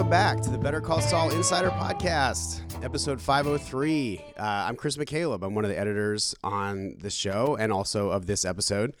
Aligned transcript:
welcome 0.00 0.10
back 0.10 0.40
to 0.40 0.48
the 0.48 0.56
Better 0.56 0.80
Call 0.80 1.02
Saul 1.02 1.28
Insider 1.30 1.68
Podcast, 1.68 2.62
episode 2.82 3.20
503. 3.20 4.24
Uh, 4.38 4.42
I'm 4.42 4.74
Chris 4.74 4.96
McCaleb. 4.96 5.42
I'm 5.42 5.54
one 5.54 5.62
of 5.62 5.70
the 5.70 5.78
editors 5.78 6.34
on 6.42 6.96
the 7.02 7.10
show 7.10 7.54
and 7.60 7.70
also 7.70 8.08
of 8.08 8.24
this 8.24 8.46
episode. 8.46 8.94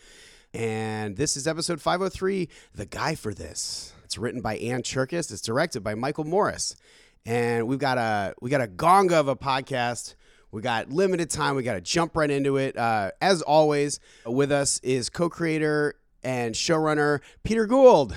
And 0.52 1.16
this 1.16 1.38
is 1.38 1.46
episode 1.48 1.80
503, 1.80 2.50
The 2.74 2.84
Guy 2.84 3.14
for 3.14 3.32
This. 3.32 3.94
It's 4.04 4.18
written 4.18 4.42
by 4.42 4.58
Ann 4.58 4.82
Cherkis. 4.82 5.32
It's 5.32 5.40
directed 5.40 5.82
by 5.82 5.94
Michael 5.94 6.24
Morris. 6.24 6.76
And 7.24 7.66
we've 7.66 7.78
got 7.78 7.96
a 7.96 8.34
we 8.42 8.50
got 8.50 8.60
a 8.60 8.66
gonga 8.66 9.18
of 9.18 9.28
a 9.28 9.36
podcast. 9.36 10.16
We 10.50 10.60
got 10.60 10.90
limited 10.90 11.30
time. 11.30 11.56
We 11.56 11.62
got 11.62 11.74
to 11.74 11.80
jump 11.80 12.14
right 12.14 12.30
into 12.30 12.58
it. 12.58 12.76
Uh, 12.76 13.12
as 13.22 13.40
always, 13.40 14.00
with 14.26 14.52
us 14.52 14.78
is 14.80 15.08
co-creator 15.08 15.94
and 16.22 16.54
showrunner 16.54 17.20
Peter 17.42 17.64
Gould. 17.64 18.14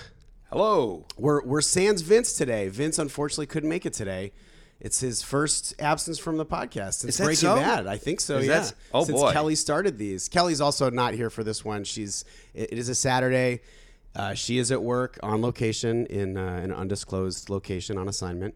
Hello. 0.53 1.03
We're 1.17 1.43
we're 1.43 1.61
sans 1.61 2.03
Vince 2.03 2.33
today. 2.33 2.67
Vince 2.67 2.99
unfortunately 2.99 3.47
couldn't 3.47 3.69
make 3.69 3.87
it 3.87 3.93
today. 3.93 4.33
It's 4.79 4.99
his 4.99 5.23
first 5.23 5.73
absence 5.81 6.19
from 6.19 6.37
the 6.37 6.45
podcast 6.45 6.99
since 6.99 7.05
Is 7.05 7.17
that 7.17 7.23
Breaking 7.23 7.39
so? 7.39 7.55
Bad. 7.55 7.87
I 7.87 7.97
think 7.97 8.21
so. 8.21 8.37
Is 8.37 8.45
yeah. 8.45 8.59
that- 8.59 8.75
oh, 8.93 9.03
since 9.03 9.19
boy. 9.19 9.31
Kelly 9.31 9.55
started 9.55 9.97
these. 9.97 10.29
Kelly's 10.29 10.61
also 10.61 10.91
not 10.91 11.15
here 11.15 11.31
for 11.31 11.43
this 11.43 11.65
one. 11.65 11.83
She's 11.83 12.23
it, 12.53 12.73
it 12.73 12.77
is 12.77 12.87
a 12.87 12.93
Saturday. 12.93 13.61
Uh, 14.15 14.35
she 14.35 14.59
is 14.59 14.71
at 14.71 14.83
work 14.83 15.17
on 15.23 15.41
location 15.41 16.05
in 16.05 16.37
uh, 16.37 16.61
an 16.63 16.71
undisclosed 16.71 17.49
location 17.49 17.97
on 17.97 18.07
assignment. 18.07 18.53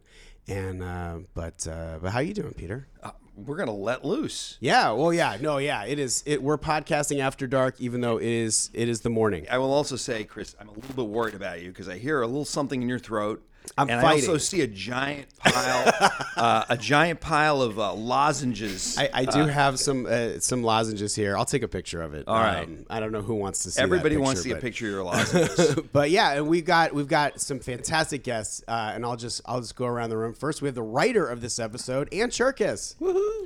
And 0.47 0.83
uh, 0.83 1.17
but 1.33 1.67
uh, 1.67 1.97
but 1.99 2.11
how 2.11 2.19
are 2.19 2.21
you 2.21 2.35
doing, 2.35 2.53
Peter? 2.53 2.87
We're 3.37 3.55
gonna 3.57 3.75
let 3.75 4.03
loose. 4.03 4.57
Yeah. 4.59 4.91
Well, 4.91 5.13
yeah. 5.13 5.37
No. 5.39 5.59
Yeah. 5.59 5.85
It 5.85 5.99
is. 5.99 6.23
It, 6.25 6.41
we're 6.41 6.57
podcasting 6.57 7.19
after 7.19 7.45
dark, 7.45 7.79
even 7.79 8.01
though 8.01 8.17
it 8.17 8.25
is 8.25 8.71
it 8.73 8.89
is 8.89 9.01
the 9.01 9.11
morning. 9.11 9.45
I 9.51 9.59
will 9.59 9.71
also 9.71 9.95
say, 9.95 10.23
Chris, 10.23 10.55
I'm 10.59 10.69
a 10.69 10.71
little 10.71 10.95
bit 10.95 11.05
worried 11.05 11.35
about 11.35 11.61
you 11.61 11.69
because 11.69 11.87
I 11.87 11.99
hear 11.99 12.21
a 12.21 12.27
little 12.27 12.45
something 12.45 12.81
in 12.81 12.89
your 12.89 12.99
throat. 12.99 13.47
I'm 13.77 13.89
and 13.89 13.99
I 13.99 14.13
also 14.13 14.37
see 14.37 14.61
a 14.61 14.67
giant 14.67 15.27
pile, 15.39 15.93
uh, 16.37 16.63
a 16.69 16.77
giant 16.77 17.19
pile 17.21 17.61
of 17.61 17.79
uh, 17.79 17.93
lozenges. 17.93 18.97
I, 18.97 19.09
I 19.13 19.25
do 19.25 19.45
have 19.45 19.79
some 19.79 20.05
uh, 20.05 20.39
some 20.39 20.63
lozenges 20.63 21.15
here. 21.15 21.37
I'll 21.37 21.45
take 21.45 21.63
a 21.63 21.67
picture 21.67 22.01
of 22.01 22.13
it. 22.13 22.27
Um, 22.27 22.33
All 22.35 22.41
right. 22.41 22.69
I 22.89 22.99
don't 22.99 23.11
know 23.11 23.21
who 23.21 23.35
wants 23.35 23.63
to 23.63 23.71
see. 23.71 23.77
that 23.77 23.83
Everybody 23.83 24.17
wants 24.17 24.41
to 24.43 24.49
see 24.49 24.55
a 24.55 24.57
picture 24.57 24.87
of 24.87 24.91
your 24.91 25.03
lozenges. 25.03 25.75
but 25.91 26.09
yeah, 26.11 26.33
and 26.33 26.47
we've 26.47 26.65
got 26.65 26.93
we've 26.93 27.07
got 27.07 27.39
some 27.41 27.59
fantastic 27.59 28.23
guests, 28.23 28.63
uh, 28.67 28.91
and 28.93 29.05
I'll 29.05 29.15
just 29.17 29.41
I'll 29.45 29.61
just 29.61 29.75
go 29.75 29.85
around 29.85 30.09
the 30.09 30.17
room. 30.17 30.33
First, 30.33 30.61
we 30.61 30.67
have 30.67 30.75
the 30.75 30.83
writer 30.83 31.27
of 31.27 31.41
this 31.41 31.59
episode, 31.59 32.13
Ann 32.13 32.29
Cherkis. 32.29 32.95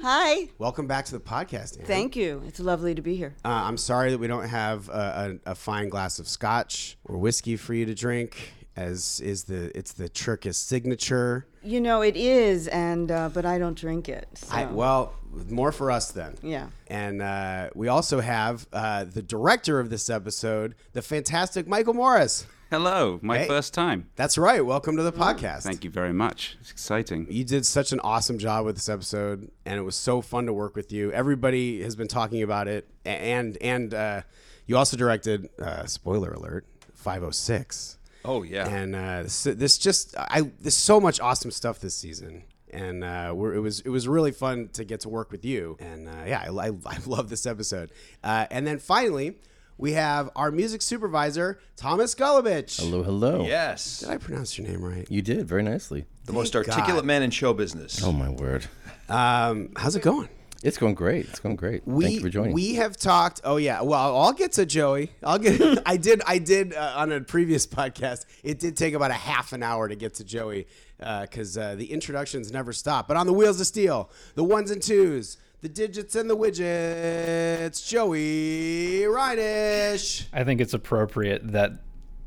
Hi. 0.04 0.50
Welcome 0.58 0.88
back 0.88 1.06
to 1.06 1.12
the 1.14 1.20
podcast, 1.20 1.80
Ann. 1.80 1.86
Thank 1.86 2.16
you. 2.16 2.44
It's 2.48 2.60
lovely 2.60 2.96
to 2.96 3.02
be 3.02 3.16
here. 3.16 3.36
Uh, 3.46 3.50
I'm 3.50 3.78
sorry 3.78 4.12
that 4.12 4.18
we 4.18 4.28
don't 4.28 4.48
have 4.48 4.90
a, 4.90 5.40
a, 5.46 5.52
a 5.52 5.56
fine 5.56 5.90
glass 5.90 6.20
of 6.20 6.28
scotch 6.28 6.98
or 7.06 7.18
whiskey 7.18 7.56
for 7.58 7.74
you 7.74 7.86
to 7.86 7.94
drink, 7.94 8.54
as 8.76 9.20
is 9.22 9.44
the 9.46 9.76
it's 9.78 9.94
the 9.94 10.10
Cherkis 10.10 10.56
signature. 10.56 11.46
You 11.64 11.82
know 11.82 12.02
it 12.02 12.16
is, 12.16 12.68
and 12.68 13.12
uh, 13.12 13.30
but 13.34 13.46
I 13.46 13.58
don't 13.60 13.78
drink 13.78 14.10
it. 14.10 14.28
So. 14.36 14.56
I, 14.56 14.66
well, 14.66 15.14
more 15.50 15.72
for 15.72 15.92
us 15.92 16.12
then. 16.12 16.36
Yeah. 16.42 16.68
And 16.88 17.22
uh, 17.22 17.70
we 17.76 17.88
also 17.88 18.20
have 18.20 18.68
uh, 18.74 19.04
the 19.06 19.22
director 19.22 19.80
of 19.80 19.90
this 19.90 20.10
episode, 20.10 20.76
the 20.94 21.02
fantastic 21.02 21.68
Michael 21.68 21.94
Morris. 21.94 22.46
Hello, 22.70 23.20
my 23.22 23.40
Hey. 23.40 23.48
first 23.50 23.74
time. 23.74 24.08
That's 24.16 24.38
right. 24.38 24.66
Welcome 24.66 24.96
to 24.96 25.04
the 25.04 25.12
podcast. 25.12 25.64
Thank 25.64 25.84
you 25.84 25.90
very 25.90 26.14
much. 26.14 26.56
It's 26.62 26.72
exciting. 26.72 27.28
You 27.30 27.44
did 27.44 27.66
such 27.66 27.92
an 27.92 28.00
awesome 28.00 28.38
job 28.38 28.66
with 28.66 28.76
this 28.76 28.88
episode, 28.88 29.52
and 29.66 29.78
it 29.78 29.82
was 29.84 29.98
so 29.98 30.22
fun 30.22 30.46
to 30.46 30.54
work 30.54 30.78
with 30.78 30.90
you. 30.90 31.12
Everybody 31.12 31.82
has 31.84 31.98
been 31.98 32.08
talking 32.08 32.42
about 32.42 32.70
it, 32.70 32.88
and 33.04 33.58
and 33.62 33.94
uh, 33.94 34.22
you 34.68 34.78
also 34.78 34.96
directed. 34.96 35.50
Uh, 35.62 35.86
spoiler 35.86 36.32
alert: 36.32 36.66
Five 36.94 37.24
oh 37.24 37.32
six. 37.32 37.98
Oh 38.26 38.44
yeah. 38.44 38.68
And 38.68 38.96
uh, 38.96 39.24
this, 39.24 39.44
this 39.44 39.78
just 39.78 40.16
I 40.18 40.42
there's 40.60 40.76
so 40.78 41.00
much 41.00 41.20
awesome 41.20 41.52
stuff 41.52 41.80
this 41.80 41.96
season, 41.96 42.44
and 42.72 43.04
uh, 43.04 43.34
we're, 43.36 43.54
it 43.56 43.60
was 43.60 43.80
it 43.82 43.90
was 43.90 44.08
really 44.08 44.32
fun 44.32 44.70
to 44.74 44.84
get 44.84 45.00
to 45.02 45.10
work 45.10 45.32
with 45.32 45.44
you. 45.46 45.78
And 45.80 46.08
uh, 46.08 46.12
yeah, 46.28 46.44
I, 46.48 46.68
I, 46.68 46.72
I 46.86 46.98
love 47.06 47.30
this 47.30 47.46
episode. 47.46 47.92
Uh, 48.24 48.46
and 48.52 48.66
then 48.68 48.78
finally, 48.80 49.38
we 49.78 49.94
have 49.94 50.30
our 50.36 50.52
music 50.52 50.82
supervisor 50.84 51.60
Thomas 51.76 52.14
Golubić. 52.14 52.80
Hello, 52.80 53.02
hello. 53.04 53.46
yes. 53.46 54.02
Did 54.02 54.10
I 54.10 54.18
pronounce 54.18 54.58
your 54.58 54.68
name 54.68 54.84
right? 54.84 55.08
You 55.10 55.22
did 55.24 55.48
very 55.48 55.64
nicely. 55.64 56.06
The 56.26 56.34
most 56.34 56.56
articulate 56.56 56.96
God. 56.98 57.06
man 57.06 57.24
in 57.24 57.32
show 57.32 57.54
business. 57.54 58.04
Oh 58.04 58.12
my 58.12 58.30
word, 58.30 58.68
Um, 59.10 59.72
how's 59.76 59.96
it 59.96 60.04
going? 60.04 60.30
It's 60.64 60.78
going 60.78 60.94
great. 60.94 61.26
It's 61.28 61.40
going 61.40 61.56
great. 61.56 61.88
We, 61.88 62.04
Thank 62.04 62.16
you 62.16 62.22
for 62.22 62.30
joining. 62.30 62.54
We 62.54 62.76
have 62.76 62.96
talked. 62.96 63.42
Oh 63.44 63.58
yeah. 63.58 63.82
Well, 63.82 64.18
I'll 64.18 64.34
get 64.34 64.54
to 64.54 64.66
Joey. 64.66 65.12
I'll 65.24 65.40
get. 65.40 65.82
I 65.88 65.98
did. 65.98 66.22
I 66.28 66.38
did 66.38 66.74
uh, 66.74 66.94
on 66.98 67.12
a 67.12 67.22
previous 67.22 67.66
podcast. 67.66 68.26
It 68.44 68.60
did 68.60 68.78
take 68.78 68.94
about 68.94 69.12
a 69.12 69.16
half 69.16 69.54
an 69.54 69.64
hour 69.64 69.88
to 69.88 69.96
get 69.96 70.16
to 70.16 70.24
Joey 70.24 70.68
because 71.00 71.58
uh, 71.58 71.76
the 71.76 71.92
introductions 71.92 72.52
never 72.52 72.74
stop. 72.74 73.08
But 73.08 73.18
on 73.18 73.26
the 73.26 73.34
wheels 73.34 73.60
of 73.60 73.68
steel, 73.68 74.12
the 74.36 74.44
ones 74.44 74.70
and 74.70 74.82
twos, 74.82 75.38
the 75.62 75.70
digits 75.70 76.16
and 76.16 76.30
the 76.30 76.38
widgets. 76.38 77.88
Joey 77.88 79.02
Reinisch. 79.08 80.26
I 80.32 80.44
think 80.44 80.62
it's 80.62 80.74
appropriate 80.74 81.52
that 81.54 81.74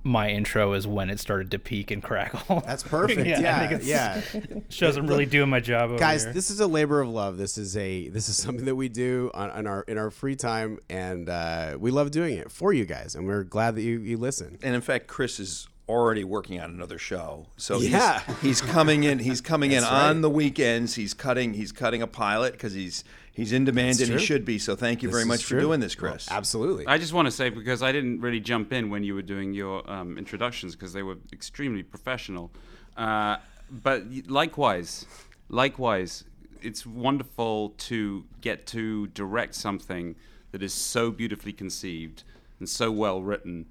my 0.07 0.29
intro 0.29 0.75
is 0.75 0.87
when 0.87 1.09
it 1.11 1.19
started 1.19 1.51
to 1.51 1.59
peak 1.59 1.91
and 1.91 2.03
crackle. 2.03 2.61
That's 2.67 2.83
perfect. 2.83 3.27
Yeah, 3.27 3.39
I 3.39 3.41
yeah. 3.41 3.59
think 3.69 3.73
it's- 3.83 3.87
Yeah. 3.89 4.61
Shows 4.69 4.97
I'm 4.99 5.07
really 5.07 5.25
doing 5.27 5.49
my 5.49 5.61
job 5.61 5.91
over 5.91 5.99
guys 5.99 6.25
here. 6.25 6.33
this 6.35 6.51
is 6.51 6.61
a 6.61 6.67
labor 6.67 7.01
of 7.01 7.09
love 7.09 7.39
this 7.39 7.57
is 7.59 7.77
a 7.77 8.09
this 8.11 8.29
is 8.29 8.37
something 8.45 8.67
that 8.67 8.75
we 8.77 8.89
do 8.89 9.31
on, 9.35 9.51
on 9.51 9.67
our 9.67 9.83
in 9.89 9.97
our 9.99 10.11
free 10.11 10.37
time 10.37 10.79
and 10.91 11.29
uh, 11.29 11.77
we 11.81 11.91
love 11.91 12.11
doing 12.11 12.37
it 12.37 12.53
for 12.53 12.73
you 12.73 12.85
guys 12.85 13.15
and 13.15 13.27
we're 13.27 13.45
glad 13.45 13.75
that 13.77 13.83
you, 13.83 13.99
you 14.01 14.17
listen 14.19 14.59
And 14.63 14.75
in 14.75 14.81
fact, 14.83 15.07
Chris 15.07 15.41
is 15.41 15.69
already 15.89 16.25
working 16.25 16.59
on 16.61 16.71
another 16.71 16.99
show. 16.99 17.47
So 17.59 17.79
Yeah. 17.79 18.21
he's, 18.41 18.61
coming 18.63 19.05
in. 19.05 19.19
He's 19.19 19.43
coming 19.43 19.73
in 19.73 19.83
That's 19.83 19.93
on 19.93 20.23
the 20.23 20.31
weekends. 20.31 20.95
He's 20.95 21.13
cutting. 21.13 21.53
He's 21.55 21.73
cutting 21.73 22.01
a 22.01 22.07
pilot 22.07 22.53
because 22.53 22.73
he's 22.73 23.05
he's 23.35 23.53
in 23.53 23.65
demand 23.65 24.01
and 24.01 24.11
he 24.11 24.19
should 24.19 24.45
be. 24.45 24.59
So 24.59 24.75
thank 24.75 25.03
you 25.03 25.09
This 25.09 25.15
very 25.15 25.23
is 25.23 25.29
much 25.29 25.45
for 25.45 25.61
doing 25.61 25.81
this, 25.81 25.95
Chris. 25.95 26.31
absolutely 26.31 26.87
I 26.87 26.97
just 26.99 27.13
want 27.13 27.27
to 27.27 27.33
say 27.33 27.51
because 27.51 27.83
I 27.83 27.93
didn't 27.93 28.21
really 28.21 28.41
jump 28.41 28.73
in 28.73 28.89
when 28.89 29.05
you 29.05 29.15
were 29.15 29.23
doing 29.23 29.53
your 29.53 29.89
um, 29.91 30.17
introductions 30.17 30.75
because 30.75 30.93
they 30.93 31.03
were 31.03 31.17
extremely 31.33 31.83
professional. 31.83 32.51
Uh, 32.97 33.37
but 33.71 34.05
likewise, 34.29 35.07
likewise, 35.49 36.25
it's 36.63 36.87
wonderful 36.87 37.71
to 37.77 38.25
get 38.41 38.67
to 38.69 39.09
direct 39.09 39.55
something 39.55 40.15
that 40.53 40.63
is 40.63 40.73
so 40.73 41.11
beautifully 41.11 41.53
conceived 41.53 42.23
and 42.59 42.69
so 42.69 42.91
well 42.91 43.23
written 43.23 43.67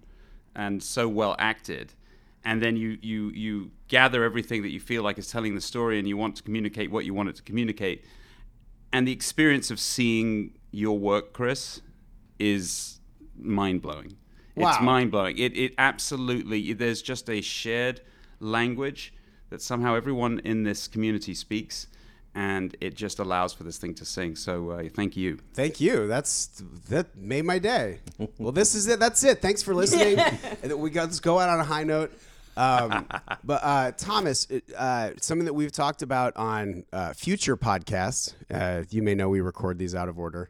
and 0.55 0.83
so 0.83 1.07
well 1.07 1.35
acted. 1.39 1.93
And 2.45 2.61
then 2.61 2.75
you, 2.75 2.97
you, 3.01 3.29
you 3.29 3.71
gather 3.87 4.23
everything 4.23 4.63
that 4.63 4.69
you 4.71 4.81
feel 4.81 5.01
like 5.01 5.17
is 5.17 5.31
telling 5.31 5.55
the 5.55 5.61
story 5.61 5.97
and 5.97 6.07
you 6.07 6.17
want 6.17 6.35
to 6.35 6.43
communicate 6.43 6.91
what 6.91 7.05
you 7.05 7.13
want 7.13 7.29
it 7.29 7.35
to 7.37 7.43
communicate 7.43 8.03
and 8.93 9.07
the 9.07 9.11
experience 9.11 9.71
of 9.71 9.79
seeing 9.79 10.53
your 10.71 10.97
work, 10.97 11.33
Chris, 11.33 11.81
is 12.39 12.99
mind 13.35 13.81
blowing. 13.81 14.15
Wow. 14.55 14.69
It's 14.69 14.81
mind 14.81 15.11
blowing. 15.11 15.37
It 15.37 15.57
it 15.57 15.73
absolutely. 15.77 16.73
There's 16.73 17.01
just 17.01 17.29
a 17.29 17.41
shared 17.41 18.01
language 18.39 19.13
that 19.49 19.61
somehow 19.61 19.95
everyone 19.95 20.39
in 20.39 20.63
this 20.63 20.87
community 20.87 21.33
speaks, 21.33 21.87
and 22.35 22.75
it 22.79 22.93
just 22.93 23.17
allows 23.17 23.51
for 23.53 23.63
this 23.63 23.79
thing 23.79 23.95
to 23.95 24.05
sing. 24.05 24.35
So 24.35 24.69
uh, 24.69 24.83
thank 24.93 25.17
you. 25.17 25.39
Thank 25.53 25.81
you. 25.81 26.07
That's 26.07 26.61
that 26.89 27.15
made 27.17 27.45
my 27.45 27.57
day. 27.57 27.99
Well, 28.37 28.51
this 28.51 28.75
is 28.75 28.87
it. 28.87 28.99
That's 28.99 29.23
it. 29.23 29.41
Thanks 29.41 29.63
for 29.63 29.73
listening. 29.73 30.19
And 30.61 30.73
we 30.79 30.91
got 30.91 31.05
let's 31.05 31.19
go 31.19 31.39
out 31.39 31.49
on 31.49 31.59
a 31.59 31.63
high 31.63 31.83
note. 31.83 32.13
Um, 32.57 33.07
but 33.43 33.61
uh, 33.63 33.91
Thomas, 33.97 34.47
uh, 34.77 35.11
something 35.21 35.45
that 35.45 35.53
we've 35.53 35.71
talked 35.71 36.01
about 36.01 36.35
on 36.37 36.85
uh, 36.93 37.13
future 37.13 37.57
podcasts. 37.57 38.33
Uh, 38.51 38.83
you 38.89 39.01
may 39.01 39.15
know 39.15 39.29
we 39.29 39.41
record 39.41 39.77
these 39.77 39.95
out 39.95 40.09
of 40.09 40.17
order. 40.19 40.49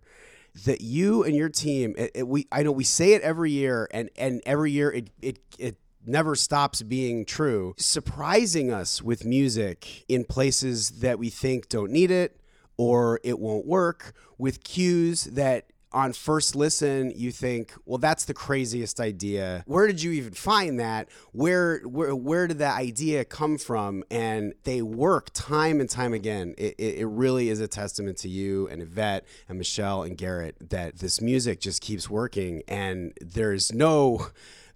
That 0.66 0.82
you 0.82 1.24
and 1.24 1.36
your 1.36 1.50
team, 1.50 1.96
it, 1.98 2.12
it- 2.14 2.28
we 2.28 2.48
I 2.52 2.62
know 2.64 2.72
we 2.72 2.84
say 2.84 3.14
it 3.14 3.22
every 3.24 3.52
year, 3.52 3.88
and 3.92 4.10
and 4.16 4.42
every 4.46 4.72
year 4.72 4.92
it 4.92 5.10
it 5.22 5.40
it 5.58 5.78
never 6.06 6.36
stops 6.36 6.82
being 6.84 7.26
true. 7.26 7.74
Surprising 7.78 8.72
us 8.72 9.02
with 9.02 9.26
music 9.26 10.06
in 10.08 10.26
places 10.26 11.00
that 11.00 11.18
we 11.18 11.30
think 11.32 11.70
don't 11.70 11.92
need 11.92 12.12
it 12.12 12.40
or 12.78 13.20
it 13.24 13.40
won't 13.40 13.66
work 13.66 14.14
with 14.38 14.64
cues 14.64 15.24
that 15.26 15.72
on 15.94 16.14
first 16.14 16.56
listen 16.56 17.12
you 17.16 17.32
think 17.32 17.74
well 17.86 17.98
that's 17.98 18.26
the 18.26 18.34
craziest 18.34 19.00
idea. 19.00 19.64
Where 19.68 19.88
did 19.88 20.02
you 20.02 20.12
even 20.12 20.34
find 20.34 20.80
that? 20.80 21.10
Where 21.32 21.80
where, 21.82 22.16
where 22.16 22.48
did 22.48 22.60
that 22.60 22.78
idea 22.78 23.26
come 23.26 23.58
from? 23.58 24.04
And 24.10 24.54
they 24.64 24.82
work 24.82 25.30
time 25.34 25.80
and 25.80 25.90
time 25.90 26.14
again. 26.14 26.56
It, 26.58 26.76
it, 26.78 26.96
it 27.00 27.08
really 27.08 27.50
is 27.50 27.60
a 27.60 27.68
testament 27.68 28.18
to 28.20 28.30
you 28.30 28.68
and 28.70 28.82
yvette 28.82 29.26
and 29.48 29.58
michelle 29.58 30.04
and 30.04 30.18
garrett 30.18 30.70
that 30.70 31.00
this 31.00 31.22
music 31.22 31.60
just 31.60 31.82
keeps 31.82 32.10
working. 32.10 32.64
And 32.68 33.14
there's 33.22 33.74
no 33.74 34.28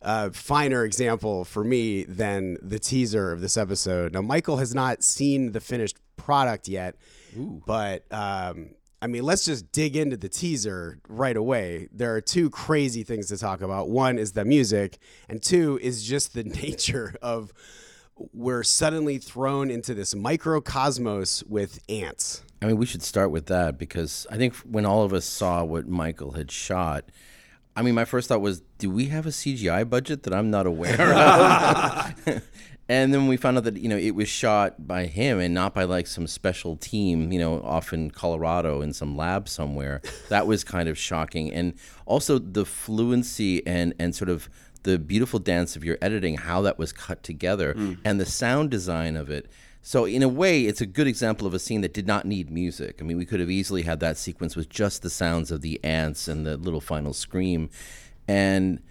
uh, 0.01 0.29
finer 0.29 0.83
example 0.83 1.43
for 1.43 1.63
me 1.63 2.03
than 2.03 2.57
the 2.61 2.79
teaser 2.79 3.31
of 3.31 3.41
this 3.41 3.57
episode. 3.57 4.13
Now, 4.13 4.21
Michael 4.21 4.57
has 4.57 4.73
not 4.75 5.03
seen 5.03 5.51
the 5.51 5.59
finished 5.59 5.97
product 6.15 6.67
yet, 6.67 6.95
but 7.65 8.05
um, 8.11 8.69
I 9.01 9.07
mean, 9.07 9.23
let's 9.23 9.45
just 9.45 9.71
dig 9.71 9.95
into 9.95 10.17
the 10.17 10.29
teaser 10.29 10.99
right 11.07 11.37
away. 11.37 11.87
There 11.91 12.15
are 12.15 12.21
two 12.21 12.49
crazy 12.49 13.03
things 13.03 13.27
to 13.27 13.37
talk 13.37 13.61
about. 13.61 13.89
One 13.89 14.17
is 14.17 14.31
the 14.31 14.43
music, 14.43 14.97
and 15.29 15.41
two 15.41 15.79
is 15.81 16.03
just 16.03 16.33
the 16.33 16.43
nature 16.63 17.15
of 17.21 17.53
we're 18.33 18.63
suddenly 18.63 19.19
thrown 19.19 19.69
into 19.69 19.93
this 19.93 20.15
microcosmos 20.15 21.47
with 21.47 21.79
ants. 21.87 22.41
I 22.61 22.65
mean, 22.65 22.77
we 22.77 22.87
should 22.87 23.03
start 23.03 23.29
with 23.29 23.45
that 23.47 23.77
because 23.77 24.25
I 24.31 24.37
think 24.37 24.55
when 24.57 24.85
all 24.85 25.03
of 25.03 25.13
us 25.13 25.25
saw 25.25 25.63
what 25.63 25.87
Michael 25.87 26.31
had 26.31 26.49
shot, 26.49 27.05
I 27.75 27.83
mean, 27.83 27.93
my 27.93 28.05
first 28.05 28.29
thought 28.29 28.41
was, 28.41 28.61
do 28.79 28.89
we 28.89 29.05
have 29.05 29.27
a 29.27 29.29
CGI 29.29 29.87
budget 29.87 30.23
that 30.23 30.33
I'm 30.33 30.49
not 30.49 30.65
aware 30.65 30.99
of? 30.99 32.15
and 32.89 33.13
then 33.13 33.27
we 33.27 33.35
found 33.35 33.57
out 33.57 33.65
that 33.65 33.77
you 33.77 33.89
know 33.89 33.97
it 33.97 34.15
was 34.15 34.29
shot 34.29 34.87
by 34.87 35.05
him 35.05 35.39
and 35.39 35.53
not 35.53 35.73
by 35.73 35.83
like 35.83 36.07
some 36.07 36.27
special 36.27 36.77
team, 36.77 37.31
you 37.31 37.39
know, 37.39 37.61
off 37.61 37.91
in 37.91 38.11
Colorado 38.11 38.81
in 38.81 38.93
some 38.93 39.17
lab 39.17 39.49
somewhere. 39.49 40.01
That 40.29 40.45
was 40.45 40.63
kind 40.63 40.89
of 40.89 40.97
shocking, 40.97 41.53
and 41.53 41.73
also 42.05 42.37
the 42.37 42.65
fluency 42.65 43.65
and 43.65 43.93
and 43.97 44.13
sort 44.13 44.29
of 44.29 44.49
the 44.83 44.99
beautiful 44.99 45.39
dance 45.39 45.75
of 45.75 45.83
your 45.83 45.97
editing, 46.01 46.37
how 46.37 46.61
that 46.61 46.77
was 46.77 46.91
cut 46.91 47.23
together, 47.23 47.73
mm. 47.73 47.97
and 48.03 48.19
the 48.19 48.25
sound 48.25 48.71
design 48.71 49.15
of 49.15 49.29
it. 49.29 49.49
So 49.81 50.05
in 50.05 50.21
a 50.21 50.27
way, 50.27 50.65
it's 50.65 50.81
a 50.81 50.85
good 50.85 51.07
example 51.07 51.47
of 51.47 51.53
a 51.53 51.59
scene 51.59 51.81
that 51.81 51.93
did 51.93 52.07
not 52.07 52.25
need 52.25 52.49
music. 52.51 52.97
I 52.99 53.05
mean, 53.05 53.17
we 53.17 53.25
could 53.25 53.39
have 53.39 53.49
easily 53.49 53.83
had 53.83 54.01
that 54.01 54.17
sequence 54.17 54.55
with 54.55 54.69
just 54.69 55.01
the 55.01 55.09
sounds 55.09 55.49
of 55.49 55.61
the 55.61 55.79
ants 55.83 56.27
and 56.27 56.45
the 56.45 56.57
little 56.57 56.81
final 56.81 57.13
scream, 57.13 57.69
and 58.27 58.81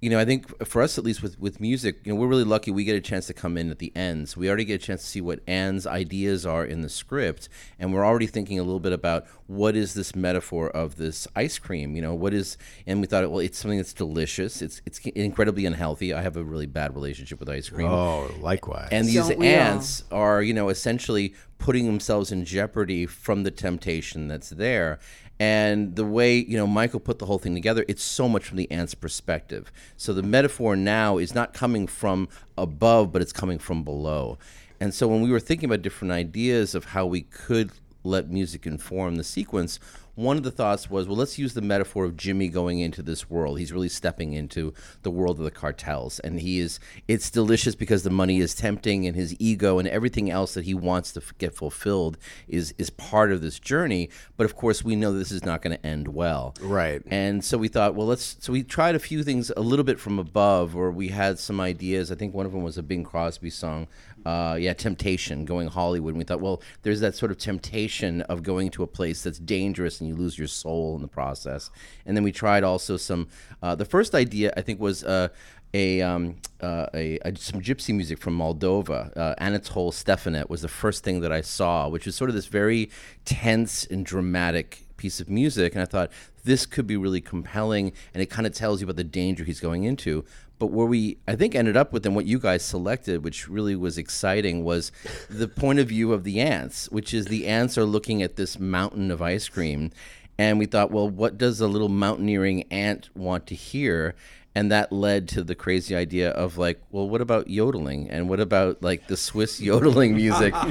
you 0.00 0.10
know, 0.10 0.18
I 0.18 0.24
think 0.24 0.66
for 0.66 0.82
us 0.82 0.98
at 0.98 1.04
least 1.04 1.22
with 1.22 1.38
with 1.40 1.60
music, 1.60 2.00
you 2.04 2.12
know, 2.12 2.20
we're 2.20 2.26
really 2.26 2.44
lucky. 2.44 2.70
We 2.70 2.84
get 2.84 2.96
a 2.96 3.00
chance 3.00 3.26
to 3.28 3.34
come 3.34 3.56
in 3.56 3.70
at 3.70 3.78
the 3.78 3.92
end, 3.96 4.28
so 4.28 4.40
we 4.40 4.48
already 4.48 4.66
get 4.66 4.82
a 4.82 4.84
chance 4.84 5.00
to 5.02 5.06
see 5.06 5.20
what 5.22 5.40
Ann's 5.46 5.86
ideas 5.86 6.44
are 6.44 6.64
in 6.64 6.82
the 6.82 6.88
script, 6.88 7.48
and 7.78 7.94
we're 7.94 8.04
already 8.04 8.26
thinking 8.26 8.58
a 8.58 8.62
little 8.62 8.80
bit 8.80 8.92
about 8.92 9.26
what 9.46 9.74
is 9.74 9.94
this 9.94 10.14
metaphor 10.14 10.68
of 10.68 10.96
this 10.96 11.26
ice 11.34 11.58
cream. 11.58 11.96
You 11.96 12.02
know, 12.02 12.14
what 12.14 12.34
is? 12.34 12.58
And 12.86 13.00
we 13.00 13.06
thought, 13.06 13.28
well, 13.30 13.40
it's 13.40 13.58
something 13.58 13.78
that's 13.78 13.94
delicious. 13.94 14.60
It's 14.60 14.82
it's 14.84 14.98
incredibly 14.98 15.64
unhealthy. 15.64 16.12
I 16.12 16.20
have 16.20 16.36
a 16.36 16.44
really 16.44 16.66
bad 16.66 16.94
relationship 16.94 17.40
with 17.40 17.48
ice 17.48 17.70
cream. 17.70 17.88
Oh, 17.88 18.30
likewise. 18.40 18.88
And 18.92 19.06
these 19.06 19.28
Don't 19.28 19.38
all? 19.38 19.44
ants 19.44 20.04
are, 20.10 20.42
you 20.42 20.52
know, 20.52 20.68
essentially 20.68 21.34
putting 21.58 21.86
themselves 21.86 22.30
in 22.30 22.44
jeopardy 22.44 23.06
from 23.06 23.42
the 23.42 23.50
temptation 23.50 24.28
that's 24.28 24.50
there. 24.50 24.98
And 25.38 25.96
the 25.96 26.04
way, 26.04 26.38
you 26.38 26.56
know, 26.56 26.66
Michael 26.66 27.00
put 27.00 27.18
the 27.18 27.26
whole 27.26 27.38
thing 27.38 27.54
together, 27.54 27.84
it's 27.88 28.02
so 28.02 28.28
much 28.28 28.44
from 28.44 28.56
the 28.56 28.70
ant's 28.70 28.94
perspective. 28.94 29.70
So 29.96 30.14
the 30.14 30.22
metaphor 30.22 30.76
now 30.76 31.18
is 31.18 31.34
not 31.34 31.52
coming 31.52 31.86
from 31.86 32.28
above, 32.56 33.12
but 33.12 33.20
it's 33.20 33.32
coming 33.32 33.58
from 33.58 33.84
below. 33.84 34.38
And 34.80 34.94
so 34.94 35.08
when 35.08 35.20
we 35.20 35.30
were 35.30 35.40
thinking 35.40 35.68
about 35.68 35.82
different 35.82 36.12
ideas 36.12 36.74
of 36.74 36.86
how 36.86 37.06
we 37.06 37.22
could 37.22 37.72
let 38.02 38.30
music 38.30 38.66
inform 38.66 39.16
the 39.16 39.24
sequence, 39.24 39.78
one 40.16 40.38
of 40.38 40.42
the 40.42 40.50
thoughts 40.50 40.90
was, 40.90 41.06
well, 41.06 41.16
let's 41.16 41.38
use 41.38 41.54
the 41.54 41.62
metaphor 41.62 42.04
of 42.04 42.16
Jimmy 42.16 42.48
going 42.48 42.80
into 42.80 43.02
this 43.02 43.30
world. 43.30 43.58
He's 43.58 43.72
really 43.72 43.90
stepping 43.90 44.32
into 44.32 44.72
the 45.02 45.10
world 45.10 45.38
of 45.38 45.44
the 45.44 45.50
cartels, 45.50 46.18
and 46.20 46.40
he 46.40 46.58
is. 46.58 46.80
It's 47.06 47.30
delicious 47.30 47.74
because 47.74 48.02
the 48.02 48.10
money 48.10 48.38
is 48.38 48.54
tempting, 48.54 49.06
and 49.06 49.14
his 49.14 49.36
ego 49.38 49.78
and 49.78 49.86
everything 49.86 50.30
else 50.30 50.54
that 50.54 50.64
he 50.64 50.74
wants 50.74 51.12
to 51.12 51.20
f- 51.20 51.36
get 51.38 51.54
fulfilled 51.54 52.16
is 52.48 52.74
is 52.78 52.90
part 52.90 53.30
of 53.30 53.42
this 53.42 53.60
journey. 53.60 54.08
But 54.36 54.46
of 54.46 54.56
course, 54.56 54.82
we 54.82 54.96
know 54.96 55.12
this 55.12 55.30
is 55.30 55.44
not 55.44 55.60
going 55.62 55.76
to 55.76 55.86
end 55.86 56.08
well. 56.08 56.54
Right. 56.60 57.02
And 57.06 57.44
so 57.44 57.58
we 57.58 57.68
thought, 57.68 57.94
well, 57.94 58.06
let's. 58.06 58.36
So 58.40 58.52
we 58.52 58.62
tried 58.62 58.94
a 58.94 58.98
few 58.98 59.22
things 59.22 59.52
a 59.56 59.60
little 59.60 59.84
bit 59.84 60.00
from 60.00 60.18
above, 60.18 60.74
or 60.74 60.90
we 60.90 61.08
had 61.08 61.38
some 61.38 61.60
ideas. 61.60 62.10
I 62.10 62.14
think 62.14 62.34
one 62.34 62.46
of 62.46 62.52
them 62.52 62.62
was 62.62 62.78
a 62.78 62.82
Bing 62.82 63.04
Crosby 63.04 63.50
song. 63.50 63.86
Uh, 64.26 64.56
yeah, 64.56 64.72
Temptation, 64.72 65.44
going 65.44 65.68
Hollywood. 65.68 66.14
And 66.14 66.18
we 66.18 66.24
thought, 66.24 66.40
well, 66.40 66.60
there's 66.82 66.98
that 66.98 67.14
sort 67.14 67.30
of 67.30 67.38
temptation 67.38 68.22
of 68.22 68.42
going 68.42 68.70
to 68.70 68.82
a 68.82 68.86
place 68.88 69.22
that's 69.22 69.38
dangerous 69.38 70.00
and 70.00 70.08
you 70.08 70.16
lose 70.16 70.36
your 70.36 70.48
soul 70.48 70.96
in 70.96 71.02
the 71.02 71.06
process. 71.06 71.70
And 72.04 72.16
then 72.16 72.24
we 72.24 72.32
tried 72.32 72.64
also 72.64 72.96
some. 72.96 73.28
Uh, 73.62 73.76
the 73.76 73.84
first 73.84 74.16
idea, 74.16 74.52
I 74.56 74.62
think, 74.62 74.80
was. 74.80 75.04
Uh, 75.04 75.28
a, 75.76 76.00
um, 76.00 76.36
uh, 76.62 76.86
a, 76.94 77.18
a 77.18 77.36
some 77.36 77.60
gypsy 77.60 77.94
music 77.94 78.18
from 78.18 78.38
Moldova. 78.38 79.14
Uh, 79.14 79.34
Anatole 79.36 79.92
Stefanet 79.92 80.48
was 80.48 80.62
the 80.62 80.68
first 80.68 81.04
thing 81.04 81.20
that 81.20 81.30
I 81.30 81.42
saw, 81.42 81.86
which 81.88 82.06
was 82.06 82.16
sort 82.16 82.30
of 82.30 82.34
this 82.34 82.46
very 82.46 82.88
tense 83.26 83.84
and 83.84 84.04
dramatic 84.04 84.86
piece 84.96 85.20
of 85.20 85.28
music. 85.28 85.74
And 85.74 85.82
I 85.82 85.84
thought 85.84 86.10
this 86.44 86.64
could 86.64 86.86
be 86.86 86.96
really 86.96 87.20
compelling, 87.20 87.92
and 88.14 88.22
it 88.22 88.30
kind 88.30 88.46
of 88.46 88.54
tells 88.54 88.80
you 88.80 88.86
about 88.86 88.96
the 88.96 89.04
danger 89.04 89.44
he's 89.44 89.60
going 89.60 89.84
into. 89.84 90.24
But 90.58 90.68
where 90.68 90.86
we, 90.86 91.18
I 91.28 91.36
think, 91.36 91.54
ended 91.54 91.76
up 91.76 91.92
with, 91.92 92.06
and 92.06 92.16
what 92.16 92.24
you 92.24 92.38
guys 92.38 92.64
selected, 92.64 93.22
which 93.22 93.46
really 93.46 93.76
was 93.76 93.98
exciting, 93.98 94.64
was 94.64 94.90
the 95.28 95.48
point 95.48 95.78
of 95.78 95.88
view 95.88 96.14
of 96.14 96.24
the 96.24 96.40
ants, 96.40 96.90
which 96.90 97.12
is 97.12 97.26
the 97.26 97.46
ants 97.46 97.76
are 97.76 97.84
looking 97.84 98.22
at 98.22 98.36
this 98.36 98.58
mountain 98.58 99.10
of 99.10 99.20
ice 99.20 99.46
cream. 99.50 99.90
And 100.38 100.58
we 100.58 100.64
thought, 100.64 100.90
well, 100.90 101.10
what 101.10 101.36
does 101.36 101.60
a 101.60 101.68
little 101.68 101.90
mountaineering 101.90 102.62
ant 102.72 103.10
want 103.14 103.46
to 103.48 103.54
hear? 103.54 104.14
And 104.56 104.72
that 104.72 104.90
led 104.90 105.28
to 105.28 105.44
the 105.44 105.54
crazy 105.54 105.94
idea 105.94 106.30
of 106.30 106.56
like 106.56 106.80
well 106.90 107.06
what 107.06 107.20
about 107.20 107.50
yodeling? 107.50 108.08
And 108.08 108.26
what 108.26 108.40
about 108.40 108.82
like 108.82 109.06
the 109.06 109.16
swiss 109.16 109.60
yodeling 109.70 110.16
music? 110.16 110.54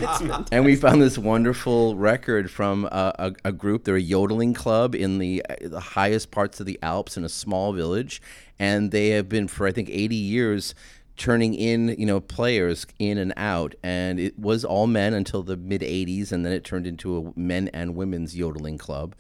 And 0.52 0.66
we 0.66 0.76
found 0.76 1.02
this 1.02 1.18
wonderful 1.18 1.96
record 1.96 2.50
from 2.50 2.86
a, 2.86 3.14
a, 3.20 3.50
a 3.50 3.52
group. 3.52 3.84
They're 3.84 3.96
a 3.96 4.02
yodeling 4.02 4.54
club 4.54 4.96
in 4.96 5.20
the, 5.20 5.44
the 5.62 5.80
highest 5.80 6.32
parts 6.32 6.60
of 6.60 6.66
the 6.66 6.80
alps 6.82 7.16
in 7.16 7.24
a 7.24 7.30
small 7.30 7.74
village. 7.74 8.22
And 8.58 8.92
they 8.92 9.10
have 9.10 9.30
been 9.30 9.48
for 9.48 9.68
i 9.68 9.72
think 9.72 9.90
80 9.90 10.16
years 10.16 10.74
turning 11.16 11.54
in 11.54 11.96
you 12.00 12.08
know 12.08 12.20
players 12.20 12.88
in 12.98 13.20
and 13.20 13.34
out. 13.38 13.76
And 13.84 14.20
it 14.20 14.40
was 14.40 14.66
all 14.66 14.88
men 14.88 15.14
until 15.14 15.44
the 15.44 15.58
mid 15.58 15.82
80s 15.82 16.32
and 16.32 16.44
then 16.44 16.54
it 16.54 16.64
turned 16.64 16.88
into 16.88 17.18
a 17.18 17.40
men 17.40 17.68
and 17.68 17.96
women's 17.96 18.36
yodeling 18.36 18.80
club 18.80 19.16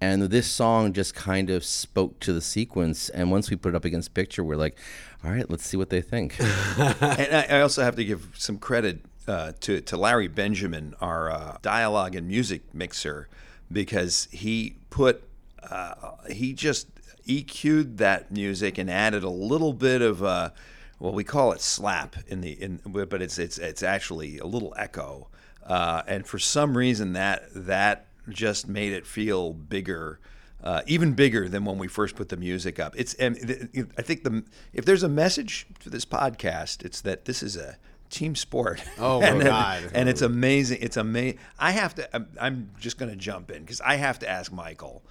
and 0.00 0.22
this 0.22 0.46
song 0.46 0.92
just 0.92 1.14
kind 1.14 1.50
of 1.50 1.64
spoke 1.64 2.20
to 2.20 2.32
the 2.32 2.40
sequence. 2.40 3.08
And 3.10 3.30
once 3.30 3.50
we 3.50 3.56
put 3.56 3.70
it 3.70 3.74
up 3.74 3.84
against 3.84 4.14
picture 4.14 4.42
we're 4.42 4.56
like 4.56 4.78
all 5.24 5.30
right 5.30 5.48
let's 5.50 5.66
see 5.66 5.76
what 5.76 5.90
they 5.90 6.00
think. 6.00 6.36
And 6.78 7.34
I, 7.34 7.46
I 7.50 7.60
also 7.60 7.82
have 7.82 7.96
to 7.96 8.04
give 8.04 8.28
some 8.34 8.58
credit 8.58 9.00
uh, 9.28 9.52
to 9.60 9.80
to 9.80 9.96
Larry 9.96 10.28
Benjamin, 10.28 10.94
our 11.00 11.30
uh, 11.30 11.58
dialogue 11.62 12.14
and 12.14 12.26
music 12.26 12.74
mixer, 12.74 13.28
because 13.70 14.28
he 14.32 14.76
put 14.90 15.22
uh, 15.62 16.12
he 16.30 16.52
just 16.52 16.88
EQ'd 17.26 17.98
that 17.98 18.32
music 18.32 18.78
and 18.78 18.90
added 18.90 19.22
a 19.22 19.30
little 19.30 19.72
bit 19.72 20.02
of 20.02 20.22
uh, 20.22 20.50
well, 20.98 21.12
we 21.12 21.24
call 21.24 21.52
it 21.52 21.60
slap 21.60 22.16
in 22.26 22.40
the 22.40 22.50
in, 22.50 22.80
but 22.84 23.22
it's 23.22 23.38
it's 23.38 23.58
it's 23.58 23.82
actually 23.82 24.38
a 24.38 24.46
little 24.46 24.74
echo, 24.76 25.28
uh, 25.64 26.02
and 26.06 26.26
for 26.26 26.38
some 26.38 26.76
reason 26.76 27.12
that 27.14 27.44
that 27.54 28.06
just 28.30 28.68
made 28.68 28.92
it 28.92 29.06
feel 29.06 29.52
bigger. 29.52 30.20
Uh, 30.62 30.82
even 30.86 31.14
bigger 31.14 31.48
than 31.48 31.64
when 31.64 31.78
we 31.78 31.88
first 31.88 32.14
put 32.16 32.28
the 32.28 32.36
music 32.36 32.78
up. 32.78 32.94
It's, 32.94 33.14
and 33.14 33.34
th- 33.34 33.86
I 33.96 34.02
think 34.02 34.24
the 34.24 34.44
if 34.74 34.84
there's 34.84 35.02
a 35.02 35.08
message 35.08 35.66
to 35.80 35.88
this 35.88 36.04
podcast, 36.04 36.84
it's 36.84 37.00
that 37.00 37.24
this 37.24 37.42
is 37.42 37.56
a 37.56 37.78
team 38.10 38.34
sport. 38.34 38.82
Oh, 38.98 39.20
my 39.20 39.26
and, 39.28 39.42
God. 39.42 39.90
And 39.94 40.08
it's 40.08 40.20
amazing. 40.20 40.78
It's 40.82 40.98
amazing. 40.98 41.38
I 41.58 41.70
have 41.70 41.94
to. 41.94 42.14
I'm, 42.14 42.28
I'm 42.38 42.70
just 42.78 42.98
going 42.98 43.10
to 43.10 43.16
jump 43.16 43.50
in 43.50 43.62
because 43.62 43.80
I 43.80 43.94
have 43.96 44.18
to 44.18 44.28
ask 44.28 44.52
Michael, 44.52 45.02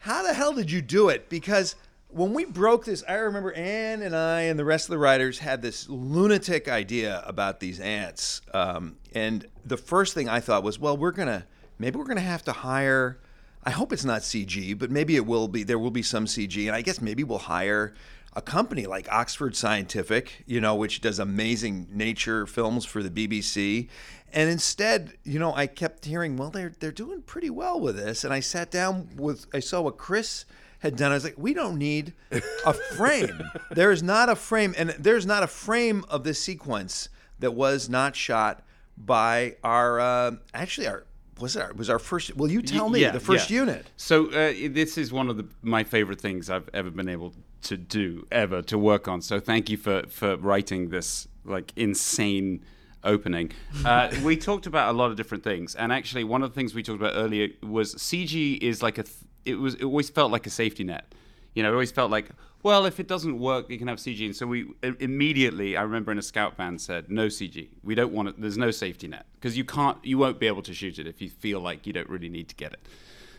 how 0.00 0.22
the 0.22 0.34
hell 0.34 0.52
did 0.52 0.70
you 0.70 0.82
do 0.82 1.08
it? 1.08 1.30
Because 1.30 1.74
when 2.08 2.32
we 2.32 2.44
broke 2.44 2.84
this, 2.84 3.04
I 3.08 3.14
remember 3.14 3.52
Ann 3.52 4.02
and 4.02 4.14
I 4.14 4.42
and 4.42 4.58
the 4.58 4.64
rest 4.64 4.86
of 4.86 4.90
the 4.90 4.98
writers 4.98 5.38
had 5.38 5.62
this 5.62 5.88
lunatic 5.88 6.68
idea 6.68 7.22
about 7.26 7.60
these 7.60 7.80
ants. 7.80 8.40
Um, 8.52 8.96
and 9.14 9.46
the 9.64 9.76
first 9.76 10.14
thing 10.14 10.28
I 10.28 10.40
thought 10.40 10.62
was, 10.62 10.78
well, 10.78 10.96
we're 10.96 11.12
gonna 11.12 11.46
maybe 11.78 11.96
we're 11.98 12.04
gonna 12.04 12.20
have 12.20 12.44
to 12.44 12.52
hire. 12.52 13.18
I 13.64 13.70
hope 13.70 13.92
it's 13.92 14.04
not 14.04 14.22
CG, 14.22 14.78
but 14.78 14.90
maybe 14.90 15.16
it 15.16 15.26
will 15.26 15.48
be. 15.48 15.62
There 15.62 15.78
will 15.78 15.90
be 15.90 16.02
some 16.02 16.26
CG, 16.26 16.66
and 16.66 16.74
I 16.74 16.82
guess 16.82 17.00
maybe 17.00 17.24
we'll 17.24 17.38
hire 17.38 17.94
a 18.34 18.42
company 18.42 18.86
like 18.86 19.10
Oxford 19.10 19.56
Scientific, 19.56 20.44
you 20.46 20.60
know, 20.60 20.74
which 20.74 21.00
does 21.00 21.18
amazing 21.18 21.88
nature 21.90 22.46
films 22.46 22.84
for 22.84 23.02
the 23.02 23.10
BBC. 23.10 23.88
And 24.32 24.50
instead, 24.50 25.14
you 25.24 25.38
know, 25.38 25.54
I 25.54 25.66
kept 25.66 26.04
hearing, 26.04 26.36
well, 26.36 26.50
they're 26.50 26.72
they're 26.78 26.92
doing 26.92 27.22
pretty 27.22 27.50
well 27.50 27.80
with 27.80 27.96
this. 27.96 28.24
And 28.24 28.32
I 28.32 28.40
sat 28.40 28.70
down 28.70 29.08
with, 29.16 29.46
I 29.52 29.60
saw 29.60 29.80
what 29.80 29.96
Chris 29.96 30.44
had 30.80 30.96
done. 30.96 31.10
I 31.10 31.14
was 31.14 31.24
like, 31.24 31.34
we 31.36 31.54
don't 31.54 31.78
need 31.78 32.12
a 32.30 32.72
frame. 32.96 33.42
there 33.70 33.90
is 33.90 34.02
not 34.02 34.28
a 34.28 34.36
frame, 34.36 34.74
and 34.78 34.90
there's 34.90 35.26
not 35.26 35.42
a 35.42 35.48
frame 35.48 36.04
of 36.08 36.24
this 36.24 36.40
sequence 36.40 37.08
that 37.40 37.54
was 37.54 37.88
not 37.88 38.14
shot 38.14 38.62
by 38.96 39.56
our 39.64 40.00
uh, 40.00 40.32
actually 40.54 40.86
our 40.86 41.04
was 41.40 41.56
our, 41.56 41.72
was 41.74 41.88
our 41.90 41.98
first. 41.98 42.36
Will 42.36 42.50
you 42.50 42.62
tell 42.62 42.88
me 42.88 43.00
Yeah, 43.00 43.10
the 43.12 43.20
first 43.20 43.50
yeah. 43.50 43.60
unit? 43.60 43.90
So 43.96 44.26
uh, 44.26 44.52
this 44.70 44.98
is 44.98 45.12
one 45.12 45.28
of 45.30 45.36
the, 45.36 45.46
my 45.62 45.84
favorite 45.84 46.20
things 46.20 46.50
I've 46.50 46.68
ever 46.72 46.90
been 46.90 47.08
able 47.08 47.34
to 47.62 47.76
do, 47.76 48.26
ever 48.30 48.62
to 48.62 48.78
work 48.78 49.08
on. 49.08 49.20
So 49.22 49.40
thank 49.40 49.68
you 49.70 49.76
for 49.76 50.02
for 50.08 50.36
writing 50.36 50.90
this 50.90 51.28
like 51.44 51.72
insane 51.76 52.64
opening. 53.04 53.52
Uh, 53.84 54.10
we 54.24 54.36
talked 54.36 54.66
about 54.66 54.94
a 54.94 54.96
lot 54.96 55.10
of 55.10 55.16
different 55.16 55.44
things, 55.44 55.74
and 55.74 55.92
actually 55.92 56.24
one 56.24 56.42
of 56.42 56.50
the 56.50 56.54
things 56.54 56.74
we 56.74 56.82
talked 56.82 57.00
about 57.00 57.14
earlier 57.16 57.48
was 57.62 57.94
CG 57.94 58.58
is 58.62 58.82
like 58.82 58.98
a. 58.98 59.02
Th- 59.04 59.16
it 59.44 59.54
was 59.58 59.74
it 59.76 59.84
always 59.84 60.10
felt 60.10 60.30
like 60.30 60.46
a 60.46 60.50
safety 60.50 60.84
net. 60.84 61.14
You 61.54 61.62
know, 61.62 61.70
it 61.70 61.72
always 61.72 61.90
felt 61.90 62.10
like, 62.10 62.28
well, 62.62 62.86
if 62.86 62.98
it 62.98 63.06
doesn't 63.06 63.38
work, 63.38 63.70
you 63.70 63.78
can 63.78 63.88
have 63.88 63.98
CG. 63.98 64.24
And 64.24 64.34
so 64.34 64.46
we 64.46 64.70
immediately, 65.00 65.76
I 65.76 65.82
remember 65.82 66.12
in 66.12 66.18
a 66.18 66.22
scout 66.22 66.56
van 66.56 66.78
said, 66.78 67.10
no 67.10 67.26
CG. 67.26 67.68
We 67.82 67.94
don't 67.94 68.12
want 68.12 68.28
it. 68.28 68.40
There's 68.40 68.58
no 68.58 68.70
safety 68.70 69.08
net 69.08 69.26
because 69.34 69.56
you 69.56 69.64
can't, 69.64 69.98
you 70.04 70.18
won't 70.18 70.40
be 70.40 70.46
able 70.46 70.62
to 70.62 70.74
shoot 70.74 70.98
it 70.98 71.06
if 71.06 71.22
you 71.22 71.30
feel 71.30 71.60
like 71.60 71.86
you 71.86 71.92
don't 71.92 72.08
really 72.08 72.28
need 72.28 72.48
to 72.48 72.54
get 72.54 72.72
it. 72.72 72.80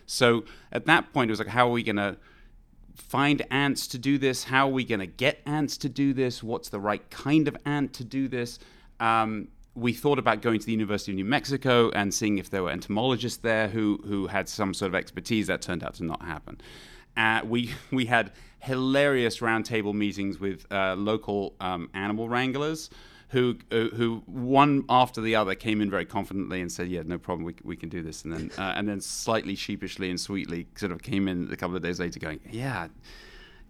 So 0.06 0.44
at 0.72 0.86
that 0.86 1.12
point, 1.12 1.30
it 1.30 1.32
was 1.32 1.38
like, 1.38 1.48
how 1.48 1.68
are 1.68 1.72
we 1.72 1.82
going 1.82 1.96
to 1.96 2.16
find 2.96 3.46
ants 3.50 3.86
to 3.88 3.98
do 3.98 4.18
this? 4.18 4.44
How 4.44 4.68
are 4.68 4.72
we 4.72 4.84
going 4.84 5.00
to 5.00 5.06
get 5.06 5.40
ants 5.46 5.76
to 5.78 5.88
do 5.88 6.12
this? 6.12 6.42
What's 6.42 6.68
the 6.68 6.80
right 6.80 7.08
kind 7.10 7.46
of 7.46 7.56
ant 7.64 7.92
to 7.94 8.04
do 8.04 8.26
this? 8.26 8.58
um, 9.00 9.48
we 9.74 9.92
thought 9.92 10.18
about 10.18 10.42
going 10.42 10.60
to 10.60 10.66
the 10.66 10.72
University 10.72 11.12
of 11.12 11.16
New 11.16 11.24
Mexico 11.24 11.90
and 11.90 12.12
seeing 12.12 12.38
if 12.38 12.50
there 12.50 12.62
were 12.62 12.70
entomologists 12.70 13.38
there 13.38 13.68
who 13.68 14.00
who 14.04 14.26
had 14.26 14.48
some 14.48 14.74
sort 14.74 14.90
of 14.90 14.94
expertise. 14.94 15.46
That 15.46 15.62
turned 15.62 15.82
out 15.82 15.94
to 15.94 16.04
not 16.04 16.22
happen. 16.22 16.60
Uh, 17.16 17.40
we 17.44 17.72
we 17.90 18.06
had 18.06 18.32
hilarious 18.60 19.38
roundtable 19.38 19.94
meetings 19.94 20.38
with 20.38 20.66
uh, 20.70 20.94
local 20.94 21.54
um, 21.60 21.90
animal 21.94 22.28
wranglers 22.28 22.90
who 23.30 23.56
uh, 23.70 23.84
who 23.94 24.22
one 24.26 24.84
after 24.88 25.20
the 25.20 25.36
other 25.36 25.54
came 25.54 25.80
in 25.80 25.88
very 25.88 26.04
confidently 26.04 26.60
and 26.60 26.70
said, 26.70 26.88
"Yeah, 26.88 27.02
no 27.04 27.18
problem, 27.18 27.44
we, 27.44 27.54
we 27.62 27.76
can 27.76 27.88
do 27.88 28.02
this," 28.02 28.24
and 28.24 28.32
then 28.32 28.50
uh, 28.58 28.74
and 28.76 28.88
then 28.88 29.00
slightly 29.00 29.54
sheepishly 29.54 30.10
and 30.10 30.20
sweetly 30.20 30.66
sort 30.76 30.92
of 30.92 31.02
came 31.02 31.28
in 31.28 31.50
a 31.52 31.56
couple 31.56 31.76
of 31.76 31.82
days 31.82 31.98
later, 32.00 32.20
going, 32.20 32.40
"Yeah." 32.50 32.88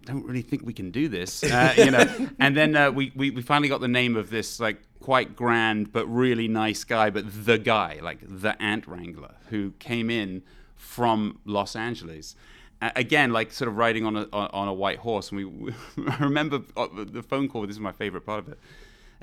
Don't 0.07 0.25
really 0.25 0.41
think 0.41 0.65
we 0.65 0.73
can 0.73 0.91
do 0.91 1.09
this, 1.09 1.45
uh, 1.45 1.75
you 1.77 1.91
know. 1.91 2.31
and 2.39 2.57
then 2.57 2.75
uh, 2.75 2.91
we, 2.91 3.13
we 3.15 3.31
we 3.31 3.43
finally 3.43 3.69
got 3.69 3.83
the 3.83 3.89
name 3.89 4.17
of 4.17 4.31
this 4.31 4.59
like 4.59 4.81
quite 4.99 5.37
grand 5.37 5.93
but 5.93 6.07
really 6.07 6.49
nice 6.49 6.85
guy, 6.85 7.11
but 7.11 7.25
the 7.45 7.59
guy, 7.59 7.99
like 8.03 8.19
the 8.23 8.61
ant 8.63 8.87
wrangler, 8.87 9.35
who 9.51 9.73
came 9.73 10.09
in 10.09 10.43
from 10.75 11.39
Los 11.45 11.77
Angeles. 11.77 12.35
Again, 12.83 13.33
like 13.33 13.53
sort 13.53 13.69
of 13.69 13.77
riding 13.77 14.07
on 14.07 14.17
a 14.17 14.27
on 14.33 14.69
a 14.69 14.73
white 14.73 14.99
horse, 14.99 15.31
and 15.31 15.45
we. 15.45 15.75
I 16.09 16.17
remember 16.19 16.63
uh, 16.77 16.89
the 16.93 17.23
phone 17.23 17.49
call. 17.49 17.67
This 17.67 17.77
is 17.77 17.81
my 17.81 17.93
favorite 17.93 18.25
part 18.25 18.41
of 18.41 18.49
it. 18.49 18.59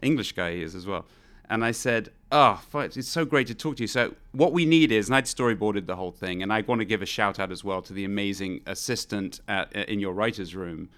English 0.01 0.33
guy 0.33 0.53
he 0.53 0.61
is 0.61 0.75
as 0.75 0.85
well. 0.85 1.05
And 1.49 1.65
I 1.65 1.71
said, 1.71 2.11
"Oh, 2.31 2.61
it's 2.73 3.07
so 3.07 3.25
great 3.25 3.47
to 3.47 3.55
talk 3.55 3.77
to 3.77 3.83
you. 3.83 3.87
So 3.87 4.13
what 4.31 4.53
we 4.53 4.65
need 4.65 4.91
is, 4.91 5.07
and 5.07 5.15
I'd 5.15 5.25
storyboarded 5.25 5.87
the 5.87 5.95
whole 5.95 6.11
thing, 6.11 6.43
and 6.43 6.53
I 6.53 6.61
want 6.61 6.79
to 6.79 6.85
give 6.85 7.01
a 7.01 7.05
shout 7.05 7.39
out 7.39 7.51
as 7.51 7.63
well 7.63 7.81
to 7.81 7.93
the 7.93 8.05
amazing 8.05 8.61
assistant 8.67 9.41
at, 9.47 9.73
in 9.73 9.99
your 9.99 10.13
writers' 10.13 10.53
room, 10.55 10.89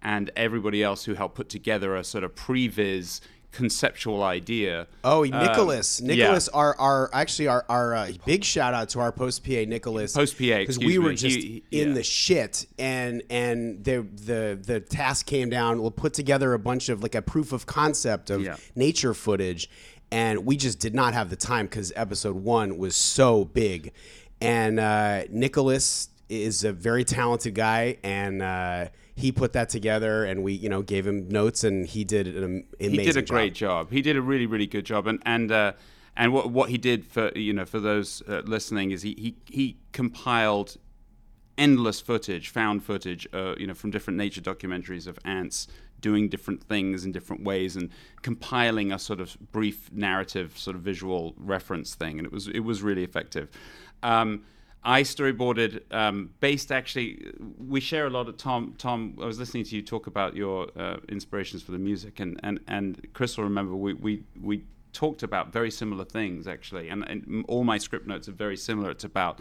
and 0.00 0.30
everybody 0.36 0.82
else 0.82 1.04
who 1.04 1.14
helped 1.14 1.34
put 1.34 1.48
together 1.48 1.96
a 1.96 2.04
sort 2.04 2.24
of 2.24 2.34
previs 2.34 3.20
conceptual 3.56 4.22
idea. 4.22 4.86
Oh, 5.02 5.24
Um, 5.24 5.30
Nicholas, 5.30 6.00
yeah. 6.00 6.14
Nicholas, 6.14 6.48
our 6.48 6.76
our 6.78 7.10
actually 7.12 7.48
our 7.48 7.64
our 7.68 7.94
uh, 7.94 8.12
big 8.24 8.44
shout 8.44 8.74
out 8.74 8.88
to 8.90 9.00
our 9.00 9.12
post 9.12 9.44
PA 9.44 9.64
Nicholas. 9.66 10.12
Post 10.12 10.38
PA, 10.38 10.58
because 10.58 10.78
we 10.78 10.98
were 10.98 11.10
me. 11.10 11.16
just 11.16 11.36
He- 11.38 11.62
in 11.70 11.88
yeah. 11.88 11.94
the 11.94 12.02
shit, 12.02 12.66
and 12.78 13.22
and 13.30 13.82
the 13.84 14.06
the 14.14 14.58
the 14.62 14.80
task 14.80 15.26
came 15.26 15.48
down. 15.50 15.80
We'll 15.82 15.90
put 15.90 16.12
together 16.14 16.52
a 16.54 16.58
bunch 16.58 16.88
of 16.88 17.02
like 17.02 17.14
a 17.14 17.22
proof 17.22 17.52
of 17.52 17.66
concept 17.66 18.30
of 18.30 18.42
Yeah. 18.42 18.56
nature 18.74 19.14
footage, 19.14 19.68
and 20.10 20.44
we 20.46 20.56
just 20.56 20.78
did 20.78 20.94
not 20.94 21.14
have 21.14 21.30
the 21.30 21.36
time 21.36 21.66
because 21.66 21.92
episode 21.96 22.36
one 22.36 22.78
was 22.78 22.94
so 22.94 23.44
big, 23.46 23.92
and 24.40 24.78
uh, 24.78 25.22
Nicholas 25.30 26.08
is 26.28 26.64
a 26.64 26.72
very 26.72 27.04
talented 27.04 27.54
guy, 27.54 27.96
and. 28.02 28.42
Uh, 28.42 28.88
he 29.16 29.32
put 29.32 29.54
that 29.54 29.70
together, 29.70 30.24
and 30.24 30.42
we, 30.44 30.52
you 30.52 30.68
know, 30.68 30.82
gave 30.82 31.06
him 31.06 31.28
notes, 31.28 31.64
and 31.64 31.86
he 31.86 32.04
did 32.04 32.28
an 32.28 32.44
amazing. 32.44 32.66
he 32.78 32.96
did 32.98 33.16
a 33.16 33.22
job. 33.22 33.28
great 33.28 33.54
job. 33.54 33.90
He 33.90 34.02
did 34.02 34.16
a 34.16 34.22
really, 34.22 34.46
really 34.46 34.66
good 34.66 34.84
job. 34.84 35.06
And 35.06 35.20
and 35.24 35.50
uh, 35.50 35.72
and 36.16 36.32
what 36.32 36.50
what 36.50 36.68
he 36.68 36.78
did 36.78 37.06
for 37.06 37.32
you 37.34 37.54
know 37.54 37.64
for 37.64 37.80
those 37.80 38.22
uh, 38.28 38.42
listening 38.44 38.90
is 38.90 39.02
he 39.02 39.14
he 39.18 39.36
he 39.50 39.78
compiled 39.92 40.76
endless 41.58 42.00
footage, 42.00 42.50
found 42.50 42.84
footage, 42.84 43.26
uh, 43.32 43.54
you 43.56 43.66
know, 43.66 43.72
from 43.74 43.90
different 43.90 44.18
nature 44.18 44.42
documentaries 44.42 45.06
of 45.06 45.18
ants 45.24 45.66
doing 46.00 46.28
different 46.28 46.62
things 46.62 47.06
in 47.06 47.12
different 47.12 47.42
ways 47.42 47.74
and 47.74 47.90
compiling 48.20 48.92
a 48.92 48.98
sort 48.98 49.18
of 49.18 49.36
brief 49.50 49.90
narrative, 49.92 50.58
sort 50.58 50.76
of 50.76 50.82
visual 50.82 51.34
reference 51.38 51.94
thing, 51.94 52.18
and 52.18 52.26
it 52.26 52.32
was 52.32 52.48
it 52.48 52.60
was 52.60 52.82
really 52.82 53.02
effective. 53.02 53.48
Um, 54.02 54.44
I 54.86 55.02
storyboarded 55.02 55.92
um, 55.92 56.30
based 56.38 56.70
actually. 56.70 57.32
We 57.58 57.80
share 57.80 58.06
a 58.06 58.10
lot 58.10 58.28
of 58.28 58.36
Tom. 58.36 58.76
Tom, 58.78 59.18
I 59.20 59.26
was 59.26 59.36
listening 59.36 59.64
to 59.64 59.76
you 59.76 59.82
talk 59.82 60.06
about 60.06 60.36
your 60.36 60.68
uh, 60.78 60.98
inspirations 61.08 61.62
for 61.64 61.72
the 61.72 61.78
music, 61.78 62.20
and 62.20 62.38
and 62.44 62.60
and 62.68 63.08
Chris 63.12 63.36
will 63.36 63.44
remember 63.44 63.74
we 63.74 63.94
we 63.94 64.22
we 64.40 64.62
talked 64.92 65.24
about 65.24 65.52
very 65.52 65.72
similar 65.72 66.04
things 66.04 66.46
actually, 66.46 66.88
and, 66.88 67.02
and 67.08 67.44
all 67.48 67.64
my 67.64 67.78
script 67.78 68.06
notes 68.06 68.28
are 68.28 68.32
very 68.32 68.56
similar. 68.56 68.90
It's 68.92 69.04
about 69.04 69.40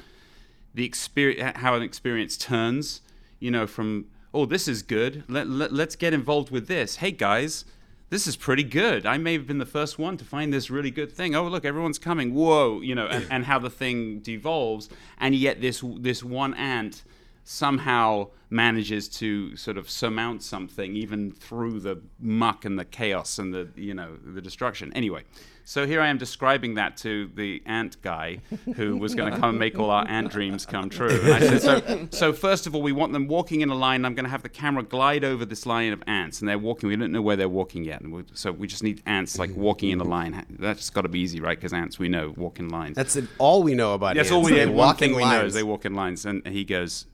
the 0.74 0.84
experience, 0.84 1.58
how 1.58 1.76
an 1.76 1.84
experience 1.84 2.38
turns, 2.38 3.02
you 3.40 3.52
know, 3.52 3.68
from 3.68 4.08
oh 4.34 4.48
this 4.48 4.68
is 4.68 4.82
good, 4.82 5.24
let, 5.30 5.48
let 5.48 5.72
let's 5.72 5.96
get 5.96 6.12
involved 6.12 6.50
with 6.50 6.68
this. 6.68 6.98
Hey 6.98 7.12
guys, 7.12 7.66
this 8.10 8.28
is 8.28 8.36
pretty 8.36 8.64
good. 8.64 9.06
I 9.06 9.18
may 9.18 9.34
have 9.34 9.48
been 9.48 9.58
the 9.58 9.66
first 9.66 9.98
one 9.98 10.18
to 10.18 10.26
find 10.26 10.54
this 10.54 10.70
really 10.70 10.92
good 10.92 11.12
thing. 11.12 11.36
Oh 11.36 11.48
look, 11.48 11.66
everyone's 11.66 12.00
coming. 12.00 12.34
Whoa, 12.34 12.82
you 12.82 12.96
know, 12.96 13.08
and, 13.08 13.28
and 13.32 13.46
how 13.46 13.60
the 13.60 13.70
thing 13.70 14.20
devolves, 14.20 14.90
and 15.18 15.34
yet 15.34 15.62
this 15.62 15.84
this 16.00 16.24
one 16.24 16.54
ant 16.54 17.04
somehow 17.44 18.28
manages 18.50 19.08
to 19.08 19.56
sort 19.56 19.78
of 19.78 19.90
surmount 19.90 20.42
something 20.42 20.96
even 20.96 21.32
through 21.32 21.80
the 21.80 22.02
muck 22.20 22.66
and 22.66 22.78
the 22.78 22.86
chaos 22.86 23.38
and 23.38 23.54
the 23.54 23.70
you 23.76 23.94
know 23.94 24.18
the 24.26 24.42
destruction 24.42 24.92
anyway 24.94 25.24
so 25.68 25.86
here 25.88 26.00
i 26.00 26.08
am 26.08 26.18
describing 26.18 26.76
that 26.76 26.96
to 26.96 27.30
the 27.36 27.62
ant 27.66 28.00
guy 28.02 28.40
who 28.76 28.96
was 28.98 29.16
going 29.16 29.34
to 29.34 29.40
come 29.40 29.50
and 29.52 29.60
make 29.60 29.78
all 29.80 29.90
our 29.90 30.08
ant 30.08 30.32
dreams 30.32 30.66
come 30.66 30.90
true 30.90 31.10
and 31.10 31.34
I 31.34 31.40
said, 31.58 31.62
so, 31.62 32.08
so 32.12 32.34
first 32.34 32.68
of 32.68 32.76
all 32.76 32.82
we 32.82 32.92
want 32.92 33.12
them 33.14 33.28
walking 33.28 33.62
in 33.62 33.70
a 33.70 33.76
line 33.76 34.06
i'm 34.06 34.14
going 34.16 34.26
to 34.26 34.30
have 34.30 34.44
the 34.44 34.50
camera 34.50 34.84
glide 34.84 35.24
over 35.24 35.44
this 35.44 35.66
line 35.66 35.92
of 35.92 36.04
ants 36.08 36.40
and 36.40 36.48
they're 36.48 36.60
walking 36.60 36.88
we 36.90 36.96
don't 36.96 37.12
know 37.12 37.22
where 37.22 37.36
they're 37.36 37.50
walking 37.50 37.84
yet 37.84 38.02
and 38.02 38.14
we, 38.14 38.24
so 38.34 38.52
we 38.52 38.68
just 38.68 38.84
need 38.84 39.02
ants 39.06 39.38
like 39.40 39.54
walking 39.56 39.90
in 39.90 40.00
a 40.00 40.04
line 40.04 40.46
that's 40.60 40.90
got 40.90 41.02
to 41.02 41.10
be 41.10 41.20
easy 41.20 41.42
right 41.42 41.58
because 41.58 41.74
ants 41.74 41.98
we 42.00 42.08
know 42.08 42.34
walk 42.38 42.60
in 42.60 42.70
lines 42.70 42.96
That's 42.96 43.16
it, 43.16 43.26
all 43.40 43.64
we 43.64 43.74
know 43.74 43.94
about. 43.96 44.16
that's 44.16 44.30
ants. 44.30 44.36
all 44.36 44.44
we 44.44 44.52
They 44.54 44.66
One 44.68 44.76
walk 44.76 44.98
thing 45.00 45.12
in 45.12 45.16
we 45.18 45.24
know 45.24 45.30
lines. 45.30 45.48
is 45.48 45.54
they 45.56 45.64
walk 45.64 45.86
in 45.86 45.94
lines, 45.96 46.26
and 46.26 46.46
he 46.48 46.64
goes, 46.64 47.08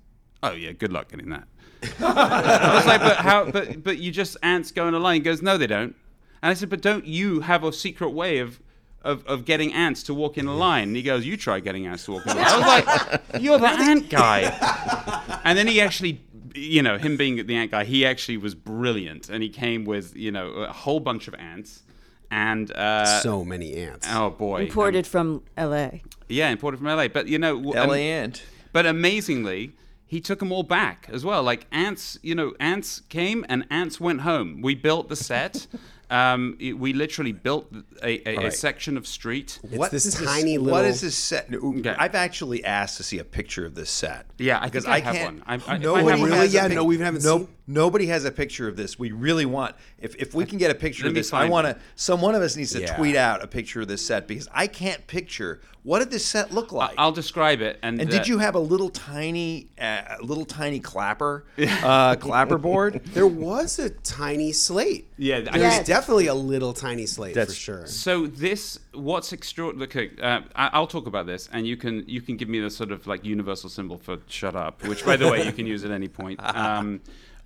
"Oh 0.43 0.51
yeah, 0.51 0.71
good 0.73 0.91
luck 0.91 1.09
getting 1.09 1.29
that." 1.29 1.47
I 1.99 2.75
was 2.75 2.85
like, 2.85 3.01
"But 3.01 3.17
how? 3.17 3.45
But 3.49 3.83
but 3.83 3.97
you 3.97 4.11
just 4.11 4.37
ants 4.43 4.71
go 4.71 4.87
in 4.87 4.93
a 4.93 4.99
line." 4.99 5.15
He 5.15 5.19
goes, 5.21 5.41
"No, 5.41 5.57
they 5.57 5.67
don't." 5.67 5.95
And 6.41 6.49
I 6.49 6.53
said, 6.53 6.69
"But 6.69 6.81
don't 6.81 7.05
you 7.05 7.41
have 7.41 7.63
a 7.63 7.71
secret 7.73 8.09
way 8.09 8.39
of?" 8.39 8.59
Of, 9.03 9.25
of 9.25 9.45
getting 9.45 9.73
ants 9.73 10.03
to 10.03 10.13
walk 10.13 10.37
in 10.37 10.45
a 10.45 10.53
line. 10.55 10.89
And 10.89 10.95
he 10.95 11.01
goes, 11.01 11.25
You 11.25 11.35
try 11.35 11.59
getting 11.59 11.87
ants 11.87 12.05
to 12.05 12.11
walk 12.11 12.23
in 12.27 12.33
a 12.33 12.35
line. 12.35 12.45
I 12.45 12.57
was 12.57 12.67
like, 12.67 13.21
You're 13.41 13.57
the 13.57 13.67
ant 13.67 14.11
guy. 14.11 14.41
And 15.43 15.57
then 15.57 15.65
he 15.65 15.81
actually, 15.81 16.21
you 16.53 16.83
know, 16.83 16.99
him 16.99 17.17
being 17.17 17.43
the 17.47 17.55
ant 17.55 17.71
guy, 17.71 17.83
he 17.83 18.05
actually 18.05 18.37
was 18.37 18.53
brilliant. 18.53 19.27
And 19.27 19.41
he 19.41 19.49
came 19.49 19.85
with, 19.85 20.15
you 20.15 20.31
know, 20.31 20.49
a 20.51 20.71
whole 20.71 20.99
bunch 20.99 21.27
of 21.27 21.33
ants. 21.33 21.81
And, 22.29 22.71
uh, 22.73 23.05
so 23.21 23.43
many 23.43 23.73
ants. 23.73 24.05
oh 24.07 24.29
boy. 24.29 24.65
Imported 24.65 25.07
from 25.07 25.41
L.A. 25.57 26.03
Yeah, 26.29 26.51
imported 26.51 26.77
from 26.77 26.85
LA. 26.85 27.07
But, 27.07 27.27
you 27.27 27.39
know, 27.39 27.57
LA 27.57 27.81
um, 27.81 27.91
Ant. 27.93 28.43
but 28.71 28.85
amazingly, 28.85 29.73
he 30.05 30.21
took 30.21 30.37
them 30.37 30.51
all 30.51 30.61
back 30.63 31.09
as 31.11 31.25
well. 31.25 31.41
Like 31.41 31.65
ants, 31.71 32.19
you 32.21 32.35
know, 32.35 32.53
ants 32.59 33.01
came 33.09 33.45
and 33.49 33.65
ants 33.71 33.99
went 33.99 34.21
home. 34.21 34.61
We 34.61 34.75
built 34.75 35.09
the 35.09 35.15
set. 35.15 35.65
Um, 36.11 36.57
it- 36.59 36.77
we 36.77 36.91
literally 36.91 37.31
built 37.31 37.71
a, 38.03 38.27
a, 38.29 38.47
a 38.47 38.51
section 38.51 38.97
of 38.97 39.07
street. 39.07 39.59
It's 39.63 39.89
this 39.89 40.05
is 40.05 40.15
tiny 40.15 40.57
What 40.57 40.73
little- 40.73 40.89
is 40.91 40.99
this 41.01 41.15
set? 41.15 41.47
I've 41.97 42.15
actually 42.15 42.65
asked 42.65 42.97
to 42.97 43.03
see 43.03 43.19
a 43.19 43.23
picture 43.23 43.65
of 43.65 43.75
this 43.75 43.89
set. 43.89 44.25
Yeah, 44.37 44.57
I 44.57 44.63
think 44.63 44.73
because 44.73 44.85
I 44.87 44.95
I, 44.95 44.99
have 44.99 45.15
can't. 45.15 45.35
one. 45.37 45.43
I- 45.47 45.53
I- 45.53 45.55
if 45.55 45.69
I 45.69 45.77
one- 46.03 46.21
Really? 46.21 46.47
Yeah, 46.47 46.67
pic- 46.67 46.75
no, 46.75 46.83
we 46.83 46.97
haven't 46.97 47.23
no, 47.23 47.37
seen- 47.39 47.47
Nobody 47.67 48.07
has 48.07 48.25
a 48.25 48.31
picture 48.31 48.67
of 48.67 48.75
this. 48.75 48.99
We 48.99 49.11
really 49.13 49.45
want. 49.45 49.75
If 50.01 50.15
if 50.15 50.33
we 50.33 50.45
can 50.45 50.57
get 50.57 50.71
a 50.71 50.75
picture 50.75 51.07
of 51.07 51.13
this, 51.13 51.31
I 51.33 51.47
want 51.47 51.67
to. 51.67 51.73
one. 51.73 51.81
Some 51.95 52.21
one 52.21 52.35
of 52.35 52.41
us 52.41 52.55
needs 52.55 52.71
to 52.73 52.81
Yeah. 52.81 52.95
tweet 52.95 53.15
out 53.15 53.43
a 53.43 53.47
picture 53.47 53.81
of 53.81 53.87
this 53.87 54.05
set 54.05 54.27
because 54.27 54.47
I 54.53 54.67
can't 54.67 55.05
picture 55.07 55.61
what 55.83 55.99
did 55.99 56.11
this 56.11 56.23
set 56.25 56.53
look 56.53 56.71
like. 56.71 56.93
I'll 56.97 57.11
describe 57.11 57.59
it. 57.61 57.79
And, 57.81 57.99
and 58.01 58.09
did 58.09 58.27
you 58.27 58.37
have 58.37 58.53
a 58.53 58.59
little 58.59 58.89
tiny, 58.89 59.69
uh, 59.79 60.17
little 60.21 60.45
tiny 60.45 60.79
clapper, 60.79 61.45
uh, 61.57 62.15
clapper 62.17 62.59
board? 62.59 63.01
There 63.13 63.25
was 63.25 63.79
a 63.79 63.89
tiny 63.89 64.51
slate. 64.51 65.07
Yeah, 65.17 65.37
I 65.37 65.41
there's 65.41 65.55
Yes. 65.57 65.87
definitely 65.87 66.27
a 66.27 66.35
little 66.35 66.73
tiny 66.73 67.07
slate 67.07 67.33
That's- 67.33 67.55
for 67.55 67.59
sure. 67.61 67.87
So 67.87 68.27
this, 68.27 68.79
what's 68.93 69.33
extraordinary? 69.33 69.87
Okay, 69.87 70.11
uh, 70.21 70.41
I- 70.55 70.69
I'll 70.73 70.85
talk 70.87 71.07
about 71.07 71.25
this, 71.25 71.49
and 71.51 71.65
you 71.65 71.77
can 71.77 72.03
you 72.07 72.21
can 72.21 72.37
give 72.37 72.47
me 72.49 72.59
the 72.59 72.69
sort 72.69 72.91
of 72.91 73.07
like 73.07 73.25
universal 73.25 73.69
symbol 73.69 73.97
for 73.97 74.17
shut 74.27 74.55
up, 74.55 74.83
which 74.87 75.03
by 75.05 75.15
the 75.15 75.29
way 75.31 75.43
you 75.45 75.51
can 75.51 75.65
use 75.65 75.83
at 75.83 75.91
any 75.91 76.07
point, 76.07 76.39
um, 76.55 77.01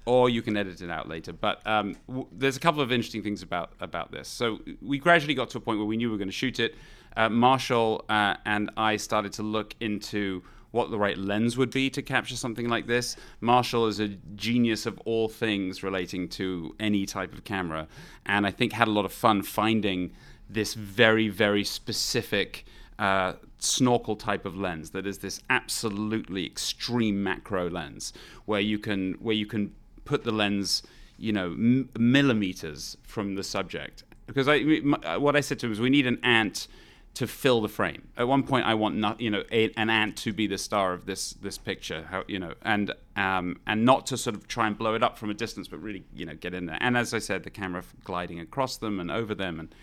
or 0.06 0.30
you 0.30 0.42
can 0.42 0.56
edit 0.56 0.82
it 0.82 0.90
out 0.90 1.10
later. 1.10 1.34
But 1.34 1.66
um, 1.66 1.96
w- 2.08 2.28
there's 2.32 2.58
a 2.58 2.60
couple 2.60 2.82
of 2.82 2.92
interesting 2.92 3.24
things 3.24 3.42
about 3.42 3.74
about 3.80 4.12
this. 4.12 4.28
So 4.28 4.60
we 4.82 4.98
gradually 4.98 5.34
got 5.34 5.50
to 5.52 5.58
a 5.58 5.62
point 5.62 5.80
where 5.80 5.88
we 5.88 5.98
knew 5.98 6.08
we 6.08 6.14
were 6.14 6.18
going 6.18 6.28
to 6.28 6.34
shoot 6.34 6.60
it. 6.60 6.76
Uh, 7.18 7.30
Marshall 7.30 8.06
uh, 8.10 8.36
and 8.46 8.70
I 8.78 8.98
started 8.98 9.34
to 9.34 9.44
look 9.44 9.76
into 9.80 10.44
what 10.72 10.92
the 10.92 10.98
right 10.98 11.18
lens 11.18 11.56
would 11.56 11.72
be 11.72 11.90
to 11.90 12.02
capture 12.02 12.36
something 12.36 12.68
like 12.68 12.86
this. 12.86 13.16
Marshall 13.40 13.88
is 13.88 14.02
a 14.02 14.10
genius 14.36 14.86
of 14.86 15.00
all 15.06 15.30
things 15.30 15.84
relating 15.84 16.28
to 16.28 16.76
any 16.82 17.06
type 17.06 17.32
of 17.32 17.46
camera, 17.46 17.88
and 18.26 18.46
I 18.46 18.52
think 18.52 18.74
had 18.74 18.90
a 18.90 18.92
lot 18.92 19.06
of 19.06 19.14
fun 19.14 19.42
finding 19.42 20.12
this 20.50 20.74
very, 20.74 21.30
very 21.30 21.64
specific 21.64 22.66
uh, 23.00 23.34
snorkel 23.58 24.16
type 24.16 24.46
of 24.46 24.58
lens 24.58 24.92
that 24.92 25.08
is 25.08 25.20
this 25.20 25.42
absolutely 25.50 26.46
extreme 26.46 27.24
macro 27.24 27.70
lens 27.70 28.14
where 28.46 28.60
you 28.60 28.78
can 28.78 29.14
where 29.14 29.36
you 29.36 29.46
can 29.46 29.74
put 30.06 30.24
the 30.24 30.32
lens, 30.32 30.84
you 31.18 31.34
know, 31.34 31.48
m- 31.48 31.90
millimeters 31.98 32.98
from 33.04 33.36
the 33.36 33.44
subject. 33.44 34.04
Because 34.28 34.48
I, 34.48 34.58
m- 34.60 34.96
what 35.20 35.36
I 35.36 35.42
said 35.42 35.60
to 35.60 35.66
him 35.66 35.72
was, 35.72 35.80
we 35.80 35.90
need 35.90 36.08
an 36.08 36.20
ant 36.24 36.68
to 37.16 37.28
fill 37.28 37.62
the 37.62 37.70
frame. 37.70 38.10
At 38.18 38.28
one 38.28 38.44
point, 38.44 38.66
I 38.66 38.74
want 38.74 38.96
not, 38.96 39.22
you 39.22 39.30
know, 39.30 39.44
a, 39.52 39.72
an 39.78 39.90
ant 39.90 40.18
to 40.18 40.34
be 40.34 40.48
the 40.48 40.58
star 40.58 40.94
of 40.94 41.06
this 41.06 41.34
this 41.42 41.58
picture. 41.58 42.08
How 42.12 42.24
you 42.28 42.40
know, 42.40 42.54
and 42.62 42.94
um, 43.16 43.60
and 43.66 43.86
not 43.86 44.06
to 44.08 44.18
sort 44.18 44.36
of 44.36 44.48
try 44.48 44.68
and 44.68 44.78
blow 44.78 44.96
it 44.96 45.04
up 45.04 45.18
from 45.18 45.30
a 45.30 45.34
distance, 45.34 45.68
but 45.68 45.82
really, 45.82 46.04
you 46.14 46.26
know, 46.26 46.36
get 46.36 46.54
in 46.54 46.66
there. 46.66 46.78
And 46.82 46.98
as 46.98 47.14
I 47.14 47.20
said, 47.20 47.44
the 47.44 47.50
camera 47.50 47.84
gliding 48.04 48.40
across 48.40 48.78
them 48.78 49.00
and 49.00 49.10
over 49.10 49.36
them, 49.36 49.60
and 49.60 49.76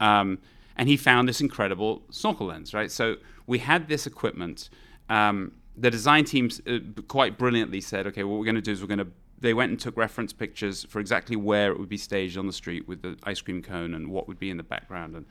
Um, 0.00 0.38
and 0.76 0.88
he 0.88 0.96
found 0.96 1.28
this 1.28 1.40
incredible 1.40 2.02
snorkel 2.10 2.46
lens, 2.46 2.72
right? 2.72 2.90
So 2.90 3.16
we 3.46 3.58
had 3.58 3.88
this 3.88 4.06
equipment. 4.06 4.70
Um, 5.08 5.52
the 5.76 5.90
design 5.90 6.24
teams 6.24 6.60
uh, 6.66 6.78
quite 7.08 7.36
brilliantly 7.38 7.80
said, 7.80 8.06
okay, 8.06 8.24
what 8.24 8.38
we're 8.38 8.44
going 8.52 8.56
to 8.56 8.62
do 8.62 8.72
is 8.72 8.80
we're 8.80 8.94
going 8.96 9.06
to. 9.06 9.12
They 9.42 9.54
went 9.54 9.70
and 9.70 9.80
took 9.80 9.96
reference 9.96 10.32
pictures 10.32 10.84
for 10.84 11.00
exactly 11.00 11.36
where 11.36 11.72
it 11.72 11.78
would 11.78 11.88
be 11.88 11.96
staged 11.96 12.38
on 12.38 12.46
the 12.46 12.52
street 12.52 12.88
with 12.88 13.02
the 13.02 13.18
ice 13.24 13.40
cream 13.40 13.60
cone 13.62 13.92
and 13.92 14.08
what 14.08 14.28
would 14.28 14.38
be 14.38 14.50
in 14.50 14.56
the 14.56 14.62
background, 14.62 15.14
and 15.14 15.26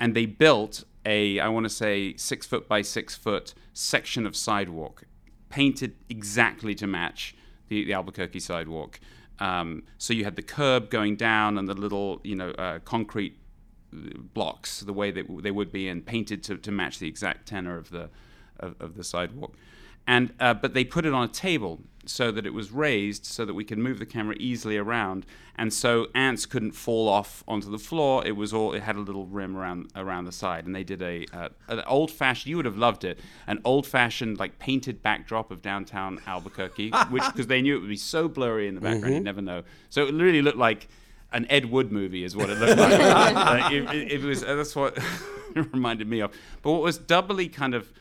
and 0.00 0.14
they 0.14 0.26
built 0.26 0.84
a, 1.04 1.40
I 1.40 1.48
want 1.48 1.64
to 1.64 1.70
say, 1.70 2.14
six 2.16 2.46
foot 2.46 2.68
by 2.68 2.82
six 2.82 3.16
foot 3.16 3.54
section 3.72 4.26
of 4.26 4.36
sidewalk, 4.36 5.04
painted 5.48 5.96
exactly 6.08 6.74
to 6.76 6.86
match 6.86 7.34
the, 7.68 7.84
the 7.84 7.94
Albuquerque 7.94 8.40
sidewalk. 8.40 9.00
Um, 9.40 9.84
so 9.98 10.12
you 10.12 10.24
had 10.24 10.36
the 10.36 10.42
curb 10.42 10.90
going 10.90 11.16
down 11.16 11.58
and 11.58 11.68
the 11.68 11.74
little, 11.74 12.20
you 12.22 12.36
know, 12.36 12.50
uh, 12.50 12.78
concrete 12.80 13.38
blocks 13.90 14.80
the 14.80 14.92
way 14.92 15.10
that 15.10 15.26
they 15.42 15.50
would 15.50 15.72
be 15.72 15.88
and 15.88 16.04
painted 16.04 16.42
to, 16.44 16.56
to 16.58 16.70
match 16.70 16.98
the 16.98 17.08
exact 17.08 17.48
tenor 17.48 17.76
of 17.76 17.90
the 17.90 18.10
of, 18.60 18.74
of 18.80 18.96
the 18.96 19.04
sidewalk 19.04 19.56
and 20.08 20.32
uh, 20.40 20.54
but 20.54 20.74
they 20.74 20.84
put 20.84 21.06
it 21.06 21.12
on 21.14 21.22
a 21.22 21.28
table 21.28 21.78
so 22.06 22.32
that 22.32 22.46
it 22.46 22.54
was 22.54 22.70
raised 22.72 23.26
so 23.26 23.44
that 23.44 23.52
we 23.52 23.62
could 23.64 23.76
move 23.76 23.98
the 23.98 24.06
camera 24.06 24.34
easily 24.40 24.78
around. 24.78 25.26
And 25.56 25.70
so 25.74 26.06
ants 26.14 26.46
couldn't 26.46 26.72
fall 26.72 27.06
off 27.06 27.44
onto 27.46 27.70
the 27.70 27.78
floor. 27.78 28.26
It 28.26 28.34
was 28.34 28.54
all 28.54 28.72
it 28.72 28.82
had 28.82 28.96
a 28.96 29.00
little 29.00 29.26
rim 29.26 29.54
around 29.56 29.90
around 29.94 30.24
the 30.24 30.32
side. 30.32 30.64
And 30.64 30.74
they 30.74 30.84
did 30.84 31.02
a 31.02 31.26
uh, 31.34 31.48
an 31.68 31.82
old 31.86 32.10
fashioned 32.10 32.48
you 32.50 32.56
would 32.56 32.64
have 32.64 32.78
loved 32.78 33.04
it 33.04 33.20
an 33.46 33.60
old 33.64 33.86
fashioned 33.86 34.38
like 34.38 34.58
painted 34.58 35.02
backdrop 35.02 35.50
of 35.50 35.60
downtown 35.60 36.18
Albuquerque 36.26 36.90
which 37.10 37.24
because 37.30 37.46
they 37.48 37.60
knew 37.60 37.76
it 37.76 37.80
would 37.80 37.88
be 37.90 37.96
so 37.96 38.26
blurry 38.28 38.68
in 38.68 38.74
the 38.74 38.80
background 38.80 39.14
you'd 39.16 39.24
never 39.24 39.42
know. 39.42 39.62
So 39.90 40.06
it 40.06 40.14
really 40.14 40.40
looked 40.42 40.56
like 40.58 40.88
an 41.32 41.44
Ed 41.50 41.66
Wood 41.66 41.92
movie 41.92 42.24
is 42.24 42.34
what 42.34 42.48
it 42.48 42.56
looked 42.58 42.78
like. 42.80 42.98
Uh, 43.36 43.68
it, 43.70 43.82
it- 43.94 44.12
it 44.12 44.22
was 44.22 44.42
uh, 44.42 44.54
that's 44.54 44.74
what 44.74 44.96
it 45.54 45.72
reminded 45.74 46.08
me 46.08 46.20
of. 46.20 46.30
But 46.62 46.70
what 46.72 46.80
was 46.82 46.96
doubly 46.96 47.48
kind 47.50 47.74
of 47.74 47.92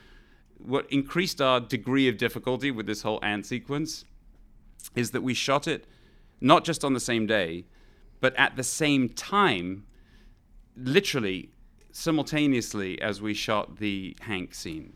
what 0.60 0.92
increased 0.92 1.42
our 1.42 1.60
degree 1.60 2.08
of 2.08 2.18
difficulty 2.18 2.72
with 2.72 2.86
this 2.86 3.02
whole 3.02 3.20
ant 3.24 3.46
sequence 3.46 4.06
is 4.96 5.12
that 5.12 5.22
we 5.22 5.34
shot 5.34 5.68
it 5.68 5.86
not 6.40 6.64
just 6.64 6.84
on 6.84 6.94
the 6.94 7.00
same 7.00 7.26
day, 7.26 7.66
but 8.20 8.36
at 8.36 8.56
the 8.56 8.64
same 8.64 9.10
time, 9.10 9.86
literally 10.76 11.50
simultaneously 11.92 13.02
as 13.02 13.22
we 13.22 13.34
shot 13.34 13.78
the 13.78 14.16
Hank 14.22 14.54
scene. 14.54 14.94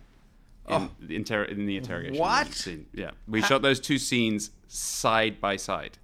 In, 0.67 0.75
oh. 0.75 0.91
the, 0.99 1.15
inter- 1.15 1.43
in 1.43 1.65
the 1.65 1.77
interrogation 1.77 2.13
room 2.13 2.21
What? 2.21 2.53
scene. 2.53 2.85
Yeah, 2.93 3.11
we 3.27 3.41
shot 3.41 3.63
those 3.63 3.79
two 3.79 3.97
scenes 3.97 4.51
side 4.67 5.41
by 5.41 5.55
side. 5.55 5.97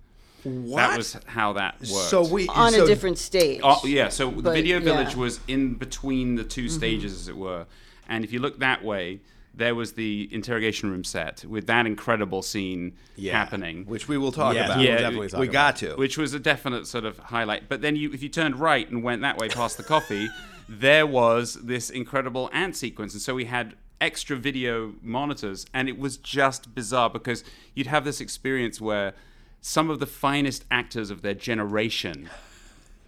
What? 0.44 0.78
That 0.78 0.98
was 0.98 1.18
how 1.26 1.54
that 1.54 1.80
worked. 1.80 2.10
so 2.10 2.26
we 2.26 2.48
on 2.48 2.72
so 2.72 2.84
a 2.84 2.88
different 2.88 3.18
stage. 3.18 3.62
Oh, 3.64 3.82
yeah, 3.86 4.10
so 4.10 4.32
the 4.32 4.52
video 4.52 4.80
village 4.80 5.14
yeah. 5.14 5.20
was 5.20 5.40
in 5.48 5.76
between 5.76 6.36
the 6.36 6.44
2 6.44 6.62
mm-hmm. 6.62 6.76
stages, 6.76 7.14
as 7.14 7.28
it 7.28 7.38
were. 7.38 7.66
And 8.08 8.24
if 8.24 8.32
you 8.32 8.40
look 8.40 8.60
that 8.60 8.84
way, 8.84 9.20
there 9.58 9.76
was 9.76 9.94
the 9.94 10.30
interrogation 10.32 10.90
room 10.92 11.04
set 11.04 11.44
with 11.46 11.68
that 11.68 11.86
incredible 11.86 12.42
scene 12.42 12.94
Yeah. 13.16 13.34
happening. 13.34 13.86
which 13.86 14.08
we 14.08 14.18
will 14.18 14.32
talk 14.32 14.54
Yes, 14.54 14.66
about. 14.68 14.78
we 14.80 14.86
will 14.86 14.92
Yeah, 14.94 15.00
definitely 15.02 15.30
talk 15.30 15.40
we 15.40 15.48
about 15.48 15.80
got 15.80 15.90
to. 15.90 15.96
which 15.96 16.18
was 16.18 16.34
a 16.34 16.40
definite 16.40 16.86
sort 16.88 17.06
of 17.06 17.18
highlight. 17.18 17.68
But 17.68 17.82
then 17.82 17.96
you, 17.96 18.12
if 18.14 18.22
you 18.24 18.30
turned 18.30 18.60
right 18.60 18.90
and 18.90 19.04
went 19.04 19.22
that 19.24 19.38
way 19.38 19.50
past 19.50 19.78
the 19.78 19.84
coffee, 19.84 20.30
there 20.70 21.08
was 21.08 21.56
this 21.56 21.90
incredible 21.90 22.50
ant 22.54 22.76
sequence, 22.76 23.14
and 23.14 23.22
so 23.22 23.34
we 23.36 23.46
had 23.46 23.74
extra 24.00 24.38
video 24.38 24.94
monitors, 25.02 25.66
and 25.74 25.90
it 25.90 25.98
was 25.98 26.18
just 26.18 26.76
bizarre 26.76 27.10
because 27.10 27.44
you'd 27.74 27.88
have 27.88 28.06
this 28.06 28.22
experience 28.22 28.80
where 28.80 29.14
some 29.60 29.90
of 29.90 30.00
the 30.00 30.06
finest 30.06 30.66
actors 30.70 31.10
of 31.10 31.24
their 31.24 31.34
generation 31.34 32.30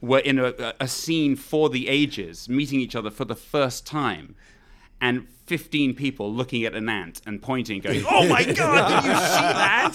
were 0.01 0.20
in 0.20 0.39
a, 0.39 0.74
a 0.79 0.88
scene 0.88 1.36
for 1.36 1.70
the 1.70 1.88
ages, 1.90 2.50
meeting 2.50 2.79
each 2.79 2.96
other 2.96 3.12
for 3.12 3.25
the 3.25 3.35
first 3.35 3.85
time, 3.85 4.33
and 5.01 5.27
15 5.46 5.96
people 5.96 6.31
looking 6.31 6.64
at 6.66 6.75
an 6.75 6.88
ant 6.90 7.22
and 7.25 7.42
pointing, 7.42 7.81
going, 7.81 8.05
"Oh 8.07 8.27
my 8.27 8.44
God, 8.44 9.01
did 9.01 9.09
you 9.09 9.16
see 9.16 9.42
that?" 9.42 9.94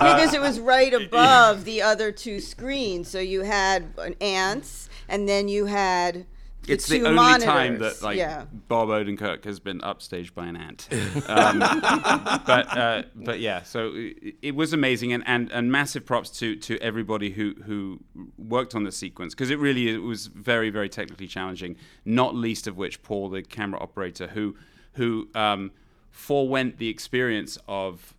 because 0.00 0.34
it 0.34 0.40
was 0.40 0.58
right 0.58 0.92
above 0.92 1.64
the 1.64 1.82
other 1.82 2.10
two 2.10 2.40
screens. 2.40 3.08
So 3.08 3.20
you 3.20 3.42
had 3.42 3.92
an 3.98 4.14
ants, 4.20 4.88
and 5.08 5.28
then 5.28 5.48
you 5.48 5.66
had 5.66 6.26
it's 6.68 6.88
two 6.88 7.00
the 7.00 7.06
only 7.06 7.16
monitors. 7.16 7.44
time 7.44 7.78
that 7.78 8.02
like 8.02 8.16
yeah. 8.16 8.44
Bob 8.68 8.88
Odenkirk 8.88 9.44
has 9.44 9.60
been 9.60 9.80
upstaged 9.80 10.34
by 10.34 10.46
an 10.46 10.56
ant. 10.56 10.88
Um, 11.28 11.58
but 12.46 12.76
uh, 12.76 13.02
but 13.14 13.40
yeah, 13.40 13.62
so 13.62 13.92
it, 13.94 14.36
it 14.42 14.54
was 14.54 14.72
amazing 14.72 15.12
and, 15.12 15.22
and, 15.26 15.50
and 15.52 15.70
massive 15.70 16.04
props 16.04 16.30
to 16.38 16.56
to 16.56 16.78
everybody 16.78 17.30
who 17.30 17.54
who 17.64 18.00
worked 18.38 18.74
on 18.74 18.84
the 18.84 18.92
sequence 18.92 19.34
because 19.34 19.50
it 19.50 19.58
really 19.58 19.88
it 19.88 20.02
was 20.02 20.26
very 20.26 20.70
very 20.70 20.88
technically 20.88 21.26
challenging. 21.26 21.76
Not 22.04 22.34
least 22.34 22.66
of 22.66 22.76
which 22.76 23.02
Paul, 23.02 23.30
the 23.30 23.42
camera 23.42 23.80
operator, 23.80 24.28
who 24.28 24.56
who 24.94 25.28
um, 25.34 25.72
forewent 26.10 26.78
the 26.78 26.88
experience 26.88 27.58
of 27.68 28.14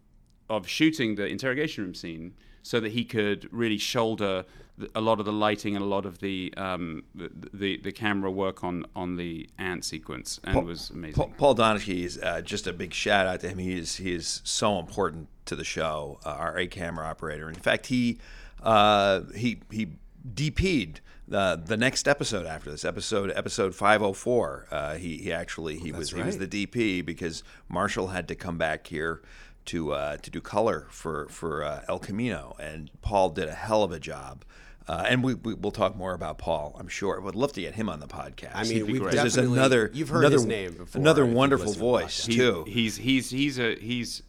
of 0.50 0.68
shooting 0.68 1.16
the 1.16 1.26
interrogation 1.26 1.84
room 1.84 1.96
scene 1.96 2.34
so 2.68 2.82
that 2.82 2.92
he 2.92 3.06
could 3.06 3.48
really 3.54 3.78
shoulder 3.78 4.44
a 4.94 5.00
lot 5.00 5.20
of 5.20 5.26
the 5.26 5.32
lighting 5.32 5.76
and 5.76 5.84
a 5.84 5.88
lot 5.88 6.06
of 6.06 6.20
the 6.20 6.54
um, 6.58 7.04
the, 7.16 7.32
the 7.54 7.78
the 7.78 7.92
camera 7.94 8.30
work 8.30 8.62
on 8.62 8.86
on 8.94 9.16
the 9.16 9.50
ant 9.58 9.86
sequence 9.86 10.40
and 10.44 10.58
it 10.58 10.66
was 10.66 10.90
amazing. 10.90 11.16
Paul, 11.16 11.32
Paul 11.38 11.54
Donahue 11.54 12.06
is 12.06 12.20
uh, 12.22 12.42
just 12.42 12.68
a 12.68 12.74
big 12.74 12.94
shout 12.94 13.26
out 13.26 13.40
to 13.40 13.50
him. 13.50 13.58
He 13.58 13.78
is 13.78 13.96
he 13.96 14.14
is 14.14 14.42
so 14.44 14.80
important 14.80 15.30
to 15.46 15.56
the 15.56 15.64
show. 15.64 16.20
Uh, 16.26 16.30
our 16.32 16.58
A 16.58 16.68
camera 16.68 17.08
operator. 17.08 17.48
In 17.48 17.56
fact, 17.56 17.88
he 17.88 18.20
uh, 18.62 19.22
he 19.34 19.62
he 19.72 19.88
DP'd 20.30 21.00
the 21.28 21.62
the 21.64 21.78
next 21.78 22.08
episode 22.08 22.46
after 22.46 22.70
this 22.70 22.86
episode 22.86 23.32
episode 23.36 23.76
504. 23.76 24.68
Uh, 24.70 24.96
he 24.96 25.18
he 25.18 25.32
actually 25.32 25.78
he 25.78 25.92
was 25.92 26.12
he 26.12 26.22
was 26.22 26.38
the. 26.38 26.48
DP 26.48 27.06
because 27.06 27.44
Marshall 27.70 28.08
had 28.08 28.28
to 28.28 28.36
come 28.36 28.58
back 28.58 28.88
here. 28.88 29.22
To, 29.68 29.92
uh, 29.92 30.18
to 30.18 30.32
do 30.32 30.40
color 30.40 30.88
for 30.90 31.28
for 31.30 31.62
uh, 31.64 31.84
El 31.90 32.00
Camino, 32.00 32.56
and 32.58 32.90
Paul 33.02 33.32
did 33.32 33.50
a 33.50 33.54
hell 33.54 33.84
of 33.84 33.92
a 33.92 34.00
job. 34.00 34.46
Uh, 34.88 35.04
and 35.10 35.22
we, 35.22 35.34
we 35.34 35.54
will 35.54 35.72
talk 35.72 35.98
more 35.98 36.14
about 36.14 36.38
Paul, 36.38 36.74
I'm 36.80 36.88
sure. 36.88 37.20
I 37.20 37.24
would 37.24 37.36
love 37.36 37.52
to 37.54 37.62
get 37.62 37.76
him 37.76 37.90
on 37.90 38.00
the 38.00 38.08
podcast. 38.08 38.52
I 38.54 38.64
mean, 38.64 38.88
we've 38.88 39.02
great. 39.02 39.16
There's 39.16 39.36
definitely 39.36 39.58
another 39.60 39.92
you've 39.94 40.08
heard 40.08 40.20
another, 40.20 40.36
his 40.38 40.46
name 40.46 40.74
before. 40.78 41.02
Another 41.02 41.26
if 41.26 41.34
wonderful 41.34 41.66
listened 41.68 41.82
to 41.82 41.86
the 41.86 41.92
voice. 41.92 42.26
He- 42.26 42.36
too. 42.36 42.64
He's 42.66 42.96
he's 42.96 43.30
he's 43.30 43.60
a 43.60 43.76
he's 43.76 44.24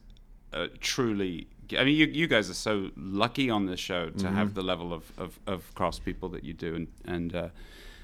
uh, 0.52 0.66
truly. 0.80 1.46
I 1.78 1.84
mean, 1.84 1.96
you, 1.96 2.06
you 2.06 2.26
guys 2.26 2.50
are 2.50 2.54
so 2.54 2.90
lucky 2.96 3.48
on 3.50 3.66
this 3.66 3.78
show 3.78 4.10
to 4.10 4.28
have 4.30 4.54
the 4.54 4.62
level 4.62 4.92
of, 4.92 5.12
of, 5.18 5.38
of 5.46 5.72
craftspeople 5.74 6.32
that 6.32 6.42
you 6.42 6.54
do 6.54 6.74
and 6.74 6.88
and 7.04 7.36
uh, 7.36 7.48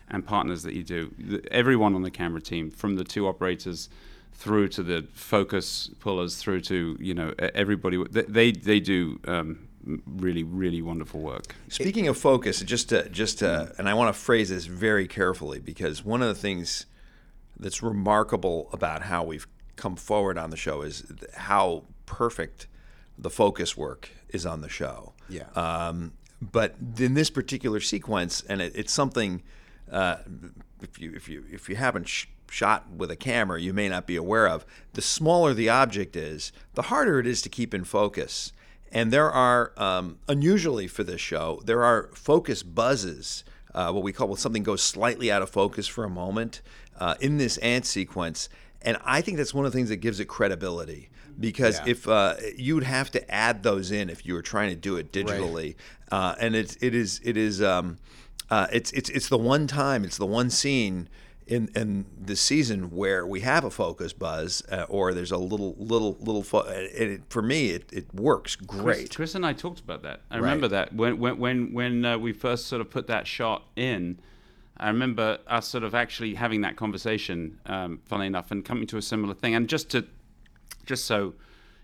and 0.08 0.24
partners 0.24 0.62
that 0.62 0.74
you 0.74 0.84
do. 0.84 1.42
Everyone 1.50 1.94
on 1.96 2.02
the 2.02 2.10
camera 2.10 2.42
team, 2.42 2.70
from 2.70 2.94
the 2.96 3.04
two 3.04 3.26
operators 3.26 3.88
through 4.34 4.68
to 4.68 4.82
the 4.82 5.06
focus 5.12 5.90
pullers, 6.00 6.36
through 6.36 6.60
to 6.62 6.96
you 7.00 7.14
know 7.14 7.34
everybody, 7.38 8.02
they 8.10 8.22
they, 8.22 8.52
they 8.52 8.80
do 8.80 9.20
um, 9.26 9.68
really 10.06 10.42
really 10.42 10.82
wonderful 10.82 11.20
work. 11.20 11.54
Speaking 11.68 12.08
of 12.08 12.18
focus, 12.18 12.60
just 12.60 12.88
to, 12.90 13.08
just 13.08 13.38
to, 13.38 13.72
and 13.78 13.88
I 13.88 13.94
want 13.94 14.14
to 14.14 14.20
phrase 14.20 14.50
this 14.50 14.66
very 14.66 15.06
carefully 15.06 15.60
because 15.60 16.04
one 16.04 16.22
of 16.22 16.28
the 16.28 16.34
things 16.34 16.86
that's 17.58 17.82
remarkable 17.82 18.68
about 18.72 19.02
how 19.02 19.22
we've 19.22 19.46
come 19.76 19.96
forward 19.96 20.38
on 20.38 20.50
the 20.50 20.56
show 20.56 20.82
is 20.82 21.10
how 21.34 21.84
perfect 22.06 22.66
the 23.16 23.30
focus 23.30 23.76
work 23.76 24.10
is 24.28 24.44
on 24.44 24.60
the 24.60 24.68
show. 24.68 25.12
Yeah. 25.28 25.44
Um, 25.54 26.12
but 26.40 26.74
in 26.98 27.14
this 27.14 27.30
particular 27.30 27.80
sequence, 27.80 28.42
and 28.48 28.60
it, 28.60 28.72
it's 28.74 28.92
something 28.92 29.42
uh, 29.90 30.16
if 30.82 31.00
you 31.00 31.12
if 31.14 31.28
you 31.28 31.44
if 31.50 31.68
you 31.68 31.76
haven't 31.76 32.08
sh- 32.08 32.26
shot 32.50 32.90
with 32.90 33.10
a 33.10 33.16
camera, 33.16 33.60
you 33.60 33.72
may 33.72 33.88
not 33.88 34.06
be 34.06 34.16
aware 34.16 34.46
of. 34.48 34.64
The 34.92 35.02
smaller 35.02 35.54
the 35.54 35.68
object 35.68 36.16
is, 36.16 36.52
the 36.74 36.82
harder 36.82 37.18
it 37.18 37.26
is 37.26 37.42
to 37.42 37.48
keep 37.48 37.74
in 37.74 37.84
focus. 37.84 38.52
And 38.92 39.12
there 39.12 39.30
are, 39.30 39.72
um, 39.76 40.18
unusually 40.28 40.86
for 40.86 41.02
this 41.02 41.20
show, 41.20 41.60
there 41.64 41.82
are 41.82 42.10
focus 42.14 42.62
buzzes, 42.62 43.44
uh, 43.74 43.90
what 43.90 44.04
we 44.04 44.12
call 44.12 44.28
when 44.28 44.36
something 44.38 44.62
goes 44.62 44.82
slightly 44.82 45.32
out 45.32 45.42
of 45.42 45.50
focus 45.50 45.88
for 45.88 46.04
a 46.04 46.10
moment 46.10 46.62
uh, 47.00 47.16
in 47.20 47.38
this 47.38 47.56
ant 47.58 47.86
sequence. 47.86 48.48
And 48.82 48.96
I 49.04 49.20
think 49.20 49.36
that's 49.38 49.52
one 49.52 49.66
of 49.66 49.72
the 49.72 49.76
things 49.76 49.88
that 49.88 49.96
gives 49.96 50.20
it 50.20 50.26
credibility 50.26 51.10
because 51.40 51.78
Yeah. 51.78 51.90
if 51.92 52.06
uh, 52.06 52.34
you'd 52.56 52.84
have 52.84 53.10
to 53.12 53.30
add 53.34 53.62
those 53.64 53.90
in 53.90 54.08
if 54.10 54.24
you 54.24 54.34
were 54.34 54.42
trying 54.42 54.70
to 54.70 54.76
do 54.76 54.96
it 54.96 55.10
digitally, 55.10 55.74
uh, 56.12 56.36
and 56.38 56.54
it's 56.54 56.76
it 56.80 56.94
is 56.94 57.20
it 57.24 57.36
is 57.36 57.60
um, 57.60 57.98
uh, 58.50 58.68
it's 58.72 58.92
it's 58.92 59.10
it's 59.10 59.28
the 59.28 59.38
one 59.38 59.66
time 59.66 60.04
it's 60.04 60.18
the 60.18 60.26
one 60.26 60.50
scene 60.50 61.08
in 61.46 61.68
in 61.74 62.06
the 62.18 62.36
season 62.36 62.90
where 62.90 63.26
we 63.26 63.40
have 63.40 63.64
a 63.64 63.70
focus 63.70 64.12
buzz 64.12 64.62
uh, 64.70 64.86
or 64.88 65.12
there's 65.12 65.32
a 65.32 65.36
little 65.36 65.74
little 65.78 66.16
little 66.20 66.42
fo- 66.42 66.62
and 66.62 67.12
it, 67.12 67.22
for 67.28 67.42
me 67.42 67.70
it, 67.70 67.84
it 67.92 68.14
works 68.14 68.56
great. 68.56 69.14
Chris 69.14 69.34
and 69.34 69.44
I 69.44 69.52
talked 69.52 69.80
about 69.80 70.02
that. 70.02 70.20
I 70.30 70.36
remember 70.36 70.68
that 70.68 70.94
when 70.94 71.18
when 71.18 71.38
when 71.38 71.72
when 71.72 72.04
uh, 72.04 72.18
we 72.18 72.32
first 72.32 72.66
sort 72.66 72.80
of 72.80 72.90
put 72.90 73.06
that 73.08 73.26
shot 73.26 73.64
in. 73.76 74.18
I 74.76 74.88
remember 74.88 75.38
us 75.46 75.68
sort 75.68 75.84
of 75.84 75.94
actually 75.94 76.34
having 76.34 76.62
that 76.62 76.74
conversation, 76.74 77.60
um, 77.66 78.00
funnily 78.06 78.26
enough, 78.26 78.50
and 78.50 78.64
coming 78.64 78.88
to 78.88 78.96
a 78.96 79.02
similar 79.02 79.32
thing. 79.32 79.54
And 79.54 79.68
just 79.68 79.88
to, 79.90 80.04
just 80.84 81.04
so, 81.04 81.34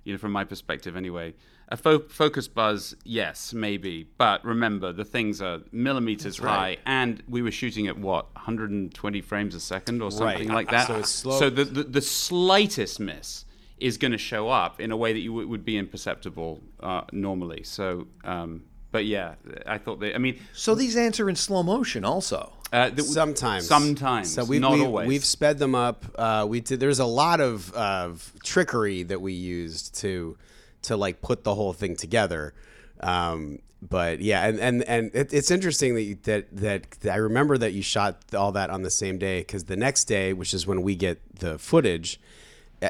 you 0.02 0.12
know, 0.12 0.18
from 0.18 0.32
my 0.32 0.42
perspective 0.42 0.96
anyway, 0.96 1.34
A 1.72 1.76
fo- 1.76 2.00
focus 2.08 2.48
buzz, 2.48 2.96
yes, 3.04 3.52
maybe, 3.54 4.08
but 4.18 4.44
remember 4.44 4.92
the 4.92 5.04
things 5.04 5.40
are 5.40 5.60
millimeters 5.70 6.38
high, 6.38 6.78
and 6.84 7.22
we 7.28 7.42
were 7.42 7.52
shooting 7.52 7.86
at 7.86 7.96
what 7.96 8.26
120 8.34 9.20
frames 9.20 9.54
a 9.54 9.60
second 9.60 10.02
or 10.02 10.10
something 10.10 10.48
Right. 10.48 10.66
like 10.66 10.70
that. 10.72 10.88
So 10.88 10.96
it's 10.96 11.10
slow. 11.10 11.38
So 11.38 11.48
the, 11.48 11.64
the 11.64 11.82
the 11.84 12.00
slightest 12.00 12.98
miss 12.98 13.44
is 13.78 13.98
going 13.98 14.10
to 14.12 14.18
show 14.18 14.48
up 14.48 14.80
in 14.80 14.90
a 14.90 14.96
way 14.96 15.12
that 15.12 15.20
you 15.20 15.30
w- 15.30 15.46
would 15.48 15.64
be 15.64 15.78
imperceptible 15.78 16.60
uh, 16.80 17.02
normally. 17.12 17.62
So, 17.62 18.08
um, 18.24 18.64
but 18.90 19.06
yeah, 19.06 19.36
I 19.64 19.78
thought 19.78 20.00
they. 20.00 20.12
I 20.12 20.18
mean, 20.18 20.40
So 20.52 20.74
these 20.74 20.96
ants 20.96 21.20
are 21.20 21.30
in 21.30 21.36
slow 21.36 21.62
motion 21.62 22.04
also. 22.04 22.52
uh, 22.72 22.90
the, 22.90 23.02
Sometimes, 23.04 23.66
sometimes, 23.68 24.34
So 24.34 24.44
we've, 24.44 24.60
not 24.60 24.72
we, 24.72 24.84
always. 24.84 25.06
We've 25.06 25.24
sped 25.24 25.58
them 25.58 25.76
up. 25.76 26.04
Uh, 26.18 26.46
we 26.48 26.60
did. 26.60 26.80
There's 26.80 26.98
a 26.98 27.06
lot 27.06 27.40
of 27.40 27.72
of 27.74 28.32
trickery 28.42 29.04
that 29.04 29.20
we 29.20 29.32
used 29.34 29.94
to 30.00 30.36
to 30.82 30.96
like 30.96 31.22
put 31.22 31.44
the 31.44 31.54
whole 31.54 31.72
thing 31.72 31.96
together. 31.96 32.54
Um, 33.00 33.60
but 33.82 34.20
yeah, 34.20 34.46
and 34.46 34.60
and 34.60 34.82
and 34.84 35.10
it, 35.14 35.32
it's 35.32 35.50
interesting 35.50 35.94
that, 35.94 36.02
you, 36.02 36.18
that 36.24 36.56
that 36.56 37.12
I 37.12 37.16
remember 37.16 37.56
that 37.58 37.72
you 37.72 37.82
shot 37.82 38.18
all 38.34 38.52
that 38.52 38.68
on 38.70 38.82
the 38.82 38.90
same 38.90 39.18
day 39.18 39.40
because 39.40 39.64
the 39.64 39.76
next 39.76 40.04
day, 40.04 40.32
which 40.32 40.52
is 40.52 40.66
when 40.66 40.82
we 40.82 40.94
get 40.94 41.20
the 41.34 41.58
footage, 41.58 42.20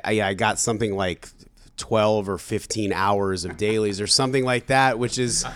I, 0.05 0.21
I 0.23 0.35
got 0.35 0.59
something 0.59 0.95
like. 0.97 1.29
12 1.81 2.29
or 2.29 2.39
15 2.39 2.93
hours 2.93 3.45
of 3.45 3.57
dailies 3.57 4.01
or 4.01 4.07
something 4.07 4.45
like 4.45 4.67
that 4.67 4.99
which 4.99 5.19
is 5.19 5.47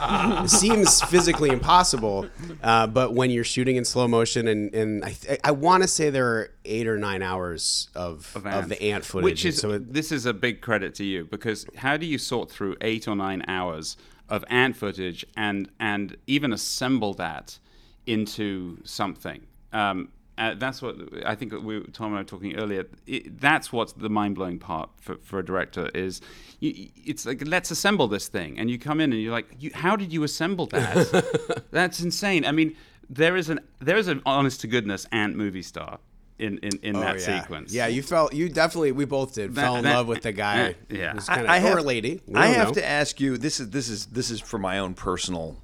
seems 0.46 1.02
physically 1.02 1.50
impossible 1.50 2.26
uh, 2.62 2.86
but 2.86 3.12
when 3.12 3.30
you're 3.30 3.44
shooting 3.44 3.76
in 3.76 3.84
slow 3.84 4.08
motion 4.08 4.48
and, 4.48 4.74
and 4.74 5.04
I, 5.04 5.14
I 5.44 5.50
want 5.52 5.82
to 5.82 5.88
say 5.88 6.08
there 6.08 6.26
are 6.26 6.50
eight 6.64 6.88
or 6.88 6.96
nine 6.96 7.22
hours 7.22 7.90
of, 7.94 8.32
of, 8.34 8.46
ant. 8.46 8.68
the 8.70 8.82
ant 8.82 9.04
footage 9.04 9.24
Which 9.24 9.44
is 9.44 9.58
so 9.58 9.72
it, 9.72 9.92
this 9.92 10.10
is 10.10 10.24
a 10.24 10.32
big 10.32 10.62
credit 10.62 10.94
to 10.96 11.04
you 11.04 11.26
because 11.26 11.66
how 11.76 11.98
do 11.98 12.06
you 12.06 12.16
sort 12.16 12.50
through 12.50 12.76
eight 12.80 13.06
or 13.06 13.14
nine 13.14 13.44
hours 13.46 13.98
of 14.30 14.44
ant 14.48 14.76
footage 14.76 15.26
and 15.36 15.68
and 15.78 16.16
even 16.26 16.52
assemble 16.52 17.12
that 17.14 17.58
into 18.06 18.78
something? 18.84 19.46
Um, 19.72 20.08
uh, 20.36 20.54
that's 20.54 20.82
what 20.82 20.96
I 21.24 21.34
think 21.34 21.52
we 21.52 21.80
Tom 21.92 22.08
and 22.08 22.16
I 22.16 22.20
were 22.20 22.24
talking 22.24 22.56
earlier. 22.56 22.86
It, 23.06 23.40
that's 23.40 23.72
what's 23.72 23.92
the 23.92 24.08
mind 24.08 24.34
blowing 24.34 24.58
part 24.58 24.90
for, 25.00 25.16
for 25.22 25.38
a 25.38 25.44
director 25.44 25.88
is 25.94 26.20
you, 26.60 26.88
it's 27.04 27.24
like 27.24 27.46
let's 27.46 27.70
assemble 27.70 28.08
this 28.08 28.28
thing, 28.28 28.58
and 28.58 28.70
you 28.70 28.78
come 28.78 29.00
in 29.00 29.12
and 29.12 29.22
you're 29.22 29.32
like, 29.32 29.46
you, 29.60 29.70
how 29.74 29.94
did 29.96 30.12
you 30.12 30.24
assemble 30.24 30.66
that? 30.66 31.64
that's 31.70 32.00
insane. 32.00 32.44
I 32.44 32.52
mean, 32.52 32.74
there 33.08 33.36
is 33.36 33.48
an 33.48 33.60
there 33.80 33.96
is 33.96 34.08
an 34.08 34.22
honest 34.26 34.60
to 34.62 34.66
goodness 34.66 35.06
ant 35.12 35.36
movie 35.36 35.62
star 35.62 35.98
in 36.38 36.58
in, 36.58 36.72
in 36.82 36.92
that 36.94 37.14
oh, 37.16 37.18
yeah. 37.18 37.40
sequence. 37.42 37.72
yeah 37.72 37.86
you 37.86 38.02
felt 38.02 38.34
you 38.34 38.48
definitely 38.48 38.90
we 38.90 39.04
both 39.04 39.34
did 39.34 39.54
That- 39.54 39.60
fell 39.60 39.76
in 39.76 39.84
that- 39.84 39.94
love 39.94 40.08
with 40.08 40.22
the 40.22 40.32
guy 40.32 40.56
that- 40.56 40.76
yeah. 40.96 41.12
who's 41.12 41.28
I- 41.28 41.34
kind 41.36 41.46
of 41.46 41.52
I 41.52 41.58
have- 41.58 41.76
or 41.78 41.82
lady 41.82 42.20
I 42.34 42.48
have 42.48 42.68
know. 42.68 42.74
to 42.74 42.84
ask 42.84 43.20
you. 43.20 43.38
This 43.38 43.60
is 43.60 43.70
this 43.70 43.88
is 43.88 44.06
this 44.06 44.30
is 44.30 44.40
for 44.40 44.58
my 44.58 44.78
own 44.80 44.94
personal 44.94 45.62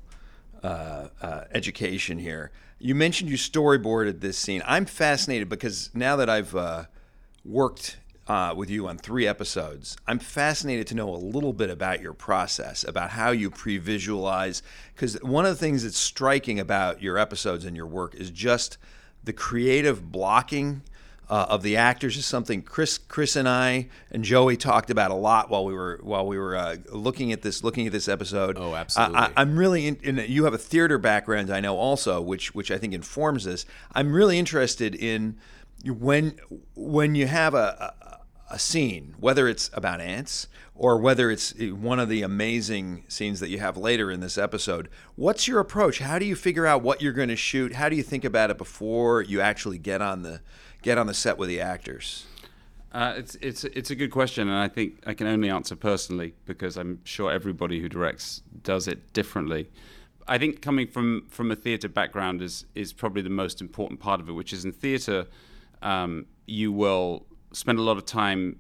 uh, 0.63 1.09
uh, 1.21 1.45
education 1.53 2.19
here. 2.19 2.53
You 2.83 2.95
mentioned 2.95 3.29
you 3.29 3.37
storyboarded 3.37 4.21
this 4.21 4.39
scene. 4.39 4.63
I'm 4.67 4.87
fascinated 4.87 5.51
because 5.51 5.91
now 5.93 6.17
that 6.17 6.31
I've 6.31 6.57
uh, 6.57 6.85
worked 7.45 7.99
uh, 8.27 8.55
with 8.57 8.71
you 8.71 8.89
on 8.89 8.97
three 8.97 9.27
episodes, 9.27 9.99
I'm 10.07 10.19
fascinated 10.19 10.87
to 10.87 10.95
know 10.95 11.15
a 11.15 11.17
little 11.17 11.53
bit 11.53 11.69
about 11.69 12.01
your 12.01 12.15
process, 12.15 12.83
about 12.83 13.11
how 13.11 13.33
you 13.33 13.51
pre-visualize. 13.51 14.63
Because 14.95 15.23
one 15.23 15.45
of 15.45 15.51
the 15.51 15.61
things 15.61 15.83
that's 15.83 15.99
striking 15.99 16.59
about 16.59 17.03
your 17.03 17.19
episodes 17.19 17.67
and 17.67 17.77
your 17.77 17.87
work 17.87 18.15
is 18.15 18.31
just 18.31 18.79
the 19.23 19.35
creative 19.35 20.11
blocking 20.11 20.81
uh, 21.31 21.47
of 21.49 21.63
the 21.63 21.77
actors 21.77 22.17
is 22.17 22.27
something 22.27 22.61
Chris, 22.61 22.99
Chris 22.99 23.37
and 23.37 23.49
I 23.49 23.89
and 24.11 24.25
Joey 24.25 24.57
talked 24.57 24.91
about 24.91 25.13
a 25.13 25.15
lot 25.15 25.49
while 25.49 25.65
we 25.65 25.73
were 25.73 26.01
while 26.03 26.27
we 26.27 26.37
were 26.37 26.57
uh, 26.57 26.77
looking 26.91 27.31
at 27.31 27.43
this 27.43 27.63
looking 27.63 27.87
at 27.87 27.93
this 27.93 28.09
episode. 28.09 28.59
Oh, 28.59 28.75
absolutely. 28.75 29.17
I, 29.17 29.41
am 29.41 29.57
really 29.57 29.87
in, 29.87 29.97
in. 30.03 30.25
You 30.29 30.45
have 30.45 30.55
a 30.55 30.59
theater 30.59 30.99
background, 30.99 31.51
I 31.51 31.61
know 31.61 31.77
also, 31.77 32.21
which 32.21 32.53
which 32.53 32.73
I 32.73 32.79
think 32.79 32.93
informs 32.93 33.45
this. 33.45 33.65
I'm 33.95 34.13
really 34.13 34.41
interested 34.41 34.97
in 34.97 35.37
when 35.87 36.37
when 36.75 37.15
you 37.15 37.29
have 37.29 37.55
a, 37.55 37.95
a, 38.51 38.55
a 38.55 38.59
scene, 38.59 39.15
whether 39.21 39.47
it's 39.47 39.71
about 39.73 40.01
ants 40.01 40.49
or 40.75 40.99
whether 40.99 41.31
it's 41.31 41.55
one 41.61 42.01
of 42.01 42.09
the 42.09 42.23
amazing 42.23 43.05
scenes 43.07 43.39
that 43.39 43.51
you 43.51 43.59
have 43.59 43.77
later 43.77 44.11
in 44.11 44.19
this 44.19 44.37
episode. 44.37 44.89
What's 45.15 45.47
your 45.47 45.61
approach? 45.61 45.99
How 45.99 46.19
do 46.19 46.25
you 46.25 46.35
figure 46.35 46.67
out 46.67 46.83
what 46.83 47.03
you're 47.03 47.13
going 47.13 47.29
to 47.29 47.37
shoot? 47.37 47.75
How 47.75 47.89
do 47.89 47.95
you 47.95 48.03
think 48.03 48.25
about 48.25 48.51
it 48.51 48.59
before 48.59 49.21
you 49.23 49.41
actually 49.41 49.79
get 49.79 50.01
on 50.01 50.23
the 50.23 50.41
get 50.83 50.99
on 50.99 51.07
the 51.07 51.15
set 51.15 51.39
with 51.39 51.49
the 51.49 51.61
actors? 51.61 52.27
Uh, 52.93 53.15
it's 53.17 53.37
it's 53.37 53.65
it's 53.65 53.91
a 53.91 53.95
good 53.95 54.11
question, 54.11 54.49
and 54.49 54.59
I 54.59 54.69
think 54.69 55.01
I 55.07 55.15
can 55.15 55.27
only 55.27 55.49
answer 55.49 55.77
personally 55.77 56.35
because 56.45 56.77
I'm 56.77 57.01
sure 57.05 57.31
everybody 57.31 57.81
who 57.81 57.89
directs 57.89 58.43
does 58.63 58.89
it 58.89 59.13
differently. 59.13 59.71
I 60.27 60.39
think 60.39 60.61
coming 60.61 60.89
from 60.89 61.27
from 61.29 61.53
a 61.53 61.57
theatre 61.57 61.89
background 61.89 62.43
is 62.43 62.67
is 62.75 62.93
probably 62.93 63.23
the 63.23 63.31
most 63.31 63.61
important 63.61 64.01
part 64.01 64.21
of 64.21 64.29
it, 64.29 64.33
which 64.33 64.53
is 64.53 64.65
in 64.65 64.73
theatre, 64.73 65.27
um, 65.83 66.27
you 66.47 66.73
will 66.73 67.27
spend 67.53 67.79
a 67.79 67.83
lot 67.83 67.97
of 67.97 68.07
time 68.07 68.59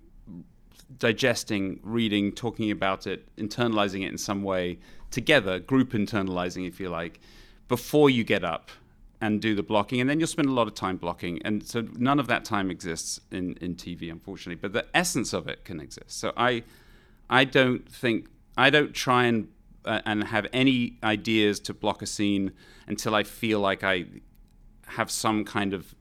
digesting, 0.98 1.80
reading, 1.83 2.33
talking 2.33 2.70
about 2.70 3.06
it, 3.06 3.35
internalizing 3.37 4.04
it 4.04 4.11
in 4.11 4.18
some 4.18 4.42
way 4.42 4.78
together, 5.11 5.59
group 5.59 5.92
internalizing, 5.92 6.66
if 6.66 6.80
you 6.80 6.88
like, 6.88 7.20
before 7.68 8.11
you 8.11 8.24
get 8.24 8.44
up 8.44 8.70
and 9.20 9.40
do 9.40 9.54
the 9.54 9.62
blocking. 9.62 10.00
And 10.00 10.09
then 10.09 10.18
you'll 10.18 10.26
spend 10.26 10.48
a 10.48 10.52
lot 10.52 10.66
of 10.66 10.74
time 10.74 10.96
blocking. 10.96 11.40
And 11.44 11.66
so 11.66 11.87
none 11.96 12.18
of 12.18 12.26
that 12.28 12.44
time 12.44 12.70
exists 12.70 13.20
in, 13.30 13.54
in 13.61 13.74
TV, 13.74 14.11
unfortunately. 14.11 14.61
But 14.61 14.72
the 14.72 14.87
essence 14.96 15.33
of 15.33 15.46
it 15.48 15.64
can 15.64 15.80
exist. 15.80 16.18
So 16.18 16.33
I, 16.37 16.62
I 17.28 17.44
don't 17.44 17.87
think, 17.88 18.28
I 18.56 18.70
don't 18.70 18.94
try 18.94 19.24
and, 19.24 19.48
uh, 19.85 20.00
and 20.06 20.24
have 20.24 20.46
any 20.52 20.98
ideas 21.02 21.61
to 21.61 21.74
block 21.74 22.02
a 22.02 22.06
scene 22.06 22.52
until 22.87 23.14
I 23.14 23.22
feel 23.22 23.61
like 23.61 23.85
I 23.85 24.06
have 24.87 25.11
some 25.11 25.44
kind 25.44 25.74
of 25.74 25.94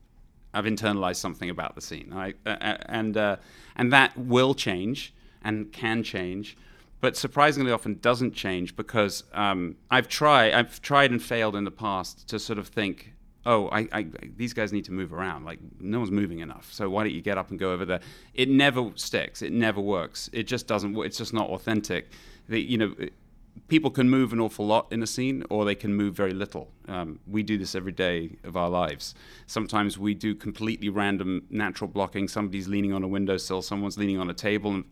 I've 0.54 0.66
internalized 0.66 1.18
something 1.18 1.50
about 1.50 1.76
the 1.76 1.82
scene, 1.82 2.12
I, 2.14 2.34
uh, 2.46 2.78
and 2.88 3.16
uh, 3.16 3.36
and 3.76 3.94
that 3.94 4.18
will 4.18 4.56
change 4.56 5.14
and 5.44 5.72
can 5.72 6.04
change, 6.04 6.58
but 7.02 7.16
surprisingly 7.16 7.72
often 7.72 8.00
doesn't 8.02 8.34
change 8.34 8.76
because 8.76 9.24
um, 9.34 9.76
I've 9.90 10.08
tried 10.08 10.54
I've 10.54 10.82
tried 10.82 11.12
and 11.12 11.22
failed 11.22 11.56
in 11.56 11.64
the 11.64 11.72
past 11.72 12.28
to 12.30 12.40
sort 12.40 12.60
of 12.60 12.68
think, 12.68 13.14
oh, 13.46 13.70
I, 13.70 13.88
I, 13.92 14.08
these 14.36 14.54
guys 14.54 14.74
need 14.74 14.86
to 14.86 14.92
move 14.92 15.14
around. 15.14 15.46
Like 15.46 15.60
no 15.80 16.00
one's 16.00 16.12
moving 16.12 16.40
enough, 16.40 16.72
so 16.72 16.90
why 16.90 17.04
don't 17.04 17.14
you 17.14 17.22
get 17.22 17.38
up 17.38 17.50
and 17.50 17.60
go 17.60 17.72
over 17.72 17.86
there? 17.86 18.02
It 18.34 18.50
never 18.50 18.92
sticks. 18.96 19.42
It 19.42 19.54
never 19.54 19.82
works. 19.82 20.30
It 20.34 20.44
just 20.44 20.68
doesn't. 20.68 20.98
It's 20.98 21.18
just 21.18 21.34
not 21.34 21.50
authentic. 21.50 22.12
The, 22.48 22.60
you 22.62 22.78
know. 22.78 22.96
People 23.68 23.92
can 23.92 24.10
move 24.10 24.32
an 24.32 24.40
awful 24.40 24.66
lot 24.66 24.88
in 24.90 25.04
a 25.04 25.08
scene, 25.08 25.44
or 25.50 25.66
they 25.66 25.76
can 25.76 25.94
move 25.94 26.16
very 26.16 26.32
little. 26.34 26.72
Um, 26.88 27.20
we 27.28 27.44
do 27.44 27.58
this 27.58 27.76
every 27.76 27.92
day 27.92 28.38
of 28.46 28.56
our 28.56 28.70
lives. 28.70 29.14
Sometimes 29.48 29.98
we 29.98 30.14
do 30.14 30.34
completely 30.34 30.88
random 30.88 31.44
natural 31.50 31.90
blocking. 31.90 32.30
Somebody's 32.30 32.70
leaning 32.70 32.94
on 32.94 33.04
a 33.04 33.08
windowsill, 33.08 33.62
someone's 33.62 33.98
leaning 33.98 34.18
on 34.18 34.30
a 34.30 34.34
table, 34.34 34.72
and 34.72 34.86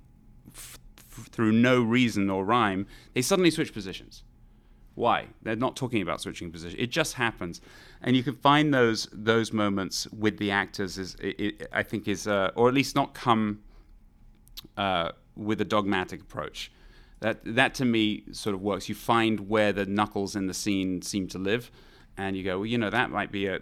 f- 0.54 0.78
through 1.22 1.52
no 1.52 1.82
reason 1.82 2.30
or 2.30 2.46
rhyme, 2.46 2.88
they 3.14 3.22
suddenly 3.22 3.52
switch 3.52 3.74
positions. 3.74 4.24
Why? 4.98 5.28
They're 5.44 5.56
not 5.56 5.76
talking 5.76 6.02
about 6.02 6.22
switching 6.22 6.52
position. 6.52 6.80
It 6.80 6.90
just 6.90 7.14
happens, 7.14 7.62
and 8.02 8.16
you 8.16 8.24
can 8.24 8.34
find 8.34 8.74
those 8.74 9.08
those 9.12 9.54
moments 9.54 10.08
with 10.08 10.40
the 10.40 10.50
actors. 10.50 10.98
Is 10.98 11.16
it, 11.22 11.40
it, 11.40 11.70
I 11.72 11.84
think 11.84 12.08
is 12.08 12.28
uh, 12.28 12.50
or 12.56 12.68
at 12.68 12.74
least 12.74 12.96
not 12.96 13.14
come 13.14 13.60
uh, 14.76 15.12
with 15.36 15.62
a 15.62 15.66
dogmatic 15.66 16.22
approach. 16.22 16.72
That 17.20 17.42
that 17.46 17.76
to 17.76 17.86
me 17.86 18.24
sort 18.32 18.56
of 18.56 18.62
works. 18.62 18.90
You 18.90 18.96
find 18.96 19.48
where 19.48 19.72
the 19.72 19.86
knuckles 19.86 20.36
in 20.36 20.48
the 20.48 20.54
scene 20.56 21.04
seem 21.04 21.28
to 21.28 21.38
live, 21.38 21.70
and 22.18 22.36
you 22.36 22.44
go, 22.44 22.58
well, 22.58 22.66
you 22.66 22.80
know, 22.80 22.90
that 22.90 23.12
might 23.12 23.32
be 23.32 23.46
a 23.46 23.60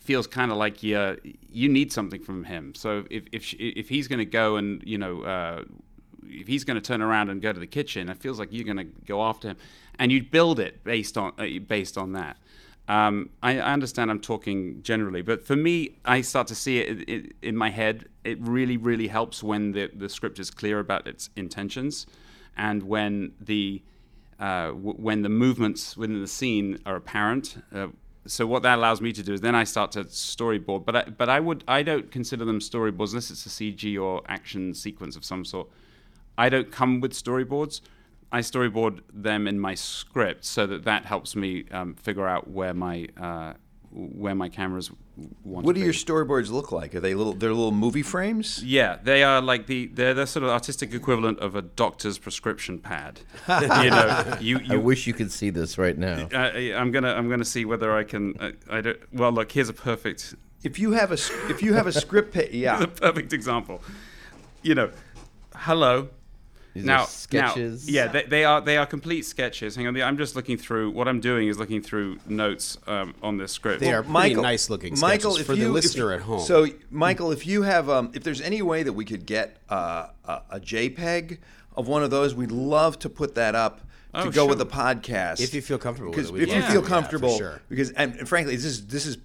feels 0.00 0.26
kind 0.26 0.50
of 0.50 0.58
like 0.58 0.82
you 0.82 1.16
you 1.48 1.68
need 1.68 1.92
something 1.92 2.20
from 2.20 2.42
him. 2.42 2.74
So 2.74 3.04
if 3.08 3.22
if 3.30 3.54
if 3.54 3.88
he's 3.88 4.08
going 4.08 4.18
to 4.18 4.24
go 4.24 4.56
and 4.56 4.82
you 4.84 4.98
know. 4.98 5.22
Uh, 5.22 5.64
if 6.24 6.46
he's 6.46 6.64
going 6.64 6.76
to 6.76 6.80
turn 6.80 7.02
around 7.02 7.30
and 7.30 7.40
go 7.40 7.52
to 7.52 7.60
the 7.60 7.66
kitchen, 7.66 8.08
it 8.08 8.18
feels 8.18 8.38
like 8.38 8.48
you're 8.52 8.64
going 8.64 8.76
to 8.76 8.92
go 9.06 9.22
after 9.22 9.48
him, 9.48 9.56
and 9.98 10.10
you 10.12 10.22
build 10.22 10.58
it 10.60 10.84
based 10.84 11.16
on 11.18 11.32
uh, 11.38 11.46
based 11.66 11.98
on 11.98 12.12
that. 12.12 12.36
Um, 12.88 13.30
I, 13.42 13.58
I 13.58 13.72
understand 13.72 14.10
I'm 14.10 14.20
talking 14.20 14.82
generally, 14.82 15.22
but 15.22 15.46
for 15.46 15.54
me, 15.54 15.96
I 16.04 16.20
start 16.20 16.48
to 16.48 16.54
see 16.54 16.78
it, 16.78 17.08
it 17.08 17.32
in 17.40 17.56
my 17.56 17.70
head. 17.70 18.06
It 18.24 18.40
really, 18.40 18.76
really 18.76 19.06
helps 19.06 19.42
when 19.42 19.72
the, 19.72 19.88
the 19.94 20.08
script 20.08 20.38
is 20.38 20.50
clear 20.50 20.80
about 20.80 21.06
its 21.06 21.30
intentions, 21.36 22.06
and 22.56 22.82
when 22.82 23.32
the 23.40 23.82
uh, 24.40 24.68
w- 24.68 24.94
when 24.94 25.22
the 25.22 25.28
movements 25.28 25.96
within 25.96 26.20
the 26.20 26.26
scene 26.26 26.78
are 26.84 26.96
apparent. 26.96 27.62
Uh, 27.72 27.88
so 28.26 28.46
what 28.46 28.62
that 28.62 28.78
allows 28.78 29.00
me 29.00 29.12
to 29.12 29.22
do 29.22 29.32
is 29.32 29.40
then 29.40 29.54
I 29.54 29.64
start 29.64 29.92
to 29.92 30.04
storyboard. 30.04 30.84
But 30.84 30.96
I, 30.96 31.04
but 31.04 31.28
I 31.28 31.38
would 31.38 31.62
I 31.68 31.82
don't 31.82 32.10
consider 32.10 32.44
them 32.44 32.58
storyboards 32.58 33.10
unless 33.10 33.30
it's 33.30 33.46
a 33.46 33.48
CG 33.48 34.00
or 34.00 34.22
action 34.26 34.74
sequence 34.74 35.16
of 35.16 35.24
some 35.24 35.44
sort. 35.44 35.68
I 36.38 36.48
don't 36.48 36.70
come 36.70 37.00
with 37.00 37.12
storyboards. 37.12 37.80
I 38.30 38.40
storyboard 38.40 39.00
them 39.12 39.46
in 39.46 39.60
my 39.60 39.74
script 39.74 40.44
so 40.44 40.66
that 40.66 40.84
that 40.84 41.04
helps 41.04 41.36
me 41.36 41.64
um, 41.70 41.94
figure 41.94 42.26
out 42.26 42.48
where 42.48 42.72
my 42.74 43.08
uh, 43.20 43.52
where 43.90 44.34
my 44.34 44.48
cameras 44.48 44.90
want. 45.44 45.64
To 45.64 45.66
What 45.66 45.66
to 45.66 45.74
do 45.74 45.80
be. 45.80 45.84
your 45.84 45.92
storyboards 45.92 46.50
look 46.50 46.72
like? 46.72 46.94
Are 46.94 47.00
they 47.00 47.14
little? 47.14 47.34
They're 47.34 47.50
little 47.50 47.72
movie 47.72 48.00
frames. 48.02 48.64
Yeah, 48.64 48.96
they 49.02 49.22
are 49.22 49.42
like 49.42 49.66
the 49.66 49.88
they're 49.88 50.14
the 50.14 50.26
sort 50.26 50.44
of 50.44 50.48
artistic 50.48 50.94
equivalent 50.94 51.40
of 51.40 51.54
a 51.56 51.60
doctor's 51.60 52.16
prescription 52.16 52.78
pad. 52.78 53.20
you 53.48 53.90
know, 53.90 54.38
you, 54.40 54.60
I 54.70 54.76
wish 54.76 55.06
you 55.06 55.12
could 55.12 55.30
see 55.30 55.50
this 55.50 55.76
right 55.76 55.98
now. 55.98 56.26
I, 56.32 56.72
I'm 56.74 56.90
gonna 56.90 57.12
I'm 57.12 57.28
gonna 57.28 57.44
see 57.44 57.66
whether 57.66 57.94
I 57.94 58.02
can. 58.04 58.34
I, 58.40 58.78
I 58.78 58.80
don't. 58.80 58.98
Well, 59.12 59.32
look, 59.32 59.52
here's 59.52 59.68
a 59.68 59.74
perfect 59.74 60.34
If 60.62 60.78
you 60.78 60.92
have 60.92 61.10
a 61.10 61.14
s- 61.20 61.30
if 61.50 61.62
you 61.62 61.74
have 61.74 61.86
a 61.86 61.92
script, 61.92 62.32
pa- 62.32 62.48
yeah. 62.50 62.82
a 62.82 62.86
perfect 63.06 63.34
example. 63.34 63.82
You 64.62 64.74
know, 64.74 64.90
hello. 65.54 66.08
These 66.74 66.84
now, 66.84 67.02
are 67.02 67.06
sketches. 67.06 67.86
Now, 67.86 67.92
yeah, 67.92 68.06
they, 68.08 68.22
they 68.24 68.44
are 68.44 68.60
they 68.60 68.76
are 68.78 68.86
complete 68.86 69.22
sketches. 69.26 69.76
Hang 69.76 69.86
on, 69.86 70.00
I'm 70.00 70.16
just 70.16 70.34
looking 70.34 70.56
through. 70.56 70.90
What 70.92 71.06
I'm 71.06 71.20
doing 71.20 71.48
is 71.48 71.58
looking 71.58 71.82
through 71.82 72.18
notes 72.26 72.78
um, 72.86 73.14
on 73.22 73.36
this 73.36 73.52
script. 73.52 73.80
They 73.80 73.92
are 73.92 74.02
pretty 74.02 74.12
Michael, 74.12 74.42
nice 74.42 74.70
looking 74.70 74.96
sketches 74.96 75.24
Michael, 75.24 75.36
if 75.36 75.46
for 75.46 75.52
you, 75.52 75.64
the 75.64 75.66
if- 75.68 75.72
listener 75.74 76.12
at 76.12 76.22
home. 76.22 76.40
So, 76.40 76.66
Michael, 76.90 77.30
if 77.30 77.46
you 77.46 77.62
have, 77.62 77.90
um, 77.90 78.10
if 78.14 78.22
there's 78.24 78.40
any 78.40 78.62
way 78.62 78.82
that 78.84 78.94
we 78.94 79.04
could 79.04 79.26
get 79.26 79.58
uh, 79.68 80.08
a, 80.24 80.40
a 80.52 80.60
JPEG 80.60 81.38
of 81.76 81.88
one 81.88 82.02
of 82.02 82.10
those, 82.10 82.34
we'd 82.34 82.50
love 82.52 82.98
to 83.00 83.10
put 83.10 83.34
that 83.34 83.54
up 83.54 83.80
to 83.80 83.84
Oh, 84.14 84.24
go 84.24 84.30
sure. 84.32 84.48
with 84.48 84.58
the 84.58 84.66
podcast. 84.66 85.40
If 85.40 85.54
you 85.54 85.62
feel 85.62 85.78
comfortable 85.78 86.10
because 86.12 86.28
it, 86.28 86.32
we'd 86.34 86.42
if 86.42 86.48
you 86.50 86.54
to 86.56 86.60
feel 86.62 86.68
do 86.68 86.74
that, 86.80 86.82
for 86.84 86.88
comfortable, 86.88 87.38
sure. 87.38 87.62
because 87.68 87.90
and, 87.92 88.14
and 88.16 88.28
frankly, 88.28 88.56
this 88.56 88.64
is 88.66 88.86
this 88.86 89.06
is. 89.06 89.16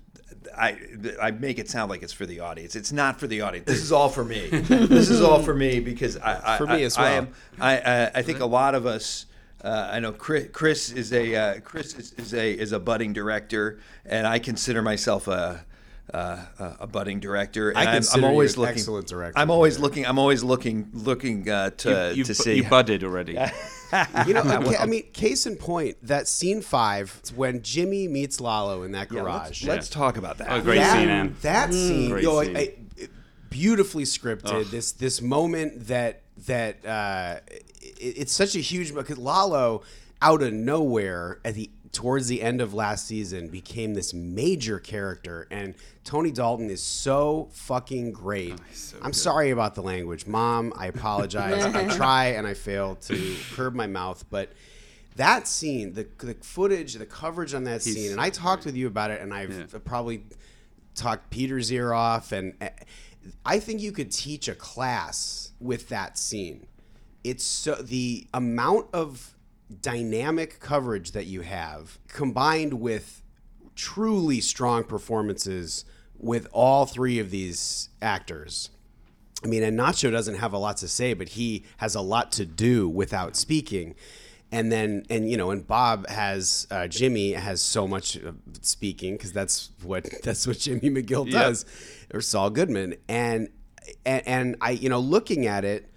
I, 0.57 0.77
I 1.21 1.31
make 1.31 1.59
it 1.59 1.69
sound 1.69 1.89
like 1.89 2.01
it's 2.03 2.13
for 2.13 2.25
the 2.25 2.39
audience. 2.39 2.75
It's 2.75 2.91
not 2.91 3.19
for 3.19 3.27
the 3.27 3.41
audience. 3.41 3.67
This 3.67 3.81
is 3.83 3.91
all 3.91 4.09
for 4.09 4.23
me. 4.25 4.47
this 4.49 5.09
is 5.09 5.21
all 5.21 5.41
for 5.43 5.53
me 5.53 5.79
because 5.79 6.17
I, 6.17 6.55
I 6.55 6.57
For 6.57 6.65
me 6.67 6.73
I- 6.81 6.81
as 6.81 6.97
I 6.97 7.01
well. 7.01 7.13
am 7.17 7.27
I, 7.59 7.77
I, 7.79 8.11
I 8.15 8.21
think 8.23 8.39
a 8.39 8.45
lot 8.45 8.75
of 8.75 8.85
us. 8.85 9.25
Uh, 9.63 9.89
I 9.91 9.99
know 9.99 10.11
Chris, 10.11 10.49
Chris 10.53 10.91
is 10.91 11.11
a 11.13 11.35
uh, 11.35 11.59
Chris 11.61 11.95
is, 11.95 12.13
is 12.13 12.33
a 12.33 12.51
is 12.51 12.71
a 12.73 12.79
budding 12.79 13.11
director, 13.13 13.79
and 14.05 14.27
I 14.27 14.37
consider 14.39 14.81
myself 14.83 15.27
a 15.27 15.65
uh, 16.13 16.37
a 16.59 16.75
a 16.81 16.87
budding 16.87 17.19
director. 17.19 17.69
And 17.69 17.79
I 17.79 17.83
I'm- 17.85 17.93
consider 17.95 18.17
I'm, 18.19 18.23
you 18.25 18.29
always 18.29 18.53
an 18.53 18.61
looking. 18.61 18.75
excellent 18.75 19.07
director, 19.07 19.39
I'm 19.39 19.49
always 19.49 19.73
Peter. 19.75 19.83
looking. 19.83 20.05
I'm 20.05 20.19
always 20.19 20.43
looking 20.43 20.89
looking 20.93 21.49
uh, 21.49 21.71
to 21.71 22.13
you, 22.15 22.23
to 22.23 22.29
bu- 22.29 22.33
see. 22.35 22.53
you 22.57 22.63
budded 22.69 23.03
already. 23.03 23.35
You 24.27 24.33
know, 24.33 24.43
ca- 24.43 24.77
I 24.79 24.85
mean, 24.85 25.03
case 25.13 25.45
in 25.45 25.55
point, 25.55 25.97
that 26.03 26.27
scene 26.27 26.61
five, 26.61 27.15
it's 27.19 27.31
when 27.31 27.61
Jimmy 27.61 28.07
meets 28.07 28.41
Lalo 28.41 28.83
in 28.83 28.91
that 28.93 29.11
Yeah, 29.11 29.21
garage. 29.21 29.63
let's, 29.63 29.65
let's 29.65 29.89
talk 29.89 30.17
about 30.17 30.37
that. 30.39 30.47
Oh, 30.51 30.61
great 30.61 30.77
that, 30.77 30.93
scene, 30.99 31.09
Ann. 31.09 31.35
That 31.41 31.73
scene, 31.73 32.09
Great 32.09 32.23
yo, 32.23 32.43
scene. 32.43 32.57
I- 32.57 32.59
I- 32.59 33.07
beautifully 33.49 34.03
scripted. 34.03 34.69
This 34.71 34.91
this 34.91 35.21
moment 35.21 35.87
that 35.87 36.21
that 36.47 36.85
uh, 36.85 37.39
it, 37.49 37.63
it's 37.99 38.33
such 38.33 38.55
a 38.55 38.59
huge 38.59 38.93
because 38.93 39.17
Lalo 39.17 39.83
out 40.21 40.41
of 40.41 40.51
nowhere 40.51 41.39
at 41.45 41.53
the 41.55 41.69
towards 41.91 42.27
the 42.27 42.41
end 42.41 42.61
of 42.61 42.73
last 42.73 43.07
season 43.07 43.47
became 43.47 43.93
this 43.93 44.13
major 44.13 44.79
character 44.79 45.47
and 45.51 45.73
Tony 46.03 46.31
Dalton 46.31 46.69
is 46.69 46.81
so 46.83 47.49
fucking 47.51 48.11
great. 48.11 48.55
I'm 49.01 49.13
sorry 49.13 49.51
about 49.51 49.75
the 49.75 49.81
language. 49.81 50.25
Mom, 50.27 50.73
I 50.75 50.87
apologize. 50.87 51.65
I 51.65 51.87
try 51.95 52.25
and 52.27 52.45
I 52.47 52.53
fail 52.53 52.95
to 52.95 53.35
curb 53.53 53.73
my 53.75 53.87
mouth, 53.87 54.23
but 54.29 54.51
that 55.15 55.47
scene, 55.47 55.93
the, 55.93 56.07
the 56.19 56.35
footage, 56.35 56.93
the 56.93 57.05
coverage 57.05 57.53
on 57.53 57.63
that 57.65 57.81
scene, 57.81 58.11
and 58.11 58.21
I 58.21 58.29
talked 58.29 58.65
with 58.65 58.75
you 58.75 58.87
about 58.87 59.11
it, 59.11 59.19
and 59.21 59.33
I've 59.33 59.51
Yeah. 59.73 59.79
probably 59.83 60.23
talked 60.95 61.29
Peter's 61.31 61.71
ear 61.71 61.91
off, 61.93 62.31
and 62.31 62.53
uh, 62.61 62.69
I 63.45 63.59
think 63.59 63.81
you 63.81 63.91
could 63.91 64.11
teach 64.11 64.47
a 64.47 64.55
class 64.55 65.51
with 65.59 65.89
that 65.89 66.17
scene. 66.17 66.67
It's 67.23 67.43
so 67.43 67.75
the 67.75 68.27
amount 68.33 68.87
of 68.93 69.35
dynamic 69.81 70.59
coverage 70.59 71.11
that 71.11 71.25
you 71.25 71.41
have 71.41 71.99
combined 72.07 72.73
with 72.73 73.21
truly 73.75 74.41
strong 74.41 74.83
performances 74.83 75.85
with 76.17 76.47
all 76.51 76.85
three 76.85 77.19
of 77.19 77.29
these 77.29 77.89
actors. 78.01 78.69
I 79.43 79.47
mean, 79.47 79.61
and 79.63 79.77
Nacho 79.77 80.11
doesn't 80.11 80.35
have 80.35 80.53
a 80.53 80.57
lot 80.57 80.77
to 80.77 80.87
say, 80.87 81.13
but 81.13 81.29
he 81.29 81.63
has 81.77 81.93
a 81.93 82.01
lot 82.01 82.31
to 82.33 82.45
do 82.45 82.89
without 82.89 83.35
speaking. 83.35 83.95
And 84.51 84.71
then, 84.71 85.05
and 85.09 85.29
you 85.29 85.37
know, 85.37 85.51
and 85.51 85.67
Bob 85.67 86.07
has 86.07 86.65
uh, 86.71 86.87
Jimmy 86.87 87.33
has 87.33 87.61
so 87.61 87.87
much 87.87 88.17
speaking 88.61 89.13
because 89.13 89.33
that's 89.33 89.71
what 89.83 90.07
that's 90.23 90.47
what 90.47 90.57
Jimmy 90.57 90.89
McGill 90.89 91.29
does, 91.29 91.65
or 92.13 92.21
Saul 92.21 92.49
Goodman. 92.49 92.95
And, 93.07 93.49
and 94.05 94.27
and 94.27 94.55
I, 94.61 94.71
you 94.71 94.89
know, 94.89 94.99
looking 94.99 95.45
at 95.45 95.65
it, 95.65 95.91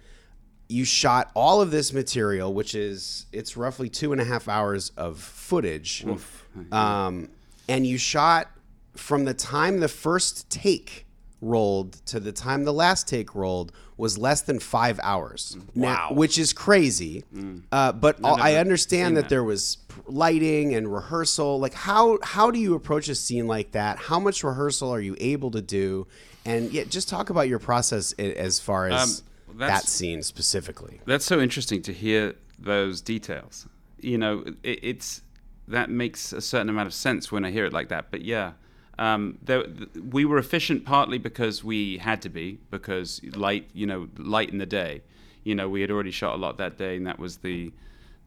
you 0.71 0.85
shot 0.85 1.29
all 1.35 1.61
of 1.61 1.69
this 1.71 1.91
material, 1.93 2.53
which 2.53 2.73
is 2.75 3.25
it's 3.31 3.57
roughly 3.57 3.89
two 3.89 4.11
and 4.13 4.21
a 4.21 4.25
half 4.25 4.47
hours 4.47 4.91
of 4.97 5.19
footage, 5.19 6.05
um, 6.71 7.29
and 7.67 7.85
you 7.85 7.97
shot 7.97 8.47
from 8.95 9.25
the 9.25 9.33
time 9.33 9.79
the 9.79 9.87
first 9.87 10.49
take 10.49 11.05
rolled 11.41 11.93
to 12.05 12.19
the 12.19 12.31
time 12.31 12.63
the 12.65 12.73
last 12.73 13.07
take 13.07 13.33
rolled 13.33 13.71
was 13.97 14.17
less 14.17 14.41
than 14.41 14.59
five 14.59 14.99
hours. 15.03 15.57
Wow, 15.75 16.09
which 16.13 16.37
is 16.37 16.53
crazy. 16.53 17.23
Uh, 17.71 17.91
but 17.91 18.19
all, 18.23 18.37
I 18.41 18.55
understand 18.55 19.17
that 19.17 19.23
that. 19.23 19.29
there 19.29 19.43
was 19.43 19.77
p- 19.87 20.01
lighting 20.07 20.73
and 20.75 20.91
rehearsal. 20.91 21.59
Like 21.59 21.73
how 21.73 22.17
how 22.23 22.51
do 22.51 22.59
you 22.59 22.75
approach 22.75 23.09
a 23.09 23.15
scene 23.15 23.47
like 23.47 23.71
that? 23.71 23.97
How 23.97 24.19
much 24.19 24.43
rehearsal 24.43 24.89
are 24.91 25.01
you 25.01 25.15
able 25.19 25.51
to 25.51 25.61
do? 25.61 26.07
And 26.45 26.71
yeah, 26.71 26.83
just 26.85 27.09
talk 27.09 27.29
about 27.29 27.47
your 27.49 27.59
process 27.59 28.13
i- 28.17 28.21
as 28.23 28.59
far 28.59 28.87
as 28.87 29.19
Um, 29.19 29.25
that 29.57 29.83
scene 29.87 30.23
specifically. 30.23 31.01
That's 31.05 31.25
so 31.25 31.39
interesting 31.39 31.81
to 31.83 31.93
hear 31.93 32.35
those 32.57 33.01
details. 33.01 33.67
You 33.99 34.17
know, 34.17 34.43
it, 34.63 34.79
it's 34.81 35.21
that 35.67 35.89
makes 35.89 36.33
a 36.33 36.41
certain 36.41 36.69
amount 36.69 36.87
of 36.87 36.93
sense 36.93 37.31
when 37.31 37.45
I 37.45 37.51
hear 37.51 37.65
it 37.65 37.73
like 37.73 37.89
that. 37.89 38.11
But 38.11 38.21
yeah, 38.21 38.53
um, 38.99 39.37
there, 39.41 39.63
we 40.09 40.25
were 40.25 40.37
efficient 40.37 40.85
partly 40.85 41.17
because 41.17 41.63
we 41.63 41.97
had 41.97 42.21
to 42.23 42.29
be 42.29 42.59
because 42.69 43.21
light, 43.35 43.69
you 43.73 43.85
know, 43.85 44.09
light 44.17 44.49
in 44.49 44.57
the 44.57 44.65
day. 44.65 45.01
You 45.43 45.55
know, 45.55 45.69
we 45.69 45.81
had 45.81 45.89
already 45.89 46.11
shot 46.11 46.35
a 46.35 46.37
lot 46.37 46.57
that 46.57 46.77
day, 46.77 46.97
and 46.97 47.07
that 47.07 47.17
was 47.17 47.37
the 47.37 47.71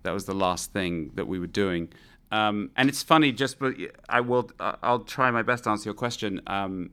that 0.03 0.13
was 0.13 0.25
the 0.25 0.35
last 0.35 0.73
thing 0.73 1.13
that 1.15 1.27
we 1.27 1.39
were 1.39 1.47
doing. 1.47 1.93
Um, 2.33 2.71
and 2.77 2.89
it's 2.89 3.03
funny, 3.03 3.31
just 3.31 3.59
but 3.59 3.75
I 4.09 4.21
will 4.21 4.51
I'll 4.59 5.01
try 5.01 5.31
my 5.31 5.43
best 5.43 5.65
to 5.65 5.71
answer 5.71 5.89
your 5.89 5.95
question. 5.95 6.41
Um, 6.47 6.91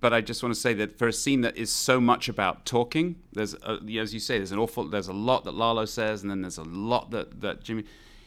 but 0.00 0.12
I 0.12 0.20
just 0.20 0.42
want 0.42 0.54
to 0.54 0.60
say 0.60 0.72
that 0.74 0.98
for 0.98 1.08
a 1.08 1.12
scene 1.12 1.42
that 1.42 1.56
is 1.56 1.70
so 1.70 2.00
much 2.00 2.28
about 2.28 2.64
talking, 2.64 3.16
there's 3.32 3.54
a, 3.54 3.78
as 3.98 4.14
you 4.14 4.20
say, 4.20 4.38
there's 4.38 4.52
an 4.52 4.58
awful, 4.58 4.84
there's 4.88 5.08
a 5.08 5.12
lot 5.12 5.44
that 5.44 5.54
Lalo 5.54 5.84
says, 5.84 6.22
and 6.22 6.30
then 6.30 6.40
there's 6.42 6.58
a 6.58 6.64
lot 6.64 7.10
that 7.10 7.40
that 7.42 7.62
Jimmy. 7.62 7.84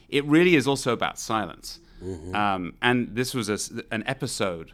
It 0.10 0.24
really 0.26 0.56
is 0.56 0.68
also 0.68 0.94
about 0.94 1.20
silence, 1.20 1.80
um, 2.34 2.76
and 2.82 3.16
this 3.16 3.34
was 3.34 3.50
a 3.50 3.84
an 3.92 4.04
episode 4.08 4.72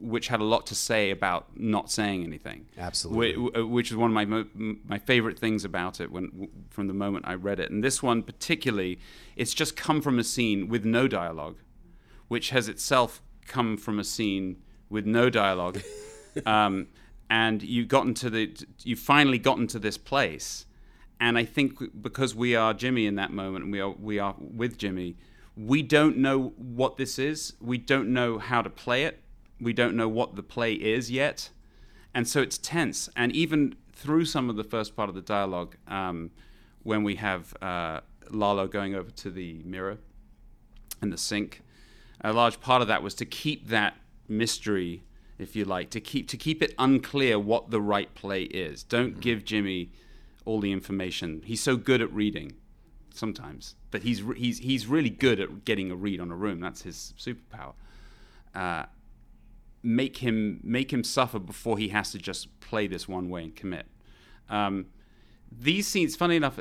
which 0.00 0.28
had 0.28 0.40
a 0.40 0.44
lot 0.44 0.66
to 0.66 0.74
say 0.74 1.10
about 1.10 1.46
not 1.58 1.90
saying 1.90 2.24
anything. 2.24 2.66
Absolutely. 2.78 3.34
Whi- 3.36 3.46
w- 3.52 3.66
which 3.66 3.90
is 3.90 3.96
one 3.96 4.10
of 4.10 4.14
my 4.14 4.24
mo- 4.24 4.46
my 4.84 4.98
favorite 4.98 5.38
things 5.38 5.64
about 5.64 6.00
it 6.00 6.10
when 6.10 6.48
from 6.70 6.86
the 6.86 6.94
moment 6.94 7.26
I 7.28 7.34
read 7.34 7.60
it. 7.60 7.70
And 7.70 7.84
this 7.84 8.02
one 8.02 8.22
particularly, 8.22 8.98
it's 9.36 9.52
just 9.54 9.76
come 9.76 10.00
from 10.00 10.18
a 10.18 10.24
scene 10.24 10.68
with 10.68 10.84
no 10.84 11.06
dialogue, 11.06 11.56
which 12.28 12.50
has 12.50 12.66
itself 12.68 13.22
come 13.46 13.76
from 13.76 13.98
a 13.98 14.04
scene 14.04 14.56
with 14.88 15.06
no 15.06 15.28
dialogue. 15.30 15.80
um, 16.46 16.88
and 17.30 17.62
you 17.62 17.86
got 17.86 18.06
into 18.06 18.30
the 18.30 18.54
you 18.82 18.96
finally 18.96 19.38
gotten 19.38 19.66
to 19.68 19.78
this 19.78 19.98
place. 19.98 20.66
And 21.20 21.38
I 21.38 21.44
think 21.44 22.02
because 22.02 22.34
we 22.34 22.54
are 22.56 22.74
Jimmy 22.74 23.06
in 23.06 23.14
that 23.16 23.32
moment, 23.32 23.64
and 23.64 23.72
we 23.72 23.80
are 23.80 23.90
we 23.90 24.18
are 24.18 24.34
with 24.38 24.78
Jimmy, 24.78 25.16
we 25.56 25.82
don't 25.82 26.16
know 26.16 26.52
what 26.56 26.96
this 26.96 27.18
is. 27.18 27.54
We 27.60 27.78
don't 27.78 28.08
know 28.08 28.38
how 28.38 28.62
to 28.62 28.70
play 28.70 29.04
it. 29.04 29.20
We 29.60 29.72
don't 29.72 29.96
know 29.96 30.08
what 30.08 30.36
the 30.36 30.42
play 30.42 30.74
is 30.74 31.10
yet 31.10 31.50
and 32.14 32.28
so 32.28 32.40
it's 32.40 32.56
tense. 32.56 33.10
And 33.16 33.32
even 33.32 33.74
through 33.92 34.24
some 34.26 34.48
of 34.48 34.56
the 34.56 34.64
first 34.64 34.94
part 34.96 35.08
of 35.08 35.14
the 35.14 35.20
dialogue, 35.20 35.76
um, 35.88 36.30
when 36.82 37.02
we 37.02 37.16
have 37.16 37.54
uh, 37.60 38.00
Lalo 38.30 38.68
going 38.68 38.94
over 38.94 39.10
to 39.10 39.30
the 39.30 39.62
mirror 39.64 39.98
and 41.02 41.12
the 41.12 41.18
sink, 41.18 41.62
a 42.22 42.32
large 42.32 42.60
part 42.60 42.80
of 42.80 42.88
that 42.88 43.02
was 43.02 43.14
to 43.16 43.24
keep 43.24 43.68
that 43.68 43.96
mystery, 44.28 45.02
if 45.38 45.56
you 45.56 45.64
like, 45.64 45.90
to 45.90 46.00
keep 46.00 46.28
to 46.28 46.36
keep 46.36 46.62
it 46.62 46.74
unclear 46.78 47.38
what 47.38 47.70
the 47.70 47.80
right 47.80 48.14
play 48.14 48.42
is. 48.44 48.82
Don't 48.82 49.20
give 49.20 49.44
Jimmy 49.44 49.90
all 50.44 50.60
the 50.60 50.72
information. 50.72 51.42
He's 51.44 51.62
so 51.62 51.76
good 51.76 52.00
at 52.00 52.12
reading 52.12 52.52
sometimes, 53.12 53.74
but 53.90 54.02
he's 54.02 54.22
he's 54.36 54.58
he's 54.58 54.86
really 54.86 55.10
good 55.10 55.40
at 55.40 55.64
getting 55.64 55.90
a 55.90 55.96
read 55.96 56.20
on 56.20 56.30
a 56.30 56.36
room. 56.36 56.60
That's 56.60 56.82
his 56.82 57.14
superpower. 57.18 57.74
Uh, 58.54 58.86
make 59.82 60.18
him 60.18 60.60
make 60.62 60.92
him 60.92 61.04
suffer 61.04 61.38
before 61.38 61.78
he 61.78 61.88
has 61.88 62.12
to 62.12 62.18
just 62.18 62.60
play 62.60 62.86
this 62.86 63.08
one 63.08 63.28
way 63.28 63.44
and 63.44 63.56
commit. 63.56 63.86
Um, 64.48 64.86
these 65.50 65.86
scenes, 65.86 66.16
funny 66.16 66.36
enough, 66.36 66.58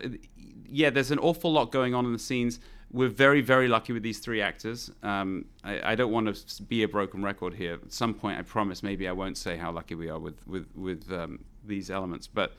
yeah, 0.69 0.89
there's 0.89 1.11
an 1.11 1.19
awful 1.19 1.51
lot 1.51 1.71
going 1.71 1.93
on 1.93 2.05
in 2.05 2.13
the 2.13 2.19
scenes. 2.19 2.59
We're 2.93 3.15
very, 3.25 3.41
very 3.41 3.67
lucky 3.67 3.91
with 3.91 4.03
these 4.03 4.19
three 4.19 4.41
actors. 4.41 4.91
Um, 5.01 5.45
I, 5.63 5.91
I 5.91 5.95
don't 5.95 6.11
want 6.11 6.35
to 6.35 6.63
be 6.63 6.83
a 6.83 6.87
broken 6.87 7.23
record 7.23 7.53
here. 7.55 7.79
At 7.85 7.91
some 7.91 8.13
point, 8.13 8.37
I 8.37 8.43
promise, 8.43 8.83
maybe 8.83 9.07
I 9.07 9.11
won't 9.11 9.37
say 9.37 9.57
how 9.57 9.71
lucky 9.71 9.95
we 9.95 10.09
are 10.09 10.19
with 10.19 10.37
with 10.47 10.67
with 10.75 11.11
um, 11.11 11.39
these 11.67 11.89
elements. 11.89 12.27
But 12.27 12.49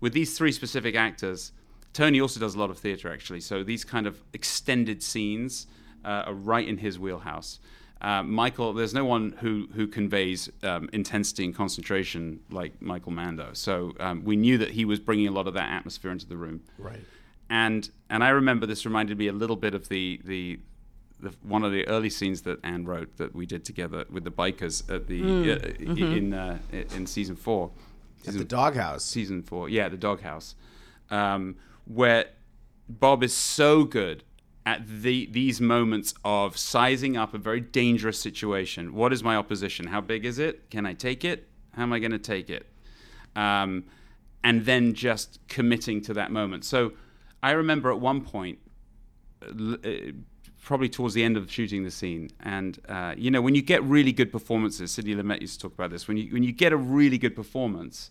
with 0.00 0.12
these 0.14 0.38
three 0.38 0.52
specific 0.52 0.94
actors, 0.96 1.52
Tony 1.92 2.20
also 2.20 2.40
does 2.40 2.54
a 2.54 2.58
lot 2.58 2.70
of 2.70 2.78
theater 2.78 3.12
actually. 3.12 3.40
So 3.40 3.62
these 3.62 3.84
kind 3.84 4.06
of 4.06 4.22
extended 4.32 5.02
scenes 5.02 5.66
uh, 6.04 6.28
are 6.28 6.34
right 6.34 6.66
in 6.66 6.78
his 6.78 6.98
wheelhouse. 6.98 7.60
uh, 8.04 8.22
Michael, 8.22 8.74
there's 8.74 8.92
no 8.92 9.04
one 9.04 9.34
who 9.40 9.66
who 9.74 9.86
conveys 9.86 10.50
um, 10.62 10.90
intensity 10.92 11.44
and 11.44 11.54
concentration 11.54 12.40
like 12.50 12.80
Michael 12.82 13.12
Mando. 13.12 13.50
So 13.54 13.94
um, 13.98 14.24
we 14.24 14.36
knew 14.36 14.58
that 14.58 14.72
he 14.72 14.84
was 14.84 14.98
bringing 14.98 15.26
a 15.26 15.30
lot 15.30 15.46
of 15.46 15.54
that 15.54 15.70
atmosphere 15.70 16.10
into 16.10 16.26
the 16.26 16.36
room. 16.36 16.60
Right. 16.76 17.00
And 17.54 17.88
and 18.10 18.24
I 18.24 18.30
remember 18.30 18.66
this 18.66 18.84
reminded 18.84 19.16
me 19.16 19.28
a 19.28 19.32
little 19.32 19.56
bit 19.56 19.74
of 19.74 19.88
the 19.88 20.20
the. 20.24 20.58
The, 21.20 21.32
one 21.42 21.62
of 21.64 21.72
the 21.72 21.86
early 21.86 22.10
scenes 22.10 22.42
that 22.42 22.58
Ann 22.64 22.84
wrote 22.84 23.16
that 23.16 23.34
we 23.34 23.46
did 23.46 23.64
together 23.64 24.04
with 24.10 24.24
the 24.24 24.30
bikers 24.30 24.76
at 24.94 25.06
the 25.06 25.22
uh, 25.52 25.94
in 26.18 26.34
uh, 26.34 26.58
in 26.96 27.06
season 27.06 27.36
four, 27.36 27.70
At 28.26 28.34
the 28.34 28.44
doghouse. 28.44 29.04
season 29.04 29.42
four, 29.42 29.70
yeah, 29.70 29.88
the 29.88 29.96
doghouse, 29.96 30.54
um, 31.10 31.56
where 31.86 32.24
Bob 32.88 33.22
is 33.22 33.32
so 33.32 33.84
good 33.84 34.24
at 34.66 34.80
the 35.02 35.26
these 35.26 35.60
moments 35.60 36.14
of 36.24 36.58
sizing 36.58 37.16
up 37.16 37.32
a 37.32 37.38
very 37.38 37.60
dangerous 37.60 38.18
situation. 38.18 38.92
What 38.92 39.12
is 39.12 39.22
my 39.22 39.36
opposition? 39.36 39.86
How 39.86 40.02
big 40.02 40.26
is 40.26 40.38
it? 40.38 40.68
Can 40.68 40.84
I 40.84 40.94
take 40.94 41.24
it? 41.24 41.48
How 41.74 41.84
am 41.84 41.92
I 41.92 42.00
going 42.00 42.16
to 42.20 42.26
take 42.34 42.50
it? 42.50 42.66
Um, 43.36 43.84
and 44.42 44.66
then 44.66 44.94
just 44.94 45.38
committing 45.48 46.02
to 46.02 46.12
that 46.14 46.30
moment. 46.30 46.64
So 46.64 46.92
I 47.44 47.50
remember 47.50 47.90
at 47.90 48.00
one 48.00 48.22
point, 48.22 48.58
uh, 49.42 49.76
probably 50.62 50.88
towards 50.88 51.12
the 51.12 51.22
end 51.22 51.36
of 51.36 51.52
shooting 51.52 51.84
the 51.84 51.90
scene, 51.90 52.30
and 52.40 52.78
uh, 52.88 53.14
you 53.18 53.30
know 53.30 53.42
when 53.42 53.54
you 53.54 53.60
get 53.60 53.82
really 53.84 54.12
good 54.12 54.32
performances, 54.32 54.92
Sidney 54.92 55.14
Lumet 55.14 55.42
used 55.42 55.60
to 55.60 55.68
talk 55.68 55.74
about 55.74 55.90
this. 55.90 56.08
When 56.08 56.16
you 56.16 56.32
when 56.32 56.42
you 56.42 56.52
get 56.52 56.72
a 56.72 56.78
really 56.78 57.18
good 57.18 57.36
performance, 57.36 58.10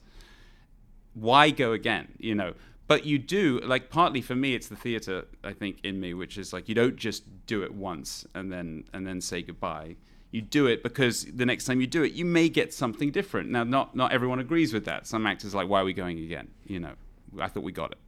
why 1.15 1.49
go 1.49 1.71
again? 1.71 2.09
You 2.19 2.35
know, 2.35 2.53
but 2.85 3.07
you 3.07 3.17
do 3.17 3.59
like 3.61 3.89
partly 3.89 4.21
for 4.21 4.35
me, 4.35 4.53
it's 4.53 4.67
the 4.67 4.75
theater 4.75 5.25
I 5.43 5.53
think 5.53 5.79
in 5.83 5.99
me, 5.99 6.13
which 6.13 6.37
is 6.37 6.53
like 6.53 6.69
you 6.69 6.75
don't 6.75 6.95
just 6.95 7.23
do 7.47 7.63
it 7.63 7.73
once 7.73 8.27
and 8.35 8.53
then 8.53 8.83
and 8.93 9.07
then 9.07 9.19
say 9.19 9.41
goodbye. 9.41 9.95
You 10.29 10.43
do 10.43 10.67
it 10.67 10.83
because 10.83 11.25
the 11.25 11.45
next 11.47 11.65
time 11.65 11.81
you 11.81 11.87
do 11.87 12.03
it, 12.03 12.13
you 12.13 12.25
may 12.25 12.49
get 12.49 12.71
something 12.71 13.09
different. 13.09 13.49
Now, 13.49 13.63
not 13.63 13.95
not 13.95 14.11
everyone 14.11 14.37
agrees 14.37 14.73
with 14.73 14.85
that. 14.85 15.07
Some 15.07 15.25
actors 15.25 15.55
are 15.55 15.57
like, 15.57 15.69
"Why 15.69 15.81
are 15.81 15.85
we 15.85 15.93
going 15.93 16.19
again?" 16.19 16.49
You 16.67 16.81
know, 16.81 16.93
I 17.39 17.47
thought 17.47 17.63
we 17.63 17.71
got 17.71 17.93
it. 17.93 17.99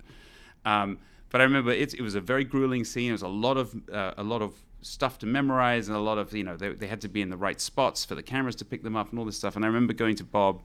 Um, 0.66 1.00
but 1.36 1.41
I 1.41 1.43
remember 1.43 1.71
it, 1.71 1.93
it 1.93 2.02
was 2.02 2.15
a 2.15 2.21
very 2.21 2.45
grueling 2.45 2.86
scene. 2.86 3.10
It 3.10 3.12
was 3.12 3.21
a 3.21 3.28
lot 3.28 3.58
of 3.58 3.76
uh, 3.91 4.13
a 4.15 4.24
lot 4.24 4.41
of 4.41 4.54
stuff 4.82 5.19
to 5.19 5.26
memorize 5.26 5.89
and 5.89 5.98
a 5.98 6.00
lot 6.00 6.17
of 6.17 6.34
you 6.34 6.45
know 6.45 6.56
they, 6.56 6.69
they 6.69 6.88
had 6.88 7.02
to 7.02 7.10
be 7.10 7.21
in 7.21 7.30
the 7.30 7.36
right 7.36 7.60
spots 7.60 8.06
for 8.06 8.15
the 8.15 8.24
cameras 8.24 8.56
to 8.56 8.63
pick 8.63 8.84
them 8.84 8.95
up 8.95 9.10
and 9.10 9.19
all 9.19 9.26
this 9.26 9.36
stuff. 9.36 9.58
And 9.58 9.65
I 9.65 9.67
remember 9.67 9.91
going 9.91 10.15
to 10.15 10.24
Bob 10.24 10.62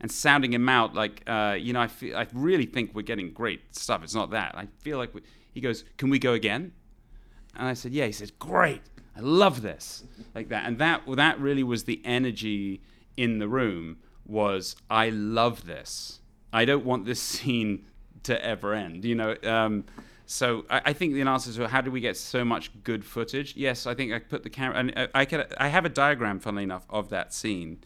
and 0.00 0.08
sounding 0.08 0.52
him 0.52 0.68
out 0.68 0.94
like 0.94 1.24
uh, 1.26 1.56
you 1.58 1.72
know 1.72 1.80
I 1.80 1.88
feel 1.88 2.16
I 2.16 2.28
really 2.32 2.64
think 2.64 2.94
we're 2.94 3.02
getting 3.02 3.32
great 3.32 3.74
stuff. 3.74 4.04
It's 4.04 4.14
not 4.14 4.30
that 4.30 4.54
I 4.56 4.68
feel 4.82 4.98
like 4.98 5.12
we, 5.12 5.22
he 5.52 5.60
goes, 5.60 5.82
"Can 5.96 6.10
we 6.10 6.20
go 6.20 6.32
again?" 6.32 6.70
And 7.56 7.66
I 7.66 7.74
said, 7.74 7.92
"Yeah." 7.92 8.06
He 8.06 8.12
says, 8.12 8.30
"Great, 8.30 8.82
I 9.16 9.18
love 9.20 9.62
this," 9.62 10.04
like 10.32 10.48
that. 10.50 10.64
And 10.64 10.78
that 10.78 11.02
that 11.16 11.40
really 11.40 11.64
was 11.64 11.82
the 11.82 12.00
energy 12.04 12.82
in 13.16 13.40
the 13.40 13.48
room. 13.48 13.96
Was 14.24 14.76
I 14.88 15.08
love 15.08 15.66
this? 15.66 16.20
I 16.52 16.64
don't 16.64 16.84
want 16.84 17.04
this 17.04 17.20
scene 17.34 17.86
to 18.24 18.44
ever 18.44 18.74
end. 18.74 19.04
You 19.04 19.14
know. 19.14 19.36
Um, 19.42 19.84
so 20.26 20.64
I, 20.70 20.82
I 20.86 20.92
think 20.92 21.14
the 21.14 21.22
answer 21.22 21.52
to 21.52 21.66
how 21.66 21.80
do 21.80 21.90
we 21.90 22.00
get 22.00 22.16
so 22.16 22.44
much 22.44 22.70
good 22.84 23.04
footage? 23.04 23.56
Yes, 23.56 23.86
I 23.86 23.94
think 23.94 24.12
I 24.12 24.20
put 24.20 24.44
the 24.44 24.50
camera 24.50 24.78
and 24.78 24.92
I, 24.96 25.08
I 25.12 25.24
could 25.24 25.52
I 25.58 25.68
have 25.68 25.84
a 25.84 25.88
diagram, 25.88 26.38
funnily 26.38 26.62
enough, 26.62 26.86
of 26.88 27.10
that 27.10 27.34
scene 27.34 27.78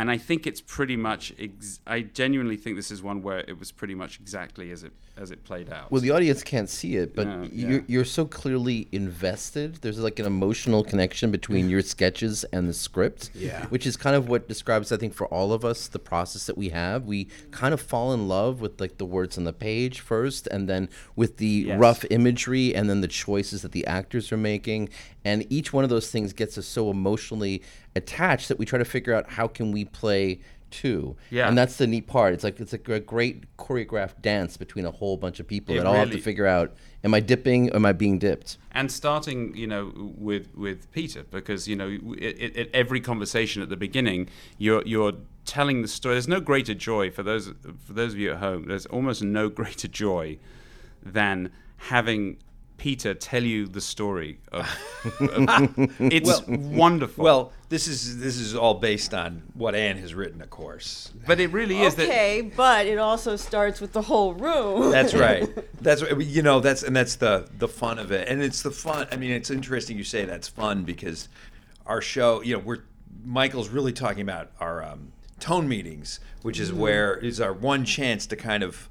and 0.00 0.10
I 0.10 0.16
think 0.18 0.46
it's 0.46 0.60
pretty 0.60 0.96
much. 0.96 1.32
Ex- 1.38 1.80
I 1.86 2.00
genuinely 2.00 2.56
think 2.56 2.76
this 2.76 2.90
is 2.90 3.02
one 3.02 3.22
where 3.22 3.40
it 3.40 3.58
was 3.58 3.70
pretty 3.72 3.94
much 3.94 4.18
exactly 4.20 4.70
as 4.70 4.82
it 4.84 4.92
as 5.16 5.30
it 5.30 5.44
played 5.44 5.70
out. 5.70 5.90
Well, 5.92 6.00
the 6.00 6.12
audience 6.12 6.42
can't 6.42 6.68
see 6.70 6.96
it, 6.96 7.14
but 7.14 7.26
Yeah, 7.26 7.46
you're, 7.52 7.84
you're 7.86 8.04
so 8.06 8.24
clearly 8.24 8.88
invested. 8.90 9.74
There's 9.82 9.98
like 9.98 10.18
an 10.18 10.24
emotional 10.24 10.82
connection 10.82 11.30
between 11.30 11.68
your 11.68 11.82
sketches 11.82 12.44
and 12.44 12.66
the 12.68 12.72
script, 12.72 13.30
Yeah. 13.34 13.66
which 13.66 13.86
is 13.86 13.98
kind 13.98 14.16
of 14.16 14.28
what 14.30 14.48
describes, 14.48 14.92
I 14.92 14.96
think, 14.96 15.12
for 15.12 15.26
all 15.26 15.52
of 15.52 15.62
us, 15.62 15.88
the 15.88 15.98
process 15.98 16.46
that 16.46 16.56
we 16.56 16.70
have. 16.70 17.04
We 17.04 17.28
kind 17.50 17.74
of 17.74 17.82
fall 17.82 18.14
in 18.14 18.28
love 18.28 18.62
with 18.62 18.80
like 18.80 18.96
the 18.96 19.04
words 19.04 19.36
on 19.36 19.44
the 19.44 19.52
page 19.52 20.00
first, 20.00 20.46
and 20.46 20.66
then 20.68 20.88
with 21.16 21.36
the 21.36 21.46
Yes. 21.66 21.78
rough 21.78 22.04
imagery, 22.10 22.74
and 22.74 22.88
then 22.88 23.02
the 23.02 23.08
choices 23.08 23.60
that 23.60 23.72
the 23.72 23.84
actors 23.86 24.32
are 24.32 24.38
making, 24.38 24.88
and 25.24 25.46
each 25.50 25.72
one 25.72 25.84
of 25.84 25.90
those 25.90 26.10
things 26.10 26.32
gets 26.32 26.56
us 26.58 26.66
so 26.66 26.90
emotionally 26.90 27.62
attached 27.94 28.48
that 28.48 28.58
we 28.58 28.66
try 28.66 28.78
to 28.78 28.84
figure 28.84 29.14
out 29.14 29.30
how 29.30 29.46
can 29.46 29.72
we 29.72 29.84
play 29.84 30.40
too. 30.70 31.16
Yeah. 31.30 31.48
and 31.48 31.58
that's 31.58 31.76
the 31.76 31.86
neat 31.86 32.06
part. 32.06 32.32
It's 32.32 32.44
like 32.44 32.60
it's 32.60 32.72
like 32.72 32.88
a 32.88 33.00
great 33.00 33.56
choreographed 33.56 34.22
dance 34.22 34.56
between 34.56 34.86
a 34.86 34.90
whole 34.90 35.16
bunch 35.16 35.40
of 35.40 35.46
people 35.46 35.74
It 35.74 35.78
that 35.78 35.86
all 35.86 35.94
have 35.94 36.10
to 36.10 36.20
figure 36.20 36.46
out: 36.46 36.74
Am 37.04 37.12
I 37.14 37.20
dipping? 37.20 37.70
Or 37.70 37.76
am 37.76 37.86
I 37.86 37.92
being 37.92 38.18
dipped? 38.18 38.58
and 38.72 38.90
starting, 38.90 39.54
you 39.56 39.66
know, 39.66 39.92
with 39.96 40.54
with 40.56 40.90
Peter, 40.92 41.24
because 41.30 41.66
you 41.66 41.76
know, 41.76 41.98
at, 42.22 42.56
at 42.56 42.68
every 42.72 43.00
conversation 43.00 43.62
at 43.62 43.68
the 43.68 43.76
beginning, 43.76 44.28
you're 44.58 44.82
you're 44.86 45.14
telling 45.44 45.82
the 45.82 45.88
story. 45.88 46.14
There's 46.14 46.28
no 46.28 46.40
greater 46.40 46.74
joy 46.74 47.10
for 47.10 47.22
those 47.22 47.52
for 47.84 47.92
those 47.92 48.12
of 48.12 48.18
you 48.18 48.32
at 48.32 48.38
home. 48.38 48.66
There's 48.68 48.86
almost 48.86 49.22
no 49.22 49.48
greater 49.60 49.88
joy 49.88 50.38
than 51.02 51.50
having 51.76 52.38
Peter 52.80 53.12
tell 53.12 53.42
you 53.44 53.66
the 53.66 53.80
story 53.82 54.38
of. 54.50 54.66
of- 55.20 55.74
it's 56.00 56.40
wonderful. 56.46 57.22
Well, 57.22 57.52
this 57.68 57.86
is 57.86 58.18
this 58.20 58.38
is 58.38 58.54
all 58.54 58.72
based 58.72 59.12
on 59.12 59.42
what 59.52 59.74
Ann 59.74 59.98
has 59.98 60.14
written, 60.14 60.40
of 60.40 60.48
course. 60.48 61.12
but 61.26 61.40
it 61.40 61.52
really 61.52 61.82
is 61.82 61.94
that. 61.96 62.08
Okay, 62.08 62.50
but 62.56 62.86
it 62.86 62.96
also 62.96 63.36
starts 63.36 63.82
with 63.82 63.92
the 63.92 64.00
whole 64.00 64.32
room. 64.32 64.90
That's 64.90 65.12
right. 65.28 65.46
That's 65.82 66.02
right. 66.02 66.18
you 66.22 66.40
know 66.40 66.60
that's 66.60 66.82
and 66.82 66.96
that's 66.96 67.16
the 67.16 67.46
the 67.58 67.68
fun 67.68 67.98
of 67.98 68.12
it, 68.12 68.28
and 68.28 68.42
it's 68.42 68.62
the 68.62 68.70
fun. 68.70 69.06
I 69.12 69.16
mean, 69.16 69.30
it's 69.30 69.50
interesting 69.50 69.98
you 69.98 70.04
say 70.04 70.24
that's 70.24 70.48
fun 70.48 70.84
because 70.84 71.28
our 71.84 72.00
show, 72.00 72.40
you 72.40 72.54
know, 72.54 72.60
we're 72.60 72.84
Michael's 73.22 73.68
really 73.68 73.92
talking 73.92 74.22
about 74.22 74.52
our 74.58 74.82
um, 74.82 75.12
tone 75.38 75.68
meetings, 75.68 76.18
which 76.40 76.58
is 76.58 76.72
where 76.72 77.14
is 77.14 77.42
our 77.42 77.52
one 77.52 77.84
chance 77.84 78.26
to 78.28 78.36
kind 78.36 78.62
of 78.62 78.88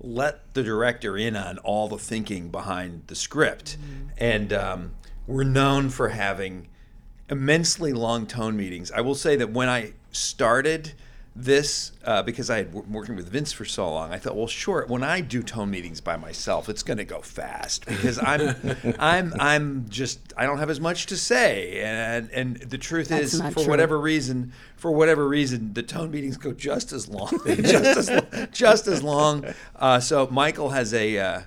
let 0.00 0.54
the 0.54 0.62
director 0.62 1.16
in 1.16 1.36
on 1.36 1.58
all 1.58 1.88
the 1.88 1.98
thinking 1.98 2.50
behind 2.50 3.04
the 3.06 3.14
script, 3.14 3.76
and 4.18 4.52
um, 4.52 4.94
we're 5.26 5.44
known 5.44 5.90
for 5.90 6.10
having 6.10 6.68
immensely 7.28 7.92
long 7.92 8.26
tone 8.26 8.56
meetings. 8.56 8.90
I 8.92 9.00
will 9.00 9.14
say 9.14 9.36
that 9.36 9.50
when 9.50 9.68
I 9.68 9.94
started 10.12 10.92
this, 11.36 11.92
uh, 12.04 12.22
because 12.22 12.48
I 12.48 12.56
had 12.56 12.72
w- 12.72 12.86
working 12.90 13.14
with 13.14 13.28
Vince 13.28 13.52
for 13.52 13.66
so 13.66 13.90
long, 13.90 14.10
I 14.10 14.18
thought, 14.18 14.34
well, 14.34 14.46
sure, 14.46 14.86
when 14.88 15.02
I 15.02 15.20
do 15.20 15.42
tone 15.42 15.70
meetings 15.70 16.00
by 16.00 16.16
myself, 16.16 16.70
it's 16.70 16.82
going 16.82 16.96
to 16.96 17.04
go 17.04 17.20
fast 17.20 17.84
because 17.84 18.18
I'm, 18.18 18.56
I'm, 18.98 19.34
I'm 19.38 19.88
just, 19.90 20.32
I 20.36 20.46
don't 20.46 20.58
have 20.58 20.70
as 20.70 20.80
much 20.80 21.06
to 21.06 21.16
say, 21.16 21.82
and 21.82 22.30
and 22.30 22.56
the 22.56 22.78
truth 22.78 23.08
That's 23.08 23.34
is, 23.34 23.40
for 23.40 23.50
true. 23.52 23.68
whatever 23.68 24.00
reason, 24.00 24.52
for 24.76 24.90
whatever 24.90 25.28
reason, 25.28 25.74
the 25.74 25.82
tone 25.82 26.10
meetings 26.10 26.38
go 26.38 26.52
just 26.52 26.92
as 26.92 27.06
long, 27.06 27.38
just 27.46 27.84
as 27.98 28.10
long, 28.10 28.48
just 28.50 28.86
as 28.86 29.02
long. 29.02 29.44
Uh, 29.76 30.00
so 30.00 30.26
Michael 30.30 30.70
has 30.70 30.94
a. 30.94 31.18
Uh, 31.18 31.40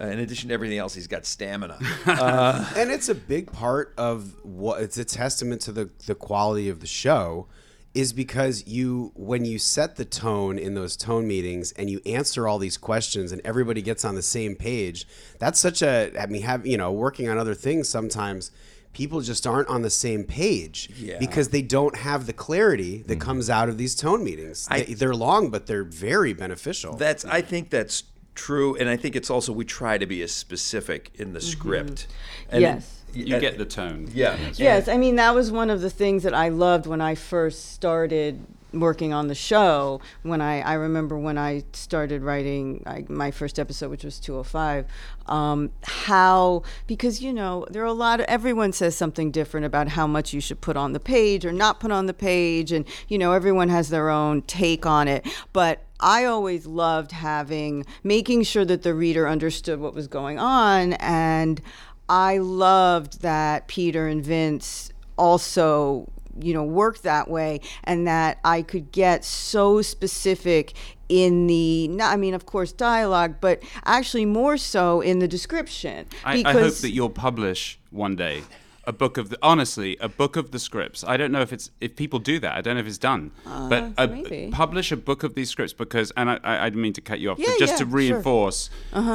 uh, 0.00 0.06
in 0.06 0.20
addition 0.20 0.48
to 0.48 0.54
everything 0.54 0.78
else, 0.78 0.94
he's 0.94 1.08
got 1.08 1.26
stamina. 1.26 1.76
Uh, 2.06 2.64
and 2.76 2.90
it's 2.90 3.08
a 3.08 3.14
big 3.14 3.50
part 3.52 3.92
of 3.98 4.34
what 4.44 4.80
it's 4.80 4.96
a 4.96 5.04
testament 5.04 5.60
to 5.60 5.72
the 5.72 5.90
the 6.06 6.14
quality 6.14 6.68
of 6.68 6.80
the 6.80 6.86
show 6.86 7.46
is 7.94 8.12
because 8.12 8.66
you 8.66 9.12
when 9.14 9.44
you 9.44 9.58
set 9.58 9.96
the 9.96 10.04
tone 10.04 10.58
in 10.58 10.74
those 10.74 10.96
tone 10.96 11.26
meetings 11.26 11.72
and 11.72 11.88
you 11.88 12.00
answer 12.04 12.46
all 12.46 12.58
these 12.58 12.76
questions 12.76 13.32
and 13.32 13.40
everybody 13.44 13.82
gets 13.82 14.04
on 14.04 14.14
the 14.14 14.22
same 14.22 14.54
page 14.54 15.06
that's 15.38 15.58
such 15.58 15.82
a 15.82 16.12
i 16.20 16.26
mean 16.26 16.42
have 16.42 16.66
you 16.66 16.76
know 16.76 16.92
working 16.92 17.28
on 17.28 17.38
other 17.38 17.54
things 17.54 17.88
sometimes 17.88 18.50
people 18.92 19.20
just 19.20 19.46
aren't 19.46 19.68
on 19.68 19.82
the 19.82 19.90
same 19.90 20.24
page 20.24 20.90
Yeah. 20.96 21.18
because 21.18 21.48
they 21.48 21.62
don't 21.62 21.96
have 21.96 22.26
the 22.26 22.32
clarity 22.32 22.98
that 23.02 23.14
mm-hmm. 23.14 23.20
comes 23.20 23.50
out 23.50 23.68
of 23.68 23.78
these 23.78 23.94
tone 23.94 24.22
meetings 24.22 24.68
I- 24.70 24.82
they, 24.82 24.94
they're 24.94 25.14
long 25.14 25.50
but 25.50 25.66
they're 25.66 25.84
very 25.84 26.34
beneficial 26.34 26.94
That's 26.94 27.24
I 27.24 27.40
think 27.40 27.70
that's 27.70 28.04
true, 28.38 28.76
and 28.76 28.88
I 28.88 28.96
think 28.96 29.16
it's 29.16 29.28
also 29.28 29.52
we 29.52 29.64
try 29.66 29.98
to 29.98 30.06
be 30.06 30.22
as 30.22 30.32
specific 30.32 31.10
in 31.16 31.32
the 31.34 31.40
mm-hmm. 31.40 31.48
script. 31.48 32.06
And 32.48 32.62
Yes. 32.62 32.97
You 33.12 33.38
get 33.40 33.58
the 33.58 33.64
tone. 33.64 34.08
yeah. 34.12 34.36
Yes, 34.56 34.88
I 34.88 34.96
mean 34.96 35.16
that 35.16 35.34
was 35.34 35.50
one 35.50 35.70
of 35.70 35.80
the 35.80 35.90
things 35.90 36.22
that 36.22 36.34
I 36.34 36.48
loved 36.48 36.86
when 36.86 37.00
I 37.00 37.14
first 37.14 37.72
started 37.72 38.44
working 38.72 39.12
on 39.12 39.28
the 39.28 39.34
show. 39.34 40.00
When 40.22 40.40
I, 40.40 40.60
I 40.60 40.74
remember 40.74 41.18
when 41.18 41.38
I 41.38 41.64
started 41.72 42.22
writing 42.22 42.82
I, 42.86 43.04
my 43.08 43.30
first 43.30 43.58
episode, 43.58 43.90
which 43.90 44.04
was 44.04 44.18
205, 44.20 44.86
um, 45.26 45.70
how 45.82 46.62
because 46.86 47.22
you 47.22 47.32
know 47.32 47.66
there 47.70 47.82
are 47.82 47.86
a 47.86 47.92
lot 47.92 48.20
of 48.20 48.26
everyone 48.26 48.72
says 48.72 48.96
something 48.96 49.30
different 49.30 49.66
about 49.66 49.88
how 49.88 50.06
much 50.06 50.32
you 50.32 50.40
should 50.40 50.60
put 50.60 50.76
on 50.76 50.92
the 50.92 51.00
page 51.00 51.44
or 51.44 51.52
not 51.52 51.80
put 51.80 51.90
on 51.90 52.06
the 52.06 52.14
page, 52.14 52.72
and 52.72 52.84
you 53.08 53.18
know 53.18 53.32
everyone 53.32 53.68
has 53.68 53.88
their 53.88 54.10
own 54.10 54.42
take 54.42 54.86
on 54.86 55.08
it, 55.08 55.26
but. 55.52 55.84
I 56.00 56.26
always 56.26 56.64
loved 56.64 57.10
having 57.10 57.84
making 58.04 58.44
sure 58.44 58.64
that 58.64 58.84
the 58.84 58.94
reader 58.94 59.26
understood 59.26 59.80
what 59.80 59.94
was 59.94 60.06
going 60.06 60.38
on 60.38 60.92
and 60.92 61.60
I 62.08 62.38
loved 62.38 63.22
that 63.22 63.68
Peter 63.68 64.08
and 64.08 64.24
Vince 64.24 64.92
also, 65.16 66.10
you 66.40 66.54
know, 66.54 66.64
worked 66.64 67.02
that 67.02 67.28
way 67.28 67.60
and 67.84 68.06
that 68.06 68.38
I 68.44 68.62
could 68.62 68.92
get 68.92 69.24
so 69.24 69.82
specific 69.82 70.74
in 71.08 71.46
the, 71.46 71.88
not- 71.88 72.12
I 72.12 72.16
mean, 72.16 72.34
of 72.34 72.46
course, 72.46 72.72
dialogue, 72.72 73.36
but 73.40 73.62
actually 73.84 74.26
more 74.26 74.56
so 74.56 75.00
in 75.00 75.18
the 75.18 75.28
description. 75.28 76.06
I, 76.24 76.42
I 76.44 76.52
hope 76.52 76.74
that 76.74 76.90
you'll 76.90 77.10
publish 77.10 77.78
one 77.90 78.16
day 78.16 78.42
a 78.88 78.92
book 78.92 79.18
of 79.18 79.28
the 79.28 79.38
honestly 79.42 79.98
a 80.00 80.08
book 80.08 80.34
of 80.34 80.50
the 80.50 80.58
scripts. 80.58 81.04
I 81.06 81.18
don't 81.18 81.30
know 81.30 81.42
if 81.42 81.52
it's 81.52 81.70
if 81.78 81.94
people 81.94 82.18
do 82.18 82.40
that. 82.40 82.56
I 82.56 82.62
don't 82.62 82.74
know 82.74 82.80
if 82.80 82.86
it's 82.86 82.96
done, 82.96 83.32
but 83.44 83.92
a, 83.98 84.08
maybe. 84.08 84.48
publish 84.50 84.90
a 84.90 84.96
book 84.96 85.22
of 85.22 85.34
these 85.34 85.50
scripts 85.50 85.74
because 85.74 86.10
and 86.16 86.30
I, 86.30 86.38
I, 86.42 86.64
didn't 86.70 86.80
mean 86.80 86.94
to 86.94 87.02
cut 87.02 87.20
you 87.20 87.30
off, 87.30 87.38
Yeah, 87.38 87.48
but 87.50 87.58
just 87.58 87.72
yeah, 87.74 87.84
to 87.84 87.84
sure. 87.84 87.98
reinforce, 87.98 88.70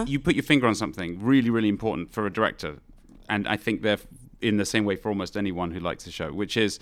you 0.05 0.19
put 0.19 0.35
your 0.35 0.43
finger 0.43 0.67
on 0.67 0.75
something 0.75 1.19
really 1.19 1.49
really 1.49 1.69
important 1.69 2.13
for 2.13 2.27
a 2.27 2.31
director, 2.31 2.77
and 3.27 3.47
I 3.47 3.57
think 3.57 3.81
they're 3.81 3.97
in 4.41 4.57
the 4.57 4.65
same 4.65 4.85
way 4.85 4.95
for 4.95 5.09
almost 5.09 5.35
anyone 5.35 5.71
who 5.71 5.79
likes 5.79 6.03
the 6.03 6.11
show, 6.11 6.31
which 6.31 6.55
is 6.55 6.79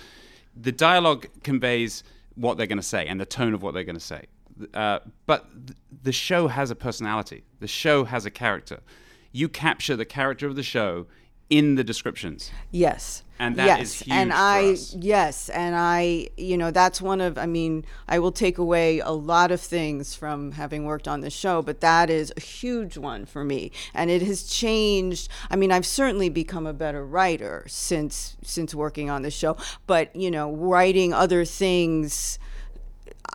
the 0.54 0.74
dialogue 0.74 1.28
conveys 1.44 2.04
what 2.36 2.58
they're 2.58 2.68
going 2.68 2.78
to 2.78 2.84
say 2.84 3.08
and 3.08 3.22
the 3.22 3.26
tone 3.26 3.54
of 3.54 3.64
what 3.64 3.74
they're 3.74 3.86
going 3.86 3.96
to 3.96 4.02
say. 4.02 4.26
Uh, 4.74 5.00
but 5.28 5.48
th- 5.68 5.78
the 6.04 6.12
show 6.12 6.50
has 6.50 6.72
a 6.72 6.76
personality. 6.76 7.46
The 7.62 7.68
show 7.68 8.04
has 8.04 8.26
a 8.26 8.32
character. 8.32 8.82
You 9.32 9.48
capture 9.48 9.96
the 9.96 10.06
character 10.06 10.46
of 10.48 10.56
the 10.56 10.64
show 10.64 11.08
in 11.52 11.76
the 11.76 11.84
descriptions. 11.84 12.50
Yes. 12.72 13.24
And 13.38 13.58
that 13.58 13.66
yes. 13.66 13.82
is 13.82 14.00
huge 14.02 14.14
and 14.14 14.32
for 14.32 14.38
I 14.38 14.78
yes, 15.00 15.50
and 15.50 15.76
I 15.76 16.30
you 16.38 16.58
know 16.58 16.70
that's 16.70 17.02
one 17.02 17.20
of 17.20 17.40
I 17.40 17.48
mean 17.48 17.86
I 18.08 18.20
will 18.20 18.32
take 18.32 18.60
away 18.60 19.00
a 19.00 19.10
lot 19.10 19.52
of 19.52 19.60
things 19.60 20.14
from 20.14 20.52
having 20.52 20.86
worked 20.86 21.08
on 21.08 21.22
this 21.22 21.34
show, 21.34 21.64
but 21.64 21.82
that 21.82 22.12
is 22.12 22.32
a 22.38 22.40
huge 22.40 22.98
one 22.98 23.26
for 23.26 23.44
me, 23.44 23.72
and 23.96 24.12
it 24.12 24.22
has 24.22 24.44
changed. 24.44 25.28
I 25.50 25.56
mean 25.56 25.72
I've 25.72 25.88
certainly 25.88 26.30
become 26.30 26.68
a 26.68 26.74
better 26.74 27.04
writer 27.04 27.66
since 27.68 28.38
since 28.44 28.76
working 28.76 29.10
on 29.10 29.24
the 29.24 29.32
show, 29.32 29.58
but 29.88 30.16
you 30.16 30.30
know 30.30 30.52
writing 30.52 31.12
other 31.12 31.44
things. 31.44 32.38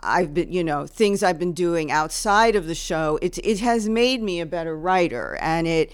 I've 0.03 0.33
been, 0.33 0.51
you 0.51 0.63
know, 0.63 0.85
things 0.85 1.23
I've 1.23 1.39
been 1.39 1.53
doing 1.53 1.91
outside 1.91 2.55
of 2.55 2.67
the 2.67 2.75
show, 2.75 3.19
it 3.21 3.37
it 3.39 3.59
has 3.59 3.89
made 3.89 4.21
me 4.21 4.39
a 4.39 4.45
better 4.45 4.77
writer, 4.77 5.37
and 5.41 5.67
it 5.67 5.91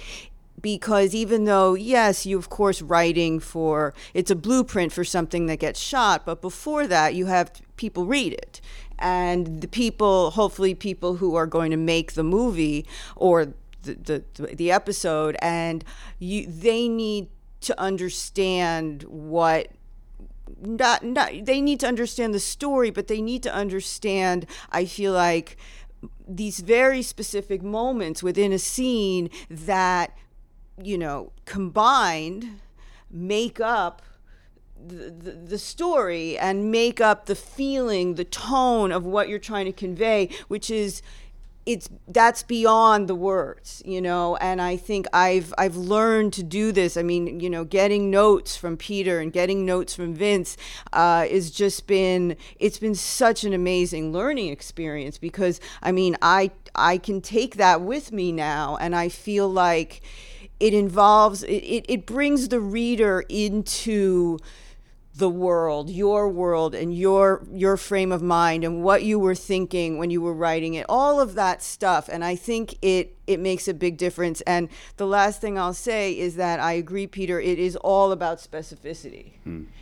because 0.64 1.14
even 1.14 1.44
though 1.44 1.76
yes, 1.76 2.26
you 2.26 2.40
of 2.40 2.50
course 2.50 2.82
writing 2.82 3.40
for 3.40 3.94
it's 4.16 4.32
a 4.32 4.36
blueprint 4.36 4.92
for 4.92 5.04
something 5.04 5.46
that 5.46 5.60
gets 5.60 5.80
shot, 5.80 6.26
but 6.26 6.42
before 6.42 6.88
that 6.88 7.14
you 7.14 7.28
have 7.28 7.52
people 7.76 8.08
read 8.08 8.34
it, 8.34 8.60
and 8.98 9.62
the 9.62 9.68
people, 9.68 10.32
hopefully, 10.32 10.74
people 10.74 11.18
who 11.18 11.36
are 11.36 11.46
going 11.46 11.70
to 11.70 11.78
make 11.78 12.14
the 12.14 12.24
movie 12.24 12.88
or 13.16 13.54
the 13.84 14.24
the, 14.34 14.48
the 14.56 14.72
episode, 14.72 15.36
and 15.40 15.84
you 16.18 16.48
they 16.48 16.88
need 16.88 17.28
to 17.62 17.80
understand 17.80 19.04
what 19.04 19.68
not, 20.62 21.04
not 21.04 21.32
they 21.44 21.62
need 21.62 21.82
to 21.82 21.88
understand 21.88 22.34
the 22.34 22.40
story, 22.40 22.90
but 22.90 23.08
they 23.08 23.22
need 23.22 23.44
to 23.44 23.54
understand. 23.54 24.46
I 24.72 24.86
feel 24.86 25.12
like 25.12 25.58
these 26.28 26.60
very 26.62 27.02
specific 27.02 27.62
moments 27.62 28.24
within 28.24 28.54
a 28.54 28.60
scene 28.60 29.30
that 29.50 30.16
you 30.82 30.98
know 30.98 31.32
combined 31.46 32.60
make 33.12 33.60
up 33.60 34.02
the, 34.86 35.32
the, 35.32 35.58
story 35.58 36.38
and 36.38 36.70
make 36.72 37.00
up 37.00 37.26
the 37.26 37.36
feeling 37.36 38.16
the 38.16 38.26
tone 38.26 38.92
of 38.92 39.06
what 39.06 39.30
you're 39.30 39.40
trying 39.40 39.66
to 39.66 39.72
convey 39.72 40.28
which 40.48 40.70
is 40.70 41.02
it's 41.66 41.90
that's 42.10 42.44
beyond 42.44 43.08
the 43.08 43.16
words 43.16 43.82
you 43.86 44.02
know? 44.02 44.36
And 44.38 44.62
i 44.62 44.76
think 44.76 45.08
i've 45.14 45.54
i've 45.58 45.78
learned 45.78 46.34
to 46.34 46.44
do 46.44 46.72
this. 46.72 46.98
I 46.98 47.04
mean 47.04 47.40
you 47.40 47.50
know 47.50 47.64
getting 47.64 48.10
notes 48.10 48.58
from 48.58 48.76
peter 48.76 49.20
and 49.20 49.32
getting 49.32 49.66
notes 49.66 49.96
from 49.96 50.14
vince 50.14 50.58
uh, 50.92 51.26
is 51.30 51.52
just 51.52 51.88
been 51.88 52.36
it's 52.60 52.80
been 52.80 52.96
such 52.96 53.44
an 53.44 53.54
amazing 53.54 54.12
learning 54.12 54.50
experience 54.50 55.18
because 55.18 55.62
i 55.82 55.92
mean 55.92 56.18
i 56.22 56.52
i 56.76 56.98
can 56.98 57.22
take 57.22 57.56
that 57.56 57.82
with 57.82 58.12
me 58.12 58.32
now 58.32 58.76
and 58.78 58.96
i 58.96 59.08
feel 59.08 59.48
like 59.48 60.02
it 60.60 60.74
involves 60.74 61.44
it, 61.44 61.86
it, 61.88 62.06
brings 62.06 62.50
the 62.50 62.60
reader 62.60 63.24
into 63.30 64.40
the 65.16 65.30
world, 65.30 65.90
your 65.90 66.28
world 66.28 66.74
and 66.74 66.96
your 66.96 67.46
your 67.52 67.78
frame 67.78 68.12
of 68.12 68.24
mind 68.24 68.64
and 68.64 68.82
what 68.82 69.04
you 69.04 69.20
were 69.20 69.36
thinking 69.36 70.00
when 70.00 70.10
you 70.10 70.22
were 70.22 70.34
writing 70.34 70.74
it. 70.74 70.86
All 70.90 71.20
of 71.20 71.36
that 71.36 71.62
stuff 71.62 72.10
and 72.12 72.24
I 72.24 72.36
think 72.36 72.76
it 72.82 73.16
it 73.28 73.40
makes 73.40 73.68
a 73.68 73.74
big 73.74 73.98
difference. 73.98 74.42
And 74.42 74.70
the 74.98 75.06
last 75.06 75.40
thing 75.40 75.58
I'll 75.58 75.74
say 75.74 76.18
is 76.18 76.36
that 76.36 76.60
I 76.60 76.74
agree 76.74 77.08
Peter, 77.08 77.40
it 77.40 77.60
is 77.60 77.76
all 77.78 78.12
about 78.12 78.40
specificity. 78.40 79.34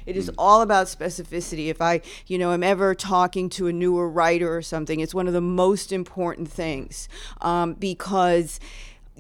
It 0.06 0.18
is 0.18 0.30
all 0.38 0.62
about 0.62 0.88
specificity. 0.88 1.68
If 1.68 1.82
I, 1.82 2.02
you 2.28 2.38
know, 2.38 2.52
am 2.52 2.64
ever 2.64 2.94
talking 2.94 3.50
to 3.52 3.68
a 3.68 3.74
newer 3.74 4.10
writer 4.10 4.56
or 4.56 4.62
something, 4.62 5.00
it's 5.00 5.14
one 5.14 5.28
of 5.28 5.34
the 5.34 5.42
most 5.42 5.92
important 5.92 6.52
things 6.52 7.08
um, 7.42 7.74
because 7.74 8.60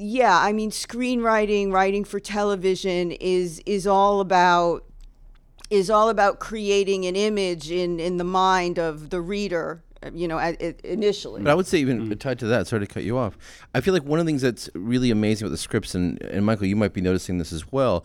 yeah, 0.01 0.37
I 0.37 0.51
mean 0.51 0.71
screenwriting, 0.71 1.71
writing 1.71 2.03
for 2.03 2.19
television 2.19 3.11
is 3.11 3.61
is 3.65 3.85
all 3.85 4.19
about 4.19 4.83
is 5.69 5.89
all 5.89 6.09
about 6.09 6.39
creating 6.39 7.05
an 7.05 7.15
image 7.15 7.71
in 7.71 7.99
in 7.99 8.17
the 8.17 8.23
mind 8.23 8.79
of 8.79 9.11
the 9.11 9.21
reader 9.21 9.83
you 10.13 10.27
know 10.27 10.39
at, 10.39 10.59
at- 10.61 10.81
initially 10.81 11.41
But 11.41 11.51
I 11.51 11.53
would 11.53 11.67
say 11.67 11.77
even 11.77 12.09
mm. 12.09 12.19
tied 12.19 12.39
to 12.39 12.47
that, 12.47 12.67
sorry 12.67 12.85
to 12.85 12.91
cut 12.91 13.03
you 13.03 13.17
off. 13.17 13.37
I 13.75 13.81
feel 13.81 13.93
like 13.93 14.03
one 14.03 14.19
of 14.19 14.25
the 14.25 14.29
things 14.29 14.41
that's 14.41 14.69
really 14.73 15.11
amazing 15.11 15.45
with 15.45 15.51
the 15.51 15.57
scripts, 15.57 15.93
and, 15.93 16.19
and 16.23 16.45
Michael, 16.45 16.65
you 16.65 16.75
might 16.75 16.93
be 16.93 17.01
noticing 17.01 17.37
this 17.37 17.53
as 17.53 17.71
well. 17.71 18.03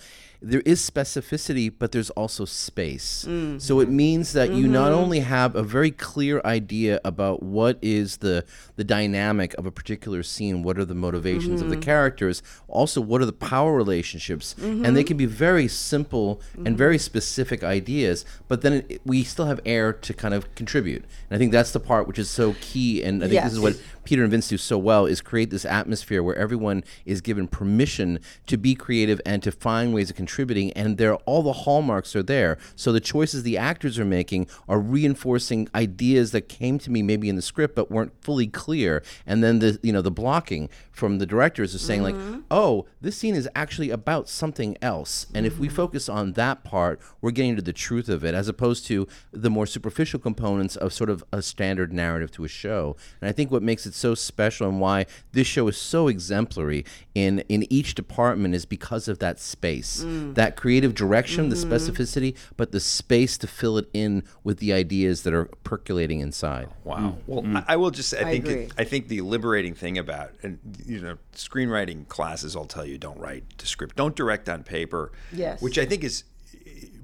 There 0.49 0.63
is 0.65 0.89
specificity, 0.89 1.73
but 1.77 1.93
there's 1.93 2.11
also 2.11 2.45
space. 2.45 3.25
Mm-hmm. 3.29 3.59
So 3.59 3.81
it 3.81 3.89
means 3.89 4.33
that 4.33 4.53
you 4.53 4.69
not 4.69 4.93
mm-hmm. 4.93 5.01
only 5.01 5.21
have 5.21 5.57
a 5.57 5.63
very 5.63 5.91
clear 5.91 6.41
idea 6.45 7.01
about 7.05 7.43
what 7.43 7.79
is 7.83 8.19
the 8.19 8.45
the 8.77 8.85
dynamic 8.85 9.55
of 9.55 9.67
a 9.67 9.73
particular 9.73 10.23
scene, 10.23 10.63
what 10.63 10.79
are 10.79 10.85
the 10.85 10.95
motivations 10.95 11.61
of 11.61 11.69
the 11.69 11.75
mm-hmm. 11.75 11.83
characters, 11.83 12.43
also 12.69 13.01
what 13.01 13.21
are 13.21 13.27
the 13.27 13.33
power 13.33 13.75
relationships, 13.75 14.55
and 14.59 14.97
they 14.97 15.05
can 15.05 15.17
be 15.17 15.27
very 15.27 15.67
simple 15.67 16.41
and 16.65 16.79
very 16.79 16.99
specific 16.99 17.65
ideas. 17.65 18.25
But 18.47 18.63
then 18.63 18.73
it, 18.89 19.01
we 19.05 19.25
still 19.25 19.47
have 19.47 19.61
air 19.67 19.93
to 19.93 20.15
kind 20.15 20.35
of 20.35 20.55
contribute, 20.55 21.05
and 21.29 21.37
I 21.37 21.39
think 21.39 21.53
that's 21.53 21.73
the 21.73 21.81
part 21.81 22.07
which 22.07 22.19
is 22.19 22.31
so 22.31 22.55
key. 22.61 23.03
And 23.03 23.25
I 23.25 23.29
think 23.29 23.43
this 23.43 23.53
is 23.53 23.61
what 23.61 23.81
Peter 24.07 24.23
and 24.23 24.31
Vince 24.31 24.49
do 24.49 24.57
so 24.57 24.79
well 24.79 25.05
is 25.05 25.21
create 25.21 25.51
this 25.51 25.65
atmosphere 25.65 26.23
where 26.23 26.37
everyone 26.37 26.85
is 27.05 27.21
given 27.21 27.49
permission 27.49 28.21
to 28.47 28.57
be 28.57 28.75
creative 28.75 29.21
and 29.27 29.43
to 29.43 29.51
find 29.51 29.93
ways 29.93 30.11
of 30.11 30.17
contributing, 30.37 30.71
and 30.73 30.99
there 30.99 31.15
all 31.25 31.43
the 31.43 31.53
hallmarks 31.53 32.15
are 32.15 32.23
there. 32.23 32.59
So 32.75 32.93
the 32.93 33.01
choices 33.01 33.43
the 33.43 33.57
actors 33.57 33.99
are 33.99 34.05
making 34.05 34.49
are 34.69 34.79
reinforcing 34.79 35.69
ideas 35.75 36.33
that 36.33 36.49
came 36.49 36.79
to 36.81 36.91
me 36.91 37.03
maybe 37.03 37.29
in 37.31 37.37
the 37.37 37.43
script 37.43 37.75
but 37.75 37.91
weren't 37.91 38.13
fully 38.21 38.47
clear, 38.47 39.03
and 39.27 39.43
then 39.43 39.61
the 39.61 39.79
you 39.83 39.93
know 39.93 40.03
the 40.03 40.11
blocking 40.11 40.69
from 40.97 41.19
the 41.19 41.27
directors 41.27 41.75
is 41.75 41.83
saying 41.83 42.03
like, 42.03 42.15
mm-hmm. 42.15 42.41
oh, 42.51 42.87
this 43.03 43.19
scene 43.19 43.35
is 43.35 43.47
actually 43.55 43.91
about 43.91 44.31
something 44.31 44.79
else, 44.81 45.27
and 45.35 45.45
if 45.45 45.59
we 45.59 45.67
mm-hmm. 45.69 45.77
focus 45.77 46.09
on 46.09 46.33
that 46.33 46.65
part, 46.65 46.99
we're 47.21 47.31
getting 47.31 47.55
to 47.55 47.61
the 47.61 47.73
truth 47.73 48.09
of 48.09 48.25
it, 48.25 48.35
as 48.35 48.49
opposed 48.49 48.87
to 48.87 49.07
the 49.31 49.51
more 49.51 49.67
superficial 49.67 50.19
components 50.19 50.75
of 50.75 50.95
sort 50.95 51.11
of 51.11 51.23
a 51.33 51.43
standard 51.43 51.93
narrative 51.93 52.31
to 52.31 52.45
a 52.45 52.49
show. 52.49 52.97
And 53.21 53.29
I 53.29 53.33
think 53.33 53.51
what 53.51 53.63
makes 53.63 53.85
it 53.85 53.93
so 53.93 54.15
special 54.15 54.69
and 54.69 54.81
why 54.81 55.05
this 55.33 55.47
show 55.47 55.69
is 55.69 55.77
so 55.77 56.09
exemplary 56.09 56.87
in 57.15 57.41
in 57.51 57.71
each 57.71 57.95
department 57.95 58.55
is 58.55 58.65
because 58.65 59.07
of 59.07 59.19
that 59.19 59.39
space, 59.39 60.03
mm. 60.03 60.35
that 60.35 60.57
creative 60.57 60.95
direction, 60.95 61.51
the 61.51 61.57
mm-hmm. 61.57 61.73
specificity, 61.73 62.35
but 62.57 62.73
the 62.73 62.81
space 62.81 63.37
to 63.37 63.47
fill 63.47 63.77
it 63.77 63.91
in 63.93 64.23
with 64.45 64.61
the 64.61 64.73
ideas 64.73 65.25
that 65.25 65.35
are 65.35 65.45
percolating 65.63 66.21
inside. 66.21 66.71
Wow. 66.85 66.97
Mm. 66.97 67.17
Well, 67.27 67.57
I, 67.59 67.75
I 67.75 67.77
will 67.77 67.91
just 67.91 68.15
I, 68.15 68.21
I 68.21 68.25
think 68.25 68.45
agree. 68.47 68.63
it, 68.63 68.73
I 68.79 68.85
think 68.85 69.09
the 69.09 69.21
liberating 69.21 69.75
thing 69.75 69.99
about 69.99 70.33
and 70.43 70.59
you 70.87 71.01
know 71.01 71.19
screenwriting 71.35 72.07
classes 72.09 72.57
will 72.57 72.65
tell 72.67 72.85
you 72.87 72.99
don't 72.99 73.19
write 73.19 73.59
to 73.59 73.67
script, 73.67 73.97
don't 73.97 74.15
direct 74.17 74.49
on 74.49 74.63
paper. 74.63 75.13
Yes. 75.33 75.61
Which 75.61 75.79
I 75.79 75.85
think 75.87 76.05
is, 76.05 76.25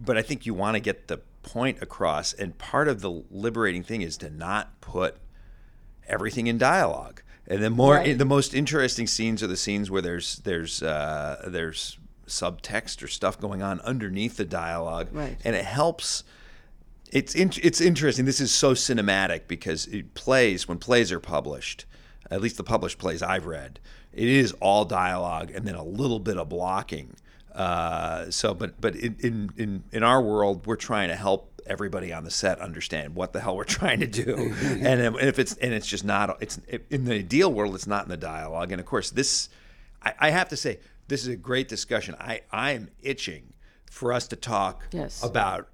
but 0.01 0.17
I 0.17 0.23
think 0.23 0.47
you 0.47 0.55
want 0.55 0.75
to 0.77 0.81
get 0.81 1.09
the 1.09 1.19
point 1.43 1.83
across, 1.83 2.33
and 2.33 2.57
part 2.59 2.87
of 2.89 3.01
the 3.01 3.11
liberating 3.31 3.83
thing 3.83 4.03
is 4.03 4.17
to 4.19 4.31
not 4.31 4.81
put 4.81 5.17
everything 6.09 6.47
in 6.47 6.59
dialogue. 6.59 7.23
And 7.47 7.63
the 7.63 7.71
more 7.71 7.95
Right. 7.97 8.17
the 8.17 8.25
most 8.25 8.55
interesting 8.55 9.07
scenes 9.07 9.43
are 9.43 9.49
the 9.49 9.57
scenes 9.57 9.91
where 9.91 10.01
there's 10.03 10.37
there's 10.41 10.83
uh, 10.83 11.49
there's 11.49 11.99
subtext 12.29 13.03
or 13.03 13.09
stuff 13.09 13.39
going 13.41 13.63
on 13.63 13.81
underneath 13.81 14.37
the 14.37 14.45
dialogue, 14.45 15.09
Right. 15.13 15.37
and 15.45 15.57
it 15.57 15.65
helps 15.65 16.25
it's 17.11 17.35
in, 17.35 17.53
it's 17.63 17.81
interesting. 17.81 18.25
This 18.25 18.41
is 18.41 18.53
so 18.55 18.73
cinematic 18.73 19.43
because 19.47 19.87
it 19.87 20.15
plays 20.15 20.67
when 20.67 20.79
plays 20.79 21.13
are 21.13 21.21
published, 21.21 21.85
at 22.33 22.41
least 22.41 22.57
the 22.57 22.65
published 22.65 22.99
plays 22.99 23.23
I've 23.23 23.47
read, 23.47 23.79
it 24.13 24.29
is 24.29 24.53
all 24.61 24.85
dialogue 24.85 25.51
and 25.55 25.67
then 25.67 25.75
a 25.75 25.85
little 25.85 26.19
bit 26.19 26.37
of 26.39 26.49
blocking. 26.49 27.15
Uh, 27.55 28.31
so, 28.31 28.55
but 28.55 28.81
but 28.81 28.97
in, 28.97 29.51
in 29.57 29.85
in 29.93 30.03
our 30.03 30.23
world, 30.23 30.67
we're 30.67 30.77
trying 30.77 31.09
to 31.09 31.17
help 31.17 31.61
everybody 31.67 32.13
on 32.13 32.25
the 32.25 32.31
set 32.31 32.59
understand 32.61 33.15
what 33.15 33.33
the 33.33 33.41
hell 33.41 33.57
we're 33.57 33.65
trying 33.81 34.01
to 34.01 34.07
do, 34.07 34.35
and 34.63 35.17
if 35.17 35.39
it's 35.39 35.55
and 35.59 35.75
it's 35.75 35.87
just 35.87 36.05
not 36.05 36.43
it's 36.43 36.59
in 36.91 37.05
the 37.05 37.15
ideal 37.15 37.53
world, 37.53 37.75
it's 37.75 37.87
not 37.87 38.05
in 38.05 38.09
the 38.09 38.17
dialogue. 38.17 38.73
And 38.73 38.81
of 38.81 38.87
course, 38.87 39.11
this 39.11 39.51
I, 40.03 40.15
I 40.19 40.31
have 40.31 40.49
to 40.49 40.57
say 40.57 40.79
this 41.09 41.21
is 41.23 41.29
a 41.29 41.37
great 41.37 41.69
discussion. 41.69 42.15
I 42.19 42.41
I 42.51 42.71
am 42.73 42.89
itching 43.03 43.53
for 43.91 44.15
us 44.15 44.27
to 44.29 44.37
talk 44.37 44.87
Yes. 44.91 45.23
about 45.23 45.69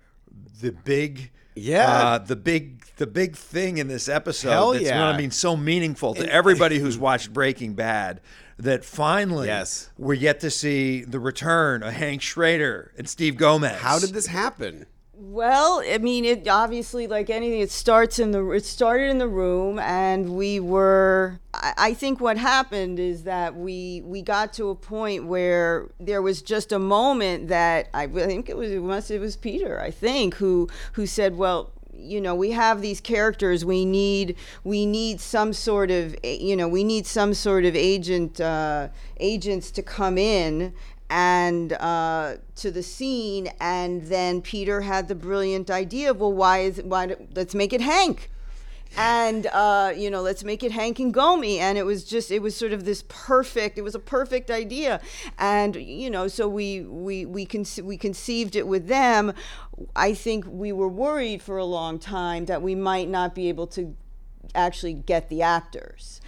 the 0.61 0.73
big 0.73 1.31
Yeah. 1.59 1.89
uh, 1.91 2.19
the 2.19 2.37
big 2.37 2.85
the 2.97 3.07
big 3.07 3.37
thing 3.37 3.79
in 3.79 3.89
this 3.89 4.09
episode 4.09 4.51
Hell 4.51 4.73
that's 4.73 4.85
yeah. 4.85 4.99
going 4.99 5.13
to 5.17 5.19
be 5.19 5.31
so 5.31 5.57
meaningful 5.57 6.15
to 6.15 6.33
everybody 6.33 6.79
who's 6.79 6.99
watched 7.09 7.33
Breaking 7.33 7.75
Bad 7.75 8.21
that 8.59 8.85
finally 8.85 9.47
Yes. 9.47 9.91
we 9.97 10.19
get 10.19 10.41
to 10.41 10.51
see 10.51 11.03
the 11.03 11.21
return 11.21 11.83
of 11.83 11.93
Hank 11.93 12.23
Schrader 12.23 12.93
and 12.99 13.09
Steve 13.09 13.37
Gomez. 13.37 13.79
How 13.79 13.99
did 13.99 14.11
this 14.11 14.27
happen? 14.27 14.87
Well, 15.21 15.83
I 15.85 15.99
mean, 15.99 16.25
it 16.25 16.47
obviously, 16.47 17.09
like 17.09 17.29
anything, 17.29 17.59
it 17.59 17.73
starts 17.73 18.21
in 18.21 18.31
the. 18.31 18.49
It 18.51 18.65
started 18.65 19.11
in 19.11 19.19
the 19.19 19.27
room, 19.27 19.81
and 19.81 20.37
we 20.37 20.61
were. 20.61 21.41
I, 21.53 21.75
I 21.77 21.95
think 21.95 22.21
what 22.21 22.39
happened 22.39 23.01
is 23.01 23.25
that 23.25 23.57
we 23.57 24.01
we 24.05 24.23
got 24.23 24.53
to 24.55 24.69
a 24.69 24.77
point 24.77 25.27
where 25.27 25.89
there 25.99 26.23
was 26.23 26.41
just 26.41 26.71
a 26.71 26.79
moment 26.79 27.49
that 27.49 27.89
I 27.93 28.07
think 28.07 28.49
it 28.49 28.57
was 28.57 28.71
it 28.71 28.81
must 28.81 29.11
it 29.11 29.19
was 29.19 29.35
Peter 29.37 29.81
I 29.81 29.91
think 29.91 30.35
who 30.35 30.69
who 30.93 31.05
said, 31.05 31.37
well, 31.37 31.73
you 31.93 32.21
know 32.21 32.37
we 32.37 32.53
have 32.53 32.81
these 32.81 33.01
characters 33.01 33.65
we 33.65 33.85
need 33.85 34.37
we 34.63 34.87
need 34.87 35.21
some 35.21 35.53
sort 35.53 35.91
of 35.91 36.15
you 36.23 36.55
know 36.55 36.69
we 36.69 36.85
need 36.85 37.07
some 37.07 37.35
sort 37.35 37.65
of 37.65 37.75
agent 37.75 38.41
uh, 38.41 38.87
agents 39.19 39.73
to 39.73 39.83
come 39.83 40.17
in 40.17 40.73
and 41.11 41.73
uh, 41.75 42.37
to 42.57 42.71
the 42.71 42.83
scene 42.83 43.49
and 43.61 44.03
then 44.07 44.43
peter 44.43 44.83
had 44.83 45.09
the 45.09 45.15
brilliant 45.15 45.71
idea 45.71 46.11
of 46.11 46.21
well 46.21 46.33
why 46.33 46.59
is 46.59 46.81
why 46.83 47.07
do- 47.07 47.29
let's 47.35 47.55
make 47.55 47.73
it 47.73 47.81
hank. 47.81 48.31
And 48.97 49.47
uh, 49.49 49.93
you 49.95 50.11
know 50.11 50.23
let's 50.23 50.45
make 50.45 50.63
it 50.63 50.73
hank 50.73 50.99
and 50.99 51.13
gomi. 51.13 51.59
And 51.59 51.77
it 51.77 51.85
was 51.85 52.05
just 52.05 52.31
it 52.31 52.41
was 52.41 52.57
sort 52.57 52.73
of 52.73 52.85
this 52.87 53.05
perfect 53.09 53.77
it 53.79 53.83
was 53.83 53.95
a 53.95 53.99
perfect 53.99 54.51
idea. 54.51 55.01
And 55.39 55.77
you 55.77 56.09
know 56.09 56.27
so 56.27 56.49
we 56.49 56.81
we 56.81 57.27
we, 57.27 57.47
conce- 57.47 57.83
we 57.83 57.99
conceived 57.99 58.57
it 58.57 58.67
with 58.67 58.89
them. 58.89 59.35
I 59.95 60.15
think 60.15 60.47
we 60.49 60.73
were 60.73 60.89
worried 60.89 61.43
for 61.43 61.59
a 61.59 61.65
long 61.67 61.99
time 61.99 62.47
that 62.47 62.63
we 62.63 62.75
might 62.75 63.09
not 63.09 63.35
be 63.35 63.49
able 63.51 63.67
to 63.69 63.95
actually 64.55 64.95
get 64.95 65.29
the 65.29 65.43
actors 65.43 66.21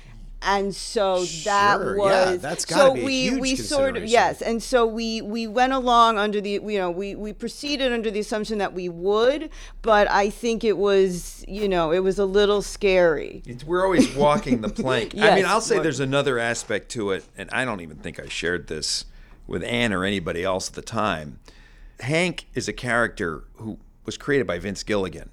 and 0.42 0.74
so 0.74 1.24
that 1.44 1.78
Sure, 1.78 1.96
was 1.98 2.10
yeah, 2.30 2.36
that's 2.36 2.66
so 2.66 2.74
gotta 2.94 3.00
a 3.00 3.04
we 3.04 3.22
huge 3.28 3.40
we 3.40 3.56
sort 3.56 3.96
of 3.96 4.04
yes 4.06 4.40
and 4.40 4.62
so 4.62 4.86
we 4.86 5.20
we 5.20 5.46
went 5.46 5.72
along 5.72 6.16
under 6.18 6.40
the 6.40 6.50
you 6.52 6.78
know 6.78 6.90
we 6.90 7.14
we 7.14 7.32
proceeded 7.32 7.92
under 7.92 8.10
the 8.10 8.20
assumption 8.20 8.56
that 8.58 8.72
we 8.72 8.88
would 8.88 9.50
but 9.82 10.10
i 10.10 10.30
think 10.30 10.64
it 10.64 10.78
was 10.78 11.44
you 11.46 11.68
know 11.68 11.90
it 11.92 11.98
was 11.98 12.18
a 12.18 12.24
little 12.24 12.62
scary 12.62 13.42
It's- 13.46 13.64
We're 13.64 13.84
always 13.84 14.14
walking 14.14 14.62
the 14.62 14.70
plank. 14.70 15.14
I 15.18 15.34
mean, 15.36 15.44
I'll 15.44 15.60
say 15.60 15.74
walk- 15.76 15.82
there's 15.82 16.00
another 16.00 16.38
aspect 16.38 16.88
to 16.92 17.10
it, 17.10 17.24
and 17.36 17.50
I 17.52 17.64
don't 17.66 17.80
even 17.82 17.96
think 17.98 18.18
I 18.18 18.26
shared 18.28 18.66
this 18.68 19.04
with 19.46 19.62
Ann 19.64 19.92
or 19.92 20.04
anybody 20.04 20.42
else 20.42 20.68
at 20.68 20.74
the 20.74 20.82
time. 20.82 21.38
Hank 22.00 22.46
is 22.54 22.66
a 22.68 22.72
character 22.72 23.44
who 23.56 23.78
was 24.06 24.16
created 24.16 24.46
by 24.46 24.58
Vince 24.58 24.82
Gilligan. 24.82 25.28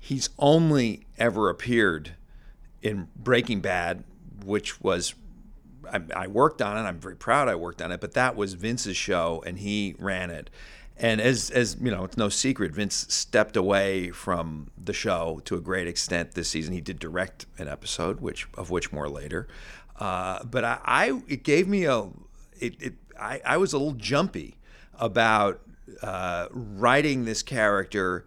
He's 0.00 0.28
only 0.38 1.06
ever 1.18 1.48
appeared 1.50 2.12
in 2.82 3.08
Breaking 3.16 3.60
Bad, 3.60 4.02
which 4.44 4.80
was 4.80 5.14
I, 5.92 6.00
I 6.14 6.26
worked 6.26 6.62
on 6.62 6.76
it. 6.76 6.88
I'm 6.88 6.98
very 6.98 7.16
proud 7.16 7.48
I 7.48 7.54
worked 7.54 7.82
on 7.82 7.92
it, 7.92 8.00
but 8.00 8.14
that 8.14 8.36
was 8.36 8.54
Vince's 8.54 8.96
show, 8.96 9.42
and 9.46 9.58
he 9.58 9.94
ran 9.98 10.30
it. 10.30 10.50
And 10.96 11.20
as 11.20 11.50
as 11.50 11.76
you 11.80 11.90
know, 11.90 12.04
it's 12.04 12.16
no 12.16 12.28
secret, 12.28 12.72
Vince 12.72 13.06
stepped 13.08 13.56
away 13.56 14.10
from 14.10 14.70
the 14.82 14.92
show 14.92 15.40
to 15.46 15.56
a 15.56 15.60
great 15.60 15.88
extent 15.88 16.32
this 16.32 16.48
season. 16.48 16.74
He 16.74 16.82
did 16.82 16.98
direct 16.98 17.46
an 17.58 17.68
episode, 17.68 18.20
which 18.20 18.46
of 18.54 18.70
which 18.70 18.92
more 18.92 19.08
later. 19.08 19.48
Uh, 19.98 20.44
but 20.44 20.64
I, 20.64 20.78
I, 20.84 21.22
it 21.28 21.42
gave 21.42 21.68
me 21.68 21.84
a, 21.84 22.04
it, 22.58 22.80
it 22.80 22.94
I, 23.18 23.40
I 23.44 23.56
was 23.58 23.72
a 23.72 23.78
little 23.78 23.94
jumpy 23.94 24.56
about 24.98 25.60
uh, 26.02 26.48
writing 26.50 27.24
this 27.24 27.42
character 27.42 28.26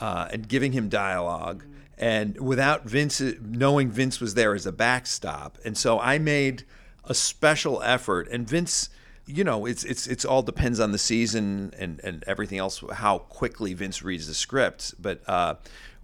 uh, 0.00 0.28
and 0.30 0.48
giving 0.48 0.72
him 0.72 0.88
dialogue, 0.88 1.64
and 2.02 2.40
without 2.40 2.84
Vince 2.84 3.22
knowing 3.40 3.88
Vince 3.88 4.20
was 4.20 4.34
there 4.34 4.54
as 4.54 4.66
a 4.66 4.72
backstop. 4.72 5.56
And 5.64 5.78
so 5.78 6.00
I 6.00 6.18
made 6.18 6.64
a 7.04 7.14
special 7.14 7.80
effort, 7.82 8.28
and 8.28 8.46
Vince. 8.46 8.90
You 9.24 9.44
know, 9.44 9.66
it's 9.66 9.84
it's 9.84 10.08
it's 10.08 10.24
all 10.24 10.42
depends 10.42 10.80
on 10.80 10.90
the 10.90 10.98
season 10.98 11.72
and, 11.78 12.00
and 12.02 12.24
everything 12.26 12.58
else. 12.58 12.82
How 12.94 13.18
quickly 13.18 13.72
Vince 13.72 14.02
reads 14.02 14.26
the 14.26 14.34
scripts, 14.34 14.96
but 14.98 15.22
uh, 15.28 15.54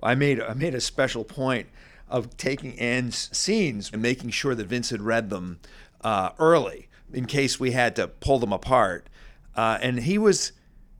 I 0.00 0.14
made 0.14 0.40
I 0.40 0.54
made 0.54 0.76
a 0.76 0.80
special 0.80 1.24
point 1.24 1.66
of 2.08 2.36
taking 2.36 2.78
Ann's 2.78 3.28
scenes 3.36 3.90
and 3.92 4.00
making 4.00 4.30
sure 4.30 4.54
that 4.54 4.68
Vince 4.68 4.90
had 4.90 5.02
read 5.02 5.30
them 5.30 5.58
uh, 6.02 6.30
early 6.38 6.88
in 7.12 7.26
case 7.26 7.58
we 7.58 7.72
had 7.72 7.96
to 7.96 8.06
pull 8.06 8.38
them 8.38 8.52
apart. 8.52 9.08
Uh, 9.56 9.78
and 9.82 9.98
he 9.98 10.16
was 10.16 10.52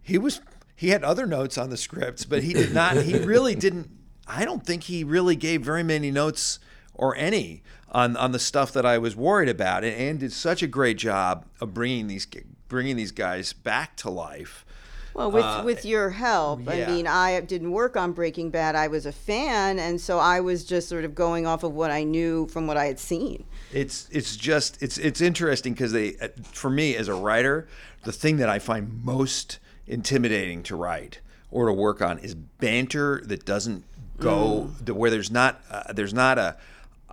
he 0.03 0.19
was 0.19 0.41
he 0.75 0.89
had 0.89 1.05
other 1.05 1.25
notes 1.25 1.57
on 1.57 1.71
the 1.71 1.77
scripts, 1.77 2.25
but 2.25 2.43
he 2.43 2.53
did 2.53 2.75
not. 2.75 2.97
He 2.97 3.17
really 3.19 3.55
didn't. 3.55 3.91
I 4.29 4.45
don't 4.45 4.65
think 4.65 4.85
he 4.85 5.03
really 5.03 5.37
gave 5.37 5.63
very 5.63 5.83
many 5.83 6.11
notes 6.11 6.59
or 6.95 7.17
any 7.17 7.63
on 7.91 8.17
on 8.17 8.33
the 8.33 8.39
stuff 8.39 8.73
that 8.73 8.85
I 8.85 8.99
was 8.99 9.17
worried 9.17 9.49
about. 9.49 9.85
And 9.85 9.95
Ann 9.95 10.19
did 10.19 10.33
such 10.33 10.63
a 10.63 10.67
great 10.67 10.99
job 10.99 11.47
of 11.61 11.73
bringing 11.75 12.07
these 12.07 12.27
bringing 12.69 12.97
these 12.97 13.13
guys 13.13 13.53
back 13.53 13.97
to 13.97 14.11
life. 14.11 14.65
Well, 15.15 15.33
with 15.33 15.65
with 15.65 15.85
your 15.85 16.11
help, 16.11 16.69
Uh, 16.69 16.73
yeah. 16.73 16.87
I 16.87 16.91
mean, 16.91 17.07
I 17.09 17.41
didn't 17.41 17.73
work 17.73 17.97
on 17.97 18.13
Breaking 18.13 18.51
Bad. 18.51 18.77
I 18.77 18.87
was 18.87 19.05
a 19.05 19.11
fan, 19.11 19.79
and 19.81 20.01
so 20.01 20.19
I 20.19 20.39
was 20.39 20.65
just 20.65 20.89
sort 20.89 21.05
of 21.05 21.15
going 21.15 21.45
off 21.45 21.65
of 21.65 21.73
what 21.73 21.91
I 21.91 22.05
knew 22.05 22.47
from 22.49 22.69
what 22.69 22.77
I 22.77 22.85
had 22.85 23.01
seen. 23.01 23.45
It's 23.73 24.09
it's 24.13 24.37
just 24.37 24.81
it's 24.81 24.97
it's 24.99 25.21
interesting 25.21 25.73
because 25.73 25.93
they 25.93 26.15
uh, 26.21 26.29
for 26.53 26.71
me 26.71 26.95
as 26.95 27.09
a 27.09 27.15
writer, 27.15 27.67
the 28.05 28.13
thing 28.13 28.37
that 28.37 28.49
I 28.49 28.61
find 28.61 29.03
most 29.03 29.59
intimidating 29.89 30.63
to 30.65 30.77
write 30.77 31.21
or 31.51 31.67
to 31.67 31.73
work 31.73 32.01
on 32.01 32.19
is 32.19 32.35
banter 32.35 33.23
that 33.25 33.45
doesn't 33.45 33.85
go 34.19 34.71
the, 34.85 34.95
where 34.95 35.11
there's 35.11 35.31
not 35.31 35.61
uh, 35.71 35.93
there's 35.93 36.15
not 36.15 36.39
a 36.39 36.57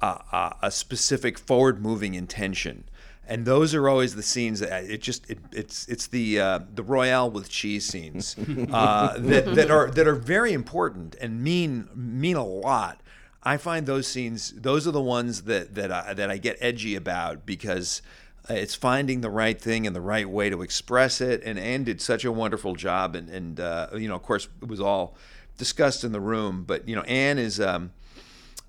a, 0.01 0.56
a- 0.62 0.72
specific 0.72 1.38
forward 1.39 1.82
moving 1.82 2.16
intention. 2.16 2.84
And 3.28 3.45
those 3.45 3.74
are 3.74 3.89
always 3.89 4.16
the 4.16 4.22
scenes 4.22 4.60
that 4.60 4.84
it 4.84 5.01
just 5.01 5.30
it, 5.30 5.39
it's 5.51 5.88
it's 5.88 6.08
the 6.08 6.39
uh, 6.39 6.60
the 6.76 6.84
royale 6.84 7.32
with 7.32 7.49
cheese 7.49 7.86
scenes 7.88 8.36
uh, 8.72 9.18
that, 9.18 9.56
that 9.56 9.72
are 9.72 9.89
that 9.89 10.08
are 10.08 10.16
very 10.16 10.53
important 10.53 11.16
and 11.20 11.43
mean 11.43 11.89
mean 11.95 12.36
a 12.36 12.45
lot. 12.45 13.01
I 13.41 13.58
find 13.58 13.88
those 13.88 14.06
scenes; 14.08 14.51
those 14.51 14.88
are 14.88 14.91
the 14.91 15.01
ones 15.01 15.43
that 15.43 15.74
that 15.74 15.91
I, 15.91 16.14
that 16.14 16.30
I 16.30 16.38
get 16.38 16.58
edgy 16.62 16.95
about 16.95 17.47
because 17.47 18.03
uh, 18.47 18.53
it's 18.53 18.76
finding 18.76 19.22
the 19.22 19.30
right 19.32 19.60
thing 19.60 19.88
and 19.88 19.95
the 19.95 20.01
right 20.01 20.30
way 20.30 20.51
to 20.51 20.62
express 20.62 21.20
it. 21.20 21.41
And 21.43 21.58
Ann 21.58 21.84
did 21.84 22.01
such 22.01 22.26
a 22.26 22.32
wonderful 22.32 22.76
job, 22.76 23.16
and 23.16 23.28
and 23.30 23.60
uh, 23.60 23.88
you 23.95 24.08
know, 24.08 24.16
of 24.16 24.22
course, 24.22 24.47
it 24.62 24.68
was 24.68 24.80
all 24.80 25.16
discussed 25.58 26.03
in 26.03 26.12
the 26.12 26.20
room. 26.20 26.64
But 26.66 26.88
you 26.88 26.95
know, 26.95 27.03
Ann 27.03 27.38
is 27.38 27.60
um, 27.60 27.91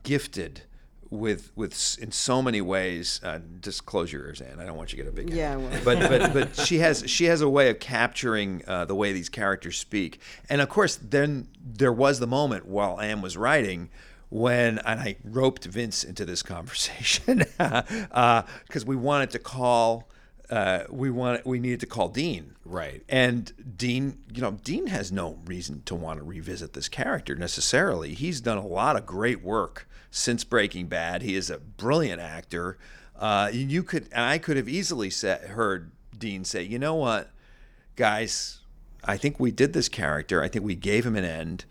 gifted 0.03 0.63
with 1.11 1.53
with 1.57 1.99
in 2.01 2.13
so 2.13 2.43
many 2.43 2.61
ways. 2.61 3.21
Uh, 3.23 3.41
just 3.61 3.87
close 3.87 4.13
your 4.13 4.27
ears, 4.27 4.41
Ann. 4.41 4.61
I 4.61 4.67
don't 4.67 4.77
want 4.77 4.93
you 4.93 4.99
to 4.99 5.05
get 5.05 5.13
a 5.13 5.15
big. 5.15 5.31
Yeah, 5.31 5.55
I 5.55 5.57
will. 5.57 5.71
But 5.85 6.09
but 6.09 6.33
but 6.57 6.67
she 6.67 6.79
has 6.79 7.05
she 7.07 7.27
has 7.27 7.41
a 7.41 7.49
way 7.49 7.71
of 7.71 7.79
capturing 7.79 8.63
uh, 8.67 8.85
the 8.85 8.95
way 8.95 9.13
these 9.13 9.29
characters 9.29 9.79
speak. 9.79 10.21
And 10.49 10.61
of 10.61 10.69
course, 10.69 10.97
then 10.97 11.49
there 11.61 11.93
was 11.93 12.19
the 12.19 12.27
moment 12.27 12.67
while 12.67 13.01
Ann 13.01 13.21
was 13.21 13.37
writing 13.37 13.91
when 14.29 14.79
and 14.81 15.01
I 15.01 15.17
roped 15.25 15.65
Vince 15.65 16.03
into 16.03 16.25
this 16.25 16.43
conversation 16.43 17.45
because 17.59 18.85
we 18.87 18.97
wanted 18.97 19.31
to 19.31 19.39
call. 19.39 20.09
Uh, 20.49 20.85
we 20.89 21.11
want 21.11 21.45
we 21.45 21.59
needed 21.59 21.81
to 21.81 21.87
call 21.87 22.09
Dean, 22.09 22.57
Right. 22.67 23.03
And 23.09 23.53
Dean, 23.77 24.19
you 24.35 24.43
know, 24.43 24.59
Dean 24.65 24.89
has 24.89 25.13
no 25.13 25.39
reason 25.45 25.83
to 25.87 25.95
want 25.95 26.19
to 26.19 26.25
revisit 26.25 26.73
this 26.73 26.89
character 26.89 27.37
necessarily. 27.37 28.13
He's 28.13 28.41
done 28.41 28.59
a 28.59 28.67
lot 28.67 28.97
of 28.97 29.07
great 29.07 29.43
work 29.43 29.89
since 30.11 30.43
Breaking 30.43 30.89
Bad. 30.89 31.23
He 31.23 31.37
is 31.37 31.49
a 31.49 31.59
brilliant 31.59 32.21
actor. 32.21 32.77
Uh, 33.17 33.51
you 33.53 33.85
could, 33.85 34.09
and 34.13 34.25
I 34.25 34.39
could 34.39 34.57
have 34.57 34.69
easily 34.69 35.11
said, 35.11 35.43
heard 35.43 35.93
Dean 36.19 36.45
say, 36.45 36.65
"You 36.65 36.79
know 36.79 36.97
what, 36.97 37.31
guys, 37.95 38.59
I 39.05 39.17
think 39.17 39.39
we 39.39 39.53
did 39.53 39.73
this 39.73 39.89
character. 39.89 40.43
I 40.43 40.49
think 40.49 40.65
we 40.65 40.75
gave 40.75 41.07
him 41.07 41.17
an 41.17 41.25
end. 41.25 41.65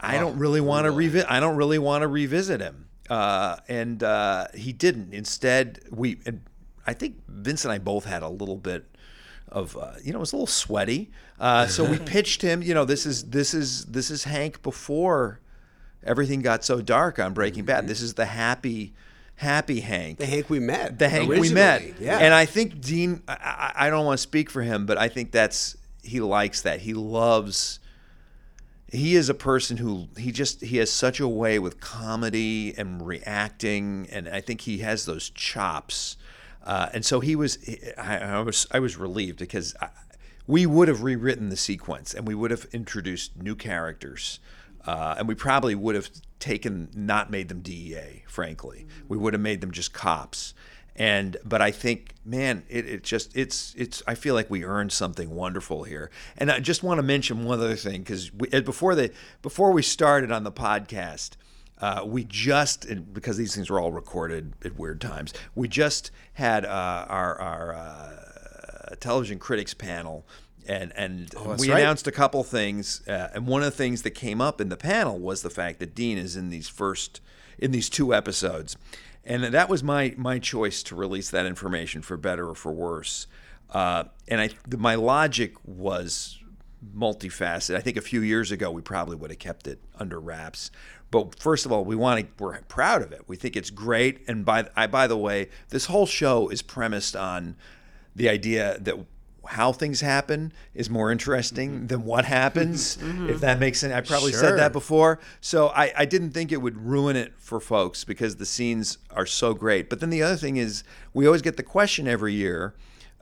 I 0.00 0.18
don't 0.18 0.38
really 0.38 0.60
want 0.60 0.86
to 0.86 0.90
revisit. 0.90 1.30
I 1.30 1.38
don't 1.38 1.56
really 1.56 1.78
want 1.78 2.02
to 2.02 2.08
revisit 2.08 2.60
him." 2.60 2.88
Uh, 3.10 3.56
and 3.68 4.02
uh, 4.02 4.46
he 4.54 4.72
didn't. 4.72 5.12
Instead, 5.12 5.80
we. 5.90 6.18
And 6.24 6.40
I 6.86 6.92
think 6.92 7.16
Vince 7.28 7.64
and 7.64 7.72
I 7.72 7.78
both 7.78 8.04
had 8.04 8.22
a 8.22 8.28
little 8.28 8.56
bit 8.56 8.84
of 9.48 9.76
uh, 9.76 9.92
you 10.02 10.12
know 10.12 10.18
it 10.18 10.20
was 10.20 10.32
a 10.32 10.36
little 10.36 10.46
sweaty. 10.46 11.10
Uh, 11.38 11.66
so 11.66 11.84
we 11.84 11.98
pitched 12.14 12.42
him. 12.42 12.62
You 12.62 12.74
know, 12.74 12.84
this 12.84 13.06
is 13.06 13.30
this 13.30 13.54
is 13.54 13.84
this 13.86 14.10
is 14.10 14.24
Hank 14.24 14.62
before 14.62 15.40
everything 16.04 16.42
got 16.42 16.64
so 16.64 16.80
dark 16.80 17.18
on 17.18 17.32
Breaking 17.32 17.64
Bad. 17.64 17.86
This 17.86 18.00
is 18.00 18.14
the 18.14 18.26
happy, 18.26 18.92
happy 19.36 19.80
Hank. 19.80 20.18
The 20.18 20.26
Hank 20.26 20.50
we 20.50 20.60
met. 20.60 20.98
The 20.98 21.08
Hank 21.08 21.28
we 21.28 21.52
met. 21.52 22.00
Yeah. 22.00 22.18
And 22.18 22.34
I 22.34 22.46
think 22.46 22.80
Dean. 22.80 23.22
I 23.28 23.72
I 23.74 23.90
don't 23.90 24.04
want 24.04 24.18
to 24.18 24.22
speak 24.22 24.50
for 24.50 24.62
him, 24.62 24.86
but 24.86 24.98
I 24.98 25.08
think 25.08 25.30
that's 25.30 25.76
he 26.02 26.20
likes 26.20 26.62
that. 26.62 26.80
He 26.80 26.94
loves. 26.94 27.78
He 28.90 29.16
is 29.16 29.30
a 29.30 29.34
person 29.34 29.78
who 29.78 30.08
he 30.18 30.32
just 30.32 30.60
he 30.60 30.76
has 30.78 30.90
such 30.90 31.18
a 31.18 31.28
way 31.28 31.58
with 31.58 31.80
comedy 31.80 32.74
and 32.76 33.06
reacting, 33.06 34.06
and 34.10 34.28
I 34.28 34.40
think 34.40 34.62
he 34.62 34.78
has 34.78 35.06
those 35.06 35.30
chops. 35.30 36.16
Uh, 36.64 36.88
and 36.92 37.04
so 37.04 37.20
he 37.20 37.36
was. 37.36 37.58
I, 37.98 38.18
I 38.18 38.40
was 38.40 38.66
I 38.70 38.78
was 38.78 38.96
relieved 38.96 39.38
because 39.38 39.74
I, 39.80 39.88
we 40.46 40.66
would 40.66 40.88
have 40.88 41.02
rewritten 41.02 41.48
the 41.48 41.56
sequence 41.56 42.14
and 42.14 42.26
we 42.26 42.34
would 42.34 42.50
have 42.50 42.66
introduced 42.72 43.36
new 43.36 43.54
characters. 43.54 44.40
Uh, 44.84 45.14
and 45.18 45.28
we 45.28 45.34
probably 45.34 45.74
would 45.74 45.94
have 45.94 46.10
taken 46.40 46.88
not 46.94 47.30
made 47.30 47.48
them 47.48 47.60
DEA. 47.60 48.24
Frankly, 48.26 48.86
we 49.08 49.16
would 49.16 49.32
have 49.32 49.40
made 49.40 49.60
them 49.60 49.70
just 49.70 49.92
cops. 49.92 50.54
And 50.94 51.36
but 51.44 51.62
I 51.62 51.70
think, 51.70 52.14
man, 52.24 52.64
it, 52.68 52.86
it 52.86 53.02
just 53.02 53.34
it's 53.36 53.74
it's. 53.78 54.02
I 54.06 54.14
feel 54.14 54.34
like 54.34 54.50
we 54.50 54.64
earned 54.64 54.92
something 54.92 55.30
wonderful 55.30 55.84
here. 55.84 56.10
And 56.36 56.50
I 56.50 56.60
just 56.60 56.82
want 56.82 56.98
to 56.98 57.02
mention 57.02 57.44
one 57.44 57.60
other 57.60 57.76
thing 57.76 58.02
because 58.02 58.28
before 58.28 58.94
the 58.94 59.10
before 59.40 59.72
we 59.72 59.82
started 59.82 60.30
on 60.30 60.44
the 60.44 60.52
podcast, 60.52 61.30
uh, 61.82 62.02
we 62.06 62.24
just 62.24 62.86
because 63.12 63.36
these 63.36 63.54
things 63.54 63.68
were 63.68 63.80
all 63.80 63.92
recorded 63.92 64.54
at 64.64 64.78
weird 64.78 65.00
times. 65.00 65.34
We 65.54 65.68
just 65.68 66.10
had 66.34 66.64
uh, 66.64 67.06
our 67.08 67.38
our 67.40 67.74
uh, 67.74 68.94
television 69.00 69.38
critics 69.38 69.74
panel 69.74 70.24
and 70.66 70.92
and 70.96 71.34
Oh, 71.36 71.56
we 71.58 71.70
right. 71.70 71.80
announced 71.80 72.06
a 72.06 72.12
couple 72.12 72.42
things, 72.44 73.06
uh, 73.08 73.30
and 73.34 73.46
one 73.46 73.62
of 73.62 73.66
the 73.66 73.76
things 73.76 74.02
that 74.02 74.12
came 74.12 74.40
up 74.40 74.60
in 74.60 74.68
the 74.68 74.76
panel 74.76 75.18
was 75.18 75.42
the 75.42 75.50
fact 75.50 75.80
that 75.80 75.94
Dean 75.94 76.18
is 76.18 76.36
in 76.36 76.50
these 76.50 76.68
first 76.68 77.20
in 77.58 77.72
these 77.72 77.90
two 77.90 78.14
episodes, 78.14 78.76
and 79.24 79.42
that 79.44 79.68
was 79.68 79.82
my 79.82 80.14
my 80.16 80.38
choice 80.38 80.82
to 80.84 80.94
release 80.94 81.30
that 81.30 81.46
information 81.46 82.00
for 82.02 82.16
better 82.16 82.48
or 82.48 82.54
for 82.54 82.72
worse. 82.72 83.26
Uh, 83.70 84.04
and 84.28 84.40
I 84.40 84.50
my 84.76 84.94
logic 84.94 85.54
was 85.64 86.38
multifaceted. 86.96 87.76
I 87.76 87.80
think 87.80 87.96
a 87.96 88.00
few 88.02 88.20
years 88.20 88.50
ago 88.52 88.70
we 88.70 88.82
probably 88.82 89.16
would 89.16 89.30
have 89.30 89.38
kept 89.38 89.66
it 89.66 89.80
under 89.98 90.20
wraps. 90.20 90.70
But 91.12 91.38
first 91.38 91.66
of 91.66 91.70
all, 91.70 91.84
we 91.84 91.94
want 91.94 92.20
to 92.38 92.42
we're 92.42 92.58
proud 92.62 93.02
of 93.02 93.12
it. 93.12 93.22
We 93.28 93.36
think 93.36 93.54
it's 93.54 93.70
great. 93.70 94.24
And 94.26 94.44
by 94.44 94.68
I 94.74 94.88
by 94.88 95.06
the 95.06 95.16
way, 95.16 95.50
this 95.68 95.86
whole 95.86 96.06
show 96.06 96.48
is 96.48 96.62
premised 96.62 97.14
on 97.14 97.54
the 98.16 98.28
idea 98.28 98.78
that 98.80 98.96
how 99.44 99.72
things 99.72 100.00
happen 100.00 100.52
is 100.72 100.88
more 100.88 101.10
interesting 101.12 101.88
than 101.88 102.04
what 102.04 102.24
happens. 102.24 102.96
If 103.28 103.40
that 103.40 103.58
makes 103.58 103.78
sense, 103.80 103.92
I 103.92 104.00
probably 104.00 104.30
Sure. 104.32 104.40
said 104.40 104.56
that 104.58 104.72
before. 104.72 105.18
So 105.40 105.68
I, 105.68 105.92
I 105.96 106.04
didn't 106.06 106.30
think 106.30 106.50
it 106.52 106.62
would 106.62 106.76
ruin 106.78 107.16
it 107.16 107.32
for 107.38 107.58
folks 107.60 108.04
because 108.04 108.36
the 108.36 108.46
scenes 108.46 108.98
are 109.10 109.26
so 109.26 109.52
great. 109.52 109.90
But 109.90 110.00
then 110.00 110.10
the 110.10 110.22
other 110.22 110.36
thing 110.36 110.56
is, 110.58 110.84
we 111.12 111.26
always 111.26 111.42
get 111.42 111.56
the 111.56 111.62
question 111.64 112.06
every 112.08 112.32
year. 112.34 112.74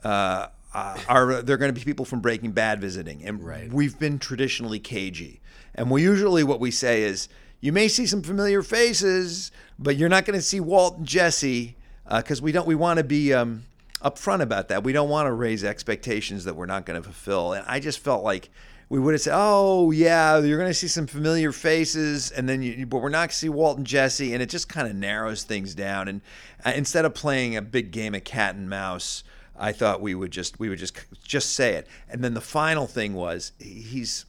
Uh, 0.05 0.49
uh, 0.74 0.99
are 1.09 1.43
there 1.43 1.57
going 1.57 1.72
to 1.74 1.78
be 1.80 1.84
people 1.84 2.05
from 2.05 2.20
Breaking 2.20 2.53
Bad 2.53 2.80
visiting? 2.80 3.24
And 3.24 3.43
Right. 3.45 3.72
we've 3.72 3.99
been 3.99 4.18
traditionally 4.18 4.78
cagey, 4.78 5.41
and 5.74 5.91
we 5.91 6.03
usually 6.03 6.45
what 6.45 6.61
we 6.61 6.70
say 6.70 7.03
is, 7.03 7.28
you 7.61 7.72
may 7.72 7.88
see 7.88 8.06
some 8.06 8.22
familiar 8.22 8.62
faces, 8.62 9.52
but 9.78 9.96
you're 9.96 10.08
not 10.08 10.24
going 10.24 10.38
to 10.38 10.42
see 10.42 10.61
Walt 10.61 10.98
and 10.98 11.06
Jesse 11.06 11.76
because 12.08 12.40
we 12.40 12.52
don't. 12.52 12.66
We 12.66 12.74
want 12.74 12.98
to 12.98 13.04
be 13.04 13.34
um, 13.34 13.64
upfront 14.02 14.40
about 14.40 14.68
that. 14.68 14.82
We 14.82 14.92
don't 14.92 15.08
want 15.08 15.26
to 15.26 15.32
raise 15.32 15.62
expectations 15.62 16.44
that 16.44 16.56
we're 16.56 16.66
not 16.66 16.86
going 16.86 17.00
to 17.00 17.02
fulfill. 17.02 17.52
And 17.52 17.64
I 17.68 17.78
just 17.78 17.98
felt 17.98 18.24
like 18.24 18.50
we 18.88 18.98
would 18.98 19.14
have 19.14 19.20
said, 19.20 19.34
"Oh 19.36 19.90
yeah, 19.90 20.38
you're 20.38 20.58
going 20.58 20.70
to 20.70 20.74
see 20.74 20.88
some 20.88 21.06
familiar 21.06 21.52
faces," 21.52 22.30
and 22.30 22.48
then 22.48 22.62
you, 22.62 22.86
but 22.86 22.98
we're 23.02 23.11
not 23.11 23.18
going 23.18 23.28
to 23.28 23.34
see 23.34 23.48
Walt 23.48 23.76
and 23.76 23.86
Jesse, 23.86 24.32
and 24.32 24.42
it 24.42 24.48
just 24.48 24.68
kind 24.68 24.88
of 24.88 24.96
narrows 24.96 25.44
things 25.44 25.74
down. 25.74 26.08
And 26.08 26.20
uh, 26.64 26.72
instead 26.74 27.04
of 27.04 27.14
playing 27.14 27.56
a 27.56 27.62
big 27.62 27.90
game 27.90 28.14
of 28.14 28.24
cat 28.24 28.54
and 28.54 28.68
mouse. 28.68 29.24
I 29.62 29.72
thought 29.72 30.00
we 30.00 30.14
would 30.14 30.30
just 30.30 30.58
we 30.58 30.70
would 30.70 30.78
just 30.78 30.96
just 31.22 31.52
say 31.52 31.74
it, 31.74 31.86
and 32.08 32.24
then 32.24 32.32
the 32.32 32.40
final 32.40 32.86
thing 32.86 33.12
was 33.12 33.52
he's, 33.58 34.24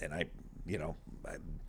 and 0.00 0.14
I, 0.14 0.26
you 0.64 0.78
know, 0.78 0.94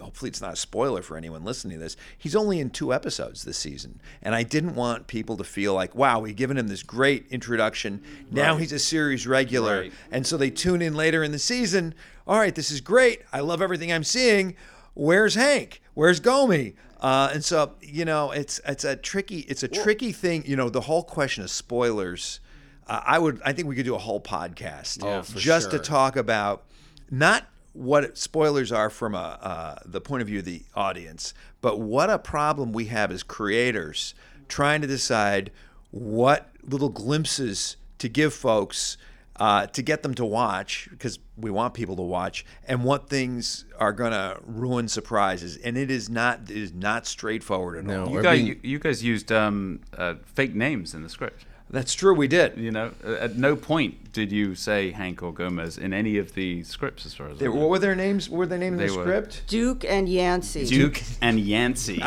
hopefully 0.02 0.30
it's 0.30 0.42
not 0.42 0.54
a 0.54 0.56
spoiler 0.56 1.02
for 1.02 1.16
anyone 1.16 1.44
listening 1.44 1.78
to 1.78 1.84
this. 1.84 1.96
He's 2.18 2.36
only 2.36 2.60
in 2.60 2.70
two 2.72 2.92
episodes 2.94 3.44
this 3.44 3.58
season, 3.58 4.02
and 4.22 4.34
I 4.34 4.44
didn't 4.44 4.76
want 4.76 5.08
people 5.08 5.38
to 5.38 5.44
feel 5.44 5.74
like, 5.74 5.94
wow, 5.96 6.20
we've 6.20 6.36
given 6.36 6.58
him 6.58 6.68
this 6.68 6.82
great 6.84 7.28
introduction. 7.30 8.02
Now 8.32 8.58
he's 8.58 8.72
a 8.72 8.80
series 8.80 9.28
regular, 9.28 9.82
Right. 9.82 9.94
and 10.12 10.26
so 10.26 10.38
they 10.38 10.50
tune 10.50 10.82
in 10.82 10.96
later 10.96 11.24
in 11.24 11.32
the 11.32 11.40
season. 11.40 11.94
All 12.28 12.40
right, 12.40 12.56
this 12.56 12.72
is 12.72 12.82
great. 12.82 13.22
I 13.32 13.42
love 13.42 13.62
everything 13.62 13.92
I'm 13.92 14.04
seeing. 14.04 14.56
Where's 14.94 15.36
Hank? 15.36 15.82
Where's 15.94 16.20
Gomi? 16.20 16.74
Uh, 17.00 17.32
and 17.34 17.44
so 17.44 17.74
you 17.82 18.06
know, 18.06 18.32
it's 18.32 18.60
it's 18.68 18.84
a 18.84 18.96
tricky 18.96 19.40
it's 19.42 19.64
a 19.64 19.68
tricky 19.68 20.12
thing. 20.12 20.44
You 20.46 20.56
know, 20.56 20.70
the 20.70 20.82
whole 20.82 21.04
question 21.04 21.44
of 21.44 21.50
spoilers. 21.50 22.40
Uh, 22.88 23.02
I 23.06 23.20
would 23.20 23.42
I 23.46 23.54
think 23.54 23.68
we 23.68 23.76
could 23.76 23.86
do 23.86 23.96
a 23.96 24.00
whole 24.00 24.20
podcast 24.22 25.04
Oh, 25.04 25.22
just 25.40 25.72
to 25.72 25.80
talk 25.80 26.16
about 26.16 26.64
not 27.10 27.46
what 27.74 28.18
spoilers 28.18 28.72
are 28.72 28.90
from 28.90 29.16
a 29.16 29.18
uh, 29.42 29.76
the 29.86 30.02
point 30.02 30.22
of 30.22 30.28
view 30.28 30.40
of 30.40 30.46
the 30.46 30.64
audience, 30.76 31.34
but 31.62 31.80
what 31.80 32.10
a 32.10 32.20
problem 32.20 32.74
we 32.74 32.86
have 32.86 33.12
as 33.12 33.24
creators 33.24 34.14
trying 34.48 34.82
to 34.82 34.88
decide 34.88 35.52
what 35.92 36.50
little 36.64 36.90
glimpses 36.90 37.78
to 38.00 38.10
give 38.10 38.34
folks 38.34 38.98
uh, 39.38 39.66
to 39.68 39.82
get 39.82 40.04
them 40.04 40.14
to 40.14 40.26
watch 40.26 40.88
because 40.92 41.18
we 41.38 41.50
want 41.50 41.74
people 41.74 41.96
to 41.96 42.02
watch, 42.02 42.46
and 42.68 42.84
what 42.84 43.10
things 43.10 43.66
are 43.80 43.94
going 43.94 44.12
to 44.12 44.38
ruin 44.46 44.88
surprises. 44.88 45.58
And 45.58 45.78
it 45.78 45.90
is 45.90 46.10
not 46.10 46.42
it 46.44 46.58
is 46.58 46.74
not 46.74 47.08
straightforward 47.08 47.80
at 47.80 47.86
No. 47.86 48.04
all. 48.06 48.12
You 48.12 48.22
guys, 48.22 48.38
being- 48.38 48.48
you, 48.48 48.60
you 48.64 48.80
guys 48.80 49.04
used 49.04 49.32
um, 49.32 49.80
uh, 49.98 50.16
fake 50.26 50.54
names 50.54 50.94
in 50.94 51.02
the 51.04 51.10
script. 51.10 51.46
That's 51.72 51.94
true. 51.94 52.14
We 52.14 52.28
did. 52.28 52.58
You 52.58 52.70
know, 52.72 52.92
at 53.04 53.38
no 53.38 53.56
point 53.56 54.12
did 54.12 54.30
you 54.30 54.56
say 54.56 54.92
Hank 54.92 55.24
or 55.24 55.34
Gomez 55.34 55.78
in 55.78 55.94
any 55.94 56.18
of 56.18 56.34
the 56.34 56.64
scripts, 56.64 57.06
as 57.06 57.14
far 57.14 57.28
as 57.30 57.38
I 57.38 57.40
They, 57.40 57.46
know. 57.46 57.54
what 57.56 57.70
were 57.70 57.80
their 57.80 57.96
names? 57.96 58.30
What 58.30 58.40
were 58.40 58.46
their 58.46 58.58
names 58.58 58.74
in 58.74 58.78
They 58.80 58.88
the 58.88 58.98
were- 58.98 59.04
script? 59.04 59.44
Duke 59.48 59.86
and 59.86 60.10
Yancey. 60.10 60.66
Duke 60.66 61.02
and 61.22 61.40
Yancey. 61.40 62.02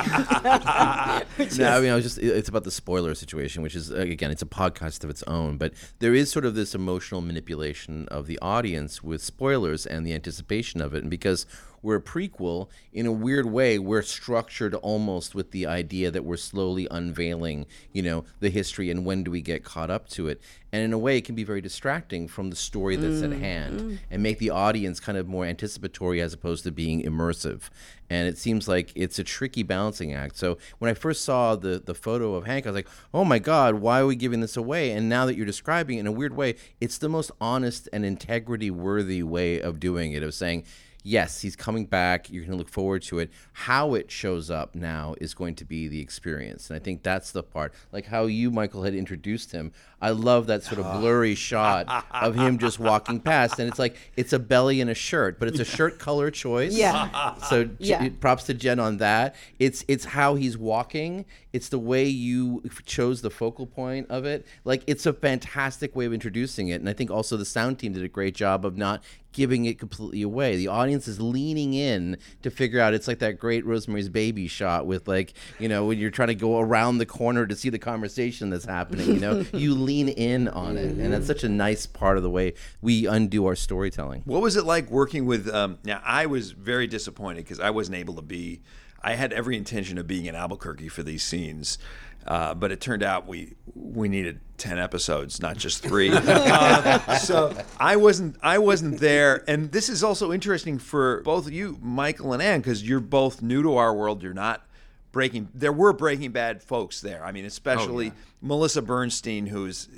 No, 1.59 1.69
I 1.77 1.81
mean, 1.81 1.91
I 1.91 1.95
was 1.95 2.05
just, 2.05 2.19
it's 2.19 2.49
about 2.49 2.65
the 2.65 2.71
spoiler 2.71 3.15
situation, 3.15 3.63
which 3.63 3.75
is, 3.75 3.91
uh, 3.91 3.97
again, 3.97 4.31
it's 4.31 4.43
a 4.43 4.47
podcast 4.47 5.03
of 5.05 5.11
its 5.11 5.23
own, 5.25 5.57
but 5.57 5.73
there 5.99 6.15
is 6.15 6.31
sort 6.31 6.45
of 6.45 6.55
this 6.55 6.75
emotional 6.75 7.21
manipulation 7.21 8.07
of 8.09 8.27
the 8.27 8.39
audience 8.41 9.03
with 9.03 9.23
spoilers 9.23 9.87
and 9.87 10.07
the 10.07 10.13
anticipation 10.13 10.81
of 10.81 10.95
it. 10.95 11.03
And 11.03 11.11
because 11.11 11.47
we're 11.85 11.97
a 11.97 12.03
prequel, 12.03 12.69
in 12.93 13.05
a 13.05 13.13
weird 13.13 13.47
way, 13.47 13.79
we're 13.79 14.03
structured 14.03 14.75
almost 14.77 15.35
with 15.35 15.51
the 15.51 15.67
idea 15.67 16.11
that 16.11 16.25
we're 16.25 16.37
slowly 16.37 16.89
unveiling, 16.91 17.67
you 17.93 18.03
know, 18.03 18.25
the 18.41 18.49
history 18.49 18.91
and 18.91 19.05
when 19.05 19.23
do 19.23 19.31
we 19.31 19.43
get 19.43 19.65
caught 19.65 19.91
up 19.91 20.09
to 20.09 20.27
it. 20.27 20.41
And 20.73 20.83
in 20.83 20.93
a 20.93 20.99
way, 20.99 21.19
it 21.19 21.25
can 21.25 21.37
be 21.37 21.45
very 21.45 21.61
distracting 21.61 22.27
from 22.27 22.51
the 22.51 22.57
story 22.57 22.97
that's 22.97 23.23
at 23.23 23.31
mm, 23.31 23.39
hand 23.39 23.81
mm. 23.81 23.99
and 24.11 24.23
make 24.25 24.41
the 24.41 24.51
audience 24.51 24.99
kind 24.99 25.17
of 25.17 25.29
more 25.29 25.45
anticipatory 25.45 26.21
as 26.21 26.33
opposed 26.33 26.65
to 26.65 26.73
being 26.73 27.03
immersive. 27.03 27.71
And 28.11 28.27
it 28.27 28.39
seems 28.39 28.67
like 28.67 28.91
it's 28.97 29.19
a 29.21 29.25
tricky 29.25 29.63
balancing 29.63 30.13
act. 30.13 30.37
So 30.37 30.59
when 30.79 30.91
I 30.91 30.95
first 30.95 31.25
saw 31.25 31.55
the, 31.55 31.81
the 31.85 31.95
photo 31.95 32.35
of 32.35 32.47
Hank, 32.47 32.67
I 32.67 32.71
was 32.71 32.75
like, 32.75 32.89
oh 33.13 33.25
my 33.25 33.39
God, 33.39 33.77
why 33.77 34.01
are 34.01 34.07
we 34.07 34.17
giving 34.17 34.41
this 34.41 34.57
away? 34.57 34.91
And 34.91 35.09
now 35.09 35.27
that 35.27 35.37
you're 35.37 35.47
describing 35.47 35.99
it 35.99 36.01
in 36.01 36.07
a 36.09 36.13
weird 36.13 36.35
way, 36.35 36.57
it's 36.81 36.99
the 36.99 37.09
most 37.09 37.31
honest 37.41 37.89
and 37.93 38.05
integrity 38.05 38.71
worthy 38.71 39.23
way 39.23 39.61
of 39.61 39.79
doing 39.79 40.13
it, 40.13 40.25
of 40.25 40.35
saying, 40.35 40.65
yes, 41.05 41.43
he's 41.43 41.55
coming 41.55 41.85
back. 41.87 42.29
You're 42.31 42.43
going 42.43 42.53
to 42.53 42.59
look 42.59 42.69
forward 42.69 43.03
to 43.03 43.21
it. 43.21 43.31
How 43.53 43.95
it 43.95 44.11
shows 44.11 44.51
up 44.51 44.75
now 44.75 45.15
is 45.21 45.35
going 45.35 45.55
to 45.57 45.65
be 45.65 45.87
the 45.87 46.01
experience. 46.01 46.69
And 46.69 46.77
I 46.77 46.81
think 46.81 47.05
that's 47.05 47.31
the 47.31 47.45
part. 47.45 47.73
Like 47.93 48.07
how 48.07 48.27
you, 48.27 48.51
Michael, 48.51 48.83
had 48.83 48.95
introduced 48.95 49.53
him. 49.53 49.73
I 50.05 50.11
love 50.11 50.49
that 50.49 50.63
sort 50.63 50.81
of 50.81 50.87
ah. 50.87 51.01
blurry 51.01 51.35
shot 51.35 52.05
of 52.13 52.35
him 52.35 52.59
just 52.59 52.79
walking 52.79 53.21
past. 53.21 53.59
And 53.59 53.71
it's 53.71 53.79
like, 53.79 53.97
it's 54.17 54.35
a 54.35 54.39
belly 54.39 54.83
and 54.83 54.91
a 54.91 54.95
shirt, 54.95 55.39
but 55.39 55.49
it's 55.49 55.61
a 55.61 55.65
shirt 55.65 55.99
color 55.99 56.31
choice. 56.31 56.75
Yeah. 56.75 57.33
So 57.49 57.71
Yeah. 57.79 58.09
props 58.21 58.45
to 58.45 58.55
Jen 58.55 58.79
on 58.79 58.99
that. 58.99 59.35
It's 59.59 59.85
it's 59.89 60.05
how 60.05 60.35
he's 60.35 60.59
walking. 60.59 61.25
It's 61.55 61.69
the 61.69 61.79
way 61.79 62.05
you 62.05 62.63
chose 62.85 63.23
the 63.23 63.31
focal 63.31 63.65
point 63.65 64.11
of 64.11 64.25
it. 64.25 64.45
Like 64.65 64.83
it's 64.89 65.07
a 65.07 65.13
fantastic 65.13 65.95
way 65.95 66.05
of 66.05 66.13
introducing 66.13 66.67
it, 66.67 66.81
and 66.81 66.89
I 66.89 66.93
think 66.93 67.13
also 67.13 67.37
the 67.37 67.45
sound 67.45 67.79
team 67.79 67.93
did 67.93 68.03
a 68.03 68.09
great 68.09 68.35
job 68.35 68.67
of 68.67 68.77
not 68.77 69.05
giving 69.33 69.65
it 69.65 69.79
completely 69.79 70.23
away. 70.23 70.57
The 70.57 70.69
audience 70.69 71.07
is 71.07 71.21
leaning 71.21 71.75
in 71.75 72.19
to 72.43 72.51
figure 72.51 72.81
out. 72.81 72.93
It's 72.93 73.07
like 73.07 73.21
that 73.21 73.39
great 73.39 73.65
Rosemary's 73.65 74.09
Baby 74.09 74.49
shot 74.49 74.87
with 74.87 75.07
like 75.07 75.35
you 75.61 75.69
know 75.69 75.85
when 75.87 75.99
you're 75.99 76.11
trying 76.11 76.29
to 76.29 76.35
go 76.35 76.59
around 76.59 76.99
the 76.99 77.07
corner 77.07 77.47
to 77.47 77.55
see 77.55 77.69
the 77.69 77.79
conversation 77.79 78.51
that's 78.51 78.65
happening. 78.65 79.07
You 79.07 79.21
know, 79.21 79.45
you 79.53 79.77
lean 79.77 79.94
in 80.03 80.49
on 80.49 80.77
it, 80.77 80.97
and 80.97 81.13
that's 81.13 81.27
such 81.27 81.45
a 81.45 81.49
nice 81.49 81.87
part 81.87 82.17
of 82.17 82.23
the 82.23 82.31
way 82.31 82.55
we 82.81 83.07
undo 83.07 83.47
our 83.47 83.57
storytelling. 83.57 84.23
What 84.25 84.43
was 84.43 84.57
it 84.57 84.65
like 84.65 84.91
working 84.91 85.27
with? 85.27 85.49
Um, 85.53 85.79
now, 85.85 86.01
I 86.05 86.27
was 86.27 86.53
very 86.53 86.87
disappointed 86.87 87.45
because 87.45 87.61
I 87.61 87.71
wasn't 87.71 87.97
able 87.97 88.15
to 88.15 88.23
be. 88.23 88.63
I 89.03 89.15
had 89.15 89.33
every 89.33 89.57
intention 89.57 89.99
of 89.99 90.07
being 90.07 90.25
in 90.25 90.35
Albuquerque 90.35 90.89
for 90.89 91.03
these 91.03 91.23
scenes, 91.23 91.79
uh, 92.27 92.55
but 92.55 92.73
it 92.73 92.81
turned 92.81 93.03
out 93.03 93.27
we 93.27 93.55
we 93.75 94.09
needed 94.09 94.41
ten 94.57 94.79
episodes, 94.79 95.41
not 95.41 95.57
just 95.57 95.83
three. 95.83 96.11
Uh, 96.55 97.17
so 97.17 97.57
I 97.79 97.97
wasn't 97.97 98.37
I 98.43 98.59
wasn't 98.59 99.01
there, 99.01 99.45
and 99.49 99.73
this 99.73 99.89
is 99.89 100.03
also 100.03 100.33
interesting 100.33 100.79
for 100.79 101.23
both 101.23 101.51
you, 101.51 101.79
Michael 101.83 102.33
and 102.33 102.43
Ann, 102.43 102.61
because 102.61 102.87
you're 102.87 103.01
both 103.01 103.43
new 103.43 103.63
to 103.63 103.77
our 103.77 103.95
world. 103.95 104.23
You're 104.23 104.33
not 104.35 104.67
breaking. 105.15 105.49
There 105.55 105.73
were 105.73 105.95
Breaking 105.95 106.33
Bad 106.33 106.63
folks 106.63 107.01
there. 107.01 107.25
I 107.25 107.33
mean, 107.33 107.47
especially 107.47 108.13
Melissa 108.43 108.83
Bernstein, 108.83 109.47
who's 109.47 109.89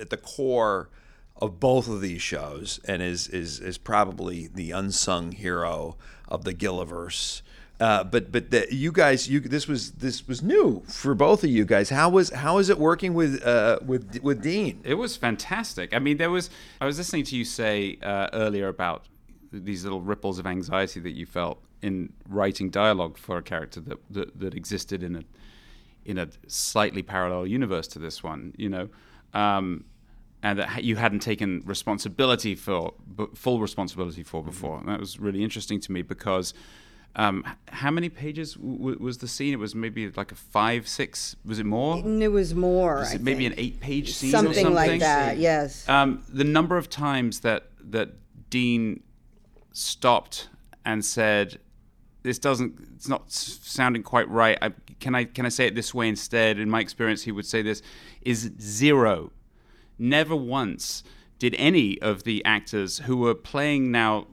at 0.00 0.08
the 0.08 0.16
core 0.16 0.88
of 1.36 1.60
both 1.60 1.88
of 1.88 2.00
these 2.00 2.22
shows 2.22 2.80
and 2.86 3.02
is 3.02 3.28
is 3.28 3.60
is 3.60 3.76
probably 3.76 4.46
the 4.46 4.70
unsung 4.70 5.32
hero 5.32 5.96
of 6.28 6.44
the 6.44 6.54
Gilliverse. 6.54 7.42
Uh, 7.80 8.04
but 8.04 8.30
but 8.30 8.50
the, 8.50 8.66
you 8.70 8.92
guys, 8.92 9.28
you 9.28 9.40
this 9.40 9.66
was 9.66 9.92
this 9.92 10.28
was 10.28 10.42
new 10.42 10.82
for 10.86 11.14
both 11.14 11.42
of 11.42 11.50
you 11.50 11.64
guys. 11.64 11.90
How 11.90 12.08
was 12.08 12.30
how 12.30 12.58
is 12.58 12.68
it 12.68 12.78
working 12.78 13.14
with 13.14 13.42
uh, 13.44 13.80
with 13.84 14.22
with 14.22 14.42
Dean? 14.42 14.80
It 14.84 14.94
was 14.94 15.16
fantastic. 15.16 15.92
I 15.92 15.98
mean, 15.98 16.18
there 16.18 16.30
was. 16.30 16.50
I 16.80 16.86
was 16.86 16.98
listening 16.98 17.24
to 17.24 17.36
you 17.36 17.44
say 17.44 17.98
uh, 18.02 18.28
earlier 18.32 18.68
about 18.68 19.06
these 19.52 19.82
little 19.82 20.00
ripples 20.00 20.38
of 20.38 20.46
anxiety 20.46 21.00
that 21.00 21.12
you 21.12 21.26
felt 21.26 21.60
in 21.82 22.12
writing 22.28 22.70
dialogue 22.70 23.16
for 23.16 23.36
a 23.38 23.42
character 23.42 23.80
that 23.80 23.98
that, 24.10 24.38
that 24.38 24.54
existed 24.54 25.02
in 25.02 25.16
a 25.16 25.22
in 26.04 26.18
a 26.18 26.28
slightly 26.46 27.02
parallel 27.02 27.46
universe 27.46 27.86
to 27.88 27.98
this 27.98 28.22
one, 28.22 28.54
you 28.56 28.68
know, 28.68 28.88
um, 29.34 29.84
and 30.42 30.58
that 30.58 30.82
you 30.82 30.96
hadn't 30.96 31.20
taken 31.20 31.62
responsibility 31.66 32.54
for, 32.54 32.94
b- 33.16 33.26
full 33.34 33.60
responsibility 33.60 34.22
for 34.22 34.42
before. 34.42 34.78
And 34.78 34.88
that 34.88 34.98
was 34.98 35.20
really 35.20 35.44
interesting 35.44 35.78
to 35.80 35.92
me 35.92 36.00
because 36.00 36.54
um, 37.16 37.44
how 37.68 37.90
many 37.90 38.08
pages 38.08 38.54
w- 38.54 38.96
was 38.98 39.18
the 39.18 39.28
scene? 39.28 39.52
It 39.52 39.58
was 39.58 39.74
maybe 39.74 40.10
like 40.10 40.32
a 40.32 40.36
five, 40.36 40.88
six. 40.88 41.36
Was 41.44 41.58
it 41.58 41.66
more? 41.66 41.98
It 41.98 42.28
was 42.28 42.54
more. 42.54 42.96
Was 42.96 43.14
it 43.14 43.20
maybe 43.20 43.44
an 43.46 43.54
eight-page 43.58 44.14
scene 44.14 44.30
something, 44.30 44.52
or 44.52 44.54
something 44.54 44.74
like 44.74 45.00
that. 45.00 45.36
Yes. 45.36 45.88
um, 45.88 46.24
the 46.28 46.44
number 46.44 46.76
of 46.76 46.88
times 46.88 47.40
that 47.40 47.66
that 47.90 48.10
Dean 48.48 49.02
stopped 49.72 50.48
and 50.84 51.04
said, 51.04 51.58
"This 52.22 52.38
doesn't. 52.38 52.74
It's 52.96 53.08
not 53.08 53.30
sounding 53.30 54.02
quite 54.02 54.28
right. 54.28 54.58
I, 54.60 54.72
can 54.98 55.14
I 55.14 55.24
can 55.24 55.46
I 55.46 55.48
say 55.48 55.66
it 55.66 55.74
this 55.74 55.94
way 55.94 56.08
instead?" 56.08 56.58
In 56.58 56.70
my 56.70 56.80
experience, 56.80 57.22
he 57.22 57.32
would 57.32 57.46
say 57.46 57.62
this 57.62 57.82
is 58.22 58.50
zero. 58.60 59.32
Never 59.98 60.34
once 60.34 61.02
did 61.38 61.54
any 61.58 62.00
of 62.00 62.24
the 62.24 62.44
actors 62.44 62.98
who 63.00 63.16
were 63.16 63.34
playing 63.34 63.90
now. 63.90 64.26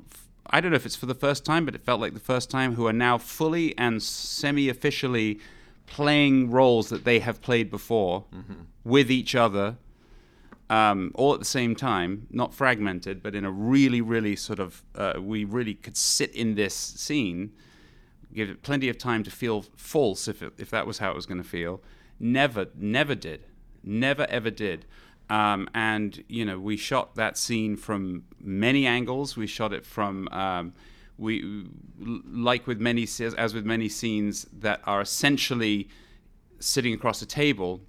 I 0.50 0.62
don't 0.62 0.72
know 0.72 0.78
if 0.78 0.86
it's 0.86 0.96
for 0.96 1.08
the 1.08 1.16
first 1.16 1.44
time, 1.44 1.66
but 1.66 1.76
it 1.76 1.84
felt 1.84 2.00
like 2.00 2.14
the 2.14 2.20
first 2.20 2.50
time. 2.50 2.76
Who 2.76 2.88
are 2.88 2.94
now 2.94 3.18
fully 3.18 3.78
and 3.78 4.02
semi-officially 4.02 5.40
playing 5.86 6.52
roles 6.52 6.90
that 6.90 7.06
they 7.06 7.20
have 7.20 7.42
played 7.42 7.70
before 7.70 8.26
with 8.84 9.10
each 9.10 9.36
other 9.36 9.78
um, 10.70 11.12
all 11.16 11.34
at 11.34 11.40
the 11.40 11.46
same 11.46 11.76
time, 11.76 12.28
not 12.30 12.54
fragmented, 12.54 13.24
but 13.24 13.36
in 13.36 13.46
a 13.46 13.52
really, 13.52 14.02
really 14.02 14.36
sort 14.36 14.60
of, 14.60 14.84
uh, 14.96 15.14
we 15.20 15.46
really 15.46 15.74
could 15.74 15.96
sit 15.96 16.34
in 16.34 16.56
this 16.56 16.76
scene, 16.76 17.54
give 18.34 18.50
it 18.50 18.62
plenty 18.62 18.90
of 18.90 18.98
time 18.98 19.24
to 19.24 19.32
feel 19.32 19.66
false 19.76 20.28
if, 20.28 20.42
it, 20.42 20.54
if 20.58 20.70
that 20.70 20.86
was 20.86 21.00
how 21.00 21.12
it 21.12 21.16
was 21.16 21.26
going 21.26 21.42
to 21.42 21.48
feel. 21.48 21.82
Never, 22.20 22.68
never 22.76 23.16
did. 23.16 23.46
Never, 23.84 24.26
ever 24.30 24.50
did. 24.50 24.86
Um, 25.30 25.70
and, 25.74 26.24
you 26.28 26.46
know, 26.46 26.60
we 26.60 26.78
shot 26.78 27.16
that 27.16 27.38
scene 27.38 27.76
from 27.76 28.24
many 28.40 28.86
angles. 28.86 29.36
We 29.36 29.48
shot 29.48 29.74
it 29.74 29.86
from, 29.86 30.28
um, 30.30 30.74
we, 31.18 31.68
like 31.98 32.68
with 32.68 32.80
many, 32.80 33.04
as 33.04 33.54
with 33.54 33.66
many 33.66 33.90
scenes 33.90 34.46
that 34.54 34.82
are 34.86 35.02
essentially 35.02 35.90
sitting 36.60 36.94
across 36.94 37.22
a 37.22 37.26
table, 37.26 37.82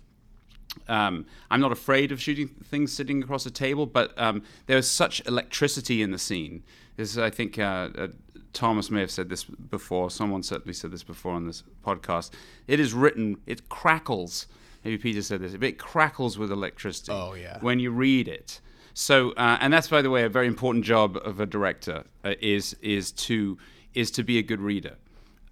um, 0.86 1.26
I'm 1.50 1.60
not 1.60 1.72
afraid 1.72 2.12
of 2.12 2.20
shooting 2.20 2.48
things 2.48 2.92
sitting 2.92 3.22
across 3.22 3.46
a 3.46 3.50
table, 3.50 3.86
but 3.86 4.18
um, 4.18 4.42
there 4.66 4.76
was 4.76 4.90
such 4.90 5.24
electricity 5.26 6.02
in 6.02 6.10
the 6.10 6.18
scene. 6.18 6.62
This, 6.96 7.10
is, 7.10 7.18
I 7.18 7.30
think, 7.30 7.58
uh, 7.58 7.88
uh, 7.96 8.08
Thomas 8.52 8.90
may 8.90 9.00
have 9.00 9.10
said 9.10 9.28
this 9.28 9.44
before. 9.44 10.10
Someone 10.10 10.42
certainly 10.42 10.74
said 10.74 10.90
this 10.90 11.02
before 11.02 11.32
on 11.32 11.46
this 11.46 11.62
podcast. 11.84 12.30
It 12.66 12.80
is 12.80 12.92
written. 12.94 13.36
It 13.46 13.68
crackles. 13.68 14.46
Maybe 14.84 14.98
Peter 14.98 15.22
said 15.22 15.40
this. 15.40 15.54
It 15.54 15.78
crackles 15.78 16.38
with 16.38 16.50
electricity. 16.50 17.12
Oh, 17.12 17.34
yeah. 17.34 17.58
When 17.60 17.78
you 17.78 17.90
read 17.90 18.28
it. 18.28 18.60
So, 18.94 19.30
uh, 19.32 19.58
and 19.60 19.72
that's 19.72 19.88
by 19.88 20.02
the 20.02 20.10
way 20.10 20.24
a 20.24 20.28
very 20.28 20.48
important 20.48 20.84
job 20.84 21.16
of 21.24 21.38
a 21.38 21.46
director 21.46 22.02
uh, 22.24 22.34
is 22.40 22.74
is 22.82 23.12
to 23.12 23.56
is 23.94 24.10
to 24.12 24.24
be 24.24 24.38
a 24.38 24.42
good 24.42 24.60
reader. 24.60 24.96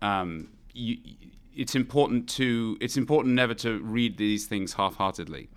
Um, 0.02 0.48
you, 0.72 0.98
it's 1.54 1.74
important 1.76 2.28
to 2.30 2.76
it's 2.80 2.96
important 2.96 3.34
never 3.34 3.54
to 3.54 3.78
read 3.82 4.18
these 4.18 4.46
things 4.46 4.74
half-heartedly. 4.74 5.48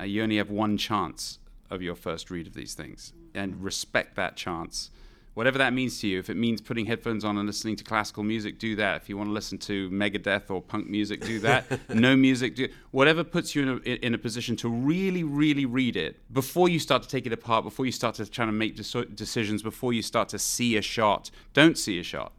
Uh, 0.00 0.04
you 0.04 0.22
only 0.22 0.38
have 0.38 0.50
one 0.50 0.78
chance 0.78 1.38
of 1.70 1.82
your 1.82 1.94
first 1.94 2.30
read 2.30 2.46
of 2.46 2.54
these 2.54 2.72
things, 2.72 3.12
and 3.34 3.62
respect 3.62 4.16
that 4.16 4.36
chance, 4.36 4.90
whatever 5.34 5.58
that 5.58 5.72
means 5.72 6.00
to 6.00 6.08
you. 6.08 6.18
If 6.18 6.30
it 6.30 6.36
means 6.36 6.60
putting 6.60 6.86
headphones 6.86 7.24
on 7.24 7.36
and 7.36 7.46
listening 7.46 7.76
to 7.76 7.84
classical 7.84 8.22
music, 8.22 8.58
do 8.58 8.74
that. 8.76 9.02
If 9.02 9.08
you 9.08 9.16
want 9.16 9.28
to 9.28 9.32
listen 9.32 9.58
to 9.58 9.90
Megadeth 9.90 10.50
or 10.50 10.62
punk 10.62 10.88
music, 10.88 11.20
do 11.24 11.38
that. 11.40 11.66
no 11.94 12.16
music, 12.16 12.56
do 12.56 12.68
whatever 12.90 13.22
puts 13.22 13.54
you 13.54 13.62
in 13.62 13.68
a, 13.68 14.06
in 14.06 14.14
a 14.14 14.18
position 14.18 14.56
to 14.56 14.68
really, 14.68 15.22
really 15.22 15.66
read 15.66 15.96
it 15.96 16.20
before 16.32 16.68
you 16.68 16.78
start 16.78 17.02
to 17.02 17.08
take 17.08 17.26
it 17.26 17.32
apart, 17.32 17.64
before 17.64 17.86
you 17.86 17.92
start 17.92 18.14
to 18.16 18.26
try 18.26 18.46
to 18.46 18.52
make 18.52 18.76
deci- 18.76 19.14
decisions, 19.14 19.62
before 19.62 19.92
you 19.92 20.02
start 20.02 20.28
to 20.30 20.38
see 20.38 20.76
a 20.76 20.82
shot. 20.82 21.30
Don't 21.52 21.76
see 21.76 21.98
a 21.98 22.02
shot. 22.02 22.32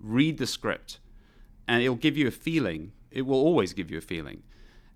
Read 0.00 0.38
the 0.38 0.46
script 0.46 0.98
and 1.66 1.82
it'll 1.82 1.96
give 1.96 2.16
you 2.16 2.28
a 2.28 2.32
feeling. 2.32 2.92
It 3.10 3.22
will 3.22 3.40
always 3.40 3.72
give 3.72 3.90
you 3.90 3.98
a 3.98 4.02
feeling. 4.02 4.42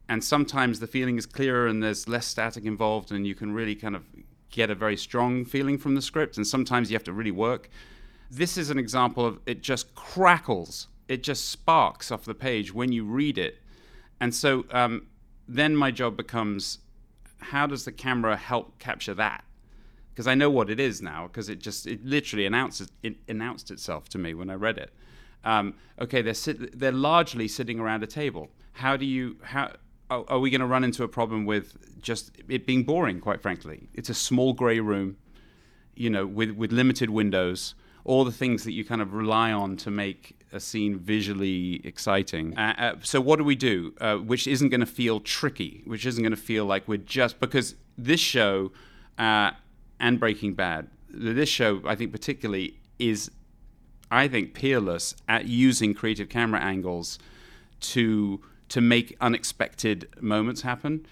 And 0.09 0.23
sometimes 0.23 0.81
the 0.81 0.87
feeling 0.87 1.19
is 1.19 1.27
clearer 1.27 1.67
and 1.67 1.83
there's 1.83 2.09
less 2.09 2.27
static 2.27 2.65
involved, 2.65 3.11
and 3.11 3.27
you 3.27 3.35
can 3.35 3.53
really 3.53 3.75
kind 3.75 3.97
of 3.97 4.05
get 4.51 4.71
a 4.71 4.75
very 4.75 4.97
strong 4.97 5.45
feeling 5.45 5.79
from 5.79 5.95
the 5.95 6.03
script. 6.03 6.37
And 6.37 6.47
sometimes 6.47 6.91
you 6.91 6.95
have 6.95 7.05
to 7.05 7.13
really 7.13 7.31
work. 7.31 7.69
This 8.31 8.57
is 8.57 8.71
an 8.71 8.79
example 8.79 9.25
of 9.25 9.39
it 9.47 9.63
just 9.63 9.95
crackles, 9.95 10.89
it 11.09 11.23
just 11.23 11.49
sparks 11.49 12.11
off 12.11 12.25
the 12.25 12.35
page 12.35 12.75
when 12.75 12.93
you 12.93 13.05
read 13.05 13.39
it. 13.39 13.59
And 14.21 14.35
so 14.35 14.65
um, 14.71 15.07
then 15.47 15.77
my 15.77 15.91
job 15.91 16.17
becomes 16.17 16.79
how 17.39 17.67
does 17.67 17.85
the 17.85 17.93
camera 17.93 18.37
help 18.37 18.79
capture 18.79 19.15
that? 19.15 19.45
Because 20.11 20.27
I 20.27 20.35
know 20.35 20.51
what 20.51 20.71
it 20.71 20.81
is 20.81 21.03
now, 21.03 21.27
because 21.27 21.49
it 21.51 21.61
just, 21.61 21.87
it 21.87 22.05
literally 22.05 22.47
announced 22.47 22.91
it 23.03 23.17
announced 23.29 23.71
itself 23.71 24.09
to 24.09 24.19
me 24.19 24.33
when 24.33 24.49
I 24.49 24.55
read 24.55 24.79
it 24.79 24.93
um, 25.47 25.75
okay, 26.01 26.23
they're 26.23 26.35
sit- 26.35 26.79
they're 26.79 26.93
largely 26.93 27.47
sitting 27.49 27.79
around 27.79 28.03
a 28.03 28.07
table. 28.07 28.51
How 28.73 28.97
do 28.97 29.07
you 29.07 29.37
how 29.43 29.73
are, 30.11 30.39
we 30.39 30.51
going 30.51 30.61
to 30.61 30.67
run 30.67 30.85
into 30.85 31.03
a 31.03 31.09
problem 31.09 31.45
with 31.47 32.01
just 32.01 32.31
it 32.49 32.67
being 32.67 32.85
boring? 32.85 33.21
Quite 33.21 33.43
frankly, 33.43 33.89
it's 33.95 34.09
a 34.09 34.15
small 34.15 34.53
grey 34.53 34.81
room, 34.81 35.17
you 35.95 36.11
know, 36.11 36.27
with 36.27 36.51
with 36.51 36.73
limited 36.73 37.11
windows. 37.11 37.75
All 38.05 38.25
the 38.25 38.33
things 38.33 38.63
that 38.63 38.73
you 38.73 38.85
kind 38.85 39.03
of 39.03 39.15
rely 39.15 39.51
on 39.51 39.77
to 39.79 39.91
make 39.91 40.39
a 40.53 40.61
scene 40.61 40.97
visually 40.97 41.81
exciting. 41.85 42.57
Uh, 42.57 42.75
uh, 42.79 42.95
so 43.03 43.21
what 43.21 43.37
do 43.37 43.45
we 43.45 43.57
do? 43.57 43.95
Uh, 44.01 44.17
which 44.17 44.47
isn't 44.47 44.69
going 44.69 44.81
to 44.81 44.87
feel 44.87 45.19
tricky. 45.19 45.83
Which 45.87 46.07
isn't 46.07 46.23
going 46.23 46.31
to 46.31 46.41
feel 46.41 46.67
like 46.67 46.87
we're 46.87 46.99
just 46.99 47.41
because 47.41 47.75
this 47.99 48.21
show 48.21 48.71
uh, 49.19 49.51
and 49.99 50.21
Breaking 50.21 50.55
Bad, 50.55 50.89
this 51.11 51.49
show 51.49 51.83
I 51.85 51.97
think 51.97 52.13
particularly 52.13 52.79
is 52.99 53.31
I 54.11 54.29
think, 54.29 54.55
peerless 54.55 55.17
at 55.29 55.47
using 55.47 55.95
creative 55.95 56.29
camera 56.29 56.61
angles 56.61 57.19
to 57.81 58.41
to 58.71 58.81
make 58.81 59.17
unexpected 59.21 60.09
moments 60.21 60.63
happen. 60.63 61.07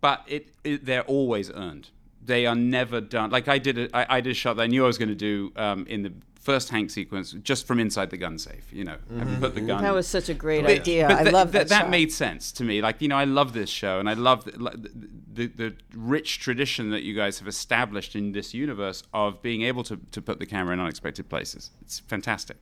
But 0.00 0.22
it, 0.26 0.48
it 0.64 0.84
they're 0.84 1.02
always 1.02 1.50
earned. 1.50 1.88
They 2.24 2.46
are 2.46 2.54
never 2.54 3.00
done. 3.00 3.30
Like 3.30 3.48
I 3.48 3.58
did, 3.58 3.78
a, 3.78 3.96
I, 3.96 4.16
I 4.18 4.20
did 4.20 4.30
a 4.30 4.34
shot 4.34 4.56
that 4.56 4.62
I 4.64 4.66
knew 4.66 4.84
I 4.84 4.86
was 4.86 4.98
going 4.98 5.08
to 5.08 5.14
do 5.14 5.52
um, 5.56 5.86
in 5.88 6.02
the 6.02 6.12
first 6.40 6.68
Hank 6.68 6.90
sequence, 6.90 7.32
just 7.42 7.66
from 7.66 7.80
inside 7.80 8.10
the 8.10 8.16
gun 8.16 8.38
safe. 8.38 8.66
You 8.72 8.84
know, 8.84 8.96
and 9.10 9.40
put 9.40 9.54
the 9.54 9.60
gun. 9.62 9.82
That 9.82 9.94
was 9.94 10.06
such 10.06 10.28
a 10.28 10.34
great 10.34 10.62
But- 10.62 10.70
idea. 10.80 11.08
but 11.08 11.16
I 11.18 11.22
th- 11.22 11.32
love 11.32 11.52
th- 11.52 11.62
that. 11.62 11.68
That 11.70 11.80
shot. 11.82 11.90
made 11.90 12.12
sense 12.12 12.52
to 12.52 12.64
me. 12.64 12.80
Like 12.82 13.00
you 13.02 13.08
know, 13.08 13.16
I 13.16 13.24
love 13.24 13.54
this 13.54 13.70
show, 13.70 13.98
and 13.98 14.08
I 14.08 14.14
love 14.14 14.44
the, 14.44 14.58
like, 14.62 14.76
the, 14.82 14.90
the 15.32 15.46
the 15.46 15.74
rich 15.96 16.38
tradition 16.38 16.90
that 16.90 17.02
you 17.02 17.14
guys 17.14 17.38
have 17.40 17.48
established 17.48 18.14
in 18.14 18.32
this 18.32 18.52
universe 18.54 19.02
of 19.12 19.40
being 19.42 19.62
able 19.62 19.82
to 19.84 19.96
to 20.12 20.22
put 20.22 20.38
the 20.38 20.46
camera 20.46 20.74
in 20.74 20.80
unexpected 20.80 21.28
places. 21.28 21.70
It's 21.82 21.98
fantastic. 22.00 22.58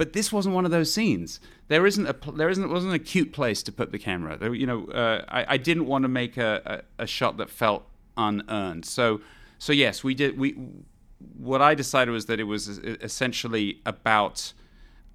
But 0.00 0.14
this 0.14 0.32
wasn't 0.32 0.54
one 0.54 0.64
of 0.64 0.70
those 0.70 0.90
scenes. 0.90 1.40
There 1.68 1.86
isn't 1.86 2.06
a 2.06 2.32
there 2.32 2.48
isn't 2.48 2.70
wasn't 2.70 2.94
a 2.94 2.98
cute 2.98 3.34
place 3.34 3.62
to 3.64 3.70
put 3.70 3.92
the 3.92 3.98
camera. 3.98 4.38
There, 4.38 4.54
you 4.54 4.66
know, 4.66 4.86
uh, 4.86 5.26
I, 5.28 5.44
I 5.46 5.56
didn't 5.58 5.84
want 5.84 6.04
to 6.04 6.08
make 6.08 6.38
a, 6.38 6.82
a, 6.98 7.02
a 7.02 7.06
shot 7.06 7.36
that 7.36 7.50
felt 7.50 7.86
unearned. 8.16 8.86
So 8.86 9.20
so 9.58 9.74
yes, 9.74 10.02
we 10.02 10.14
did. 10.14 10.38
We 10.38 10.56
what 11.36 11.60
I 11.60 11.74
decided 11.74 12.12
was 12.12 12.24
that 12.26 12.40
it 12.40 12.44
was 12.44 12.66
essentially 12.78 13.82
about 13.84 14.54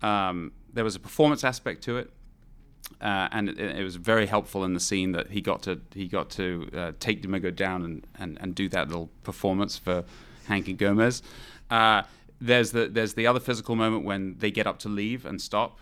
um, 0.04 0.52
there 0.72 0.84
was 0.84 0.96
a 0.96 1.00
performance 1.00 1.44
aspect 1.44 1.82
to 1.86 1.98
it, 1.98 2.12
uh, 3.02 3.30
and 3.32 3.50
it, 3.50 3.60
it 3.60 3.84
was 3.84 3.96
very 3.96 4.28
helpful 4.28 4.64
in 4.66 4.76
the 4.76 4.80
scene 4.80 5.14
that 5.14 5.32
he 5.32 5.42
got 5.42 5.64
to 5.64 5.82
he 5.96 6.08
got 6.08 6.30
to 6.30 6.70
uh, 6.78 6.92
take 7.00 7.24
Domingo 7.24 7.50
down 7.50 7.84
and, 7.84 8.08
and, 8.20 8.38
and 8.40 8.54
do 8.54 8.70
that 8.70 8.90
little 8.90 9.10
performance 9.24 9.80
for 9.80 10.04
Hank 10.48 10.68
and 10.68 10.78
Gomez. 10.78 11.24
Uh, 11.72 12.04
there's 12.46 12.72
the 12.72 12.88
there's 12.88 13.14
the 13.14 13.28
other 13.28 13.39
physical 13.39 13.76
moment 13.76 14.06
when 14.06 14.38
they 14.38 14.52
get 14.52 14.68
up 14.68 14.80
to 14.80 14.89
leave 14.89 15.26
and 15.26 15.41
stop. 15.41 15.80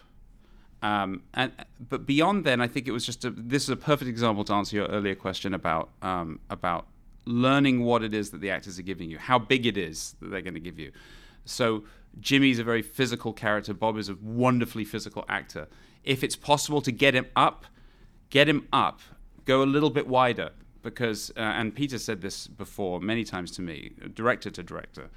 Um, 0.82 1.24
and 1.34 1.52
but 1.80 2.06
beyond 2.06 2.44
then, 2.44 2.60
I 2.60 2.68
think 2.68 2.88
it 2.88 2.92
was 2.92 3.06
just 3.06 3.24
a, 3.24 3.30
this 3.30 3.64
is 3.64 3.70
a 3.70 3.78
perfect 3.78 4.10
example 4.10 4.44
to 4.46 4.54
answer 4.54 4.76
your 4.76 4.88
earlier 4.88 5.16
question 5.16 5.54
about 5.54 5.90
um, 6.02 6.40
about 6.50 6.88
learning 7.26 7.84
what 7.86 8.04
it 8.04 8.14
is 8.14 8.32
that 8.32 8.42
the 8.42 8.50
actors 8.50 8.78
are 8.78 8.84
giving 8.84 9.10
you, 9.10 9.18
how 9.18 9.40
big 9.40 9.66
it 9.66 9.78
is 9.78 10.16
that 10.20 10.30
they're 10.30 10.42
going 10.42 10.54
to 10.54 10.60
give 10.60 10.78
you. 10.78 10.92
So 11.46 11.84
Jimmy's 12.20 12.60
a 12.60 12.64
very 12.64 12.82
physical 12.82 13.32
character. 13.34 13.74
Bob 13.74 13.98
is 13.98 14.10
a 14.10 14.16
wonderfully 14.22 14.84
physical 14.84 15.24
actor. 15.30 15.68
If 16.04 16.24
it's 16.24 16.36
possible 16.36 16.82
to 16.82 16.92
get 16.92 17.16
him 17.16 17.28
up, 17.36 17.66
get 18.30 18.50
him 18.50 18.68
up. 18.74 19.00
Go 19.46 19.64
a 19.64 19.66
little 19.66 19.90
bit 19.90 20.08
wider 20.08 20.52
because, 20.82 21.32
uh, 21.38 21.40
and 21.40 21.74
Peter 21.74 21.98
said 21.98 22.22
this 22.22 22.48
before 22.48 23.00
many 23.00 23.24
times 23.24 23.52
to 23.52 23.62
me, 23.62 23.92
director 24.14 24.50
to 24.52 24.64
director. 24.64 25.10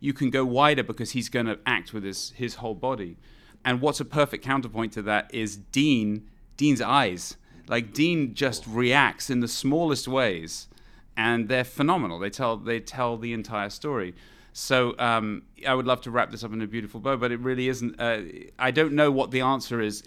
You 0.00 0.12
can 0.12 0.30
go 0.30 0.44
wider 0.44 0.82
because 0.82 1.12
he's 1.12 1.28
going 1.28 1.46
to 1.46 1.58
act 1.66 1.92
with 1.92 2.04
his 2.04 2.32
his 2.36 2.56
whole 2.56 2.74
body. 2.74 3.16
And 3.64 3.80
what's 3.80 4.00
a 4.00 4.04
perfect 4.04 4.44
counterpoint 4.44 4.92
to 4.94 5.02
that 5.02 5.32
is 5.34 5.56
Dean. 5.56 6.28
Dean's 6.56 6.80
eyes. 6.80 7.36
Like 7.66 7.94
Dean 7.94 8.34
just 8.34 8.66
reacts 8.66 9.30
in 9.30 9.40
the 9.40 9.48
smallest 9.48 10.06
ways, 10.06 10.68
and 11.16 11.48
they're 11.48 11.64
phenomenal. 11.64 12.18
They 12.18 12.30
tell 12.30 12.56
they 12.56 12.80
tell 12.80 13.16
the 13.16 13.32
entire 13.32 13.70
story. 13.70 14.14
So 14.52 14.94
um, 15.00 15.42
I 15.66 15.74
would 15.74 15.86
love 15.86 16.00
to 16.02 16.12
wrap 16.12 16.30
this 16.30 16.44
up 16.44 16.52
in 16.52 16.62
a 16.62 16.66
beautiful 16.68 17.00
bow, 17.00 17.16
but 17.16 17.32
it 17.32 17.40
really 17.40 17.68
isn't. 17.68 18.00
Uh, 18.00 18.20
I 18.56 18.70
don't 18.70 18.92
know 18.92 19.10
what 19.10 19.32
the 19.32 19.40
answer 19.40 19.80
is, 19.80 20.04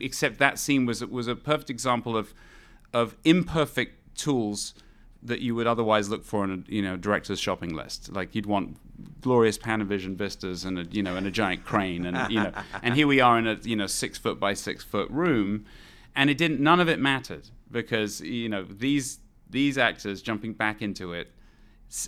except 0.00 0.38
that 0.38 0.58
scene 0.58 0.86
was 0.86 1.04
was 1.04 1.28
a 1.28 1.36
perfect 1.36 1.70
example 1.70 2.16
of 2.16 2.34
of 2.92 3.16
imperfect 3.24 4.16
tools 4.16 4.74
that 5.22 5.40
you 5.40 5.54
would 5.54 5.66
otherwise 5.66 6.08
look 6.08 6.24
for 6.24 6.44
in 6.44 6.50
a 6.50 6.72
you 6.72 6.82
know 6.82 6.96
director's 6.96 7.38
shopping 7.38 7.74
list. 7.74 8.10
Like 8.10 8.34
you'd 8.34 8.46
want 8.46 8.76
glorious 9.20 9.58
Panavision 9.58 10.16
vistas 10.16 10.64
and 10.64 10.78
a 10.78 10.84
you 10.84 11.02
know 11.02 11.16
and 11.16 11.26
a 11.26 11.30
giant 11.30 11.64
crane 11.64 12.06
and 12.06 12.30
you 12.32 12.40
know 12.40 12.52
and 12.82 12.94
here 12.94 13.06
we 13.06 13.20
are 13.20 13.38
in 13.38 13.46
a 13.46 13.58
you 13.62 13.76
know 13.76 13.86
six 13.86 14.18
foot 14.18 14.40
by 14.40 14.54
six 14.54 14.84
foot 14.84 15.10
room, 15.10 15.64
and 16.14 16.30
it 16.30 16.38
didn't. 16.38 16.60
None 16.60 16.80
of 16.80 16.88
it 16.88 16.98
mattered 16.98 17.48
because 17.70 18.20
you 18.20 18.48
know 18.48 18.64
these 18.64 19.18
these 19.48 19.78
actors 19.78 20.22
jumping 20.22 20.52
back 20.52 20.82
into 20.82 21.12
it 21.12 21.32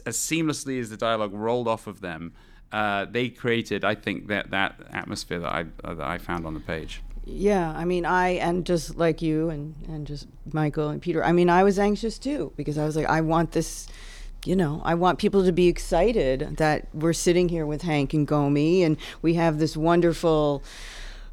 as 0.06 0.16
seamlessly 0.16 0.80
as 0.80 0.90
the 0.90 0.96
dialogue 0.96 1.32
rolled 1.34 1.68
off 1.68 1.86
of 1.86 2.00
them. 2.00 2.32
Uh, 2.70 3.04
they 3.04 3.28
created, 3.28 3.84
I 3.84 3.94
think, 3.94 4.28
that 4.28 4.50
that 4.50 4.80
atmosphere 4.90 5.40
that 5.40 5.52
I 5.52 5.66
uh, 5.84 5.94
that 5.94 6.06
I 6.06 6.18
found 6.18 6.46
on 6.46 6.54
the 6.54 6.60
page. 6.60 7.02
Yeah, 7.24 7.72
I 7.76 7.84
mean, 7.84 8.04
I 8.04 8.30
and 8.30 8.64
just 8.64 8.96
like 8.96 9.20
you 9.20 9.50
and 9.50 9.74
and 9.86 10.06
just 10.06 10.26
Michael 10.52 10.88
and 10.88 11.00
Peter. 11.00 11.22
I 11.24 11.32
mean, 11.32 11.50
I 11.50 11.62
was 11.62 11.78
anxious 11.78 12.18
too 12.18 12.52
because 12.56 12.78
I 12.78 12.84
was 12.84 12.96
like, 12.96 13.06
I 13.06 13.20
want 13.20 13.52
this. 13.52 13.88
You 14.44 14.56
know, 14.56 14.82
I 14.84 14.94
want 14.94 15.20
people 15.20 15.44
to 15.44 15.52
be 15.52 15.68
excited 15.68 16.56
that 16.56 16.88
we're 16.92 17.12
sitting 17.12 17.48
here 17.48 17.64
with 17.64 17.82
Hank 17.82 18.12
and 18.12 18.26
Gomi, 18.26 18.84
and 18.84 18.96
we 19.22 19.34
have 19.34 19.58
this 19.58 19.76
wonderful, 19.76 20.64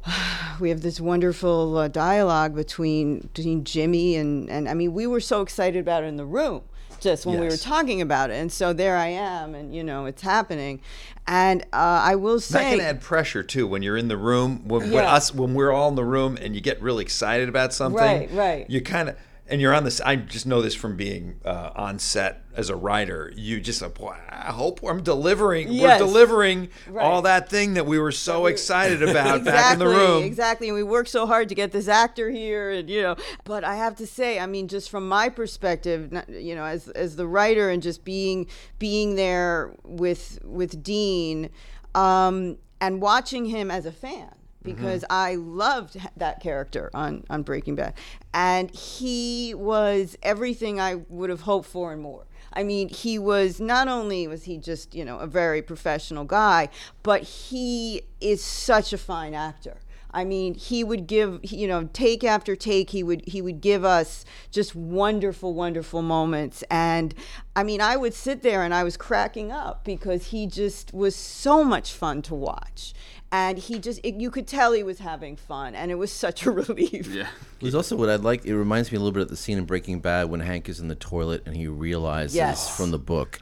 we 0.60 0.68
have 0.68 0.82
this 0.82 1.00
wonderful 1.00 1.76
uh, 1.76 1.88
dialogue 1.88 2.54
between 2.54 3.28
between 3.34 3.64
Jimmy 3.64 4.14
and 4.14 4.48
and 4.48 4.68
I 4.68 4.74
mean, 4.74 4.94
we 4.94 5.08
were 5.08 5.20
so 5.20 5.40
excited 5.40 5.80
about 5.80 6.04
it 6.04 6.06
in 6.06 6.16
the 6.16 6.24
room 6.24 6.62
just 7.00 7.26
when 7.26 7.40
we 7.40 7.46
were 7.46 7.56
talking 7.56 8.00
about 8.00 8.30
it, 8.30 8.34
and 8.34 8.52
so 8.52 8.72
there 8.72 8.96
I 8.96 9.08
am, 9.08 9.54
and 9.54 9.74
you 9.74 9.82
know, 9.82 10.04
it's 10.04 10.22
happening, 10.22 10.80
and 11.26 11.62
uh, 11.72 12.02
I 12.04 12.14
will 12.14 12.38
say 12.40 12.58
That 12.58 12.70
can 12.70 12.80
add 12.80 13.00
pressure 13.00 13.42
too 13.42 13.66
when 13.66 13.82
you're 13.82 13.96
in 13.96 14.08
the 14.08 14.16
room. 14.16 14.68
When, 14.68 14.90
when 14.90 15.04
us, 15.04 15.34
when 15.34 15.54
we're 15.54 15.72
all 15.72 15.88
in 15.88 15.94
the 15.94 16.04
room 16.04 16.38
and 16.40 16.54
you 16.54 16.60
get 16.60 16.80
really 16.80 17.02
excited 17.02 17.48
about 17.48 17.72
something, 17.72 18.00
Right, 18.00 18.30
right. 18.32 18.70
You 18.70 18.80
kind 18.82 19.08
of 19.08 19.16
and 19.50 19.60
you're 19.60 19.74
on 19.74 19.84
this. 19.84 20.00
I 20.00 20.16
just 20.16 20.46
know 20.46 20.62
this 20.62 20.74
from 20.74 20.96
being 20.96 21.40
uh, 21.44 21.70
on 21.74 21.98
set 21.98 22.44
as 22.54 22.70
a 22.70 22.76
writer. 22.76 23.32
You 23.36 23.60
just 23.60 23.82
I 23.82 24.52
hope 24.52 24.80
I'm 24.82 25.02
delivering. 25.02 25.72
Yes. 25.72 26.00
We're 26.00 26.06
delivering 26.06 26.68
Right. 26.88 27.04
all 27.04 27.22
that 27.22 27.48
thing 27.48 27.74
that 27.74 27.86
we 27.86 27.98
were 27.98 28.12
so 28.12 28.46
excited 28.46 29.02
about 29.02 29.44
back 29.44 29.72
in 29.74 29.78
the 29.78 29.86
room. 29.86 30.22
Exactly, 30.22 30.68
and 30.68 30.76
we 30.76 30.82
worked 30.82 31.08
so 31.10 31.26
hard 31.26 31.48
to 31.50 31.54
get 31.54 31.72
this 31.72 31.88
actor 31.88 32.30
here, 32.30 32.70
and 32.70 32.88
you 32.88 33.02
know. 33.02 33.16
But 33.44 33.64
I 33.64 33.76
have 33.76 33.96
to 33.96 34.06
say, 34.06 34.38
I 34.38 34.46
mean, 34.46 34.68
just 34.68 34.90
from 34.90 35.08
my 35.08 35.28
perspective, 35.28 36.12
you 36.28 36.54
know, 36.54 36.64
as 36.64 36.88
as 36.88 37.16
the 37.16 37.26
writer 37.26 37.70
and 37.70 37.82
just 37.82 38.04
being 38.04 38.46
being 38.78 39.16
there 39.16 39.74
with 39.84 40.38
with 40.44 40.82
Dean, 40.82 41.50
um, 41.94 42.56
and 42.80 43.02
watching 43.02 43.46
him 43.46 43.70
as 43.70 43.84
a 43.86 43.92
fan. 43.92 44.30
Because 44.62 45.02
mm-hmm. 45.02 45.12
I 45.12 45.34
loved 45.36 45.96
that 46.16 46.40
character 46.40 46.90
on, 46.92 47.24
on 47.30 47.42
Breaking 47.42 47.76
Bad. 47.76 47.94
And 48.34 48.70
he 48.70 49.54
was 49.54 50.16
everything 50.22 50.80
I 50.80 50.96
would 51.08 51.30
have 51.30 51.42
hoped 51.42 51.68
for 51.68 51.92
and 51.92 52.02
more. 52.02 52.26
I 52.52 52.62
mean, 52.62 52.88
he 52.88 53.18
was 53.18 53.60
not 53.60 53.88
only 53.88 54.26
was 54.26 54.44
he 54.44 54.58
just, 54.58 54.94
you 54.94 55.04
know, 55.04 55.18
a 55.18 55.26
very 55.26 55.62
professional 55.62 56.24
guy, 56.24 56.68
but 57.02 57.22
he 57.22 58.02
is 58.20 58.42
such 58.42 58.92
a 58.92 58.98
fine 58.98 59.34
actor. 59.34 59.78
I 60.12 60.24
mean, 60.24 60.54
he 60.54 60.82
would 60.82 61.06
give, 61.06 61.40
you 61.44 61.68
know, 61.68 61.88
take 61.92 62.24
after 62.24 62.56
take, 62.56 62.90
he 62.90 63.02
would 63.02 63.22
he 63.26 63.40
would 63.40 63.60
give 63.60 63.84
us 63.84 64.24
just 64.50 64.74
wonderful, 64.74 65.54
wonderful 65.54 66.02
moments. 66.02 66.64
And 66.70 67.14
I 67.54 67.62
mean, 67.62 67.80
I 67.80 67.96
would 67.96 68.14
sit 68.14 68.42
there 68.42 68.64
and 68.64 68.74
I 68.74 68.82
was 68.82 68.96
cracking 68.96 69.52
up 69.52 69.84
because 69.84 70.28
he 70.28 70.46
just 70.46 70.92
was 70.92 71.14
so 71.14 71.62
much 71.62 71.92
fun 71.92 72.22
to 72.22 72.34
watch. 72.34 72.92
And 73.32 73.58
he 73.58 73.78
just, 73.78 74.00
it, 74.02 74.16
you 74.16 74.28
could 74.30 74.48
tell 74.48 74.72
he 74.72 74.82
was 74.82 74.98
having 74.98 75.36
fun, 75.36 75.74
and 75.76 75.90
it 75.90 75.94
was 75.94 76.10
such 76.10 76.46
a 76.46 76.50
relief. 76.62 77.06
Yeah. 77.06 77.28
It 77.60 77.64
was 77.64 77.74
also 77.76 77.94
what 77.96 78.08
I 78.10 78.16
like. 78.16 78.44
It 78.44 78.56
reminds 78.56 78.90
me 78.90 78.96
a 78.96 79.00
little 79.00 79.12
bit 79.12 79.22
of 79.22 79.28
the 79.28 79.36
scene 79.36 79.56
in 79.58 79.66
Breaking 79.66 80.00
Bad 80.00 80.28
when 80.30 80.40
Hank 80.40 80.68
is 80.68 80.80
in 80.80 80.88
the 80.88 80.94
toilet 80.96 81.42
and 81.46 81.54
he 81.56 81.68
realizes 81.68 82.34
Yes. 82.34 82.76
from 82.76 82.90
the 82.90 82.98
book, 82.98 83.38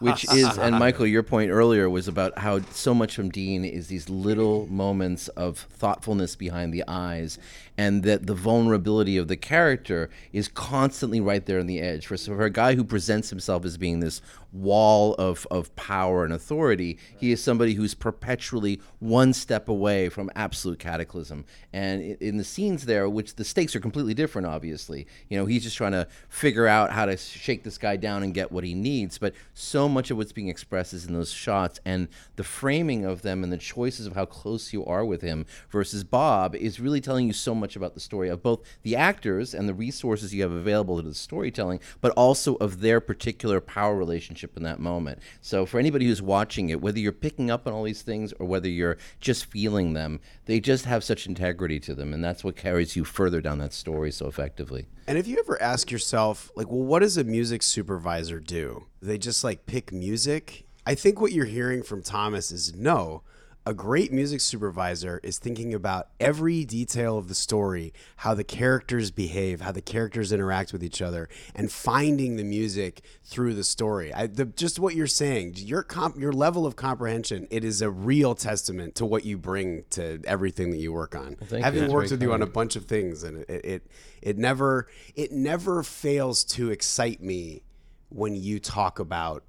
which 0.00 0.24
is, 0.34 0.58
and 0.58 0.78
Michael, 0.78 1.06
your 1.06 1.22
point 1.22 1.50
earlier 1.50 1.88
was 1.88 2.08
about 2.08 2.36
how 2.40 2.60
so 2.72 2.92
much 2.92 3.14
from 3.14 3.30
Dean 3.30 3.64
is 3.64 3.86
these 3.86 4.10
little 4.10 4.66
moments 4.66 5.28
of 5.28 5.60
thoughtfulness 5.60 6.34
behind 6.36 6.74
the 6.74 6.82
eyes, 6.88 7.38
and 7.78 8.02
that 8.02 8.26
the 8.26 8.34
vulnerability 8.34 9.16
of 9.16 9.28
the 9.28 9.36
character 9.36 10.10
is 10.32 10.48
constantly 10.48 11.20
right 11.20 11.46
there 11.46 11.60
on 11.60 11.66
the 11.66 11.80
edge. 11.80 12.06
For, 12.06 12.16
so 12.18 12.34
for 12.34 12.42
a 12.44 12.50
guy 12.50 12.74
who 12.74 12.84
presents 12.84 13.30
himself 13.30 13.64
as 13.64 13.78
being 13.78 14.00
this 14.00 14.20
wall 14.52 15.14
of, 15.14 15.46
of 15.50 15.74
power 15.76 16.24
and 16.24 16.32
authority, 16.32 16.98
he 17.18 17.32
is 17.32 17.42
somebody 17.42 17.74
who's 17.74 17.94
perpetually 17.94 18.80
one 18.98 19.32
step 19.32 19.68
away 19.68 20.08
from 20.08 20.30
absolute 20.34 20.78
cataclysm. 20.78 21.44
And 21.72 22.02
in 22.20 22.36
the 22.36 22.44
scenes 22.44 22.84
there, 22.84 23.08
which 23.08 23.36
the 23.36 23.44
stakes 23.44 23.74
are 23.74 23.80
completely 23.80 24.14
different, 24.14 24.46
obviously, 24.46 25.06
you 25.28 25.38
know, 25.38 25.46
he's 25.46 25.62
just 25.62 25.76
trying 25.76 25.92
to 25.92 26.06
figure 26.28 26.66
out 26.66 26.92
how 26.92 27.06
to 27.06 27.16
shake 27.16 27.64
this 27.64 27.78
guy 27.78 27.96
down 27.96 28.22
and 28.22 28.34
get 28.34 28.52
what 28.52 28.64
he 28.64 28.74
needs. 28.74 29.18
But 29.18 29.34
so 29.54 29.88
much 29.88 30.10
of 30.10 30.16
what's 30.16 30.32
being 30.32 30.48
expressed 30.48 30.92
is 30.92 31.06
in 31.06 31.14
those 31.14 31.32
shots, 31.32 31.80
and 31.84 32.08
the 32.36 32.44
framing 32.44 33.04
of 33.04 33.22
them 33.22 33.42
and 33.42 33.52
the 33.52 33.58
choices 33.58 34.06
of 34.06 34.14
how 34.14 34.26
close 34.26 34.72
you 34.72 34.84
are 34.84 35.04
with 35.04 35.22
him 35.22 35.46
versus 35.70 36.04
Bob 36.04 36.54
is 36.54 36.80
really 36.80 37.00
telling 37.00 37.26
you 37.26 37.32
so 37.32 37.54
much 37.54 37.76
about 37.76 37.94
the 37.94 38.00
story 38.00 38.28
of 38.28 38.42
both 38.42 38.60
the 38.82 38.96
actors 38.96 39.54
and 39.54 39.68
the 39.68 39.74
resources 39.74 40.34
you 40.34 40.42
have 40.42 40.52
available 40.52 40.96
to 40.96 41.08
the 41.08 41.14
storytelling, 41.14 41.80
but 42.00 42.12
also 42.12 42.56
of 42.56 42.80
their 42.80 43.00
particular 43.00 43.60
power 43.60 43.96
relationship 43.96 44.41
in 44.56 44.62
that 44.64 44.80
moment. 44.80 45.20
So 45.40 45.66
for 45.66 45.78
anybody 45.78 46.06
who's 46.06 46.22
watching 46.22 46.70
it, 46.70 46.80
whether 46.80 46.98
you're 46.98 47.12
picking 47.12 47.50
up 47.50 47.66
on 47.66 47.72
all 47.72 47.82
these 47.82 48.02
things 48.02 48.32
or 48.34 48.46
whether 48.46 48.68
you're 48.68 48.98
just 49.20 49.46
feeling 49.46 49.92
them, 49.92 50.20
they 50.46 50.60
just 50.60 50.84
have 50.84 51.04
such 51.04 51.26
integrity 51.26 51.78
to 51.80 51.94
them, 51.94 52.12
and 52.12 52.22
that's 52.22 52.44
what 52.44 52.56
carries 52.56 52.96
you 52.96 53.04
further 53.04 53.40
down 53.40 53.58
that 53.58 53.72
story 53.72 54.10
so 54.10 54.26
effectively. 54.26 54.86
And 55.06 55.18
if 55.18 55.26
you 55.26 55.38
ever 55.38 55.60
ask 55.60 55.90
yourself, 55.90 56.50
like, 56.54 56.68
well, 56.68 56.82
what 56.82 57.00
does 57.00 57.16
a 57.16 57.24
music 57.24 57.62
supervisor 57.62 58.40
do? 58.40 58.86
They 59.00 59.18
just 59.18 59.44
like 59.44 59.66
pick 59.66 59.92
music? 59.92 60.64
I 60.86 60.94
think 60.94 61.20
what 61.20 61.32
you're 61.32 61.44
hearing 61.44 61.82
from 61.82 62.02
Thomas 62.02 62.50
is 62.50 62.74
no. 62.74 63.22
A 63.64 63.72
great 63.72 64.12
music 64.12 64.40
supervisor 64.40 65.20
is 65.22 65.38
thinking 65.38 65.72
about 65.72 66.08
every 66.18 66.64
detail 66.64 67.16
of 67.16 67.28
the 67.28 67.34
story, 67.34 67.92
how 68.16 68.34
the 68.34 68.42
characters 68.42 69.12
behave, 69.12 69.60
how 69.60 69.70
the 69.70 69.80
characters 69.80 70.32
interact 70.32 70.72
with 70.72 70.82
each 70.82 71.00
other, 71.00 71.28
and 71.54 71.70
finding 71.70 72.34
the 72.34 72.42
music 72.42 73.02
through 73.24 73.54
the 73.54 73.62
story. 73.62 74.12
I, 74.12 74.26
the, 74.26 74.46
just 74.46 74.80
what 74.80 74.96
you're 74.96 75.06
saying, 75.06 75.54
your 75.58 75.84
comp, 75.84 76.18
your 76.18 76.32
level 76.32 76.66
of 76.66 76.74
comprehension, 76.74 77.46
it 77.50 77.62
is 77.62 77.82
a 77.82 77.90
real 77.90 78.34
testament 78.34 78.96
to 78.96 79.06
what 79.06 79.24
you 79.24 79.38
bring 79.38 79.84
to 79.90 80.20
everything 80.24 80.70
that 80.72 80.78
you 80.78 80.92
work 80.92 81.14
on. 81.14 81.36
you. 81.58 81.62
Having 81.62 81.92
worked 81.92 82.10
with 82.10 82.22
you 82.22 82.32
on 82.32 82.42
a 82.42 82.46
bunch 82.46 82.74
of 82.74 82.86
things 82.86 83.22
and 83.22 83.44
it, 83.48 83.64
it 83.64 83.86
it 84.22 84.38
never 84.38 84.88
it 85.14 85.30
never 85.30 85.82
fails 85.82 86.42
to 86.44 86.70
excite 86.70 87.22
me 87.22 87.62
when 88.08 88.34
you 88.34 88.58
talk 88.58 88.98
about 88.98 89.44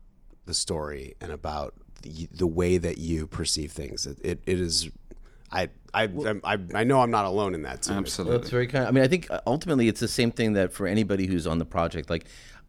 the 0.46 0.54
story 0.54 1.16
and 1.20 1.32
about 1.32 1.74
the, 2.04 2.30
the 2.32 2.48
way 2.48 2.78
that 2.78 2.98
you 2.98 3.28
perceive 3.28 3.72
things 3.72 4.06
it, 4.06 4.20
it, 4.24 4.40
it 4.46 4.60
is 4.60 4.90
I 5.52 5.70
I, 5.94 6.10
I 6.44 6.58
I 6.74 6.84
know 6.84 7.02
I'm 7.02 7.12
not 7.12 7.26
alone 7.26 7.54
in 7.54 7.62
that 7.62 7.84
too. 7.84 7.94
Absolutely. 7.94 8.38
That's 8.38 8.50
very 8.50 8.66
kind. 8.66 8.88
I 8.88 8.92
mean, 8.92 9.04
I 9.04 9.08
think 9.08 9.30
uh, 9.30 9.40
ultimately 9.46 9.88
it's 9.88 10.00
the 10.00 10.08
same 10.08 10.32
thing 10.32 10.54
that 10.54 10.74
for 10.74 10.88
anybody 10.88 11.28
who's 11.28 11.48
on 11.48 11.60
the 11.60 11.66
project, 11.66 12.10
like. 12.10 12.26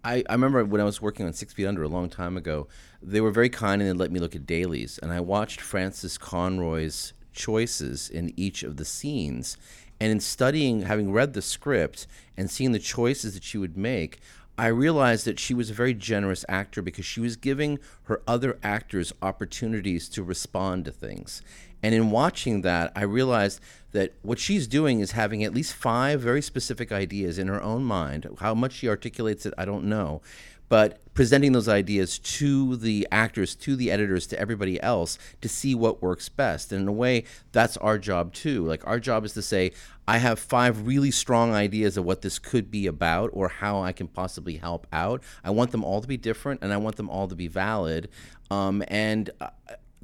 I, 0.07 0.23
I 0.29 0.35
remember 0.35 0.63
when 0.67 0.83
I 0.83 0.85
was 0.85 1.01
working 1.01 1.25
on 1.25 1.33
Six 1.33 1.55
Feet 1.55 1.65
Under 1.65 1.83
a 1.83 1.89
long 1.89 2.11
time 2.11 2.37
ago, 2.37 2.69
they 3.03 3.23
were 3.23 3.31
very 3.31 3.49
kind 3.49 3.81
and 3.81 3.89
they 3.89 3.95
let 3.95 4.13
me 4.13 4.21
look 4.21 4.37
at 4.37 4.45
dailies. 4.45 4.99
And 4.99 5.11
I 5.11 5.21
watched 5.21 5.63
Frances 5.63 6.19
Conroy's 6.19 7.15
choices 7.33 8.11
in 8.11 8.31
each 8.37 8.63
of 8.63 8.77
the 8.77 8.85
scenes. 8.85 9.57
And 9.99 10.13
in 10.13 10.21
studying, 10.21 10.83
having 10.83 11.11
read 11.11 11.33
the 11.33 11.41
script 11.41 12.07
and 12.37 12.51
seeing 12.51 12.73
the 12.73 12.79
choices 12.79 13.33
that 13.33 13.45
she 13.45 13.57
would 13.57 13.79
make, 13.79 14.21
I 14.57 14.69
realized 14.69 15.25
that 15.25 15.41
she 15.41 15.53
was 15.53 15.71
a 15.71 15.75
very 15.75 15.95
generous 15.95 16.45
actor 16.49 16.81
because 16.81 17.05
she 17.05 17.21
was 17.21 17.37
giving 17.37 17.81
her 18.05 18.23
other 18.27 18.59
actors 18.63 19.13
opportunities 19.21 20.09
to 20.11 20.23
respond 20.23 20.85
to 20.85 20.93
things. 20.93 21.43
And 21.83 21.95
in 21.95 22.11
watching 22.11 22.63
that, 22.63 22.93
I 22.95 23.03
realized 23.03 23.61
that 23.93 24.15
what 24.23 24.39
she's 24.39 24.67
doing 24.67 25.01
is 25.01 25.11
having 25.11 25.43
at 25.43 25.53
least 25.53 25.75
five 25.75 26.21
very 26.21 26.41
specific 26.41 26.93
ideas 26.93 27.39
in 27.39 27.49
her 27.49 27.63
own 27.63 27.85
mind. 27.85 28.29
How 28.39 28.55
much 28.55 28.73
she 28.75 28.89
articulates 28.89 29.45
it, 29.45 29.55
I 29.59 29.65
don't 29.65 29.85
know. 29.85 30.23
But 30.69 30.99
presenting 31.15 31.53
those 31.53 31.69
ideas 31.69 32.19
to 32.19 32.77
the 32.77 33.07
actors, 33.11 33.55
to 33.55 33.77
the 33.77 33.91
editors, 33.91 34.27
to 34.27 34.39
everybody 34.39 34.81
else 34.83 35.19
to 35.41 35.49
see 35.49 35.75
what 35.75 36.03
works 36.03 36.29
best. 36.29 36.73
And 36.73 36.83
in 36.83 36.89
a 36.89 36.93
way, 36.93 37.25
that's 37.53 37.77
our 37.79 37.99
job 37.99 38.33
too. 38.35 38.67
Like, 38.67 38.87
our 38.87 39.01
job 39.01 39.25
is 39.25 39.33
to 39.35 39.43
say, 39.43 39.73
I 40.07 40.19
have 40.19 40.39
five 40.39 40.87
really 40.87 41.11
strong 41.11 41.55
ideas 41.55 41.97
of 41.97 42.05
what 42.05 42.23
this 42.23 42.39
could 42.39 42.71
be 42.71 42.87
about 42.87 43.31
or 43.33 43.49
how 43.49 43.81
I 43.81 43.93
can 43.93 44.09
possibly 44.09 44.57
help 44.57 44.87
out. 44.93 45.23
I 45.43 45.51
want 45.51 45.71
them 45.71 45.85
all 45.85 46.03
to 46.03 46.09
be 46.09 46.19
different 46.19 46.63
and 46.63 46.73
I 46.73 46.77
want 46.77 46.97
them 46.97 47.09
all 47.09 47.29
to 47.29 47.35
be 47.35 47.49
valid. 47.49 48.11
Um, 48.51 48.85
and 48.89 49.31
uh, 49.41 49.49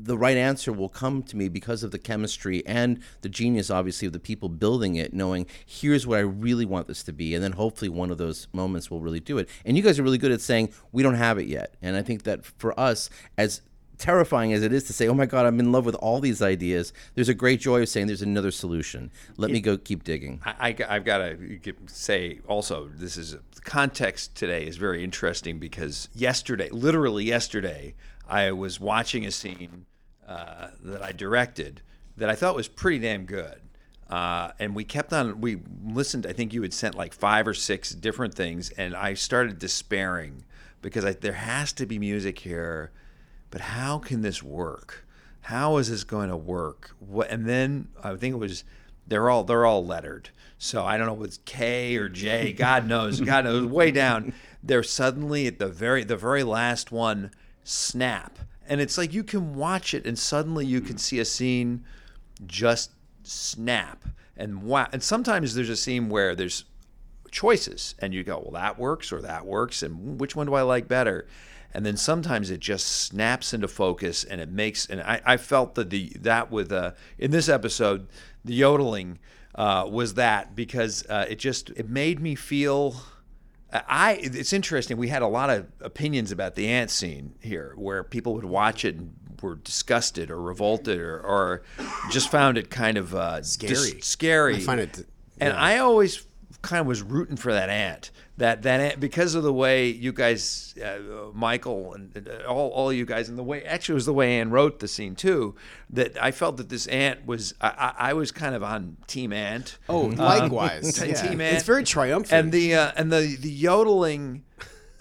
the 0.04 0.16
right 0.16 0.36
answer 0.36 0.72
will 0.72 0.88
come 0.88 1.22
to 1.24 1.36
me 1.36 1.48
because 1.48 1.82
of 1.82 1.90
the 1.90 1.98
chemistry 1.98 2.64
and 2.66 3.00
the 3.22 3.28
genius, 3.28 3.70
obviously, 3.70 4.06
of 4.06 4.12
the 4.12 4.20
people 4.20 4.48
building 4.48 4.96
it, 4.96 5.12
knowing 5.12 5.46
here's 5.66 6.06
what 6.06 6.18
I 6.18 6.22
really 6.22 6.64
want 6.64 6.86
this 6.86 7.02
to 7.04 7.12
be. 7.12 7.34
And 7.34 7.42
then 7.42 7.52
hopefully 7.52 7.88
one 7.88 8.10
of 8.10 8.18
those 8.18 8.48
moments 8.52 8.90
will 8.90 9.00
really 9.00 9.20
do 9.20 9.38
it. 9.38 9.48
And 9.64 9.76
you 9.76 9.82
guys 9.82 9.98
are 9.98 10.02
really 10.02 10.18
good 10.18 10.32
at 10.32 10.40
saying, 10.40 10.72
we 10.92 11.02
don't 11.02 11.14
have 11.14 11.38
it 11.38 11.46
yet. 11.46 11.74
And 11.82 11.96
I 11.96 12.02
think 12.02 12.24
that 12.24 12.44
for 12.44 12.78
us, 12.78 13.10
as 13.36 13.62
terrifying 14.00 14.52
as 14.54 14.62
it 14.62 14.72
is 14.72 14.84
to 14.84 14.92
say, 14.92 15.06
"Oh 15.06 15.14
my 15.14 15.26
God, 15.26 15.44
I'm 15.44 15.60
in 15.60 15.70
love 15.72 15.84
with 15.84 15.94
all 15.96 16.20
these 16.20 16.40
ideas," 16.40 16.92
there's 17.14 17.28
a 17.28 17.34
great 17.34 17.60
joy 17.60 17.82
of 17.82 17.88
saying 17.88 18.06
there's 18.06 18.22
another 18.22 18.50
solution. 18.50 19.10
Let 19.36 19.50
me 19.50 19.60
go 19.60 19.76
keep 19.76 20.04
digging. 20.04 20.40
I, 20.42 20.74
I, 20.88 20.94
have 20.94 21.04
got 21.04 21.18
to 21.18 21.74
say 21.86 22.40
also, 22.48 22.88
this 22.88 23.18
is 23.18 23.32
the 23.32 23.60
context 23.60 24.34
today 24.34 24.66
is 24.66 24.78
very 24.78 25.04
interesting 25.04 25.58
because 25.58 26.08
yesterday, 26.14 26.70
literally 26.70 27.24
yesterday, 27.24 27.94
I 28.26 28.52
was 28.52 28.80
watching 28.80 29.26
a 29.26 29.30
scene 29.30 29.84
uh, 30.30 30.68
that 30.82 31.02
I 31.02 31.12
directed 31.12 31.82
that 32.16 32.30
I 32.30 32.34
thought 32.34 32.54
was 32.54 32.68
pretty 32.68 33.00
damn 33.00 33.24
good. 33.24 33.60
Uh, 34.08 34.52
and 34.58 34.74
we 34.74 34.84
kept 34.84 35.12
on, 35.12 35.40
we 35.40 35.60
listened, 35.84 36.26
I 36.26 36.32
think 36.32 36.52
you 36.52 36.62
had 36.62 36.74
sent 36.74 36.94
like 36.94 37.12
five 37.12 37.46
or 37.46 37.54
six 37.54 37.90
different 37.90 38.34
things, 38.34 38.70
and 38.70 38.96
I 38.96 39.14
started 39.14 39.58
despairing 39.58 40.44
because 40.82 41.04
I, 41.04 41.12
there 41.12 41.34
has 41.34 41.72
to 41.74 41.86
be 41.86 41.98
music 41.98 42.40
here 42.40 42.90
but 43.50 43.60
how 43.60 43.98
can 43.98 44.22
this 44.22 44.42
work? 44.42 45.06
How 45.42 45.76
is 45.78 45.90
this 45.90 46.04
going 46.04 46.28
to 46.28 46.36
work? 46.36 46.94
What, 47.00 47.30
and 47.30 47.46
then 47.46 47.88
I 48.02 48.14
think 48.14 48.34
it 48.34 48.38
was 48.38 48.64
they're 49.06 49.28
all 49.28 49.44
they're 49.44 49.66
all 49.66 49.84
lettered. 49.84 50.30
So 50.58 50.84
I 50.84 50.96
don't 50.96 51.06
know 51.06 51.20
if 51.20 51.26
it's 51.26 51.40
K 51.44 51.96
or 51.96 52.08
J. 52.08 52.52
God 52.52 52.86
knows. 52.86 53.20
God 53.20 53.44
knows. 53.44 53.64
Way 53.64 53.90
down. 53.90 54.32
They're 54.62 54.82
suddenly 54.82 55.46
at 55.46 55.58
the 55.58 55.68
very 55.68 56.04
the 56.04 56.16
very 56.16 56.44
last 56.44 56.92
one 56.92 57.32
snap, 57.64 58.38
and 58.70 58.80
it's 58.80 58.96
like 58.96 59.12
you 59.12 59.24
can 59.24 59.54
watch 59.54 59.92
it, 59.92 60.06
and 60.06 60.18
suddenly 60.18 60.64
you 60.64 60.80
can 60.80 60.96
see 60.96 61.18
a 61.18 61.24
scene 61.24 61.84
just 62.46 62.92
snap. 63.24 64.04
And 64.36 64.62
wow. 64.62 64.86
And 64.92 65.02
sometimes 65.02 65.54
there's 65.54 65.68
a 65.68 65.76
scene 65.76 66.08
where 66.08 66.34
there's 66.34 66.64
choices, 67.30 67.94
and 67.98 68.14
you 68.14 68.24
go, 68.24 68.38
well, 68.38 68.52
that 68.52 68.78
works 68.78 69.12
or 69.12 69.20
that 69.20 69.44
works, 69.44 69.82
and 69.82 70.18
which 70.18 70.34
one 70.34 70.46
do 70.46 70.54
I 70.54 70.62
like 70.62 70.88
better? 70.88 71.26
and 71.72 71.86
then 71.86 71.96
sometimes 71.96 72.50
it 72.50 72.58
just 72.58 72.86
snaps 72.86 73.54
into 73.54 73.68
focus 73.68 74.24
and 74.24 74.40
it 74.40 74.50
makes 74.50 74.86
and 74.86 75.00
I, 75.00 75.20
I 75.24 75.36
felt 75.36 75.74
that 75.76 75.90
the 75.90 76.12
that 76.20 76.50
with 76.50 76.72
uh, 76.72 76.92
in 77.18 77.30
this 77.30 77.48
episode 77.48 78.08
the 78.44 78.54
yodeling 78.54 79.18
uh, 79.54 79.86
was 79.88 80.14
that 80.14 80.56
because 80.56 81.04
uh, 81.08 81.26
it 81.28 81.38
just 81.38 81.70
it 81.70 81.88
made 81.88 82.20
me 82.20 82.34
feel 82.34 82.96
I 83.72 84.12
it's 84.22 84.52
interesting 84.52 84.96
we 84.96 85.08
had 85.08 85.22
a 85.22 85.26
lot 85.26 85.50
of 85.50 85.66
opinions 85.80 86.32
about 86.32 86.54
the 86.54 86.68
ant 86.68 86.90
scene 86.90 87.34
here 87.40 87.74
where 87.76 88.02
people 88.02 88.34
would 88.34 88.44
watch 88.44 88.84
it 88.84 88.96
and 88.96 89.14
were 89.42 89.56
disgusted 89.56 90.30
or 90.30 90.40
revolted 90.40 90.98
or, 90.98 91.20
or 91.20 91.62
just 92.10 92.30
found 92.30 92.58
it 92.58 92.70
kind 92.70 92.98
of 92.98 93.14
uh, 93.14 93.42
scary 93.42 93.92
dis- 93.92 94.06
scary. 94.06 94.56
I 94.56 94.60
find 94.60 94.80
it 94.80 94.98
yeah. 94.98 95.48
and 95.48 95.56
I 95.56 95.78
always 95.78 96.26
kind 96.62 96.80
of 96.80 96.86
was 96.86 97.02
rooting 97.02 97.36
for 97.36 97.52
that 97.52 97.70
ant 97.70 98.10
that 98.40 98.62
that 98.62 98.98
because 98.98 99.34
of 99.34 99.42
the 99.42 99.52
way 99.52 99.88
you 99.88 100.12
guys, 100.12 100.74
uh, 100.82 101.30
Michael 101.34 101.92
and 101.92 102.26
uh, 102.26 102.48
all 102.48 102.70
all 102.70 102.90
you 102.90 103.04
guys, 103.04 103.28
and 103.28 103.36
the 103.36 103.42
way 103.42 103.62
actually 103.64 103.92
it 103.92 103.96
was 103.96 104.06
the 104.06 104.14
way 104.14 104.40
Ann 104.40 104.50
wrote 104.50 104.78
the 104.78 104.88
scene 104.88 105.14
too. 105.14 105.54
That 105.90 106.20
I 106.20 106.30
felt 106.30 106.56
that 106.56 106.70
this 106.70 106.86
ant 106.86 107.26
was 107.26 107.52
I, 107.60 107.92
I 107.98 108.12
was 108.14 108.32
kind 108.32 108.54
of 108.54 108.62
on 108.62 108.96
Team 109.06 109.34
Ant. 109.34 109.76
Oh, 109.90 110.06
likewise, 110.06 110.98
uh, 111.02 111.04
yeah. 111.04 111.14
Team 111.14 111.40
Ant. 111.42 111.56
It's 111.56 111.66
very 111.66 111.84
triumphant, 111.84 112.32
and 112.32 112.52
the 112.52 112.74
uh, 112.74 112.92
and 112.96 113.12
the 113.12 113.36
the 113.38 113.50
yodeling. 113.50 114.44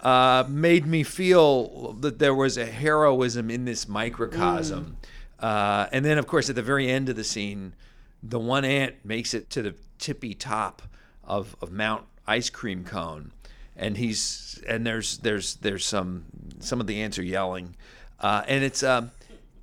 Uh, 0.02 0.46
made 0.48 0.86
me 0.86 1.02
feel 1.02 1.92
that 2.00 2.18
there 2.18 2.34
was 2.34 2.56
a 2.56 2.64
heroism 2.64 3.50
in 3.50 3.66
this 3.66 3.86
microcosm. 3.86 4.96
Mm. 5.38 5.44
Uh, 5.44 5.88
and 5.92 6.06
then, 6.06 6.16
of 6.16 6.26
course, 6.26 6.48
at 6.48 6.56
the 6.56 6.62
very 6.62 6.88
end 6.88 7.10
of 7.10 7.16
the 7.16 7.24
scene, 7.24 7.74
the 8.22 8.38
one 8.38 8.64
ant 8.64 8.94
makes 9.04 9.34
it 9.34 9.50
to 9.50 9.60
the 9.60 9.74
tippy 9.98 10.32
top 10.32 10.80
of, 11.22 11.54
of 11.60 11.70
Mount 11.70 12.04
ice 12.30 12.50
cream 12.50 12.84
cone, 12.84 13.32
and 13.76 13.96
he's 13.96 14.62
and 14.66 14.86
there's 14.86 15.18
there's 15.18 15.56
there's 15.56 15.84
some 15.84 16.24
some 16.60 16.80
of 16.80 16.86
the 16.86 17.02
ants 17.02 17.18
are 17.18 17.22
yelling, 17.24 17.76
uh, 18.20 18.42
and 18.46 18.64
it's 18.64 18.82
um. 18.82 19.10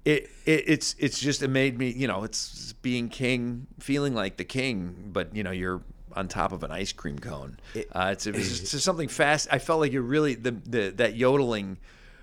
It, 0.05 0.29
it, 0.45 0.63
it's 0.67 0.95
it's 0.99 1.19
just 1.19 1.43
it 1.43 1.49
made 1.49 1.77
me 1.77 1.89
you 1.89 2.07
know 2.07 2.23
it's 2.23 2.71
being 2.81 3.09
king 3.09 3.67
feeling 3.77 4.13
like 4.13 4.37
the 4.37 4.45
king 4.45 5.09
but 5.11 5.35
you 5.35 5.43
know 5.43 5.51
you're 5.51 5.81
on 6.13 6.29
top 6.29 6.53
of 6.53 6.63
an 6.63 6.71
ice 6.71 6.93
cream 6.93 7.19
cone. 7.19 7.59
Uh, 7.91 8.11
it's, 8.13 8.25
it 8.25 8.33
was 8.33 8.61
just 8.71 8.85
something 8.85 9.09
fast 9.09 9.49
I 9.51 9.59
felt 9.59 9.81
like 9.81 9.91
you 9.91 10.01
really 10.01 10.35
the, 10.35 10.51
the 10.51 10.93
that 10.95 11.17
yodeling 11.17 11.77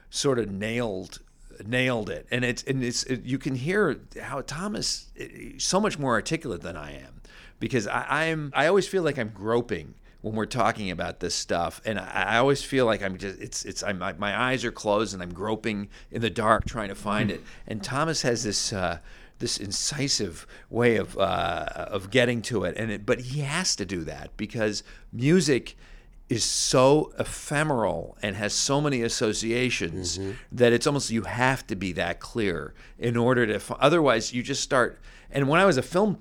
sort 0.09 0.38
of 0.38 0.51
nailed 0.51 1.20
nailed 1.64 2.11
it. 2.11 2.26
And 2.30 2.45
it's 2.45 2.62
and 2.64 2.82
it's 2.82 3.05
it, 3.05 3.24
you 3.24 3.38
can 3.38 3.55
hear 3.55 4.01
how 4.20 4.40
Thomas 4.42 5.07
so 5.59 5.80
much 5.80 5.99
more 5.99 6.12
articulate 6.12 6.62
than 6.62 6.76
I 6.76 6.92
am. 6.92 7.20
Because 7.61 7.86
I, 7.86 8.28
I'm 8.28 8.53
I 8.55 8.66
always 8.66 8.88
feel 8.88 9.03
like 9.03 9.18
I'm 9.18 9.30
groping 9.30 9.95
when 10.25 10.35
we're 10.35 10.47
talking 10.47 10.91
about 10.91 11.20
this 11.20 11.35
stuff. 11.35 11.83
And 11.85 11.99
I, 11.99 12.25
I 12.29 12.39
always 12.39 12.64
feel 12.64 12.87
like 12.87 13.03
I'm 13.03 13.18
just 13.18 13.39
it's 13.39 13.64
it's 13.66 13.83
I'm, 13.83 13.99
my 13.99 14.41
eyes 14.41 14.64
are 14.64 14.72
closed 14.72 15.12
and 15.12 15.22
I'm 15.22 15.35
groping 15.35 15.91
in 16.11 16.22
the 16.22 16.31
dark 16.31 16.64
trying 16.64 16.89
to 16.89 16.95
find 16.95 17.31
it. 17.31 17.43
And 17.66 17.83
Thomas 17.83 18.22
has 18.22 18.43
this. 18.43 18.72
Uh, 18.72 18.99
this 19.41 19.59
incisive 19.59 20.47
way 20.70 20.97
of 20.97 21.18
uh, 21.18 21.66
of 21.89 22.09
getting 22.09 22.41
to 22.41 22.62
it, 22.62 22.77
and 22.77 22.93
it, 22.93 23.05
but 23.05 23.20
he 23.20 23.41
has 23.41 23.75
to 23.75 23.85
do 23.85 24.05
that 24.05 24.31
because 24.37 24.85
music 25.12 25.77
is 26.29 26.45
so 26.45 27.12
ephemeral 27.18 28.16
and 28.22 28.37
has 28.37 28.55
so 28.55 28.81
many 28.81 29.03
associations 29.03 30.18
mm-hmm. 30.18 30.31
that 30.53 30.72
it's 30.72 30.87
almost 30.87 31.11
you 31.11 31.22
have 31.22 31.66
to 31.66 31.75
be 31.75 31.91
that 31.93 32.20
clear 32.20 32.75
in 32.97 33.16
order 33.16 33.45
to. 33.45 33.77
Otherwise, 33.81 34.33
you 34.33 34.41
just 34.41 34.62
start. 34.62 35.01
And 35.33 35.49
when 35.49 35.61
I 35.61 35.64
was 35.64 35.77
a 35.77 35.83
film 35.83 36.20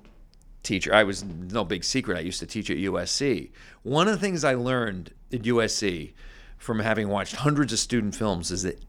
teacher. 0.64 0.92
I 0.94 1.04
was 1.04 1.22
no 1.22 1.64
big 1.64 1.84
secret. 1.84 2.16
I 2.16 2.22
used 2.22 2.40
to 2.40 2.46
teach 2.46 2.70
at 2.70 2.76
USC. 2.76 3.50
One 3.82 4.08
of 4.08 4.14
the 4.14 4.20
things 4.20 4.42
I 4.42 4.54
learned 4.54 5.12
at 5.32 5.42
USC 5.42 6.12
from 6.58 6.80
having 6.80 7.08
watched 7.08 7.36
hundreds 7.36 7.72
of 7.72 7.78
student 7.78 8.14
films 8.14 8.50
is 8.50 8.62
that 8.62 8.82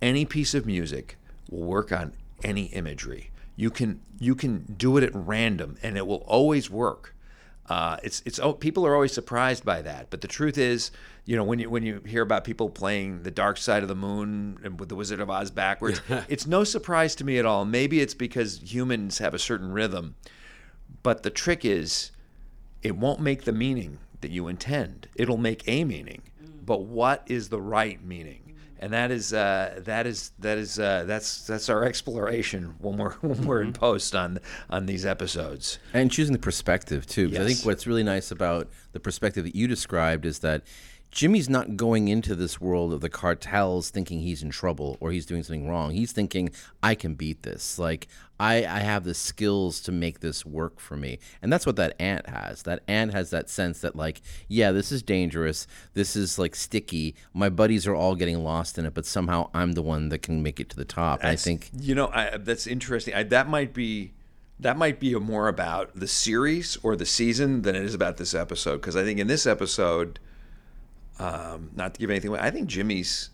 any 0.00 0.24
piece 0.24 0.54
of 0.54 0.66
music 0.66 1.16
will 1.50 1.64
work 1.64 1.92
on 1.92 2.12
any 2.42 2.64
imagery. 2.66 3.30
You 3.56 3.70
can 3.70 4.00
you 4.18 4.34
can 4.34 4.74
do 4.76 4.96
it 4.96 5.04
at 5.04 5.10
random, 5.14 5.76
and 5.82 5.96
it 5.96 6.06
will 6.06 6.24
always 6.26 6.70
work. 6.70 7.14
Uh, 7.68 7.98
it's 8.02 8.22
it's 8.24 8.38
oh, 8.38 8.52
people 8.52 8.86
are 8.86 8.94
always 8.94 9.12
surprised 9.12 9.64
by 9.64 9.82
that, 9.82 10.08
but 10.10 10.20
the 10.20 10.28
truth 10.28 10.56
is, 10.56 10.90
you 11.26 11.36
know, 11.36 11.44
when 11.44 11.58
you 11.58 11.68
when 11.68 11.82
you 11.82 12.00
hear 12.06 12.22
about 12.22 12.44
people 12.44 12.70
playing 12.70 13.24
the 13.24 13.30
Dark 13.30 13.58
Side 13.58 13.82
of 13.82 13.88
the 13.88 13.94
Moon 13.94 14.58
and 14.62 14.80
with 14.80 14.88
the 14.88 14.94
Wizard 14.94 15.20
of 15.20 15.28
Oz 15.28 15.50
backwards, 15.50 16.00
it's 16.28 16.46
no 16.46 16.64
surprise 16.64 17.14
to 17.16 17.24
me 17.24 17.38
at 17.38 17.44
all. 17.44 17.64
Maybe 17.64 18.00
it's 18.00 18.14
because 18.14 18.60
humans 18.72 19.18
have 19.18 19.34
a 19.34 19.38
certain 19.38 19.70
rhythm 19.72 20.14
but 21.02 21.22
the 21.22 21.30
trick 21.30 21.64
is, 21.64 22.10
it 22.82 22.96
won't 22.96 23.20
make 23.20 23.44
the 23.44 23.52
meaning 23.52 23.98
that 24.20 24.30
you 24.30 24.48
intend. 24.48 25.08
It'll 25.14 25.36
make 25.36 25.62
a 25.66 25.84
meaning. 25.84 26.22
But 26.64 26.82
what 26.82 27.22
is 27.26 27.48
the 27.48 27.60
right 27.60 28.02
meaning? 28.04 28.48
and 28.80 28.92
that 28.92 29.10
is 29.10 29.32
uh, 29.32 29.80
that 29.84 30.06
is 30.06 30.32
that 30.38 30.58
is 30.58 30.78
uh, 30.78 31.04
that's 31.06 31.46
that's 31.46 31.68
our 31.68 31.84
exploration 31.84 32.74
when 32.78 32.96
we're 32.96 33.12
when 33.20 33.46
we're 33.46 33.62
in 33.62 33.72
post 33.72 34.14
on 34.14 34.38
on 34.70 34.86
these 34.86 35.04
episodes. 35.04 35.78
And 35.92 36.10
choosing 36.10 36.32
the 36.32 36.38
perspective 36.38 37.06
too. 37.06 37.28
Yes. 37.28 37.40
I 37.40 37.46
think 37.46 37.66
what's 37.66 37.86
really 37.86 38.04
nice 38.04 38.30
about 38.30 38.68
the 38.92 39.00
perspective 39.00 39.44
that 39.44 39.54
you 39.54 39.66
described 39.66 40.24
is 40.24 40.40
that 40.40 40.62
Jimmy's 41.10 41.48
not 41.48 41.76
going 41.76 42.08
into 42.08 42.34
this 42.34 42.60
world 42.60 42.92
of 42.92 43.00
the 43.00 43.08
cartels 43.08 43.90
thinking 43.90 44.20
he's 44.20 44.42
in 44.42 44.50
trouble 44.50 44.96
or 45.00 45.10
he's 45.10 45.26
doing 45.26 45.42
something 45.42 45.68
wrong. 45.68 45.92
He's 45.92 46.12
thinking, 46.12 46.50
I 46.82 46.94
can 46.94 47.14
beat 47.14 47.42
this. 47.42 47.78
Like, 47.78 48.08
I, 48.38 48.58
I 48.58 48.80
have 48.80 49.04
the 49.04 49.14
skills 49.14 49.80
to 49.82 49.92
make 49.92 50.20
this 50.20 50.44
work 50.44 50.78
for 50.78 50.96
me. 50.96 51.18
And 51.42 51.52
that's 51.52 51.66
what 51.66 51.76
that 51.76 52.00
ant 52.00 52.28
has. 52.28 52.62
That 52.62 52.82
ant 52.86 53.12
has 53.12 53.30
that 53.30 53.48
sense 53.48 53.80
that, 53.80 53.96
like, 53.96 54.20
yeah, 54.48 54.70
this 54.70 54.92
is 54.92 55.02
dangerous. 55.02 55.66
This 55.94 56.14
is 56.14 56.38
like 56.38 56.54
sticky. 56.54 57.14
My 57.32 57.48
buddies 57.48 57.86
are 57.86 57.94
all 57.94 58.14
getting 58.14 58.44
lost 58.44 58.78
in 58.78 58.86
it, 58.86 58.94
but 58.94 59.06
somehow 59.06 59.50
I'm 59.54 59.72
the 59.72 59.82
one 59.82 60.10
that 60.10 60.22
can 60.22 60.42
make 60.42 60.60
it 60.60 60.68
to 60.70 60.76
the 60.76 60.84
top. 60.84 61.24
I 61.24 61.36
think. 61.36 61.70
You 61.78 61.94
know, 61.94 62.08
I, 62.08 62.36
that's 62.36 62.66
interesting. 62.66 63.14
I, 63.14 63.22
that 63.24 63.48
might 63.48 63.72
be. 63.72 64.12
That 64.60 64.76
might 64.76 64.98
be 64.98 65.14
more 65.14 65.46
about 65.46 65.94
the 65.94 66.08
series 66.08 66.78
or 66.82 66.96
the 66.96 67.06
season 67.06 67.62
than 67.62 67.76
it 67.76 67.84
is 67.84 67.94
about 67.94 68.16
this 68.16 68.34
episode. 68.34 68.78
Because 68.78 68.96
I 68.96 69.04
think 69.04 69.20
in 69.20 69.28
this 69.28 69.46
episode, 69.46 70.18
um, 71.18 71.70
not 71.74 71.94
to 71.94 72.00
give 72.00 72.10
anything 72.10 72.30
away, 72.30 72.40
I 72.40 72.50
think 72.50 72.68
Jimmy's 72.68 73.30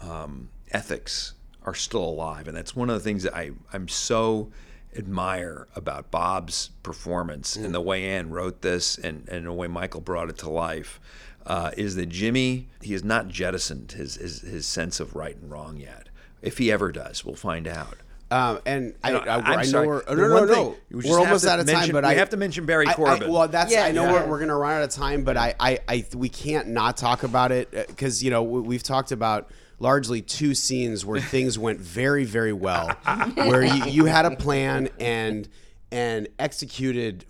um, 0.00 0.48
ethics 0.70 1.34
are 1.64 1.74
still 1.74 2.04
alive, 2.04 2.48
and 2.48 2.56
that's 2.56 2.76
one 2.76 2.90
of 2.90 2.94
the 2.94 3.00
things 3.00 3.22
that 3.24 3.34
I 3.34 3.50
I'm 3.72 3.88
so 3.88 4.50
admire 4.96 5.66
about 5.76 6.10
Bob's 6.10 6.70
performance 6.82 7.56
mm. 7.56 7.64
and 7.64 7.74
the 7.74 7.80
way 7.80 8.04
Ann 8.04 8.30
wrote 8.30 8.62
this 8.62 8.96
and, 8.96 9.28
and 9.28 9.46
the 9.46 9.52
way 9.52 9.66
Michael 9.66 10.00
brought 10.00 10.30
it 10.30 10.38
to 10.38 10.48
life. 10.48 11.00
Uh, 11.44 11.70
is 11.76 11.96
that 11.96 12.06
Jimmy? 12.06 12.66
He 12.80 12.92
has 12.92 13.04
not 13.04 13.28
jettisoned 13.28 13.92
his, 13.92 14.16
his 14.16 14.40
his 14.40 14.66
sense 14.66 14.98
of 14.98 15.14
right 15.14 15.36
and 15.36 15.50
wrong 15.50 15.76
yet. 15.76 16.08
If 16.42 16.58
he 16.58 16.72
ever 16.72 16.92
does, 16.92 17.24
we'll 17.24 17.36
find 17.36 17.68
out. 17.68 17.98
Um, 18.30 18.58
and 18.66 18.94
I, 19.04 19.12
know, 19.12 19.18
I, 19.18 19.36
I, 19.36 19.38
I 19.38 19.56
know 19.56 19.62
sorry. 19.64 19.86
we're 19.86 20.02
The 20.04 20.14
no 20.16 20.28
no 20.28 20.44
no. 20.46 20.76
We 20.90 21.08
we're 21.08 21.20
almost 21.20 21.46
out 21.46 21.60
of 21.60 21.66
mention- 21.66 21.82
time, 21.86 21.92
but 21.92 22.04
we 22.04 22.10
I 22.10 22.14
have 22.14 22.30
to 22.30 22.36
mention 22.36 22.66
Barry 22.66 22.86
I- 22.86 22.90
I- 22.90 22.94
Corbin. 22.94 23.30
well, 23.30 23.46
that's 23.46 23.70
Yeah, 23.72 23.84
I 23.84 23.92
know 23.92 24.04
yeah. 24.04 24.12
we're, 24.24 24.26
we're 24.30 24.38
gonna 24.40 24.56
run 24.56 24.72
out 24.72 24.82
of 24.82 24.90
time, 24.90 25.22
but 25.22 25.36
I 25.36 25.54
I, 25.60 25.78
I 25.86 26.04
we 26.14 26.28
can't 26.28 26.68
not 26.68 26.96
talk 26.96 27.22
about 27.22 27.52
it 27.52 27.70
because 27.70 28.24
you 28.24 28.30
know 28.30 28.42
we, 28.42 28.60
we've 28.60 28.82
talked 28.82 29.12
about 29.12 29.48
largely 29.78 30.22
two 30.22 30.54
scenes 30.54 31.04
where 31.04 31.20
things 31.34 31.56
went 31.58 31.78
very 31.78 32.24
very 32.24 32.52
well, 32.52 32.88
where 33.34 33.62
you, 33.62 33.84
you 33.86 34.04
had 34.06 34.24
a 34.24 34.34
plan 34.34 34.88
and 34.98 35.48
and 35.92 36.26
executed 36.40 37.24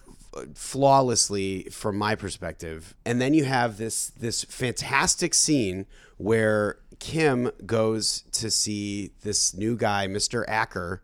flawlessly 0.55 1.65
from 1.71 1.97
my 1.97 2.15
perspective 2.15 2.95
and 3.05 3.21
then 3.21 3.33
you 3.35 3.45
have 3.45 3.79
this 3.79 4.09
this 4.19 4.45
fantastic 4.45 5.33
scene 5.35 5.87
where 6.19 6.79
Kim 6.99 7.51
goes 7.65 8.23
to 8.33 8.51
see 8.51 9.13
this 9.23 9.55
new 9.55 9.77
guy, 9.77 10.07
Mr. 10.07 10.45
Acker, 10.49 11.03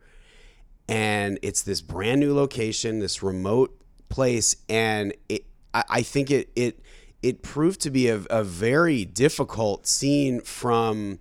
and 0.89 1.39
it's 1.43 1.63
this 1.63 1.81
brand 1.81 2.21
new 2.21 2.35
location, 2.35 2.99
this 2.99 3.23
remote 3.23 3.79
place, 4.09 4.57
and 4.69 5.15
it, 5.29 5.45
I, 5.73 5.85
I 5.89 6.03
think 6.03 6.31
it 6.31 6.51
it 6.57 6.81
it 7.23 7.43
proved 7.43 7.81
to 7.83 7.91
be 7.91 8.09
a, 8.09 8.23
a 8.31 8.43
very 8.43 9.05
difficult 9.05 9.87
scene 9.87 10.41
from 10.41 11.21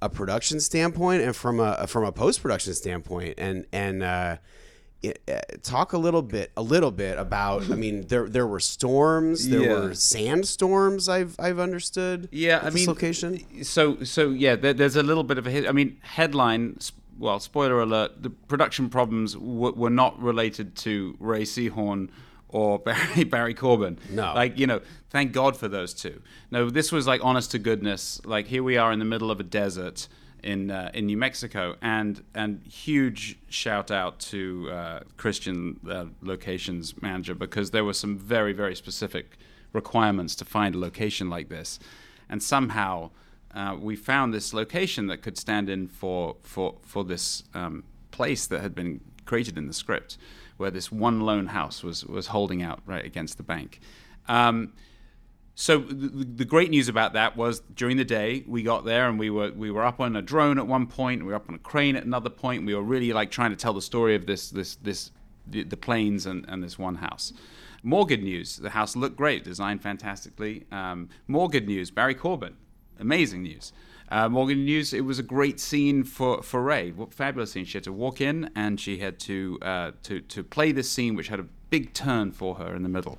a 0.00 0.08
production 0.08 0.60
standpoint 0.60 1.22
and 1.22 1.36
from 1.36 1.60
a 1.60 1.86
from 1.86 2.04
a 2.04 2.12
post 2.12 2.42
production 2.42 2.74
standpoint, 2.74 3.34
and 3.38 3.66
and. 3.72 4.02
Uh, 4.02 4.36
it, 5.02 5.20
uh, 5.28 5.40
talk 5.62 5.92
a 5.92 5.98
little 5.98 6.22
bit, 6.22 6.52
a 6.56 6.62
little 6.62 6.90
bit 6.90 7.18
about. 7.18 7.70
I 7.70 7.74
mean, 7.74 8.06
there 8.08 8.28
there 8.28 8.46
were 8.46 8.60
storms, 8.60 9.48
there 9.48 9.62
Yeah. 9.62 9.72
were 9.80 9.94
sandstorms. 9.94 11.08
I've 11.08 11.34
I've 11.38 11.58
understood. 11.58 12.28
Yeah, 12.32 12.60
I 12.62 12.70
mean, 12.70 12.86
location. 12.86 13.64
So, 13.64 14.02
so 14.04 14.30
yeah, 14.30 14.56
there, 14.56 14.72
there's 14.74 14.96
a 14.96 15.02
little 15.02 15.24
bit 15.24 15.38
of 15.38 15.46
a 15.46 15.50
hit. 15.50 15.68
I 15.68 15.72
mean, 15.72 15.98
headline. 16.02 16.78
Well, 17.18 17.40
spoiler 17.40 17.80
alert: 17.80 18.22
the 18.22 18.30
production 18.30 18.88
problems 18.88 19.34
w- 19.34 19.74
were 19.76 19.90
not 19.90 20.20
related 20.20 20.74
to 20.76 21.16
Rhea 21.20 21.44
Seehorn 21.44 22.08
or 22.48 22.78
Barry 22.86 23.24
Barry 23.24 23.54
Corbin. 23.54 23.98
No. 24.10 24.32
like 24.34 24.58
you 24.58 24.66
know, 24.66 24.80
thank 25.10 25.32
God 25.32 25.56
for 25.56 25.68
those 25.68 25.92
two. 25.94 26.22
No, 26.50 26.70
this 26.70 26.90
was 26.92 27.06
like 27.06 27.20
honest 27.24 27.50
to 27.52 27.58
goodness. 27.58 28.20
Like 28.24 28.46
here 28.46 28.62
we 28.62 28.76
are 28.76 28.92
in 28.92 28.98
the 28.98 29.04
middle 29.04 29.30
of 29.30 29.40
a 29.40 29.44
desert 29.44 30.08
in 30.42 30.70
uh, 30.70 30.90
in 30.94 31.06
New 31.06 31.16
Mexico, 31.16 31.76
and 31.80 32.22
and 32.34 32.62
huge 32.64 33.38
shout 33.48 33.90
out 33.90 34.18
to 34.20 34.68
uh, 34.70 35.00
Christian 35.16 35.80
uh, 35.88 36.06
locations 36.20 37.00
manager 37.00 37.34
because 37.34 37.70
there 37.70 37.84
were 37.84 37.94
some 37.94 38.18
very 38.18 38.52
very 38.52 38.74
specific 38.74 39.38
requirements 39.72 40.34
to 40.36 40.44
find 40.44 40.74
a 40.74 40.78
location 40.78 41.30
like 41.30 41.48
this, 41.48 41.78
and 42.28 42.42
somehow 42.42 43.10
uh, 43.54 43.76
we 43.78 43.96
found 43.96 44.32
this 44.32 44.52
location 44.52 45.06
that 45.06 45.18
could 45.18 45.38
stand 45.38 45.68
in 45.68 45.88
for 45.88 46.36
for 46.42 46.76
for 46.82 47.04
this 47.04 47.44
um, 47.54 47.84
place 48.10 48.46
that 48.46 48.60
had 48.60 48.74
been 48.74 49.00
created 49.24 49.56
in 49.56 49.66
the 49.66 49.72
script, 49.72 50.18
where 50.56 50.70
this 50.70 50.90
one 50.90 51.20
lone 51.20 51.46
house 51.46 51.82
was 51.82 52.04
was 52.04 52.28
holding 52.28 52.62
out 52.62 52.80
right 52.86 53.04
against 53.04 53.36
the 53.36 53.42
bank. 53.42 53.80
Um, 54.28 54.72
so 55.62 55.78
the, 55.78 56.24
the 56.24 56.44
great 56.44 56.70
news 56.70 56.88
about 56.88 57.12
that 57.12 57.36
was 57.36 57.60
during 57.76 57.96
the 57.96 58.04
day 58.04 58.42
we 58.48 58.64
got 58.64 58.84
there 58.84 59.08
and 59.08 59.16
we 59.16 59.30
were 59.30 59.52
we 59.52 59.70
were 59.70 59.84
up 59.84 60.00
on 60.00 60.16
a 60.16 60.20
drone 60.20 60.58
at 60.58 60.66
one 60.66 60.88
point, 60.88 61.20
we 61.20 61.28
were 61.28 61.36
up 61.36 61.48
on 61.48 61.54
a 61.54 61.58
crane 61.60 61.94
at 61.94 62.04
another 62.04 62.30
point. 62.30 62.66
We 62.66 62.74
were 62.74 62.82
really 62.82 63.12
like 63.12 63.30
trying 63.30 63.50
to 63.50 63.56
tell 63.56 63.72
the 63.72 63.80
story 63.80 64.16
of 64.16 64.26
this 64.26 64.50
this 64.50 64.74
this 64.74 65.12
the, 65.46 65.62
the 65.62 65.76
planes 65.76 66.26
and, 66.26 66.44
and 66.48 66.64
this 66.64 66.80
one 66.80 66.96
house. 66.96 67.32
More 67.84 68.04
good 68.04 68.24
news: 68.24 68.56
the 68.56 68.70
house 68.70 68.96
looked 68.96 69.16
great, 69.16 69.44
designed 69.44 69.82
fantastically. 69.82 70.66
Um, 70.72 71.10
more 71.28 71.48
good 71.48 71.68
news: 71.68 71.92
Barry 71.92 72.16
Corbin, 72.16 72.56
amazing 72.98 73.44
news. 73.44 73.72
Uh, 74.08 74.28
Morgan 74.28 74.64
News, 74.64 74.92
it 74.92 75.02
was 75.02 75.20
a 75.20 75.22
great 75.22 75.60
scene 75.60 76.02
for, 76.02 76.42
for 76.42 76.60
Rhea. 76.60 76.92
What 76.92 77.14
fabulous 77.14 77.52
scene. 77.52 77.64
She 77.64 77.78
had 77.78 77.84
to 77.84 77.92
walk 77.92 78.20
in 78.20 78.50
and 78.54 78.78
she 78.78 78.98
had 78.98 79.18
to, 79.20 79.58
uh, 79.62 79.92
to, 80.02 80.20
to 80.20 80.44
play 80.44 80.70
this 80.70 80.90
scene, 80.90 81.14
which 81.14 81.28
had 81.28 81.40
a 81.40 81.46
big 81.70 81.94
turn 81.94 82.30
for 82.30 82.56
her 82.56 82.74
in 82.74 82.82
the 82.82 82.90
middle. 82.90 83.16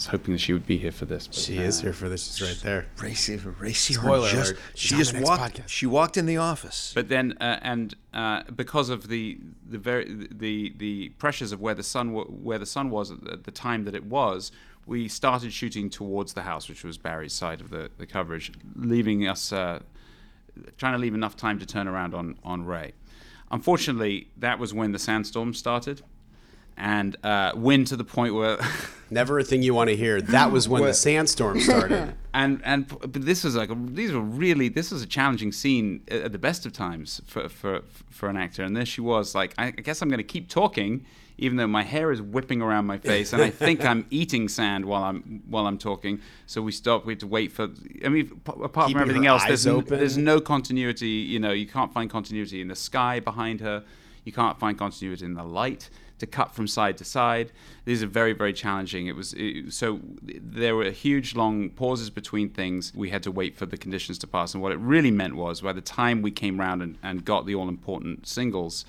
I 0.00 0.02
was 0.04 0.06
hoping 0.18 0.32
that 0.32 0.38
she 0.40 0.54
would 0.54 0.66
be 0.66 0.78
here 0.78 0.92
for 0.92 1.04
this. 1.04 1.26
but, 1.26 1.36
She 1.36 1.58
uh, 1.58 1.62
is 1.62 1.82
here 1.82 1.92
for 1.92 2.08
this. 2.08 2.34
She's 2.36 2.48
right 2.48 2.60
there. 2.62 2.86
Racy, 3.02 3.36
Racy 3.36 3.92
Spoiler 3.92 4.30
just, 4.30 4.52
alert. 4.52 4.62
she 4.74 4.96
just 4.96 5.14
walked. 5.20 5.56
podcast. 5.56 5.68
She 5.68 5.84
walked 5.84 6.16
in 6.16 6.24
the 6.24 6.38
office. 6.38 6.92
But 6.94 7.08
then, 7.10 7.34
uh, 7.38 7.58
and 7.60 7.94
uh, 8.14 8.44
because 8.56 8.88
of 8.88 9.08
the 9.08 9.38
the 9.68 9.76
very 9.76 10.26
the 10.30 10.72
the 10.78 11.10
pressures 11.18 11.52
of 11.52 11.60
where 11.60 11.74
the 11.74 11.82
sun 11.82 12.14
where 12.14 12.58
the 12.58 12.64
sun 12.64 12.88
was 12.88 13.10
at 13.10 13.22
the- 13.24 13.32
at 13.32 13.44
the 13.44 13.50
time 13.50 13.84
that 13.84 13.94
it 13.94 14.04
was, 14.04 14.52
we 14.86 15.06
started 15.06 15.52
shooting 15.52 15.90
towards 15.90 16.32
the 16.32 16.42
house, 16.42 16.66
which 16.70 16.82
was 16.82 16.96
Barry's 16.96 17.34
side 17.34 17.60
of 17.60 17.68
the, 17.68 17.90
the 17.98 18.06
coverage, 18.06 18.52
leaving 18.76 19.26
us 19.28 19.52
uh, 19.52 19.80
trying 20.78 20.94
to 20.94 20.98
leave 20.98 21.14
enough 21.14 21.36
time 21.36 21.58
to 21.58 21.66
turn 21.66 21.86
around 21.86 22.14
on 22.14 22.38
on 22.42 22.64
Rhea. 22.64 22.92
Unfortunately, 23.50 24.28
that 24.38 24.58
was 24.58 24.72
when 24.72 24.92
the 24.92 24.98
sandstorm 24.98 25.52
started, 25.52 26.00
and 26.80 27.16
uh, 27.24 27.52
wind 27.54 27.86
to 27.88 27.96
the 27.96 28.04
point 28.04 28.34
where. 28.34 28.58
Never 29.12 29.40
a 29.40 29.44
thing 29.44 29.62
you 29.64 29.74
want 29.74 29.90
to 29.90 29.96
hear. 29.96 30.22
That 30.22 30.52
was 30.52 30.68
when 30.68 30.84
the 30.84 30.94
sandstorm 30.94 31.58
started. 31.58 32.14
and 32.34 32.60
and 32.64 32.88
but 32.88 33.24
this 33.24 33.42
was 33.42 33.56
like 33.56 33.70
a, 33.70 33.74
these 33.74 34.12
were 34.12 34.20
really 34.20 34.68
this 34.68 34.92
was 34.92 35.02
a 35.02 35.06
challenging 35.06 35.50
scene 35.52 36.02
at 36.08 36.22
at 36.22 36.32
the 36.32 36.38
best 36.38 36.64
of 36.64 36.72
times 36.72 37.20
for 37.26 37.48
for 37.48 37.80
for 38.08 38.28
an 38.28 38.36
actor 38.36 38.62
and 38.62 38.76
there 38.76 38.86
she 38.86 39.00
was 39.00 39.34
like 39.34 39.52
I, 39.58 39.66
I 39.66 39.70
guess 39.70 40.00
I'm 40.00 40.08
going 40.08 40.18
to 40.18 40.24
keep 40.24 40.48
talking 40.48 41.04
even 41.38 41.56
though 41.56 41.66
my 41.66 41.82
hair 41.82 42.12
is 42.12 42.22
whipping 42.22 42.62
around 42.62 42.86
my 42.86 42.98
face 42.98 43.32
and 43.32 43.42
I 43.42 43.50
think 43.64 43.84
I'm 43.84 44.06
eating 44.10 44.48
sand 44.48 44.84
while 44.84 45.02
I'm 45.02 45.42
while 45.48 45.66
I'm 45.66 45.78
talking 45.78 46.20
so 46.46 46.62
we 46.62 46.70
stopped 46.70 47.04
we 47.04 47.14
had 47.14 47.20
to 47.20 47.26
wait 47.26 47.50
for 47.50 47.68
I 48.04 48.08
mean 48.08 48.28
p- 48.28 48.52
apart 48.62 48.88
Keeping 48.88 48.92
from 48.92 49.10
everything 49.10 49.26
else 49.26 49.42
eyes 49.42 49.64
there's 49.64 49.66
n- 49.66 49.84
there's 49.86 50.18
no 50.18 50.40
continuity 50.40 51.08
you 51.08 51.40
know 51.40 51.50
you 51.50 51.66
can't 51.66 51.92
find 51.92 52.08
continuity 52.08 52.60
in 52.60 52.68
the 52.68 52.76
sky 52.76 53.18
behind 53.18 53.60
her 53.60 53.82
you 54.24 54.32
can't 54.32 54.58
find 54.58 54.78
continuity 54.78 55.24
in 55.24 55.34
the 55.34 55.42
light 55.42 55.90
to 56.20 56.26
cut 56.26 56.54
from 56.54 56.66
side 56.68 56.96
to 56.98 57.04
side. 57.04 57.50
These 57.84 58.02
are 58.02 58.06
very, 58.06 58.32
very 58.32 58.52
challenging. 58.52 59.06
It 59.08 59.16
was 59.16 59.34
it, 59.36 59.72
so 59.72 60.00
there 60.22 60.76
were 60.76 60.90
huge, 60.90 61.34
long 61.34 61.70
pauses 61.70 62.08
between 62.10 62.48
things. 62.50 62.92
We 62.94 63.10
had 63.10 63.22
to 63.24 63.30
wait 63.30 63.56
for 63.56 63.66
the 63.66 63.76
conditions 63.76 64.18
to 64.18 64.26
pass, 64.26 64.54
and 64.54 64.62
what 64.62 64.72
it 64.72 64.78
really 64.78 65.10
meant 65.10 65.34
was, 65.34 65.60
by 65.62 65.72
the 65.72 65.80
time 65.80 66.22
we 66.22 66.30
came 66.30 66.58
round 66.60 66.82
and, 66.82 66.96
and 67.02 67.24
got 67.24 67.46
the 67.46 67.54
all-important 67.54 68.26
singles 68.28 68.84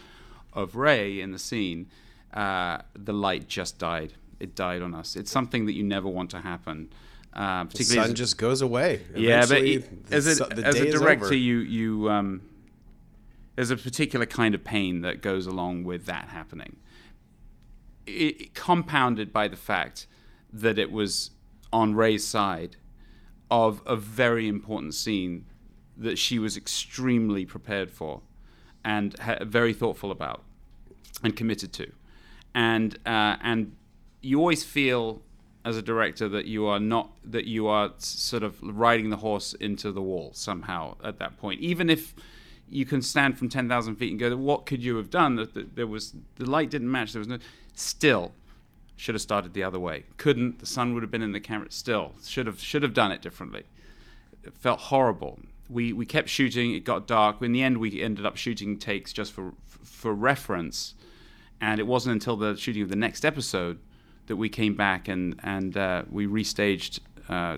of 0.53 0.75
Rhea 0.75 1.23
in 1.23 1.31
the 1.31 1.39
scene, 1.39 1.87
uh, 2.33 2.79
the 2.93 3.13
light 3.13 3.47
just 3.47 3.79
died. 3.79 4.13
It 4.39 4.55
died 4.55 4.81
on 4.81 4.93
us. 4.93 5.15
It's 5.15 5.31
something 5.31 5.65
that 5.65 5.73
you 5.73 5.83
never 5.83 6.07
want 6.09 6.29
to 6.31 6.39
happen. 6.41 6.89
Uh, 7.33 7.63
The 7.65 7.83
sun 7.83 8.05
as, 8.11 8.13
just 8.13 8.37
goes 8.37 8.61
away. 8.61 9.01
yeah, 9.15 9.45
but 9.45 9.59
it- 9.63 9.89
as 10.11 10.27
a, 10.27 10.31
as 10.65 10.75
a 10.79 10.91
director, 10.91 11.33
you 11.35 11.59
you 11.59 12.09
um, 12.09 12.41
there's 13.55 13.71
a 13.71 13.77
particular 13.77 14.25
kind 14.25 14.53
of 14.55 14.63
pain 14.63 15.01
that 15.01 15.21
goes 15.21 15.45
along 15.47 15.83
with 15.83 16.05
that 16.07 16.29
happening. 16.29 16.75
It, 18.05 18.53
compounded 18.53 19.31
by 19.31 19.47
the 19.47 19.55
fact 19.55 20.07
that 20.51 20.77
it 20.77 20.91
was 20.91 21.31
on 21.71 21.95
Rhea's 21.95 22.27
side 22.27 22.77
of 23.49 23.81
a 23.85 23.95
very 23.95 24.47
important 24.47 24.93
scene 24.93 25.45
that 25.97 26.17
she 26.17 26.39
was 26.39 26.57
extremely 26.57 27.45
prepared 27.45 27.91
for 27.91 28.21
and 28.83 29.17
ha- 29.19 29.43
very 29.43 29.73
thoughtful 29.73 30.11
about 30.11 30.43
and 31.23 31.35
committed 31.35 31.71
to, 31.73 31.91
and 32.55 32.97
uh, 33.05 33.37
and 33.41 33.75
you 34.21 34.39
always 34.39 34.63
feel 34.63 35.21
as 35.63 35.77
a 35.77 35.81
director 35.81 36.27
that 36.27 36.45
you 36.45 36.65
are 36.65 36.79
not 36.79 37.11
that 37.23 37.45
you 37.45 37.67
are 37.67 37.91
sort 37.97 38.43
of 38.43 38.57
riding 38.61 39.09
the 39.09 39.17
horse 39.17 39.53
into 39.53 39.91
the 39.91 40.01
wall 40.01 40.31
somehow 40.33 40.95
at 41.03 41.19
that 41.19 41.37
point, 41.37 41.59
even 41.61 41.89
if 41.89 42.15
you 42.67 42.85
can 42.85 43.01
stand 43.01 43.37
from 43.37 43.49
ten 43.49 43.67
thousand 43.69 43.97
feet 43.97 44.11
and 44.11 44.19
go, 44.19 44.35
"What 44.35 44.65
could 44.65 44.83
you 44.83 44.95
have 44.95 45.09
done?" 45.09 45.35
That 45.35 45.75
there 45.75 45.87
was 45.87 46.15
the 46.35 46.49
light 46.49 46.71
didn't 46.71 46.89
match. 46.89 47.13
There 47.13 47.19
was 47.19 47.27
no 47.27 47.37
still 47.73 48.33
should 48.95 49.15
have 49.15 49.21
started 49.21 49.53
the 49.53 49.63
other 49.63 49.79
way. 49.79 50.05
Couldn't. 50.17 50.59
The 50.59 50.65
sun 50.65 50.93
would 50.93 51.03
have 51.03 51.11
been 51.11 51.23
in 51.23 51.31
the 51.31 51.39
camera. 51.39 51.71
Still 51.71 52.13
should 52.23 52.47
have 52.47 52.59
should 52.59 52.83
have 52.83 52.93
done 52.93 53.11
it 53.11 53.21
differently 53.21 53.63
it 54.43 54.53
felt 54.57 54.79
horrible. 54.79 55.39
We 55.69 55.93
we 55.93 56.05
kept 56.05 56.29
shooting. 56.29 56.73
It 56.73 56.83
got 56.83 57.07
dark. 57.07 57.41
In 57.41 57.51
the 57.51 57.63
end, 57.63 57.77
we 57.77 58.01
ended 58.01 58.25
up 58.25 58.37
shooting 58.37 58.77
takes 58.77 59.13
just 59.13 59.31
for 59.31 59.53
for 59.83 60.13
reference, 60.13 60.95
and 61.59 61.79
it 61.79 61.87
wasn't 61.87 62.13
until 62.13 62.35
the 62.35 62.55
shooting 62.55 62.83
of 62.83 62.89
the 62.89 62.95
next 62.95 63.23
episode 63.23 63.79
that 64.27 64.35
we 64.35 64.49
came 64.49 64.75
back 64.75 65.07
and 65.07 65.39
and 65.43 65.77
uh, 65.77 66.03
we 66.09 66.27
restaged 66.27 66.99
uh, 67.29 67.57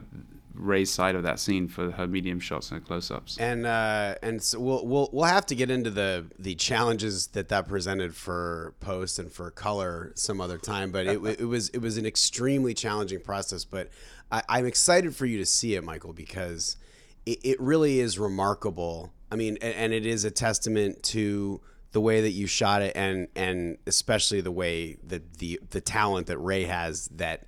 Rhea's 0.53 0.91
side 0.91 1.15
of 1.15 1.23
that 1.23 1.39
scene 1.39 1.67
for 1.67 1.91
her 1.91 2.07
medium 2.07 2.39
shots 2.39 2.71
and 2.71 2.85
close-ups. 2.85 3.37
and 3.39 3.65
uh, 3.65 4.15
and 4.21 4.41
so 4.41 4.59
we'll 4.59 4.85
we'll 4.85 5.09
we'll 5.11 5.25
have 5.25 5.45
to 5.47 5.55
get 5.55 5.71
into 5.71 5.89
the 5.89 6.25
the 6.37 6.55
challenges 6.55 7.27
that 7.27 7.49
that 7.49 7.67
presented 7.67 8.15
for 8.15 8.75
post 8.79 9.17
and 9.19 9.31
for 9.31 9.49
color 9.49 10.11
some 10.15 10.39
other 10.39 10.57
time. 10.57 10.91
But 10.91 11.07
it, 11.07 11.23
it 11.39 11.45
was 11.45 11.69
it 11.69 11.79
was 11.79 11.97
an 11.97 12.05
extremely 12.05 12.73
challenging 12.73 13.19
process. 13.19 13.65
But 13.65 13.89
I, 14.31 14.43
I'm 14.47 14.65
excited 14.65 15.15
for 15.15 15.25
you 15.25 15.37
to 15.39 15.45
see 15.45 15.75
it, 15.75 15.83
Michael, 15.83 16.13
because 16.13 16.77
it, 17.25 17.39
it 17.43 17.59
really 17.59 17.99
is 17.99 18.19
remarkable. 18.19 19.11
I 19.31 19.35
mean, 19.35 19.57
and, 19.61 19.73
and 19.73 19.93
it 19.93 20.05
is 20.05 20.23
a 20.23 20.31
testament 20.31 21.01
to 21.03 21.61
the 21.93 22.01
way 22.01 22.21
that 22.21 22.31
you 22.31 22.45
shot 22.45 22.81
it, 22.81 22.95
and 22.95 23.27
and 23.35 23.77
especially 23.87 24.41
the 24.41 24.51
way 24.51 24.97
that 25.03 25.39
the 25.39 25.59
the 25.71 25.81
talent 25.81 26.27
that 26.27 26.37
Rhea 26.37 26.67
has 26.67 27.07
that 27.15 27.45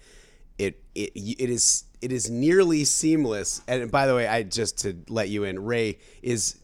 it 0.58 0.84
it 0.96 1.12
it 1.16 1.50
is 1.50 1.84
it 2.06 2.12
is 2.12 2.30
nearly 2.30 2.84
seamless. 2.86 3.62
And 3.68 3.90
by 3.92 4.06
the 4.08 4.16
way, 4.16 4.28
I 4.28 4.44
just 4.44 4.78
to 4.80 4.96
let 5.10 5.28
you 5.30 5.44
in, 5.44 5.64
Rhea 5.66 5.96
is 6.22 6.56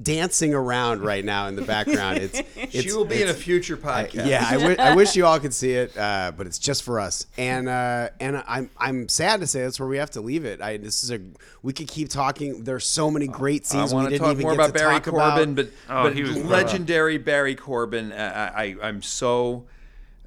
dancing 0.00 0.54
around 0.54 1.02
right 1.02 1.22
now 1.24 1.48
in 1.48 1.54
the 1.56 1.60
background. 1.62 2.16
It's, 2.18 2.38
it's 2.56 2.80
she 2.80 2.92
will 2.92 3.04
be 3.04 3.20
in 3.22 3.28
a 3.28 3.34
future 3.34 3.76
podcast. 3.76 4.26
yeah, 4.26 4.44
I 4.48 4.52
wi- 4.54 4.76
I 4.78 4.94
wish 4.94 5.14
you 5.16 5.26
all 5.26 5.38
could 5.38 5.52
see 5.52 5.72
it, 5.72 5.96
uh, 5.98 6.32
but 6.36 6.46
it's 6.46 6.58
just 6.58 6.82
for 6.82 6.98
us. 6.98 7.26
And 7.36 7.68
uh, 7.68 8.08
and 8.20 8.42
I'm 8.46 8.70
I'm 8.78 9.08
sad 9.08 9.40
to 9.40 9.46
say 9.46 9.62
that's 9.62 9.78
where 9.78 9.88
we 9.88 9.98
have 9.98 10.10
to 10.12 10.20
leave 10.22 10.44
it. 10.46 10.60
I 10.62 10.78
this 10.78 11.04
is 11.04 11.10
a 11.10 11.20
we 11.62 11.72
could 11.74 11.88
keep 11.88 12.08
talking. 12.08 12.64
There's 12.64 12.86
so 12.86 13.10
many 13.10 13.26
great 13.28 13.66
scenes 13.66 13.92
we 13.92 13.96
want 13.96 14.06
to 14.06 14.10
didn't 14.12 14.24
talk 14.24 14.32
even 14.32 14.42
more 14.42 14.52
get 14.52 14.60
about 14.60 14.66
to 14.68 14.72
Barry 14.72 14.94
talk 14.94 15.04
Corbin, 15.04 15.52
about. 15.52 15.56
but, 15.56 15.66
Oh, 15.90 16.02
but 16.04 16.14
he 16.16 16.22
was- 16.22 16.36
legendary 16.44 17.18
Barry 17.18 17.54
Corbin. 17.54 18.12
I, 18.12 18.46
I 18.64 18.76
I'm 18.82 19.02
so 19.02 19.66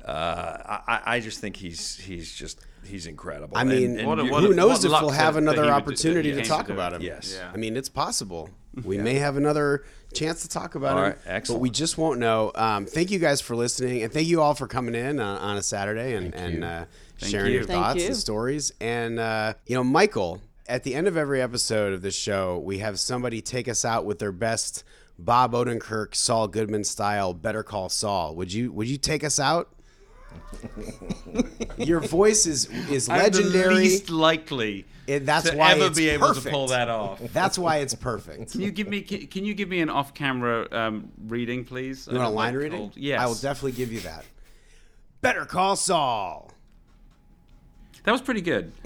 uh, 0.03 0.79
I, 0.87 1.01
I 1.15 1.19
just 1.19 1.39
think 1.39 1.55
he's 1.55 1.95
he's 1.97 2.31
just 2.33 2.59
he's 2.88 3.07
incredible. 3.07 3.57
I 3.57 3.64
mean, 3.64 3.99
and 3.99 4.07
What 4.07 4.20
a- 4.20 4.26
what 4.26 4.44
who 4.44 4.52
a- 4.52 4.56
knows 4.56 4.84
if 4.86 4.91
we'll 4.91 5.10
have 5.10 5.36
another 5.36 5.66
opportunity 5.72 6.32
that 6.32 6.44
to 6.44 6.49
talk 6.49 6.68
to 6.68 6.74
about 6.74 6.94
him. 6.94 7.02
Yes. 7.02 7.36
Yeah. 7.38 7.52
I 7.53 7.57
mean, 7.57 7.76
it's 7.78 7.90
possible. 7.90 8.49
We 8.84 8.98
may 8.98 9.16
have 9.16 9.38
another 9.38 9.86
chance 10.14 10.41
to 10.41 10.49
talk 10.49 10.76
about 10.76 10.91
All 10.94 10.98
him. 10.98 11.03
right, 11.12 11.18
excellent. 11.26 11.60
But 11.60 11.64
we 11.64 11.70
just 11.70 11.98
won't 11.98 12.20
know. 12.20 12.52
Um, 12.56 12.86
thank 12.86 13.10
you 13.10 13.20
guys 13.20 13.40
for 13.40 13.56
listening, 13.56 14.03
and 14.03 14.12
thank 14.12 14.28
you 14.28 14.41
all 14.41 14.53
for 14.53 14.68
coming 14.68 14.95
in 14.95 15.20
on, 15.20 15.38
on 15.38 15.57
a 15.57 15.62
Saturday 15.64 16.14
and, 16.16 16.34
and 16.36 16.64
uh, 16.64 16.86
sharing 17.18 17.52
you. 17.53 17.60
your 17.60 17.64
Thank 17.68 17.82
thoughts 17.84 18.02
you. 18.02 18.07
and 18.07 18.16
stories. 18.18 18.74
And 18.82 19.18
uh, 19.20 19.53
you 19.66 19.76
know, 19.76 19.84
Michael, 19.84 20.41
at 20.68 20.84
the 20.84 20.94
end 20.94 21.07
of 21.07 21.16
every 21.16 21.41
episode 21.41 21.94
of 21.94 22.02
this 22.02 22.16
show, 22.16 22.60
we 22.60 22.80
have 22.80 22.99
somebody 22.99 23.41
take 23.41 23.70
us 23.70 23.86
out 23.86 24.06
with 24.06 24.20
their 24.20 24.34
best 24.34 24.84
Bob 25.18 25.53
Odenkirk, 25.53 26.14
Saul 26.14 26.49
Goodman 26.49 26.84
style 26.84 27.34
Better 27.34 27.64
Call 27.64 27.88
Saul. 27.88 28.36
Would 28.36 28.52
you 28.52 28.74
Would 28.74 28.90
you 28.90 28.98
take 28.98 29.24
us 29.24 29.40
out? 29.40 29.70
Your 31.78 31.99
voice 31.99 32.45
is 32.45 32.66
is 32.90 33.10
I'm 33.10 33.18
the 33.18 33.24
legendary. 33.24 33.76
least 33.76 34.10
likely 34.10 34.86
It- 35.07 35.26
that's 35.26 35.49
to 35.49 35.56
why 35.57 35.72
ever 35.74 35.86
it's 35.88 35.98
be 35.98 36.10
able 36.10 36.28
perfect. 36.28 36.45
to 36.45 36.52
pull 36.52 36.68
that 36.68 36.90
off. 36.90 37.20
That's 37.34 37.57
why 37.57 37.78
it's 37.78 37.94
perfect. 37.95 38.52
Can 38.53 38.62
you 38.62 38.72
give 38.72 38.88
me? 38.88 39.02
Can, 39.02 39.28
can 39.28 39.45
you 39.45 39.53
give 39.53 39.70
me 39.70 39.80
an 39.82 39.90
off-camera 39.90 40.68
um, 40.72 41.10
reading, 41.28 41.64
please? 41.66 42.07
You 42.07 42.18
want 42.18 42.28
a 42.28 42.30
line 42.30 42.53
like 42.53 42.62
reading? 42.64 42.82
old- 42.82 42.98
Yes. 42.98 43.22
I 43.22 43.26
will 43.26 43.36
definitely 43.36 43.74
give 43.74 43.91
you 43.91 43.99
that. 44.02 44.26
Better 45.22 45.45
call 45.45 45.76
Saul. 45.76 46.52
That 48.03 48.12
was 48.12 48.22
pretty 48.22 48.41
good. 48.41 48.72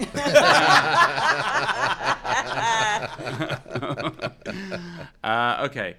uh, 5.24 5.66
okay. 5.68 5.96